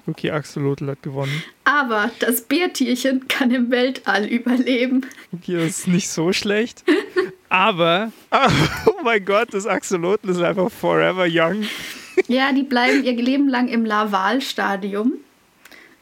Okay, 0.06 0.32
Axolotl 0.32 0.88
hat 0.88 1.02
gewonnen. 1.02 1.44
Aber 1.64 2.12
das 2.20 2.42
Bärtierchen 2.42 3.28
kann 3.30 3.52
im 3.52 3.72
Weltall 3.72 4.26
überleben. 4.26 5.06
Okay, 5.32 5.54
das 5.54 5.80
ist 5.80 5.88
nicht 5.88 6.10
so 6.10 6.34
schlecht. 6.34 6.84
Aber, 7.48 8.12
oh 8.86 9.02
mein 9.04 9.24
Gott, 9.24 9.54
das 9.54 9.66
Axolotl 9.66 10.30
ist 10.30 10.42
einfach 10.42 10.70
forever 10.70 11.26
young. 11.30 11.64
Ja, 12.28 12.52
die 12.52 12.64
bleiben 12.64 13.04
ihr 13.04 13.14
Leben 13.14 13.50
lang 13.50 13.68
im 13.68 13.86
Lavalstadium. 13.86 15.14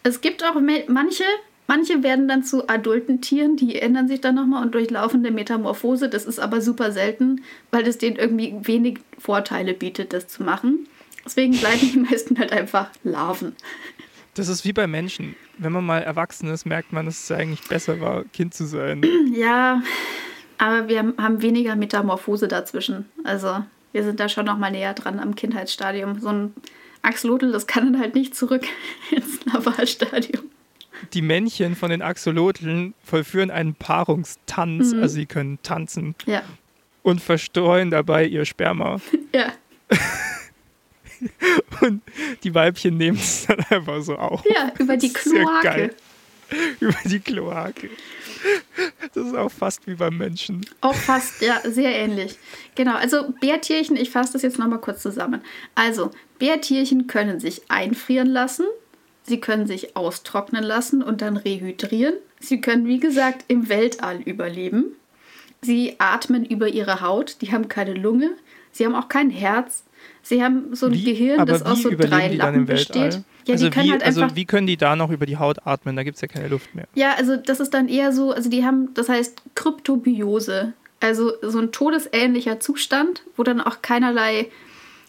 Es 0.04 0.22
gibt 0.22 0.44
auch 0.44 0.56
manche, 0.88 1.24
Manche 1.72 2.04
werden 2.04 2.28
dann 2.28 2.44
zu 2.44 2.68
adulten 2.68 3.22
Tieren, 3.22 3.56
die 3.56 3.78
ändern 3.78 4.10
sich 4.10 4.20
dann 4.20 4.36
nochmal 4.36 4.62
und 4.62 4.76
durchlaufen 4.76 5.26
eine 5.26 5.34
Metamorphose. 5.34 6.10
Das 6.10 6.26
ist 6.26 6.38
aber 6.38 6.60
super 6.60 6.92
selten, 6.92 7.46
weil 7.72 7.88
es 7.88 7.98
denen 7.98 8.18
irgendwie 8.18 8.54
wenig 8.64 9.00
Vorteile 9.18 9.74
bietet, 9.74 10.12
das 10.12 10.28
zu 10.28 10.44
machen. 10.44 10.90
Deswegen 11.24 11.56
bleiben 11.58 11.80
die 11.80 12.00
meisten 12.12 12.38
halt 12.38 12.52
einfach 12.52 12.90
Larven. 13.06 13.56
Das 14.34 14.50
ist 14.50 14.66
wie 14.66 14.74
bei 14.74 14.86
Menschen. 14.86 15.38
Wenn 15.60 15.72
man 15.72 15.86
mal 15.86 16.00
erwachsen 16.00 16.50
ist, 16.50 16.66
merkt 16.66 16.92
man, 16.92 17.06
dass 17.06 17.24
es 17.24 17.32
eigentlich 17.32 17.66
besser 17.70 18.02
war, 18.02 18.26
Kind 18.34 18.54
zu 18.54 18.66
sein. 18.66 19.06
Ja, 19.34 19.82
aber 20.58 20.90
wir 20.90 21.14
haben 21.18 21.42
weniger 21.42 21.78
Metamorphose 21.78 22.50
dazwischen. 22.50 23.06
Also 23.24 23.64
wir 23.92 24.04
sind 24.04 24.20
da 24.20 24.30
schon 24.30 24.46
noch 24.46 24.58
mal 24.58 24.72
näher 24.72 24.94
dran 24.94 25.20
am 25.20 25.36
Kindheitsstadium. 25.36 26.20
So 26.20 26.30
ein 26.30 26.54
Axolotl, 27.02 27.52
das 27.52 27.68
kann 27.68 27.92
dann 27.92 28.02
halt 28.02 28.16
nicht 28.16 28.36
zurück 28.36 28.66
ins 29.12 29.46
Lavalstadium. 29.46 30.50
die 31.14 31.22
Männchen 31.22 31.76
von 31.76 31.90
den 31.90 32.02
Axolotln 32.02 32.94
vollführen 33.04 33.52
einen 33.52 33.74
Paarungstanz, 33.74 34.94
mhm. 34.94 35.02
also 35.02 35.16
sie 35.16 35.26
können 35.26 35.60
tanzen. 35.64 36.16
Ja. 36.26 36.44
Und 37.04 37.22
verstreuen 37.22 37.90
dabei 37.90 38.26
ihr 38.26 38.46
Sperma. 38.46 39.00
Ja. 39.34 39.54
und 41.82 42.02
die 42.44 42.54
Weibchen 42.54 42.98
nehmen 42.98 43.18
es 43.18 43.46
dann 43.46 43.60
einfach 43.70 44.02
so 44.02 44.18
auf. 44.18 44.44
Ja, 44.46 44.72
über 44.78 44.98
die 44.98 45.12
Kloake. 45.12 45.96
Über 46.80 46.98
die 47.06 47.20
Kloake. 47.20 47.90
Das 49.14 49.28
ist 49.28 49.36
auch 49.36 49.52
fast 49.52 49.88
wie 49.88 49.96
beim 49.96 50.18
Menschen. 50.18 50.66
Auch 50.80 50.96
fast, 50.96 51.42
ja, 51.42 51.60
sehr 51.64 51.94
ähnlich. 51.94 52.38
Genau, 52.76 52.96
also 52.96 53.34
Bärtierchen, 53.42 53.98
ich 53.98 54.10
fasse 54.10 54.34
das 54.34 54.42
jetzt 54.42 54.58
nochmal 54.58 54.80
kurz 54.80 55.02
zusammen. 55.02 55.42
Also, 55.76 56.12
Bärtierchen 56.40 57.08
können 57.08 57.40
sich 57.40 57.70
einfrieren 57.70 58.28
lassen, 58.28 58.66
sie 59.24 59.40
können 59.40 59.68
sich 59.68 59.98
austrocknen 59.98 60.64
lassen 60.64 61.04
und 61.04 61.22
dann 61.22 61.38
rehydrieren. 61.38 62.16
Sie 62.40 62.62
können, 62.62 62.88
wie 62.88 63.00
gesagt, 63.00 63.46
im 63.50 63.70
Weltall 63.70 64.22
überleben. 64.22 64.96
Sie 65.62 65.96
atmen 66.00 66.44
über 66.46 66.70
ihre 66.70 67.02
Haut, 67.02 67.38
die 67.42 67.52
haben 67.52 67.68
keine 67.68 67.94
Lunge, 67.94 68.32
sie 68.72 68.86
haben 68.86 68.96
auch 68.96 69.10
kein 69.10 69.30
Herz, 69.30 69.84
Sie 70.24 70.44
haben 70.44 70.76
so 70.76 70.88
ein 70.88 70.94
wie, 70.94 71.04
Gehirn, 71.04 71.46
das 71.46 71.64
aus 71.64 71.82
so 71.82 71.90
drei 71.90 72.30
Lappen 72.30 72.66
besteht. 72.66 73.22
Ja, 73.46 73.54
also, 73.54 73.74
wie, 73.74 73.92
halt 73.92 74.04
also 74.04 74.36
wie 74.36 74.46
können 74.46 74.68
die 74.68 74.78
da 74.78 74.96
noch 74.96 75.10
über 75.10 75.26
die 75.26 75.38
Haut 75.38 75.66
atmen? 75.66 75.96
Da 75.96 76.04
gibt 76.04 76.16
es 76.16 76.22
ja 76.22 76.28
keine 76.28 76.48
Luft 76.48 76.76
mehr. 76.76 76.88
Ja, 76.94 77.16
also 77.18 77.38
das 77.38 77.60
ist 77.60 77.74
dann 77.74 77.88
eher 77.88 78.12
so, 78.12 78.32
also 78.32 78.50
die 78.50 78.64
haben, 78.64 78.94
das 78.94 79.10
heißt 79.10 79.42
Kryptobiose. 79.56 80.74
Also 81.00 81.34
so 81.42 81.58
ein 81.60 81.72
todesähnlicher 81.72 82.60
Zustand, 82.60 83.24
wo 83.36 83.44
dann 83.44 83.60
auch 83.60 83.82
keinerlei 83.82 84.52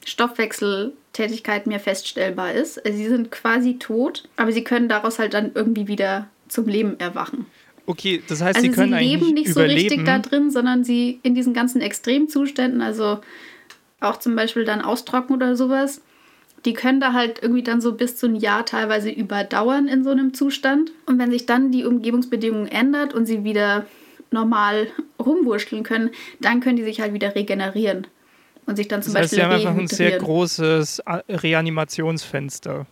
Stoffwechseltätigkeit 0.07 1.67
mehr 1.67 1.81
feststellbar 1.81 2.53
ist. 2.53 2.85
Also 2.85 2.97
sie 2.97 3.09
sind 3.09 3.31
quasi 3.31 3.79
tot, 3.79 4.29
aber 4.37 4.53
sie 4.53 4.65
können 4.65 4.89
daraus 4.89 5.19
halt 5.19 5.35
dann 5.35 5.53
irgendwie 5.55 5.89
wieder 5.89 6.29
zum 6.49 6.67
Leben 6.67 6.99
erwachen. 6.99 7.47
Okay, 7.85 8.23
das 8.29 8.41
heißt, 8.41 8.57
also 8.57 8.69
sie 8.69 8.73
können 8.73 8.95
sie 8.95 9.05
leben 9.05 9.35
nicht 9.35 9.49
überleben. 9.49 9.81
so 9.81 9.85
richtig 9.85 10.07
da 10.07 10.19
drin, 10.19 10.51
sondern 10.51 10.85
sie 10.85 11.19
in 11.23 11.35
diesen 11.35 11.53
ganzen 11.53 11.81
Extremzuständen, 11.81 12.81
also 12.81 13.21
auch 14.03 14.19
zum 14.19 14.37
Beispiel 14.37 14.65
dann 14.65 14.83
austrocknen 14.83 15.37
oder 15.37 15.57
sowas, 15.57 16.01
die 16.65 16.75
können 16.75 17.01
da 17.01 17.13
halt 17.13 17.43
irgendwie 17.43 17.63
dann 17.63 17.81
so 17.81 17.95
bis 17.95 18.17
zu 18.17 18.27
ein 18.27 18.37
Jahr 18.37 18.65
teilweise 18.65 19.11
überdauern 19.11 19.89
in 19.89 20.05
so 20.05 20.11
einem 20.11 20.33
Zustand. 20.33 20.93
Und 21.07 21.19
wenn 21.19 21.31
sich 21.31 21.47
dann 21.47 21.73
die 21.73 21.85
Umgebungsbedingungen 21.85 22.69
ändert 22.69 23.15
und 23.15 23.27
sie 23.27 23.45
wieder 23.45 23.87
normal 24.31 24.89
rumwurschteln 25.19 25.83
können, 25.83 26.11
dann 26.41 26.61
können 26.61 26.77
die 26.77 26.85
sich 26.85 27.01
halt 27.01 27.13
wieder 27.13 27.35
regenerieren 27.35 28.07
und 28.67 28.77
sich 28.77 28.89
dann 28.89 29.03
zum 29.03 29.13
das 29.15 29.23
heißt, 29.23 29.33
Beispiel 29.33 29.39
sie 29.39 29.45
haben 29.45 29.67
einfach 29.67 29.81
ein 29.81 29.89
sehr 29.89 30.19
großes 30.19 31.01
äh, 31.01 31.23
Reanimationsfenster. 31.29 32.87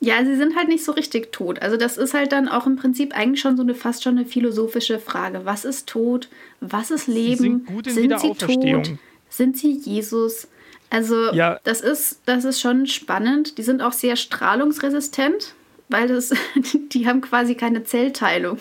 Ja, 0.00 0.24
sie 0.24 0.36
sind 0.36 0.56
halt 0.56 0.68
nicht 0.68 0.84
so 0.84 0.92
richtig 0.92 1.32
tot. 1.32 1.60
Also 1.62 1.76
das 1.76 1.96
ist 1.96 2.12
halt 2.14 2.32
dann 2.32 2.48
auch 2.48 2.66
im 2.66 2.76
Prinzip 2.76 3.16
eigentlich 3.16 3.40
schon 3.40 3.56
so 3.56 3.62
eine 3.62 3.74
fast 3.74 4.04
schon 4.04 4.18
eine 4.18 4.26
philosophische 4.26 4.98
Frage. 4.98 5.44
Was 5.44 5.64
ist 5.64 5.88
tot? 5.88 6.28
Was 6.60 6.90
ist 6.90 7.06
Leben? 7.06 7.30
Sie 7.30 7.36
sind 7.36 7.66
gut 7.66 7.86
in 7.86 7.94
sind 7.94 8.20
sie 8.20 8.32
tot? 8.34 8.98
Sind 9.28 9.56
sie 9.56 9.72
Jesus? 9.72 10.48
Also 10.90 11.32
ja. 11.32 11.58
das, 11.64 11.80
ist, 11.80 12.20
das 12.26 12.44
ist 12.44 12.60
schon 12.60 12.86
spannend. 12.86 13.58
Die 13.58 13.62
sind 13.62 13.82
auch 13.82 13.92
sehr 13.92 14.16
strahlungsresistent, 14.16 15.54
weil 15.88 16.08
das, 16.08 16.32
die 16.92 17.06
haben 17.06 17.20
quasi 17.20 17.54
keine 17.54 17.84
Zellteilung. 17.84 18.58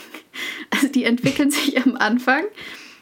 Also 0.72 0.88
die 0.88 1.04
entwickeln 1.04 1.52
sich 1.52 1.78
am 1.84 1.96
Anfang 1.96 2.44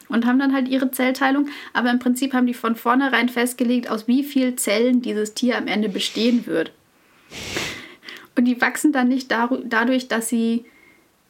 und 0.08 0.26
haben 0.26 0.38
dann 0.38 0.52
halt 0.52 0.68
ihre 0.68 0.90
Zellteilung, 0.90 1.48
aber 1.72 1.90
im 1.90 1.98
Prinzip 1.98 2.34
haben 2.34 2.46
die 2.46 2.54
von 2.54 2.76
vornherein 2.76 3.28
festgelegt, 3.28 3.90
aus 3.90 4.06
wie 4.06 4.22
vielen 4.22 4.58
Zellen 4.58 5.02
dieses 5.02 5.34
Tier 5.34 5.56
am 5.56 5.66
Ende 5.66 5.88
bestehen 5.88 6.46
wird. 6.46 6.72
Und 8.36 8.44
die 8.44 8.60
wachsen 8.60 8.92
dann 8.92 9.08
nicht 9.08 9.30
dadurch, 9.30 10.08
dass 10.08 10.28
sie 10.28 10.64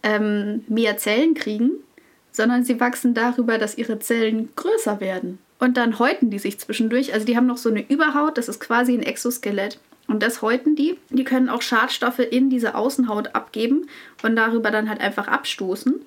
ähm, 0.03 0.65
mehr 0.69 0.97
Zellen 0.97 1.35
kriegen, 1.35 1.73
sondern 2.33 2.65
sie 2.65 2.81
wachsen 2.81 3.15
darüber, 3.15 3.59
dass 3.59 3.79
ihre 3.79 3.99
Zellen 4.01 4.51
größer 4.57 5.01
werden. 5.01 5.39
Und 5.65 5.79
dann 5.79 5.99
häuten 5.99 6.29
die 6.29 6.39
sich 6.39 6.61
zwischendurch. 6.61 7.15
Also 7.15 7.25
die 7.25 7.39
haben 7.39 7.47
noch 7.47 7.57
so 7.57 7.71
eine 7.71 7.81
Überhaut, 7.89 8.37
das 8.37 8.51
ist 8.51 8.61
quasi 8.61 8.93
ein 8.93 9.03
Exoskelett. 9.03 9.79
Und 10.07 10.23
das 10.23 10.43
häuten 10.43 10.77
die. 10.77 10.99
Die 11.09 11.25
können 11.25 11.49
auch 11.49 11.63
Schadstoffe 11.63 12.19
in 12.19 12.51
diese 12.51 12.75
Außenhaut 12.75 13.35
abgeben 13.35 13.87
und 14.23 14.37
darüber 14.37 14.71
dann 14.71 14.91
halt 14.91 15.01
einfach 15.01 15.27
abstoßen. 15.27 16.03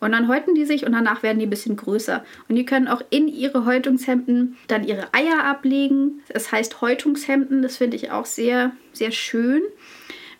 Und 0.00 0.12
dann 0.12 0.28
häuten 0.28 0.54
die 0.54 0.64
sich 0.64 0.86
und 0.86 0.92
danach 0.92 1.22
werden 1.22 1.38
die 1.38 1.44
ein 1.44 1.50
bisschen 1.50 1.76
größer. 1.76 2.24
Und 2.48 2.56
die 2.56 2.64
können 2.64 2.88
auch 2.88 3.02
in 3.10 3.28
ihre 3.28 3.66
Häutungshemden 3.66 4.56
dann 4.66 4.82
ihre 4.82 5.12
Eier 5.12 5.44
ablegen. 5.44 6.22
Das 6.32 6.50
heißt 6.50 6.80
Häutungshemden, 6.80 7.60
das 7.60 7.76
finde 7.76 7.98
ich 7.98 8.12
auch 8.12 8.24
sehr, 8.24 8.72
sehr 8.94 9.10
schön. 9.10 9.60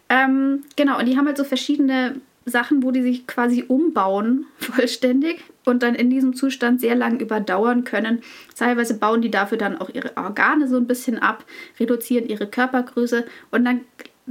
Ähm, 0.08 0.62
genau, 0.76 0.98
und 0.98 1.04
die 1.04 1.18
haben 1.18 1.26
halt 1.26 1.36
so 1.36 1.44
verschiedene 1.44 2.22
Sachen, 2.46 2.82
wo 2.82 2.92
die 2.92 3.02
sich 3.02 3.26
quasi 3.26 3.64
umbauen, 3.66 4.46
vollständig 4.56 5.42
und 5.64 5.82
dann 5.82 5.94
in 5.94 6.08
diesem 6.08 6.34
Zustand 6.34 6.80
sehr 6.80 6.94
lang 6.94 7.20
überdauern 7.20 7.84
können. 7.84 8.22
Teilweise 8.56 8.94
bauen 8.94 9.20
die 9.20 9.30
dafür 9.30 9.58
dann 9.58 9.76
auch 9.78 9.90
ihre 9.92 10.16
Organe 10.16 10.68
so 10.68 10.76
ein 10.76 10.86
bisschen 10.86 11.18
ab, 11.18 11.44
reduzieren 11.78 12.28
ihre 12.28 12.46
Körpergröße 12.46 13.26
und 13.50 13.64
dann 13.64 13.80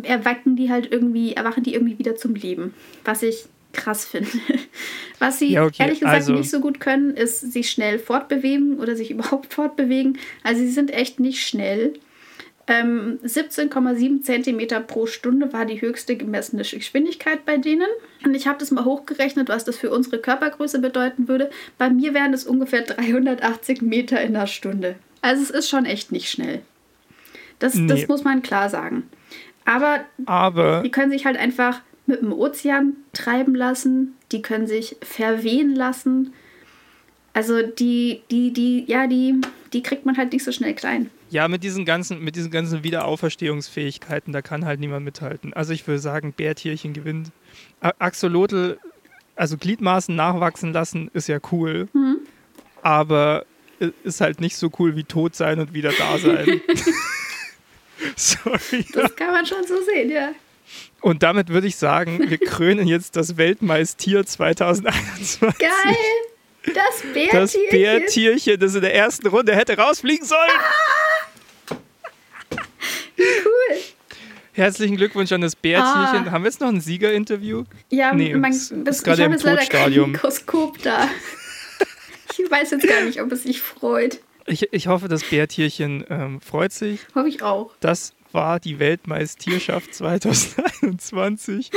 erwachen 0.02 0.56
die 0.56 0.72
halt 0.72 0.92
irgendwie, 0.92 1.34
erwachen 1.34 1.64
die 1.64 1.74
irgendwie 1.74 2.00
wieder 2.00 2.16
zum 2.16 2.36
Leben. 2.36 2.74
Was 3.04 3.22
ich 3.22 3.46
krass 3.76 4.06
finde. 4.06 4.30
Was 5.20 5.40
sie 5.40 5.52
ja, 5.52 5.66
okay. 5.66 5.84
ehrlich 5.84 6.00
gesagt 6.00 6.16
also. 6.16 6.34
nicht 6.34 6.50
so 6.50 6.60
gut 6.60 6.80
können, 6.80 7.16
ist 7.16 7.40
sich 7.52 7.70
schnell 7.70 8.00
fortbewegen 8.00 8.80
oder 8.80 8.96
sich 8.96 9.12
überhaupt 9.12 9.54
fortbewegen. 9.54 10.18
Also 10.44 10.62
sie 10.62 10.72
sind 10.72 10.92
echt 10.92 11.20
nicht 11.20 11.46
schnell. 11.46 11.94
Ähm, 12.68 13.20
17,7 13.24 14.24
cm 14.24 14.88
pro 14.88 15.06
Stunde 15.06 15.54
war 15.54 15.66
die 15.66 15.82
höchste 15.82 16.16
gemessene 16.16 16.64
Geschwindigkeit 16.64 17.46
bei 17.46 17.58
denen. 17.58 17.88
Und 18.24 18.34
ich 18.34 18.48
habe 18.48 18.58
das 18.58 18.72
mal 18.72 18.86
hochgerechnet, 18.86 19.50
was 19.50 19.66
das 19.66 19.78
für 19.78 19.92
unsere 19.92 20.18
Körpergröße 20.18 20.80
bedeuten 20.80 21.28
würde. 21.28 21.52
Bei 21.78 21.90
mir 21.90 22.14
wären 22.14 22.34
es 22.34 22.46
ungefähr 22.46 22.82
380 22.82 23.82
Meter 23.82 24.20
in 24.22 24.34
der 24.34 24.48
Stunde. 24.48 24.96
Also 25.22 25.44
es 25.44 25.52
ist 25.52 25.70
schon 25.70 25.86
echt 25.86 26.12
nicht 26.12 26.30
schnell. 26.30 26.62
Das, 27.60 27.76
nee. 27.76 27.88
das 27.88 28.08
muss 28.08 28.24
man 28.24 28.42
klar 28.42 28.70
sagen. 28.70 29.04
Aber, 29.64 30.06
Aber 30.26 30.82
die 30.84 30.92
können 30.92 31.12
sich 31.12 31.26
halt 31.26 31.38
einfach 31.38 31.82
mit 32.08 32.22
dem 32.22 32.34
Ozean 32.34 32.94
treiben 33.14 33.56
lassen. 33.56 34.16
Die 34.32 34.42
können 34.42 34.68
sich 34.68 34.96
verwehen 35.02 35.76
lassen. 35.76 36.34
Also 37.34 37.62
die, 37.62 38.22
die, 38.32 38.52
die, 38.52 38.86
ja, 38.88 39.08
die, 39.08 39.36
die 39.74 39.84
kriegt 39.84 40.06
man 40.06 40.18
halt 40.18 40.32
nicht 40.32 40.44
so 40.44 40.52
schnell 40.52 40.74
klein. 40.74 41.10
Ja, 41.36 41.50
mit 41.50 41.66
diesen 41.66 41.84
ganzen, 41.84 42.24
mit 42.24 42.38
diesen 42.38 42.50
ganzen 42.50 42.86
Wiederauferstehungsfähigkeiten, 42.86 44.32
da 44.32 44.42
kann 44.42 44.64
halt 44.64 44.80
niemand 44.80 45.04
mithalten. 45.04 45.52
Also 45.54 45.74
ich 45.74 45.86
würde 45.86 46.00
sagen, 46.00 46.32
Bärtierchen 46.32 46.94
gewinnt. 46.94 47.32
Axolotl, 47.82 48.80
also 49.36 49.58
Gliedmaßen 49.58 50.16
nachwachsen 50.16 50.72
lassen, 50.72 51.12
ist 51.14 51.28
ja 51.28 51.40
cool. 51.52 51.90
Mhm. 51.92 52.20
Aber 52.82 53.46
ist 54.06 54.22
halt 54.22 54.40
nicht 54.40 54.56
so 54.56 54.72
cool 54.80 54.96
wie 54.96 55.04
tot 55.04 55.36
sein 55.36 55.60
und 55.60 55.74
wieder 55.74 55.92
da 55.92 56.18
sein. 56.18 56.62
Sorry. 58.16 58.86
Das 58.94 59.14
kann 59.18 59.34
man 59.34 59.46
schon 59.46 59.68
so 59.68 59.82
sehen, 59.82 60.12
ja. 60.12 60.32
Und 61.02 61.22
damit 61.22 61.50
würde 61.50 61.68
ich 61.68 61.76
sagen, 61.76 62.30
wir 62.30 62.38
krönen 62.46 62.88
jetzt 62.88 63.18
das 63.18 63.36
Weltmeistier 63.36 64.26
2021. 64.26 65.42
Geil! 65.60 65.70
Das 66.64 67.02
Bärtierchen. 67.14 67.30
Das 67.34 67.58
Bärtierchen, 67.70 68.58
das 68.58 68.74
in 68.74 68.82
der 68.82 68.96
ersten 68.96 69.28
Runde 69.28 69.54
hätte 69.54 69.76
rausfliegen 69.76 70.26
sollen. 70.26 70.50
Ah! 70.50 71.15
Cool. 73.18 73.78
Herzlichen 74.54 74.96
Glückwunsch 74.96 75.32
an 75.34 75.42
das 75.42 75.56
Bärtierchen. 75.56 76.28
Ah. 76.28 76.32
Haben 76.32 76.44
wir 76.44 76.50
jetzt 76.50 76.62
noch 76.62 76.70
ein 76.70 76.80
Siegerinterview? 76.80 77.66
Ja, 77.90 78.14
nee, 78.14 78.34
man, 78.34 78.52
das, 78.52 78.72
ist 78.72 79.04
gerade 79.04 79.24
im 79.24 79.38
Todstadium. 79.38 80.14
Mikroskop 80.14 80.82
da. 80.82 81.10
ich 82.38 82.50
weiß 82.50 82.72
jetzt 82.72 82.88
gar 82.88 83.04
nicht, 83.04 83.22
ob 83.22 83.32
es 83.34 83.44
sich 83.44 83.62
freut. 83.62 84.20
Ich, 84.46 84.72
ich 84.72 84.88
hoffe, 84.88 85.08
das 85.10 85.24
Bärtierchen 85.24 86.06
ähm, 86.10 86.40
freut 86.40 86.72
sich. 86.72 87.02
Hoffe 87.16 87.28
ich 87.28 87.42
auch. 87.42 87.72
Das 87.82 88.14
war 88.32 88.60
die 88.60 88.80
Weltmeisterschaft 88.80 89.94
2021. 89.94 91.72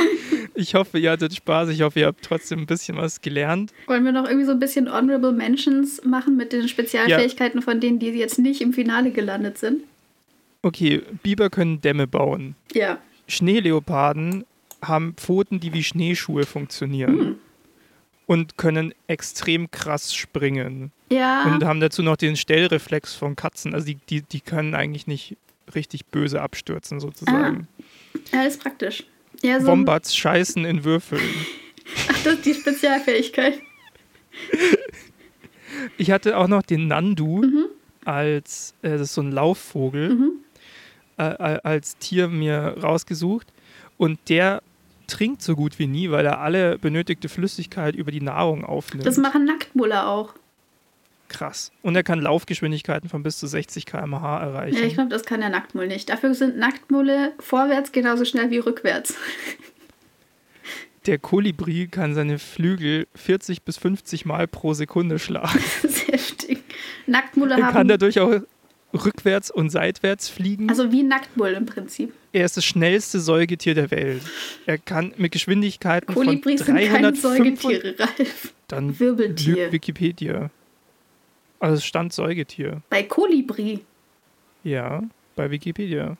Ich 0.54 0.74
hoffe, 0.74 0.98
ihr 0.98 1.12
hattet 1.12 1.34
Spaß. 1.34 1.70
Ich 1.70 1.82
hoffe, 1.82 2.00
ihr 2.00 2.06
habt 2.06 2.24
trotzdem 2.24 2.60
ein 2.60 2.66
bisschen 2.66 2.96
was 2.96 3.22
gelernt. 3.22 3.72
Wollen 3.86 4.04
wir 4.04 4.12
noch 4.12 4.26
irgendwie 4.26 4.44
so 4.44 4.52
ein 4.52 4.58
bisschen 4.58 4.92
Honorable 4.92 5.32
Mentions 5.32 6.04
machen 6.04 6.36
mit 6.36 6.52
den 6.52 6.68
Spezialfähigkeiten 6.68 7.60
ja. 7.60 7.64
von 7.64 7.80
denen, 7.80 7.98
die 7.98 8.08
jetzt 8.10 8.38
nicht 8.38 8.60
im 8.60 8.72
Finale 8.72 9.10
gelandet 9.10 9.58
sind? 9.58 9.82
Okay, 10.62 11.02
Biber 11.22 11.50
können 11.50 11.80
Dämme 11.80 12.06
bauen. 12.06 12.56
Ja. 12.72 12.98
Schneeleoparden 13.28 14.44
haben 14.82 15.14
Pfoten, 15.14 15.60
die 15.60 15.72
wie 15.72 15.84
Schneeschuhe 15.84 16.46
funktionieren. 16.46 17.18
Hm. 17.18 17.38
Und 18.26 18.58
können 18.58 18.92
extrem 19.06 19.70
krass 19.70 20.14
springen. 20.14 20.92
Ja. 21.10 21.44
Und 21.44 21.64
haben 21.64 21.80
dazu 21.80 22.02
noch 22.02 22.16
den 22.16 22.36
Stellreflex 22.36 23.14
von 23.14 23.36
Katzen. 23.36 23.72
Also 23.72 23.86
die, 23.86 23.94
die, 23.94 24.20
die 24.20 24.40
können 24.40 24.74
eigentlich 24.74 25.06
nicht 25.06 25.36
richtig 25.74 26.06
böse 26.06 26.42
abstürzen, 26.42 27.00
sozusagen. 27.00 27.68
Ah. 27.78 28.36
Ja, 28.36 28.42
ist 28.42 28.60
praktisch. 28.60 29.04
Ja, 29.42 29.60
so 29.60 29.68
Wombats 29.68 30.14
scheißen 30.14 30.66
in 30.66 30.84
Würfeln. 30.84 31.22
Ach, 32.08 32.24
das 32.24 32.34
ist 32.34 32.46
die 32.46 32.54
Spezialfähigkeit. 32.54 33.60
Ich 35.96 36.10
hatte 36.10 36.38
auch 36.38 36.48
noch 36.48 36.62
den 36.62 36.88
Nandu 36.88 37.42
mhm. 37.42 37.66
als, 38.04 38.74
äh, 38.82 38.90
das 38.90 39.02
ist 39.02 39.14
so 39.14 39.20
ein 39.20 39.30
Laufvogel. 39.30 40.14
Mhm 40.14 40.32
äh, 41.18 41.60
als 41.62 41.96
Tier 41.98 42.28
mir 42.28 42.76
rausgesucht 42.82 43.46
und 43.96 44.18
der 44.28 44.62
trinkt 45.06 45.42
so 45.42 45.56
gut 45.56 45.78
wie 45.78 45.86
nie, 45.86 46.10
weil 46.10 46.26
er 46.26 46.40
alle 46.40 46.78
benötigte 46.78 47.28
Flüssigkeit 47.28 47.94
über 47.96 48.10
die 48.10 48.20
Nahrung 48.20 48.64
aufnimmt. 48.64 49.06
Das 49.06 49.16
machen 49.16 49.44
Nacktmulle 49.44 50.06
auch. 50.06 50.34
Krass. 51.28 51.72
Und 51.82 51.94
er 51.94 52.02
kann 52.02 52.20
Laufgeschwindigkeiten 52.20 53.08
von 53.10 53.22
bis 53.22 53.38
zu 53.38 53.46
60 53.46 53.84
km/h 53.84 54.40
erreichen. 54.40 54.78
Ja, 54.78 54.84
ich 54.84 54.94
glaube, 54.94 55.10
das 55.10 55.24
kann 55.24 55.40
der 55.40 55.50
Nacktmull 55.50 55.86
nicht. 55.86 56.08
Dafür 56.08 56.34
sind 56.34 56.56
Nacktmulle 56.56 57.32
vorwärts 57.38 57.92
genauso 57.92 58.24
schnell 58.24 58.50
wie 58.50 58.58
rückwärts. 58.58 59.14
Der 61.06 61.18
Kolibri 61.18 61.86
kann 61.86 62.14
seine 62.14 62.38
Flügel 62.38 63.06
40 63.14 63.62
bis 63.62 63.78
50 63.78 64.26
Mal 64.26 64.46
pro 64.46 64.74
Sekunde 64.74 65.18
schlagen. 65.18 65.58
Das 65.82 65.84
ist 65.84 66.08
heftig. 66.08 66.58
Nacktmulle 67.06 67.56
er 67.56 67.66
haben. 67.66 67.72
kann 67.72 67.88
dadurch 67.88 68.20
auch 68.20 68.40
rückwärts 68.92 69.50
und 69.50 69.70
seitwärts 69.70 70.28
fliegen. 70.28 70.68
Also 70.70 70.90
wie 70.92 71.02
Nacktmull 71.02 71.50
im 71.52 71.66
Prinzip. 71.66 72.12
Er 72.32 72.44
ist 72.44 72.56
das 72.56 72.64
schnellste 72.64 73.20
Säugetier 73.20 73.74
der 73.74 73.90
Welt. 73.90 74.22
Er 74.66 74.78
kann 74.78 75.12
mit 75.16 75.32
Geschwindigkeiten 75.32 76.14
Kolibris 76.14 76.62
von 76.62 76.74
300 76.74 77.16
sind 77.16 77.22
keine 77.22 77.56
Säugetiere, 77.56 77.94
Ralf. 77.98 78.54
Dann 78.68 78.98
Wirbeltier. 78.98 79.72
Wikipedia. 79.72 80.50
Also 81.60 81.76
es 81.76 81.84
stand 81.84 82.12
Säugetier. 82.12 82.82
Bei 82.88 83.02
Kolibri. 83.02 83.80
Ja, 84.64 85.02
bei 85.36 85.50
Wikipedia. 85.50 86.16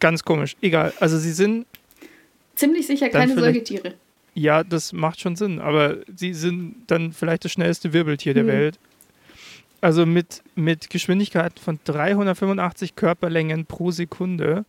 Ganz 0.00 0.22
komisch. 0.22 0.56
Egal. 0.60 0.92
Also 1.00 1.18
sie 1.18 1.32
sind. 1.32 1.66
Ziemlich 2.54 2.86
sicher 2.86 3.08
keine 3.08 3.34
Säugetiere. 3.34 3.94
Ja, 4.34 4.62
das 4.62 4.92
macht 4.92 5.20
schon 5.20 5.34
Sinn. 5.36 5.58
Aber 5.60 5.98
sie 6.14 6.34
sind 6.34 6.76
dann 6.86 7.12
vielleicht 7.12 7.44
das 7.44 7.52
schnellste 7.52 7.92
Wirbeltier 7.92 8.34
der 8.34 8.44
Hm. 8.44 8.48
Welt. 8.48 8.78
Also 9.80 10.06
mit, 10.06 10.42
mit 10.54 10.90
Geschwindigkeiten 10.90 11.62
von 11.62 11.78
385 11.84 12.96
Körperlängen 12.96 13.66
pro 13.66 13.90
Sekunde. 13.90 14.64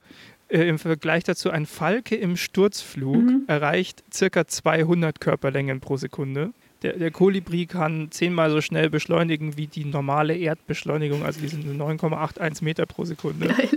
Äh, 0.50 0.68
Im 0.68 0.78
Vergleich 0.80 1.24
dazu 1.24 1.50
ein 1.50 1.66
Falke 1.66 2.16
im 2.16 2.38
Sturzflug 2.38 3.16
Mhm. 3.24 3.44
erreicht 3.48 4.04
circa 4.14 4.46
200 4.48 5.20
Körperlängen 5.20 5.80
pro 5.80 5.98
Sekunde. 5.98 6.52
Der, 6.84 6.94
der 6.94 7.12
Kolibri 7.12 7.66
kann 7.66 8.10
zehnmal 8.12 8.52
so 8.52 8.62
schnell 8.62 8.90
beschleunigen 8.90 9.58
wie 9.58 9.68
die 9.68 9.84
normale 9.84 10.38
Erdbeschleunigung, 10.38 11.26
also 11.26 11.42
die 11.42 11.50
sind 11.50 11.66
nur 11.66 11.76
9,81 11.90 12.64
Meter 12.64 12.86
pro 12.86 13.04
Sekunde. 13.04 13.48
Geil. 13.58 13.70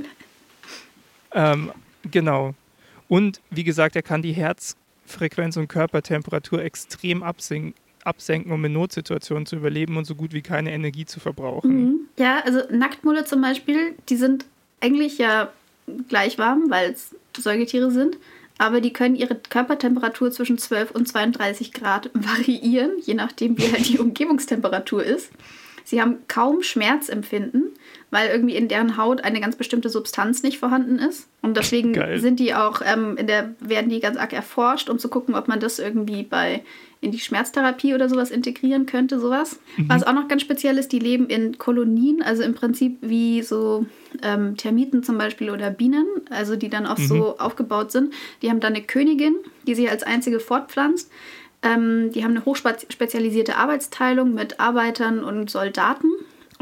Ähm, 1.34 1.72
genau. 2.10 2.54
Und 3.08 3.40
wie 3.50 3.64
gesagt, 3.64 3.96
er 3.96 4.02
kann 4.02 4.22
die 4.22 4.32
Herzfrequenz 4.32 5.56
und 5.56 5.68
Körpertemperatur 5.68 6.62
extrem 6.62 7.22
absenken, 7.22 7.74
absenken, 8.04 8.52
um 8.52 8.64
in 8.64 8.72
Notsituationen 8.72 9.46
zu 9.46 9.56
überleben 9.56 9.96
und 9.96 10.04
so 10.04 10.14
gut 10.14 10.32
wie 10.32 10.42
keine 10.42 10.72
Energie 10.72 11.04
zu 11.04 11.20
verbrauchen. 11.20 11.84
Mhm. 11.84 12.00
Ja, 12.18 12.40
also 12.44 12.60
Nacktmulle 12.70 13.24
zum 13.24 13.40
Beispiel, 13.40 13.94
die 14.08 14.16
sind 14.16 14.44
eigentlich 14.80 15.18
ja 15.18 15.52
gleich 16.08 16.38
warm, 16.38 16.64
weil 16.68 16.92
es 16.92 17.14
Säugetiere 17.36 17.90
sind. 17.90 18.16
Aber 18.58 18.80
die 18.80 18.92
können 18.92 19.16
ihre 19.16 19.34
Körpertemperatur 19.34 20.30
zwischen 20.30 20.58
12 20.58 20.92
und 20.92 21.08
32 21.08 21.72
Grad 21.72 22.10
variieren, 22.14 22.92
je 23.02 23.14
nachdem, 23.14 23.58
wie 23.58 23.72
halt 23.72 23.88
die 23.88 23.98
Umgebungstemperatur 23.98 25.02
ist. 25.02 25.30
Sie 25.84 26.00
haben 26.00 26.18
kaum 26.28 26.62
Schmerzempfinden, 26.62 27.72
weil 28.10 28.28
irgendwie 28.30 28.54
in 28.54 28.68
deren 28.68 28.96
Haut 28.96 29.24
eine 29.24 29.40
ganz 29.40 29.56
bestimmte 29.56 29.88
Substanz 29.88 30.44
nicht 30.44 30.58
vorhanden 30.58 30.98
ist. 30.98 31.28
Und 31.40 31.56
deswegen 31.56 31.92
Geil. 31.92 32.20
sind 32.20 32.38
die 32.38 32.54
auch, 32.54 32.82
ähm, 32.84 33.16
in 33.16 33.26
der, 33.26 33.54
werden 33.58 33.90
die 33.90 33.98
ganz 33.98 34.16
arg 34.16 34.32
erforscht, 34.32 34.88
um 34.88 35.00
zu 35.00 35.08
gucken, 35.08 35.34
ob 35.34 35.48
man 35.48 35.58
das 35.58 35.80
irgendwie 35.80 36.22
bei 36.22 36.62
in 37.02 37.10
die 37.10 37.18
Schmerztherapie 37.18 37.94
oder 37.94 38.08
sowas 38.08 38.30
integrieren 38.30 38.86
könnte, 38.86 39.18
sowas. 39.18 39.58
Was 39.88 40.04
auch 40.04 40.12
noch 40.12 40.28
ganz 40.28 40.40
speziell 40.40 40.78
ist, 40.78 40.92
die 40.92 41.00
leben 41.00 41.26
in 41.26 41.58
Kolonien, 41.58 42.22
also 42.22 42.44
im 42.44 42.54
Prinzip 42.54 42.96
wie 43.00 43.42
so 43.42 43.84
ähm, 44.22 44.56
Termiten 44.56 45.02
zum 45.02 45.18
Beispiel 45.18 45.50
oder 45.50 45.70
Bienen, 45.70 46.06
also 46.30 46.54
die 46.54 46.70
dann 46.70 46.86
auch 46.86 46.98
so 46.98 47.38
aufgebaut 47.38 47.90
sind. 47.90 48.14
Die 48.40 48.50
haben 48.50 48.60
dann 48.60 48.74
eine 48.74 48.84
Königin, 48.84 49.34
die 49.66 49.74
sich 49.74 49.90
als 49.90 50.04
einzige 50.04 50.38
fortpflanzt. 50.38 51.10
Ähm, 51.62 52.12
die 52.12 52.22
haben 52.22 52.30
eine 52.30 52.44
hochspezialisierte 52.44 53.56
Arbeitsteilung 53.56 54.32
mit 54.32 54.60
Arbeitern 54.60 55.24
und 55.24 55.50
Soldaten. 55.50 56.08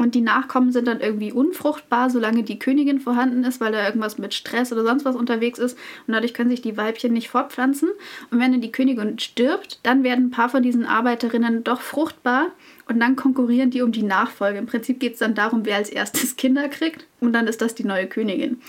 Und 0.01 0.15
die 0.15 0.21
Nachkommen 0.21 0.71
sind 0.71 0.87
dann 0.87 0.99
irgendwie 0.99 1.31
unfruchtbar, 1.31 2.09
solange 2.09 2.41
die 2.41 2.57
Königin 2.57 2.99
vorhanden 2.99 3.43
ist, 3.43 3.61
weil 3.61 3.71
da 3.71 3.85
irgendwas 3.85 4.17
mit 4.17 4.33
Stress 4.33 4.73
oder 4.73 4.83
sonst 4.83 5.05
was 5.05 5.15
unterwegs 5.15 5.59
ist. 5.59 5.77
Und 6.07 6.15
dadurch 6.15 6.33
können 6.33 6.49
sich 6.49 6.63
die 6.63 6.75
Weibchen 6.75 7.13
nicht 7.13 7.29
fortpflanzen. 7.29 7.87
Und 8.31 8.39
wenn 8.39 8.51
dann 8.51 8.61
die 8.61 8.71
Königin 8.71 9.19
stirbt, 9.19 9.79
dann 9.83 10.03
werden 10.03 10.25
ein 10.25 10.31
paar 10.31 10.49
von 10.49 10.63
diesen 10.63 10.87
Arbeiterinnen 10.87 11.63
doch 11.63 11.81
fruchtbar. 11.81 12.47
Und 12.87 12.99
dann 12.99 13.15
konkurrieren 13.15 13.69
die 13.69 13.83
um 13.83 13.91
die 13.91 14.01
Nachfolge. 14.01 14.57
Im 14.57 14.65
Prinzip 14.65 14.99
geht 14.99 15.13
es 15.13 15.19
dann 15.19 15.35
darum, 15.35 15.67
wer 15.67 15.75
als 15.75 15.91
erstes 15.91 16.35
Kinder 16.35 16.67
kriegt. 16.67 17.05
Und 17.19 17.33
dann 17.33 17.45
ist 17.45 17.61
das 17.61 17.75
die 17.75 17.83
neue 17.83 18.07
Königin. 18.07 18.59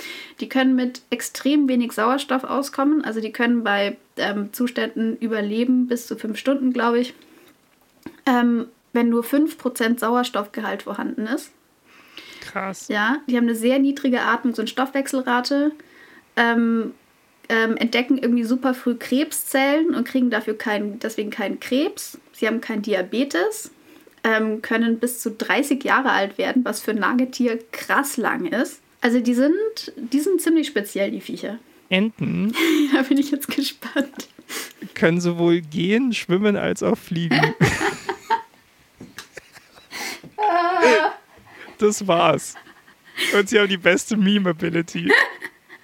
Die 0.41 0.51
können 0.51 0.77
mit 0.77 1.01
extrem 1.09 1.67
wenig 1.67 1.93
Sauerstoff 1.93 2.45
auskommen. 2.45 3.07
Also 3.07 3.23
die 3.23 3.33
können 3.33 3.65
bei 3.65 3.97
ähm, 4.19 4.53
Zuständen 4.53 5.17
überleben 5.17 5.87
bis 5.87 6.07
zu 6.07 6.15
fünf 6.15 6.37
Stunden, 6.37 6.75
glaube 6.75 6.99
ich. 6.99 7.15
Ähm, 8.27 8.67
wenn 8.93 9.09
nur 9.09 9.25
5% 9.25 9.99
Sauerstoffgehalt 9.99 10.83
vorhanden 10.83 11.27
ist. 11.27 11.53
Krass. 12.41 12.89
Ja, 12.89 13.19
die 13.29 13.37
haben 13.37 13.45
eine 13.45 13.55
sehr 13.55 13.79
niedrige 13.79 14.21
Atmungs- 14.21 14.59
und 14.59 14.69
Stoffwechselrate, 14.69 15.73
ähm, 16.37 16.93
ähm, 17.49 17.77
entdecken 17.77 18.19
irgendwie 18.19 18.45
super 18.45 18.75
früh 18.75 18.95
Krebszellen 18.95 19.95
und 19.95 20.07
kriegen 20.07 20.31
dafür 20.31 20.57
kein, 20.57 20.99
deswegen 20.99 21.31
keinen 21.31 21.61
Krebs. 21.61 22.19
Sie 22.33 22.47
haben 22.47 22.61
kein 22.61 22.83
Diabetes, 22.83 23.71
ähm, 24.25 24.63
können 24.63 24.99
bis 24.99 25.21
zu 25.21 25.31
30 25.31 25.83
Jahre 25.85 26.11
alt 26.11 26.39
werden, 26.39 26.65
was 26.65 26.81
für 26.81 26.93
ein 26.93 26.99
Nagetier 26.99 27.59
krass 27.73 28.17
lang 28.17 28.47
ist. 28.47 28.81
Also 29.01 29.21
die 29.21 29.35
sind, 29.35 29.53
die 29.97 30.21
sind 30.21 30.41
ziemlich 30.41 30.69
speziell, 30.69 31.11
die 31.11 31.21
Viecher. 31.21 31.59
Enten 31.89 32.55
Da 32.95 33.03
bin 33.03 33.19
ich 33.19 33.31
jetzt 33.31 33.49
gespannt. 33.49 34.29
können 34.95 35.21
sowohl 35.21 35.61
gehen, 35.61 36.13
schwimmen 36.15 36.57
als 36.57 36.83
auch 36.83 36.97
fliegen. 36.97 37.39
Das 41.79 42.07
war's. 42.07 42.55
Und 43.35 43.49
sie 43.49 43.59
haben 43.59 43.69
die 43.69 43.77
beste 43.77 44.17
Meme-Ability. 44.17 45.11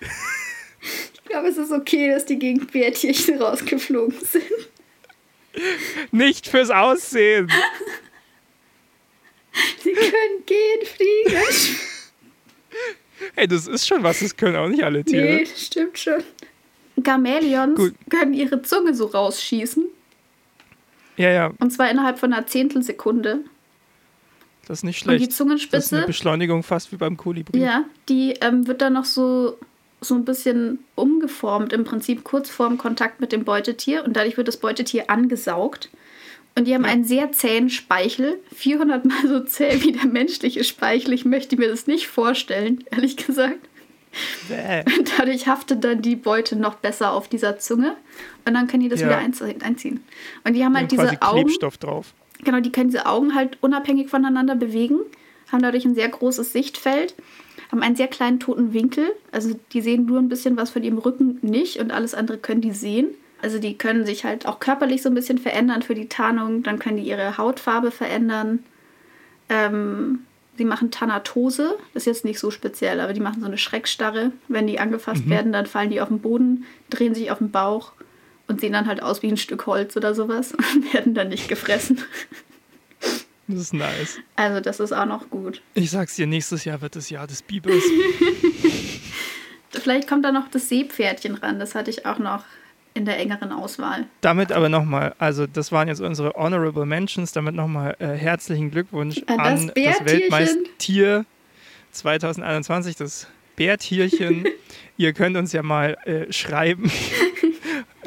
Ich 0.00 1.24
glaube, 1.24 1.48
es 1.48 1.56
ist 1.56 1.72
okay, 1.72 2.10
dass 2.10 2.24
die 2.24 2.38
gegen 2.38 2.64
Bärtierchen 2.66 3.42
rausgeflogen 3.42 4.18
sind. 4.20 4.44
Nicht 6.12 6.46
fürs 6.46 6.70
Aussehen. 6.70 7.50
Sie 9.82 9.92
können 9.92 10.46
gehen, 10.46 10.86
fliegen. 10.86 11.42
Hey, 13.34 13.48
das 13.48 13.66
ist 13.66 13.86
schon 13.86 14.02
was, 14.02 14.20
das 14.20 14.36
können 14.36 14.56
auch 14.56 14.68
nicht 14.68 14.84
alle 14.84 15.04
Tiere. 15.04 15.24
Nee, 15.36 15.46
stimmt 15.46 15.98
schon. 15.98 16.22
Gamäleons 17.02 17.76
Gut. 17.76 17.94
können 18.08 18.34
ihre 18.34 18.62
Zunge 18.62 18.94
so 18.94 19.06
rausschießen. 19.06 19.84
Ja, 21.16 21.30
ja, 21.30 21.52
Und 21.58 21.72
zwar 21.72 21.90
innerhalb 21.90 22.18
von 22.18 22.32
einer 22.32 22.46
Zehntelsekunde. 22.46 23.40
Das 24.68 24.78
ist 24.80 24.84
nicht 24.84 25.04
Und 25.06 25.12
die 25.12 25.16
schlecht. 25.18 25.28
Das 25.30 25.34
ist 25.34 25.40
eine 25.40 25.48
Zungenspitze, 25.48 26.06
Beschleunigung 26.06 26.62
fast 26.62 26.92
wie 26.92 26.96
beim 26.96 27.16
Kolibri. 27.16 27.58
ja, 27.60 27.84
die 28.08 28.34
ähm, 28.40 28.66
wird 28.66 28.80
dann 28.82 28.92
noch 28.92 29.04
so, 29.04 29.56
so 30.00 30.14
ein 30.14 30.24
bisschen 30.24 30.78
umgeformt, 30.94 31.72
im 31.72 31.84
Prinzip 31.84 32.22
kurz 32.24 32.48
vorm 32.50 32.78
Kontakt 32.78 33.20
mit 33.20 33.32
dem 33.32 33.44
Beutetier. 33.44 34.04
Und 34.04 34.16
dadurch 34.16 34.36
wird 34.36 34.46
das 34.48 34.58
Beutetier 34.58 35.10
angesaugt. 35.10 35.88
Und 36.56 36.66
die 36.66 36.74
haben 36.74 36.84
Ja. 36.84 36.90
einen 36.90 37.04
sehr 37.04 37.30
zähen 37.32 37.70
Speichel, 37.70 38.38
400 38.54 39.04
Mal 39.04 39.26
so 39.28 39.40
zäh 39.40 39.80
wie 39.82 39.92
der 39.92 40.06
menschliche 40.06 40.64
Speichel. 40.64 41.12
Ich 41.12 41.24
möchte 41.24 41.56
mir 41.56 41.68
das 41.68 41.86
nicht 41.86 42.06
vorstellen, 42.08 42.84
ehrlich 42.90 43.16
gesagt. 43.16 43.58
Bäh. 44.48 44.82
Und 44.98 45.12
dadurch 45.18 45.46
haftet 45.46 45.84
dann 45.84 46.02
die 46.02 46.16
Beute 46.16 46.56
noch 46.56 46.74
besser 46.76 47.12
auf 47.12 47.28
dieser 47.28 47.58
Zunge. 47.58 47.94
Und 48.44 48.54
dann 48.54 48.66
können 48.66 48.82
die 48.82 48.88
das 48.88 49.00
Ja. 49.00 49.06
wieder 49.08 49.18
einzie- 49.18 49.62
einziehen. 49.62 50.02
Und 50.44 50.54
die 50.54 50.64
haben 50.64 50.76
halt 50.76 50.90
diese 50.90 51.20
Augen. 51.22 51.44
Klebstoff 51.44 51.78
drauf. 51.78 52.14
Genau, 52.44 52.60
die 52.60 52.72
können 52.72 52.90
diese 52.90 53.06
Augen 53.06 53.34
halt 53.34 53.58
unabhängig 53.60 54.08
voneinander 54.08 54.54
bewegen, 54.54 55.00
haben 55.50 55.62
dadurch 55.62 55.84
ein 55.84 55.94
sehr 55.94 56.08
großes 56.08 56.52
Sichtfeld, 56.52 57.14
haben 57.70 57.82
einen 57.82 57.96
sehr 57.96 58.08
kleinen 58.08 58.40
toten 58.40 58.72
Winkel. 58.72 59.06
Also 59.32 59.58
die 59.72 59.80
sehen 59.80 60.06
nur 60.06 60.18
ein 60.18 60.28
bisschen 60.28 60.56
was 60.56 60.70
von 60.70 60.82
ihrem 60.82 60.98
Rücken 60.98 61.38
nicht 61.42 61.78
und 61.78 61.90
alles 61.90 62.14
andere 62.14 62.38
können 62.38 62.60
die 62.60 62.72
sehen. 62.72 63.08
Also 63.40 63.58
die 63.58 63.76
können 63.76 64.04
sich 64.04 64.24
halt 64.24 64.46
auch 64.46 64.60
körperlich 64.60 65.02
so 65.02 65.08
ein 65.08 65.14
bisschen 65.14 65.38
verändern 65.38 65.82
für 65.82 65.94
die 65.94 66.08
Tarnung. 66.08 66.62
Dann 66.62 66.78
können 66.78 66.96
die 66.96 67.04
ihre 67.04 67.38
Hautfarbe 67.38 67.90
verändern. 67.90 68.64
Ähm, 69.48 70.20
sie 70.56 70.64
machen 70.64 70.90
Thanatose. 70.90 71.76
Das 71.94 72.02
ist 72.02 72.06
jetzt 72.06 72.24
nicht 72.24 72.40
so 72.40 72.50
speziell, 72.50 73.00
aber 73.00 73.12
die 73.12 73.20
machen 73.20 73.40
so 73.40 73.46
eine 73.46 73.58
Schreckstarre. 73.58 74.32
Wenn 74.48 74.66
die 74.66 74.80
angefasst 74.80 75.28
werden, 75.28 75.52
dann 75.52 75.66
fallen 75.66 75.90
die 75.90 76.00
auf 76.00 76.08
den 76.08 76.20
Boden, 76.20 76.64
drehen 76.90 77.14
sich 77.14 77.30
auf 77.30 77.38
den 77.38 77.50
Bauch 77.50 77.92
und 78.48 78.60
sehen 78.60 78.72
dann 78.72 78.86
halt 78.86 79.02
aus 79.02 79.22
wie 79.22 79.28
ein 79.28 79.36
Stück 79.36 79.66
Holz 79.66 79.96
oder 79.96 80.14
sowas 80.14 80.52
und 80.74 80.92
werden 80.92 81.14
dann 81.14 81.28
nicht 81.28 81.48
gefressen. 81.48 82.00
Das 83.46 83.60
ist 83.60 83.74
nice. 83.74 84.18
Also 84.36 84.60
das 84.60 84.80
ist 84.80 84.92
auch 84.92 85.06
noch 85.06 85.30
gut. 85.30 85.62
Ich 85.74 85.90
sag's 85.90 86.16
dir, 86.16 86.26
nächstes 86.26 86.64
Jahr 86.64 86.80
wird 86.82 86.96
das 86.96 87.08
Jahr 87.08 87.26
des 87.26 87.40
Bibers. 87.42 87.82
Vielleicht 89.70 90.08
kommt 90.08 90.24
da 90.24 90.32
noch 90.32 90.48
das 90.48 90.68
Seepferdchen 90.68 91.34
ran. 91.34 91.58
Das 91.58 91.74
hatte 91.74 91.90
ich 91.90 92.04
auch 92.04 92.18
noch 92.18 92.44
in 92.94 93.04
der 93.04 93.18
engeren 93.18 93.52
Auswahl. 93.52 94.06
Damit 94.20 94.52
aber 94.52 94.68
nochmal, 94.68 95.14
also 95.18 95.46
das 95.46 95.72
waren 95.72 95.88
jetzt 95.88 96.00
unsere 96.00 96.34
Honorable 96.34 96.84
Mentions, 96.84 97.32
damit 97.32 97.54
nochmal 97.54 97.96
äh, 98.00 98.08
herzlichen 98.08 98.70
Glückwunsch 98.70 99.22
An 99.26 99.38
das 99.38 99.60
an 99.60 99.72
das. 99.74 100.04
Weltmeistertier 100.04 101.24
2021, 101.92 102.96
das 102.96 103.28
Bärtierchen. 103.56 104.46
Ihr 104.96 105.12
könnt 105.12 105.36
uns 105.36 105.52
ja 105.52 105.62
mal 105.62 105.96
äh, 106.04 106.32
schreiben 106.32 106.90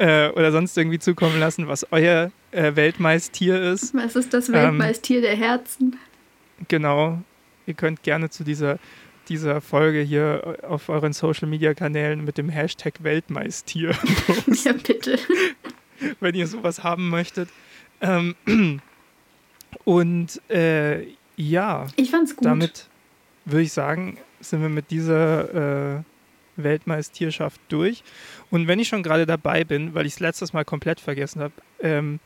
äh, 0.02 0.30
oder 0.30 0.50
sonst 0.50 0.76
irgendwie 0.76 0.98
zukommen 0.98 1.38
lassen, 1.38 1.68
was 1.68 1.86
euer 1.92 2.32
äh, 2.50 2.74
Weltmeistier 2.74 3.62
ist. 3.62 3.94
Was 3.94 4.16
ist 4.16 4.34
das 4.34 4.50
Weltmeistier 4.50 5.18
ähm, 5.18 5.22
der 5.22 5.36
Herzen? 5.36 5.96
Genau. 6.66 7.22
Ihr 7.66 7.74
könnt 7.74 8.02
gerne 8.02 8.28
zu 8.28 8.42
dieser, 8.42 8.80
dieser 9.28 9.60
Folge 9.60 10.00
hier 10.00 10.58
auf 10.68 10.88
euren 10.88 11.12
Social 11.12 11.48
Media 11.48 11.72
Kanälen 11.74 12.24
mit 12.24 12.36
dem 12.36 12.48
Hashtag 12.48 13.04
Weltmeistier 13.04 13.90
posten. 14.26 14.54
Ja, 14.64 14.72
bitte. 14.72 15.18
Wenn 16.18 16.34
ihr 16.34 16.48
sowas 16.48 16.82
haben 16.82 17.08
möchtet. 17.08 17.48
Ähm, 18.00 18.34
und 19.84 20.50
äh, 20.50 21.06
ja. 21.36 21.86
Ich 21.94 22.10
fand's 22.10 22.34
gut. 22.34 22.44
Damit 22.44 22.88
würde 23.44 23.62
ich 23.62 23.72
sagen, 23.72 24.18
sind 24.40 24.62
wir 24.62 24.68
mit 24.68 24.90
dieser 24.90 26.04
Weltmeistierschaft 26.56 27.60
durch. 27.68 28.02
Und 28.50 28.68
wenn 28.68 28.78
ich 28.78 28.88
schon 28.88 29.02
gerade 29.02 29.26
dabei 29.26 29.64
bin, 29.64 29.94
weil 29.94 30.06
ich 30.06 30.14
es 30.14 30.20
letztes 30.20 30.52
Mal 30.52 30.64
komplett 30.64 31.00
vergessen 31.00 31.42
habe, 31.42 31.54
ähm, 31.80 32.20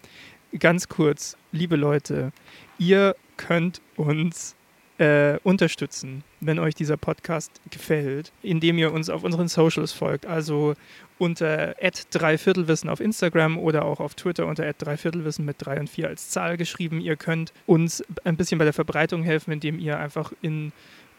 ganz 0.59 0.89
kurz, 0.89 1.37
liebe 1.53 1.77
Leute, 1.77 2.33
ihr 2.79 3.17
könnt 3.37 3.81
uns 3.97 4.57
äh, 4.99 5.39
unterstützen, 5.43 6.25
wenn 6.41 6.59
euch 6.59 6.75
dieser 6.75 6.97
Podcast 6.97 7.61
gefällt, 7.71 8.33
indem 8.43 8.79
ihr 8.79 8.93
uns 8.93 9.11
auf 9.11 9.25
unseren 9.25 9.49
Socials 9.49 9.93
folgt. 9.93 10.25
Also 10.25 10.75
unter 11.19 11.75
dreiviertelwissen 12.11 12.89
auf 12.89 13.01
Instagram 13.01 13.59
oder 13.59 13.85
auch 13.85 14.01
auf 14.01 14.15
Twitter 14.15 14.47
unter 14.47 14.71
dreiviertelwissen 14.73 15.45
mit 15.45 15.57
3 15.59 15.81
und 15.81 15.91
4 15.91 16.09
als 16.09 16.31
Zahl 16.31 16.57
geschrieben. 16.57 17.01
Ihr 17.01 17.17
könnt 17.17 17.53
uns 17.67 18.05
ein 18.25 18.37
bisschen 18.37 18.59
bei 18.59 18.65
der 18.65 18.73
Verbreitung 18.73 19.23
helfen, 19.23 19.53
indem 19.53 19.79
ihr 19.79 19.99
einfach 19.99 20.33
in 20.43 20.73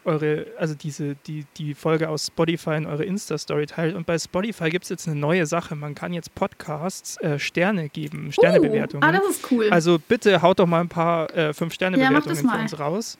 eure, 0.04 0.46
also 0.58 0.74
diese, 0.74 1.16
die, 1.26 1.44
die 1.56 1.74
Folge 1.74 2.08
aus 2.08 2.26
Spotify 2.26 2.76
in 2.76 2.86
eure 2.86 3.04
Insta-Story 3.04 3.66
teilt. 3.66 3.94
Und 3.94 4.06
bei 4.06 4.18
Spotify 4.18 4.70
gibt 4.70 4.84
es 4.84 4.90
jetzt 4.90 5.06
eine 5.06 5.18
neue 5.18 5.46
Sache. 5.46 5.74
Man 5.74 5.94
kann 5.94 6.12
jetzt 6.12 6.34
Podcasts 6.34 7.16
äh, 7.18 7.38
Sterne 7.38 7.88
geben, 7.88 8.32
Sternebewertungen. 8.32 9.04
Uh, 9.04 9.08
ah, 9.08 9.12
das 9.12 9.28
ist 9.30 9.50
cool. 9.50 9.68
Also 9.70 9.98
bitte 9.98 10.42
haut 10.42 10.58
doch 10.58 10.66
mal 10.66 10.80
ein 10.80 10.88
paar 10.88 11.34
äh, 11.36 11.52
Fünf-Sterne-Bewertungen 11.52 12.44
ja, 12.44 12.52
für 12.52 12.58
uns 12.58 12.78
raus. 12.78 13.18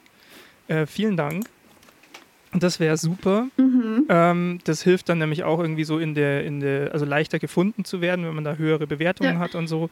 Äh, 0.69 0.87
vielen 0.87 1.17
Dank. 1.17 1.47
Das 2.53 2.81
wäre 2.81 2.97
super. 2.97 3.49
Mhm. 3.57 4.07
Ähm, 4.09 4.59
das 4.65 4.83
hilft 4.83 5.09
dann 5.09 5.19
nämlich 5.19 5.45
auch 5.45 5.61
irgendwie 5.61 5.85
so 5.85 5.99
in 5.99 6.15
der, 6.15 6.45
in 6.45 6.61
der, 6.61 6.93
also 6.93 7.05
leichter 7.05 7.39
gefunden 7.39 7.85
zu 7.85 8.01
werden, 8.01 8.25
wenn 8.25 8.35
man 8.35 8.45
da 8.45 8.55
höhere 8.55 8.87
Bewertungen 8.87 9.35
ja. 9.35 9.39
hat 9.39 9.55
und 9.55 9.67
so. 9.67 9.91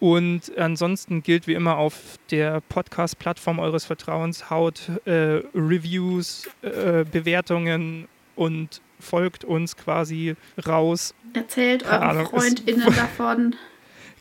Und 0.00 0.56
ansonsten 0.56 1.22
gilt 1.22 1.46
wie 1.46 1.54
immer 1.54 1.76
auf 1.76 2.18
der 2.30 2.60
Podcast-Plattform 2.60 3.58
eures 3.58 3.84
Vertrauens, 3.84 4.48
haut 4.48 4.90
äh, 5.06 5.42
Reviews, 5.54 6.48
äh, 6.62 7.04
Bewertungen 7.04 8.06
und 8.36 8.80
folgt 9.00 9.44
uns 9.44 9.76
quasi 9.76 10.36
raus. 10.66 11.14
Erzählt 11.32 11.84
euren 11.84 12.02
Ahnung, 12.02 12.26
FreundInnen 12.26 12.86
davon. 12.96 13.56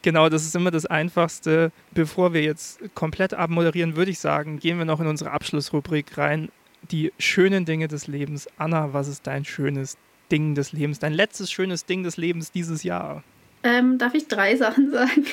Genau, 0.02 0.30
das 0.30 0.46
ist 0.46 0.56
immer 0.56 0.72
das 0.72 0.86
Einfachste. 0.86 1.72
Bevor 1.92 2.34
wir 2.34 2.42
jetzt 2.42 2.80
komplett 2.96 3.34
abmoderieren, 3.34 3.96
würde 3.96 4.12
ich 4.12 4.20
sagen, 4.20 4.60
gehen 4.60 4.78
wir 4.78 4.86
noch 4.86 5.00
in 5.00 5.08
unsere 5.08 5.32
Abschlussrubrik 5.32 6.18
rein. 6.18 6.50
Die 6.92 7.12
schönen 7.20 7.66
Dinge 7.66 7.88
des 7.88 8.08
Lebens. 8.08 8.48
Anna, 8.58 8.94
was 8.94 9.08
ist 9.08 9.28
dein 9.28 9.46
schönes 9.46 9.98
Ding 10.32 10.56
des 10.56 10.72
Lebens? 10.72 11.00
Dein 11.00 11.14
letztes 11.14 11.52
schönes 11.52 11.86
Ding 11.86 12.04
des 12.04 12.18
Lebens 12.18 12.52
dieses 12.52 12.84
Jahr? 12.84 13.24
Ähm, 13.68 13.98
darf 13.98 14.14
ich 14.14 14.28
drei 14.28 14.56
Sachen 14.56 14.92
sagen? 14.92 15.26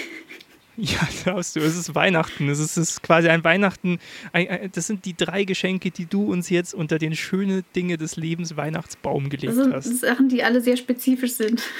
Ja, 0.76 0.98
darfst 1.24 1.54
du. 1.54 1.60
Es 1.60 1.76
ist 1.76 1.94
Weihnachten. 1.94 2.48
Es 2.48 2.58
ist, 2.58 2.76
es 2.76 2.90
ist 2.90 3.02
quasi 3.02 3.28
ein 3.28 3.44
Weihnachten. 3.44 4.00
Ein, 4.32 4.48
ein, 4.48 4.72
das 4.72 4.88
sind 4.88 5.04
die 5.04 5.16
drei 5.16 5.44
Geschenke, 5.44 5.92
die 5.92 6.06
du 6.06 6.32
uns 6.32 6.50
jetzt 6.50 6.74
unter 6.74 6.98
den 6.98 7.14
schönen 7.14 7.64
Dinge 7.76 7.96
des 7.96 8.16
Lebens 8.16 8.56
Weihnachtsbaum 8.56 9.30
gelegt 9.30 9.56
also, 9.56 9.72
hast. 9.72 10.00
Sachen, 10.00 10.28
die 10.28 10.42
alle 10.42 10.60
sehr 10.60 10.76
spezifisch 10.76 11.34
sind. 11.34 11.62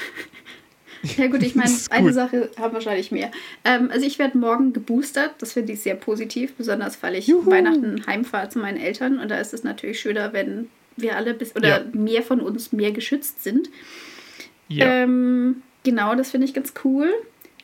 Ja 1.17 1.27
gut, 1.27 1.43
ich 1.43 1.53
meine, 1.53 1.71
eine 1.91 2.13
Sache 2.13 2.49
haben 2.57 2.73
wahrscheinlich 2.73 3.11
mehr. 3.11 3.29
Ähm, 3.63 3.91
also 3.91 4.07
ich 4.07 4.17
werde 4.17 4.39
morgen 4.39 4.73
geboostert, 4.73 5.35
das 5.37 5.53
finde 5.53 5.73
ich 5.73 5.81
sehr 5.81 5.93
positiv, 5.93 6.55
besonders 6.55 7.03
weil 7.03 7.13
ich 7.13 7.27
Juhu. 7.27 7.51
Weihnachten 7.51 8.07
heimfahre 8.07 8.49
zu 8.49 8.57
meinen 8.57 8.77
Eltern 8.77 9.19
und 9.19 9.29
da 9.29 9.37
ist 9.37 9.53
es 9.53 9.63
natürlich 9.63 9.99
schöner, 9.99 10.33
wenn 10.33 10.67
wir 10.97 11.15
alle 11.15 11.35
bis 11.35 11.55
oder 11.55 11.67
ja. 11.67 11.85
mehr 11.93 12.23
von 12.23 12.39
uns 12.39 12.71
mehr 12.71 12.91
geschützt 12.91 13.43
sind. 13.43 13.69
Ja. 14.67 15.03
Ähm, 15.03 15.61
genau, 15.85 16.15
das 16.15 16.31
finde 16.31 16.45
ich 16.45 16.53
ganz 16.53 16.73
cool. 16.83 17.09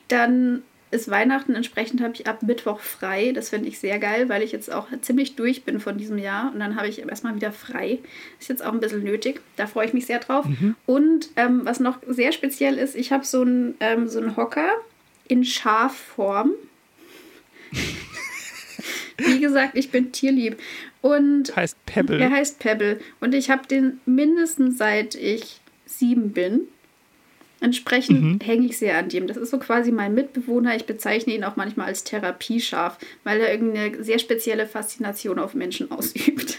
Dann 0.08 0.62
ist 0.90 1.10
Weihnachten, 1.10 1.54
entsprechend 1.54 2.02
habe 2.02 2.12
ich 2.14 2.26
ab 2.26 2.42
Mittwoch 2.42 2.78
frei. 2.80 3.32
Das 3.32 3.48
finde 3.48 3.68
ich 3.68 3.78
sehr 3.78 3.98
geil, 3.98 4.28
weil 4.28 4.42
ich 4.42 4.52
jetzt 4.52 4.70
auch 4.70 4.88
ziemlich 5.00 5.36
durch 5.36 5.64
bin 5.64 5.80
von 5.80 5.96
diesem 5.96 6.18
Jahr. 6.18 6.52
Und 6.52 6.60
dann 6.60 6.76
habe 6.76 6.86
ich 6.86 7.00
erstmal 7.00 7.34
wieder 7.34 7.50
frei. 7.50 7.98
Ist 8.38 8.50
jetzt 8.50 8.64
auch 8.64 8.72
ein 8.72 8.80
bisschen 8.80 9.02
nötig. 9.02 9.40
Da 9.56 9.66
freue 9.66 9.86
ich 9.86 9.94
mich 9.94 10.04
sehr 10.06 10.18
drauf. 10.18 10.44
Mhm. 10.44 10.76
Und 10.84 11.30
ähm, 11.36 11.62
was 11.64 11.80
noch 11.80 11.98
sehr 12.06 12.32
speziell 12.32 12.76
ist, 12.76 12.94
ich 12.94 13.10
habe 13.10 13.24
so 13.24 13.40
einen 13.40 13.74
ähm, 13.80 14.06
so 14.06 14.36
Hocker 14.36 14.70
in 15.28 15.44
Schafform. 15.44 16.52
Wie 19.16 19.40
gesagt, 19.40 19.78
ich 19.78 19.90
bin 19.90 20.12
tierlieb. 20.12 20.58
Und 21.00 21.56
heißt 21.56 21.76
Pebble. 21.86 22.20
Er 22.20 22.30
heißt 22.30 22.58
Pebble. 22.58 23.00
Und 23.20 23.34
ich 23.34 23.48
habe 23.48 23.66
den 23.66 24.00
mindestens 24.04 24.76
seit 24.76 25.14
ich 25.14 25.60
sieben 25.86 26.32
bin. 26.32 26.68
Entsprechend 27.62 28.22
mhm. 28.22 28.38
hänge 28.40 28.66
ich 28.66 28.78
sehr 28.78 28.98
an 28.98 29.08
dem. 29.08 29.28
Das 29.28 29.36
ist 29.36 29.50
so 29.50 29.58
quasi 29.58 29.92
mein 29.92 30.14
Mitbewohner. 30.14 30.74
Ich 30.74 30.84
bezeichne 30.84 31.32
ihn 31.32 31.44
auch 31.44 31.54
manchmal 31.54 31.86
als 31.86 32.02
Therapieschaf, 32.02 32.98
weil 33.22 33.40
er 33.40 33.52
irgendeine 33.52 34.02
sehr 34.02 34.18
spezielle 34.18 34.66
Faszination 34.66 35.38
auf 35.38 35.54
Menschen 35.54 35.90
ausübt. 35.92 36.58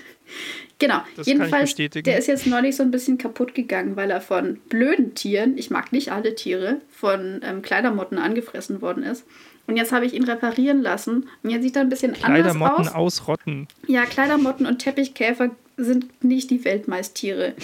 genau. 0.80 1.02
Das 1.18 1.28
Jedenfalls, 1.28 1.76
der 1.76 2.18
ist 2.18 2.28
jetzt 2.28 2.48
neulich 2.48 2.78
so 2.78 2.84
ein 2.84 2.92
bisschen 2.92 3.18
kaputt 3.18 3.54
gegangen, 3.54 3.98
weil 3.98 4.12
er 4.12 4.22
von 4.22 4.62
blöden 4.70 5.14
Tieren, 5.14 5.58
ich 5.58 5.70
mag 5.70 5.92
nicht 5.92 6.14
alle 6.14 6.36
Tiere, 6.36 6.80
von 6.90 7.42
ähm, 7.44 7.62
Kleidermotten 7.62 8.18
angefressen 8.18 8.82
worden 8.82 9.04
ist. 9.04 9.26
Und 9.68 9.76
jetzt 9.76 9.92
habe 9.92 10.06
ich 10.06 10.14
ihn 10.14 10.24
reparieren 10.24 10.82
lassen. 10.82 11.28
Und 11.44 11.50
jetzt 11.50 11.64
sieht 11.64 11.76
er 11.76 11.82
ein 11.82 11.90
bisschen 11.90 12.12
anders 12.12 12.26
aus. 12.26 12.56
Kleidermotten 12.56 12.88
ausrotten. 12.88 13.68
Ja, 13.88 14.06
Kleidermotten 14.06 14.66
und 14.66 14.80
Teppichkäfer 14.80 15.52
sind 15.76 16.24
nicht 16.24 16.50
die 16.50 16.64
Weltmeistiere. 16.64 17.56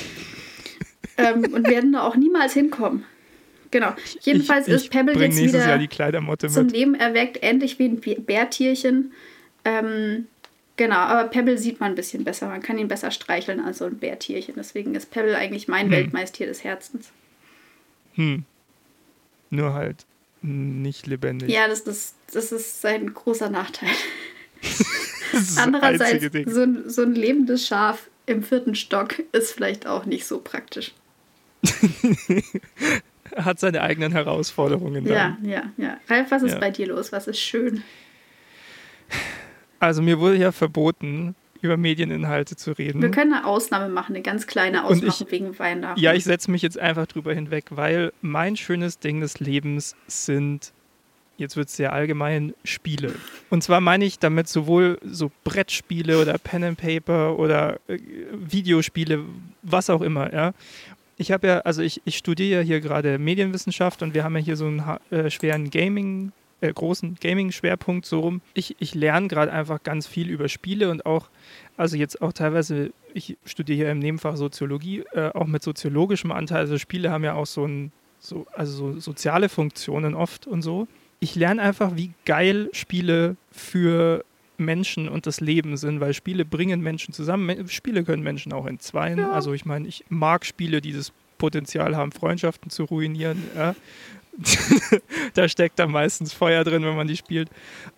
ähm, 1.18 1.54
und 1.54 1.70
werden 1.70 1.94
da 1.94 2.04
auch 2.04 2.18
niemals 2.18 2.54
hinkommen. 2.54 3.06
Genau. 3.72 3.94
Jedenfalls 4.22 4.68
ich, 4.68 4.74
ich 4.74 4.84
ist 4.84 4.92
Pebble 4.92 5.14
jetzt 5.20 5.38
wieder 5.38 6.50
zum 6.50 6.66
mit. 6.66 6.76
Leben 6.76 6.96
erweckt, 6.96 7.40
ähnlich 7.42 7.80
wie 7.80 7.86
ein 7.86 8.26
Bärtierchen. 8.26 9.14
Ähm, 9.66 10.28
genau, 10.76 10.96
aber 10.96 11.30
Pebble 11.30 11.58
sieht 11.58 11.80
man 11.80 11.92
ein 11.92 11.96
bisschen 11.96 12.24
besser. 12.24 12.48
Man 12.48 12.62
kann 12.62 12.78
ihn 12.78 12.88
besser 12.88 13.12
streicheln 13.12 13.60
als 13.60 13.80
so 13.80 13.86
ein 13.86 13.98
Bärtierchen. 14.00 14.56
Deswegen 14.58 14.96
ist 14.96 15.12
Pebble 15.12 15.38
eigentlich 15.38 15.68
mein 15.68 15.86
hm. 15.88 15.92
Weltmeistier 15.92 16.48
des 16.48 16.64
Herzens. 16.64 17.12
Hm. 18.16 18.44
Nur 19.52 19.74
halt 19.74 20.06
nicht 20.42 21.08
lebendig. 21.08 21.50
Ja, 21.50 21.68
das, 21.68 21.84
das, 21.84 22.16
das 22.32 22.52
ist 22.52 22.82
sein 22.82 23.14
großer 23.14 23.50
Nachteil. 23.50 23.90
Andererseits, 25.58 26.26
so 26.48 26.62
ein, 26.62 26.90
so 26.90 27.02
ein 27.02 27.14
lebendes 27.14 27.68
Schaf 27.68 28.10
im 28.26 28.44
vierten 28.44 28.76
Stock 28.76 29.22
ist 29.32 29.52
vielleicht 29.52 29.88
auch 29.88 30.06
nicht 30.06 30.26
so 30.26 30.40
praktisch. 30.40 30.94
hat 33.36 33.60
seine 33.60 33.82
eigenen 33.82 34.12
Herausforderungen. 34.12 35.06
Dann. 35.06 35.14
Ja, 35.14 35.38
ja, 35.42 35.64
ja. 35.78 35.98
Ralf, 36.08 36.32
was 36.32 36.44
ist 36.44 36.54
ja. 36.54 36.60
bei 36.60 36.72
dir 36.72 36.88
los? 36.88 37.12
Was 37.12 37.28
ist 37.28 37.40
schön? 37.40 37.84
Also 39.80 40.02
mir 40.02 40.20
wurde 40.20 40.38
ja 40.38 40.52
verboten, 40.52 41.36
über 41.62 41.78
Medieninhalte 41.78 42.56
zu 42.56 42.72
reden. 42.72 43.02
Wir 43.02 43.12
können 43.12 43.34
eine 43.34 43.46
Ausnahme 43.46 43.90
machen, 43.90 44.16
eine 44.16 44.24
ganz 44.24 44.48
kleine 44.48 44.86
Ausnahme 44.86 45.14
ich, 45.20 45.32
wegen 45.32 45.60
Weihnachten. 45.60 46.00
Ja, 46.00 46.14
ich 46.14 46.24
setze 46.24 46.52
mich 46.52 46.62
jetzt 46.62 46.80
einfach 46.80 47.06
drüber 47.06 47.34
hinweg, 47.34 47.66
weil 47.72 48.14
mein 48.22 48.56
schönes 48.56 49.00
Ding 49.00 49.20
des 49.20 49.40
Lebens 49.40 49.96
sind, 50.08 50.72
jetzt 51.38 51.58
wird 51.58 51.68
es 51.68 51.76
sehr 51.76 51.92
allgemein, 51.92 52.54
Spiele. 52.64 53.14
Und 53.50 53.64
zwar 53.64 53.82
meine 53.82 54.06
ich 54.06 54.20
damit 54.20 54.48
sowohl 54.48 55.00
so 55.04 55.32
Brettspiele 55.44 56.22
oder 56.22 56.38
Pen 56.38 56.64
and 56.64 56.78
Paper 56.78 57.38
oder 57.38 57.80
äh, 57.88 58.00
Videospiele, 58.32 59.26
was 59.62 59.90
auch 59.90 60.02
immer, 60.02 60.34
ja 60.34 60.54
ich 61.20 61.34
habe 61.34 61.48
ja, 61.48 61.60
also 61.60 61.82
ich, 61.82 62.02
ich 62.06 62.18
studiere 62.18 62.62
ja 62.62 62.66
hier 62.66 62.80
gerade 62.80 63.20
Medienwissenschaft 63.20 64.02
und 64.02 64.14
wir 64.14 64.24
haben 64.24 64.38
ja 64.38 64.42
hier 64.42 64.56
so 64.56 64.66
einen 64.66 64.82
äh, 65.12 65.30
schweren 65.30 65.70
Gaming, 65.70 66.32
äh, 66.62 66.72
großen 66.72 67.18
Gaming-Schwerpunkt 67.20 68.06
so 68.06 68.22
rum. 68.22 68.42
Ich, 68.54 68.78
ich 68.80 68.96
lerne 68.96 69.28
gerade 69.28 69.52
einfach 69.52 69.84
ganz 69.84 70.08
viel 70.08 70.30
über 70.30 70.48
Spiele 70.48 70.90
und 70.90 71.06
auch, 71.06 71.30
also 71.76 71.98
jetzt 71.98 72.22
auch 72.22 72.32
teilweise, 72.32 72.92
ich 73.14 73.38
studiere 73.44 73.76
hier 73.76 73.92
im 73.92 74.00
Nebenfach 74.00 74.38
Soziologie, 74.38 75.04
äh, 75.12 75.32
auch 75.34 75.46
mit 75.46 75.62
soziologischem 75.62 76.32
Anteil. 76.32 76.60
Also 76.60 76.78
Spiele 76.78 77.12
haben 77.12 77.26
ja 77.26 77.34
auch 77.34 77.48
so 77.48 77.66
ein, 77.66 77.92
so, 78.20 78.48
also 78.54 78.94
so 78.94 79.00
soziale 79.02 79.50
Funktionen 79.50 80.16
oft 80.16 80.48
und 80.48 80.62
so. 80.62 80.88
Ich 81.20 81.36
lerne 81.36 81.62
einfach, 81.62 81.98
wie 81.98 82.14
geil 82.24 82.70
Spiele 82.72 83.36
für 83.52 84.24
Menschen 84.60 85.10
und 85.10 85.26
das 85.26 85.40
Leben 85.42 85.78
sind, 85.78 86.00
weil 86.00 86.14
Spiele 86.14 86.46
bringen 86.46 86.82
Menschen 86.82 87.14
zusammen. 87.14 87.68
Spiele 87.70 88.04
können 88.04 88.24
Menschen 88.24 88.54
auch 88.54 88.66
entzweien. 88.66 89.20
Ja. 89.20 89.32
Also 89.32 89.54
ich 89.54 89.66
meine, 89.66 89.88
ich 89.88 90.06
mag 90.10 90.46
Spiele, 90.46 90.82
die 90.82 90.94
das 90.94 91.12
Potenzial 91.38 91.96
haben, 91.96 92.12
Freundschaften 92.12 92.70
zu 92.70 92.84
ruinieren. 92.84 93.44
Ja. 93.56 93.76
da 95.34 95.48
steckt 95.48 95.80
da 95.80 95.88
meistens 95.88 96.34
Feuer 96.34 96.64
drin, 96.64 96.84
wenn 96.84 96.96
man 96.96 97.08
die 97.08 97.18
spielt. 97.18 97.50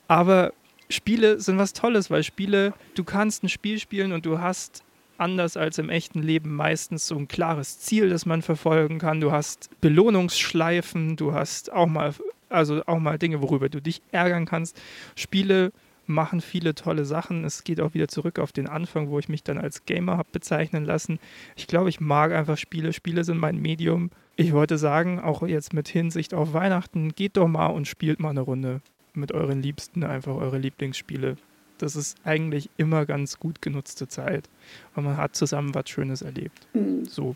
Aber 0.08 0.54
Spiele 0.90 1.40
sind 1.40 1.58
was 1.58 1.74
Tolles, 1.74 2.10
weil 2.10 2.24
Spiele, 2.24 2.74
du 2.96 3.04
kannst 3.04 3.44
ein 3.44 3.50
Spiel 3.50 3.80
spielen 3.80 4.12
und 4.12 4.26
du 4.26 4.40
hast 4.40 4.84
anders 5.18 5.56
als 5.56 5.78
im 5.78 5.90
echten 5.90 6.22
Leben 6.24 6.54
meistens 6.54 7.08
so 7.08 7.16
ein 7.16 7.28
klares 7.28 7.80
Ziel, 7.80 8.10
das 8.10 8.26
man 8.26 8.42
verfolgen 8.42 8.98
kann. 9.00 9.22
Du 9.22 9.32
hast 9.32 9.70
Belohnungsschleifen, 9.80 11.16
du 11.16 11.34
hast 11.34 11.72
auch 11.72 11.86
mal, 11.86 12.14
also 12.50 12.82
auch 12.88 13.00
mal 13.00 13.20
Dinge, 13.20 13.42
worüber 13.42 13.70
du 13.70 13.82
dich 13.82 14.02
ärgern 14.12 14.46
kannst. 14.46 14.80
Spiele 15.16 15.72
machen 16.08 16.42
viele 16.42 16.76
tolle 16.76 17.06
Sachen. 17.06 17.44
Es 17.44 17.64
geht 17.64 17.80
auch 17.80 17.94
wieder 17.94 18.08
zurück 18.08 18.40
auf 18.40 18.52
den 18.52 18.68
Anfang, 18.68 19.10
wo 19.10 19.20
ich 19.20 19.30
mich 19.30 19.44
dann 19.44 19.58
als 19.58 19.86
Gamer 19.86 20.18
habe 20.18 20.30
bezeichnen 20.32 20.86
lassen. 20.86 21.20
Ich 21.56 21.68
glaube, 21.68 21.90
ich 21.90 22.00
mag 22.00 22.32
einfach 22.32 22.58
Spiele. 22.58 22.94
Spiele 22.94 23.24
sind 23.24 23.38
mein 23.38 23.62
Medium. 23.62 24.12
Ich 24.36 24.54
wollte 24.54 24.78
sagen, 24.78 25.20
auch 25.20 25.46
jetzt 25.46 25.74
mit 25.74 25.88
Hinsicht 25.88 26.34
auf 26.34 26.54
Weihnachten, 26.54 27.14
geht 27.14 27.38
doch 27.38 27.48
mal 27.48 27.68
und 27.68 27.88
spielt 27.88 28.20
mal 28.20 28.30
eine 28.30 28.42
Runde 28.42 28.82
mit 29.14 29.32
euren 29.32 29.62
Liebsten, 29.62 30.04
einfach 30.04 30.36
eure 30.36 30.58
Lieblingsspiele. 30.58 31.38
Das 31.78 31.96
ist 31.96 32.18
eigentlich 32.24 32.70
immer 32.78 33.06
ganz 33.06 33.40
gut 33.40 33.62
genutzte 33.62 34.08
Zeit. 34.08 34.50
Und 34.96 35.06
man 35.06 35.18
hat 35.18 35.36
zusammen 35.36 35.74
was 35.74 35.90
Schönes 35.90 36.22
erlebt. 36.22 36.68
Mhm. 36.74 37.06
So. 37.06 37.36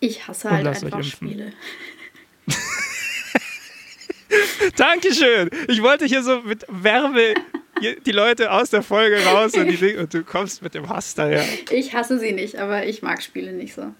Ich 0.00 0.28
hasse 0.28 0.50
halt 0.50 0.66
einfach 0.66 1.02
Spiele. 1.02 1.52
Dankeschön. 4.76 5.50
Ich 5.68 5.82
wollte 5.82 6.04
hier 6.04 6.22
so 6.22 6.40
mit 6.40 6.64
Werbe 6.68 7.34
die 8.06 8.12
Leute 8.12 8.50
aus 8.50 8.70
der 8.70 8.82
Folge 8.82 9.22
raus 9.24 9.54
und, 9.54 9.68
die, 9.68 9.96
und, 9.96 10.12
du 10.12 10.24
kommst 10.24 10.62
mit 10.62 10.74
dem 10.74 10.88
Hass 10.88 11.14
daher. 11.14 11.44
Ich 11.70 11.94
hasse 11.94 12.18
sie 12.18 12.32
nicht, 12.32 12.56
aber 12.56 12.86
ich 12.86 13.02
mag 13.02 13.22
Spiele 13.22 13.52
nicht 13.52 13.74
so. 13.74 13.92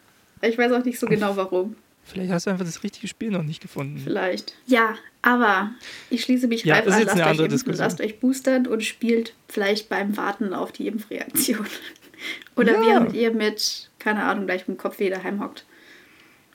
Ich 0.42 0.56
weiß 0.56 0.72
auch 0.72 0.84
nicht 0.84 0.98
so 0.98 1.06
genau 1.06 1.36
warum. 1.36 1.76
Vielleicht 2.04 2.30
hast 2.30 2.46
du 2.46 2.50
einfach 2.50 2.64
das 2.64 2.84
richtige 2.84 3.08
Spiel 3.08 3.30
noch 3.30 3.42
nicht 3.42 3.60
gefunden. 3.60 4.00
Vielleicht. 4.02 4.54
Ja, 4.66 4.94
aber 5.22 5.72
ich 6.08 6.22
schließe 6.22 6.46
mich 6.46 6.64
ja, 6.64 6.76
rein 6.76 6.84
an. 6.84 7.04
Lasst 7.04 7.40
euch, 7.40 7.52
impfen, 7.52 7.74
lasst 7.74 8.00
euch 8.00 8.20
boostern 8.20 8.66
und 8.68 8.84
spielt 8.84 9.34
vielleicht 9.48 9.88
beim 9.88 10.16
Warten 10.16 10.54
auf 10.54 10.70
die 10.70 10.86
Impfreaktion. 10.86 11.66
Oder 12.56 12.74
ja. 12.74 12.86
während 12.86 13.14
ihr 13.14 13.32
mit, 13.32 13.90
keine 13.98 14.22
Ahnung, 14.22 14.46
gleich 14.46 14.68
mit 14.68 14.78
dem 14.78 14.80
Kopfweh 14.80 15.10
daheim 15.10 15.42
hockt. 15.42 15.64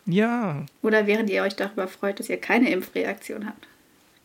Ja. 0.05 0.65
Oder 0.81 1.07
während 1.07 1.29
ihr 1.29 1.43
euch 1.43 1.55
darüber 1.55 1.87
freut, 1.87 2.19
dass 2.19 2.29
ihr 2.29 2.37
keine 2.37 2.71
Impfreaktion 2.71 3.45
habt 3.45 3.67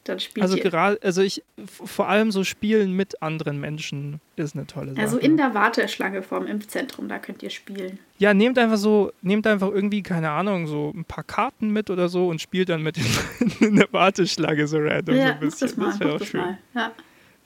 dann 0.08 0.20
spielt 0.20 0.42
Also 0.42 0.56
gerade, 0.56 0.98
also 1.02 1.22
ich, 1.22 1.42
vor 1.66 2.08
allem 2.08 2.30
so 2.30 2.44
Spielen 2.44 2.92
mit 2.92 3.22
anderen 3.22 3.60
Menschen 3.60 4.20
ist 4.36 4.54
eine 4.54 4.66
tolle 4.66 4.90
Sache. 4.92 5.00
Also 5.00 5.18
in 5.18 5.36
der 5.36 5.54
Warteschlange 5.54 6.22
vorm 6.22 6.46
Impfzentrum, 6.46 7.08
da 7.08 7.18
könnt 7.18 7.42
ihr 7.42 7.50
spielen. 7.50 7.98
Ja, 8.18 8.34
nehmt 8.34 8.58
einfach 8.58 8.76
so, 8.76 9.12
nehmt 9.22 9.46
einfach 9.46 9.70
irgendwie, 9.70 10.02
keine 10.02 10.30
Ahnung, 10.30 10.66
so 10.66 10.92
ein 10.94 11.04
paar 11.04 11.24
Karten 11.24 11.70
mit 11.70 11.90
oder 11.90 12.08
so 12.08 12.28
und 12.28 12.40
spielt 12.40 12.68
dann 12.68 12.82
mit 12.82 12.98
in 13.60 13.76
der 13.76 13.92
Warteschlange 13.92 14.66
so 14.66 14.78
random 14.78 15.16
ja, 15.16 15.28
so 15.28 15.32
ein 15.32 15.40
bisschen. 15.40 15.68
Das, 15.68 15.76
mal, 15.76 15.90
das 15.90 16.00
wäre 16.00 16.14
auch 16.14 16.24
schön. 16.24 16.58
Ja. 16.74 16.92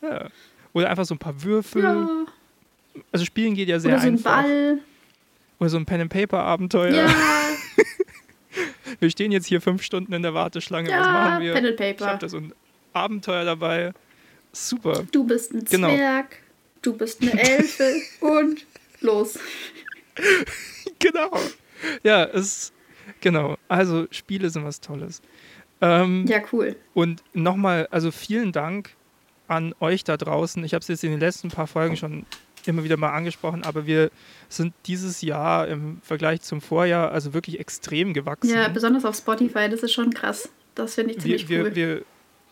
ja. 0.03 0.29
Oder 0.73 0.91
einfach 0.91 1.05
so 1.05 1.15
ein 1.15 1.19
paar 1.19 1.43
Würfel. 1.43 1.83
Ja. 1.83 2.09
Also 3.13 3.25
spielen 3.25 3.55
geht 3.55 3.69
ja 3.69 3.79
sehr 3.79 3.99
einfach. 4.01 4.07
Oder 4.07 4.19
so 4.19 4.29
ein. 4.29 4.45
Ball. 4.45 4.79
Oder 5.59 5.69
so 5.69 5.77
ein 5.77 5.87
Pen-and-Paper-Abenteuer. 5.87 6.95
Ja. 6.95 7.07
wir 9.01 9.11
stehen 9.11 9.33
jetzt 9.33 9.47
hier 9.47 9.61
fünf 9.61 9.83
Stunden 9.83 10.13
in 10.13 10.23
der 10.23 10.35
Warteschlange. 10.35 10.91
Ja, 10.91 11.01
Was 11.01 11.07
machen 11.07 11.43
wir? 11.43 11.57
And 11.57 11.77
Paper. 11.77 12.05
Ich 12.05 12.07
habe 12.07 12.19
da 12.19 12.29
so 12.29 12.37
ein 12.37 12.53
Abenteuer 12.93 13.45
dabei. 13.45 13.93
Super. 14.53 15.05
Du 15.11 15.25
bist 15.25 15.53
ein 15.53 15.65
genau. 15.65 15.89
Zwerg, 15.89 16.37
du 16.83 16.97
bist 16.97 17.23
eine 17.23 17.41
Elfe 17.41 17.95
und 18.21 18.67
los. 19.01 19.39
genau. 20.99 21.31
Ja, 22.03 22.25
es 22.25 22.73
genau. 23.21 23.57
Also 23.69 24.07
Spiele 24.11 24.51
sind 24.51 24.65
was 24.65 24.81
Tolles. 24.81 25.23
Ähm, 25.81 26.27
ja, 26.27 26.41
cool. 26.53 26.77
Und 26.95 27.23
nochmal, 27.33 27.89
also 27.91 28.11
vielen 28.11 28.53
Dank 28.53 28.91
an 29.49 29.75
euch 29.81 30.05
da 30.05 30.17
draußen. 30.17 30.63
Ich 30.65 30.75
habe 30.75 30.83
es 30.83 30.89
jetzt 30.89 31.05
in 31.05 31.11
den 31.11 31.21
letzten 31.21 31.49
paar 31.49 31.67
Folgen 31.67 31.97
schon 31.97 32.27
immer 32.69 32.85
wieder 32.85 32.97
mal 32.97 33.13
angesprochen, 33.13 33.65
aber 33.65 33.87
wir 33.87 34.11
sind 34.49 34.75
dieses 34.87 35.23
Jahr 35.23 35.69
im 35.69 36.01
Vergleich 36.03 36.43
zum 36.43 36.61
Vorjahr 36.61 37.13
also 37.13 37.35
wirklich 37.35 37.61
extrem 37.61 38.13
gewachsen. 38.15 38.55
Ja, 38.55 38.69
besonders 38.69 39.05
auf 39.05 39.17
Spotify, 39.17 39.69
das 39.69 39.83
ist 39.83 39.93
schon 39.93 40.13
krass. 40.13 40.49
Das 40.75 40.95
finde 40.95 41.13
ich 41.13 41.21
ziemlich 41.21 41.49
wir, 41.49 41.61
cool. 41.61 41.75
Wir, 41.75 41.97
wir, 41.97 42.05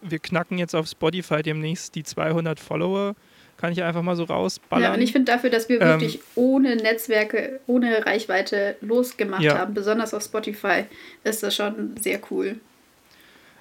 wir 0.03 0.19
knacken 0.19 0.59
jetzt 0.59 0.75
auf 0.75 0.87
Spotify 0.87 1.43
demnächst 1.43 1.95
die 1.95 2.05
200 2.05 2.61
Follower. 2.61 3.15
Kann 3.57 3.73
ich 3.73 3.83
einfach 3.83 4.03
mal 4.03 4.15
so 4.15 4.23
rausballern. 4.23 4.85
Ja, 4.85 4.95
und 4.95 5.03
ich 5.03 5.11
finde 5.11 5.33
dafür, 5.33 5.51
dass 5.51 5.69
wir 5.69 5.81
ähm, 5.81 5.89
wirklich 5.89 6.21
ohne 6.37 6.77
Netzwerke, 6.77 7.59
ohne 7.67 8.07
Reichweite 8.07 8.77
losgemacht 8.81 9.43
ja. 9.43 9.59
haben, 9.59 9.75
besonders 9.75 10.15
auf 10.15 10.23
Spotify, 10.23 10.85
ist 11.25 11.43
das 11.43 11.57
schon 11.57 11.97
sehr 11.97 12.21
cool 12.31 12.61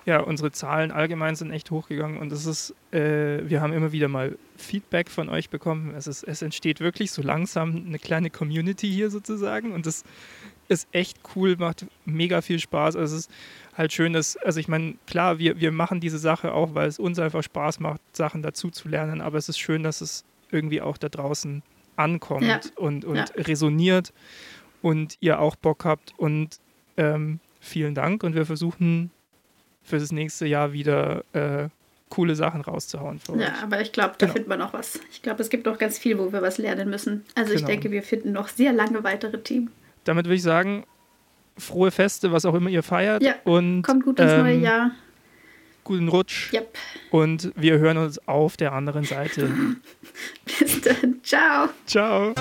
ja, 0.08 0.22
unsere 0.22 0.54
Zahlen 0.54 0.92
allgemein 0.92 1.36
sind 1.36 1.52
echt 1.52 1.70
hochgegangen 1.70 2.18
und 2.18 2.32
es 2.32 2.46
ist, 2.46 2.74
äh, 2.94 3.42
wir 3.44 3.60
haben 3.60 3.74
immer 3.74 3.92
wieder 3.92 4.08
mal 4.08 4.38
Feedback 4.56 5.10
von 5.10 5.28
euch 5.28 5.50
bekommen. 5.50 5.94
Es, 5.98 6.08
ist, 6.08 6.24
es 6.24 6.42
entsteht 6.42 6.80
wirklich 6.80 7.12
so 7.12 7.22
langsam 7.22 7.84
eine 7.86 8.00
kleine 8.00 8.30
Community 8.30 8.90
hier 8.90 9.10
sozusagen 9.10 9.74
und 9.74 9.86
das 9.86 10.06
ist 10.70 10.88
echt 10.94 11.20
cool, 11.36 11.58
macht 11.58 11.86
mega 12.06 12.40
viel 12.40 12.58
Spaß. 12.58 12.96
Also 12.96 13.18
es 13.18 13.24
ist 13.24 13.32
halt 13.76 13.92
schön, 13.92 14.14
dass, 14.14 14.38
also 14.38 14.62
ich 14.62 14.70
meine, 14.70 14.96
klar, 15.08 15.40
wir, 15.40 15.60
wir 15.60 15.74
machen 15.74 16.00
diese 16.00 16.20
Sache 16.20 16.54
auch, 16.54 16.74
weil 16.74 16.88
es 16.88 17.00
uns 17.00 17.20
einfach 17.20 17.44
Spaß 17.44 17.82
macht, 17.82 18.00
Sachen 18.16 18.42
dazu 18.42 18.70
zu 18.70 18.88
lernen, 18.88 19.20
aber 19.20 19.38
es 19.38 19.50
ist 19.50 19.60
schön, 19.60 19.84
dass 19.84 20.00
es 20.00 20.24
irgendwie 20.52 20.80
auch 20.80 20.98
da 20.98 21.10
draußen 21.10 21.64
ankommt 21.98 22.46
ja. 22.46 22.62
und, 22.78 23.04
und 23.04 23.18
ja. 23.18 23.26
resoniert 23.36 24.14
und 24.82 25.18
ihr 25.20 25.42
auch 25.42 25.58
Bock 25.58 25.84
habt 25.84 26.14
und 26.16 26.62
ähm, 26.96 27.42
vielen 27.60 27.94
Dank 27.94 28.24
und 28.24 28.36
wir 28.36 28.46
versuchen 28.46 29.12
für 29.88 30.00
das 30.00 30.12
nächste 30.12 30.46
Jahr 30.46 30.74
wieder 30.74 31.24
äh, 31.34 31.70
coole 32.10 32.36
Sachen 32.36 32.62
rauszuhauen. 32.62 33.20
ja, 33.38 33.56
aber 33.64 33.82
ich 33.82 33.92
glaube, 33.92 34.16
da 34.18 34.26
genau. 34.26 34.34
findet 34.34 34.50
man 34.50 34.60
noch 34.60 34.74
was. 34.74 35.00
Ich 35.12 35.22
glaube, 35.22 35.42
es 35.42 35.50
gibt 35.50 35.66
noch 35.66 35.78
ganz 35.78 35.98
viel, 35.98 36.20
wo 36.20 36.32
wir 36.32 36.42
was 36.42 36.58
lernen 36.58 36.90
müssen. 36.90 37.26
Also 37.36 37.54
genau. 37.54 37.62
ich 37.62 37.66
denke, 37.66 37.92
wir 37.92 38.04
finden 38.04 38.32
noch 38.32 38.50
sehr 38.50 38.74
lange 38.74 39.04
weitere 39.04 39.40
Team. 39.40 39.70
Damit 40.04 40.26
würde 40.26 40.36
ich 40.36 40.44
sagen, 40.44 40.86
frohe 41.58 41.92
Feste, 41.92 42.32
was 42.32 42.46
auch 42.46 42.54
immer 42.54 42.70
ihr 42.70 42.84
feiert. 42.84 43.24
Ja, 43.24 43.36
und, 43.46 43.82
kommt 43.82 44.04
gut 44.04 44.20
ins 44.20 44.32
ähm, 44.32 44.40
neue 44.40 44.58
Jahr. 44.58 44.92
Guten 45.84 46.10
Rutsch. 46.10 46.52
Yep. 46.54 46.78
Und 47.12 47.54
wir 47.56 47.80
hören 47.80 47.98
uns 47.98 48.20
auf 48.28 48.58
der 48.58 48.74
anderen 48.74 49.06
Seite. 49.06 49.50
Bis 50.46 50.82
dann. 50.82 51.22
Ciao. 51.24 51.70
Ciao. 51.86 52.34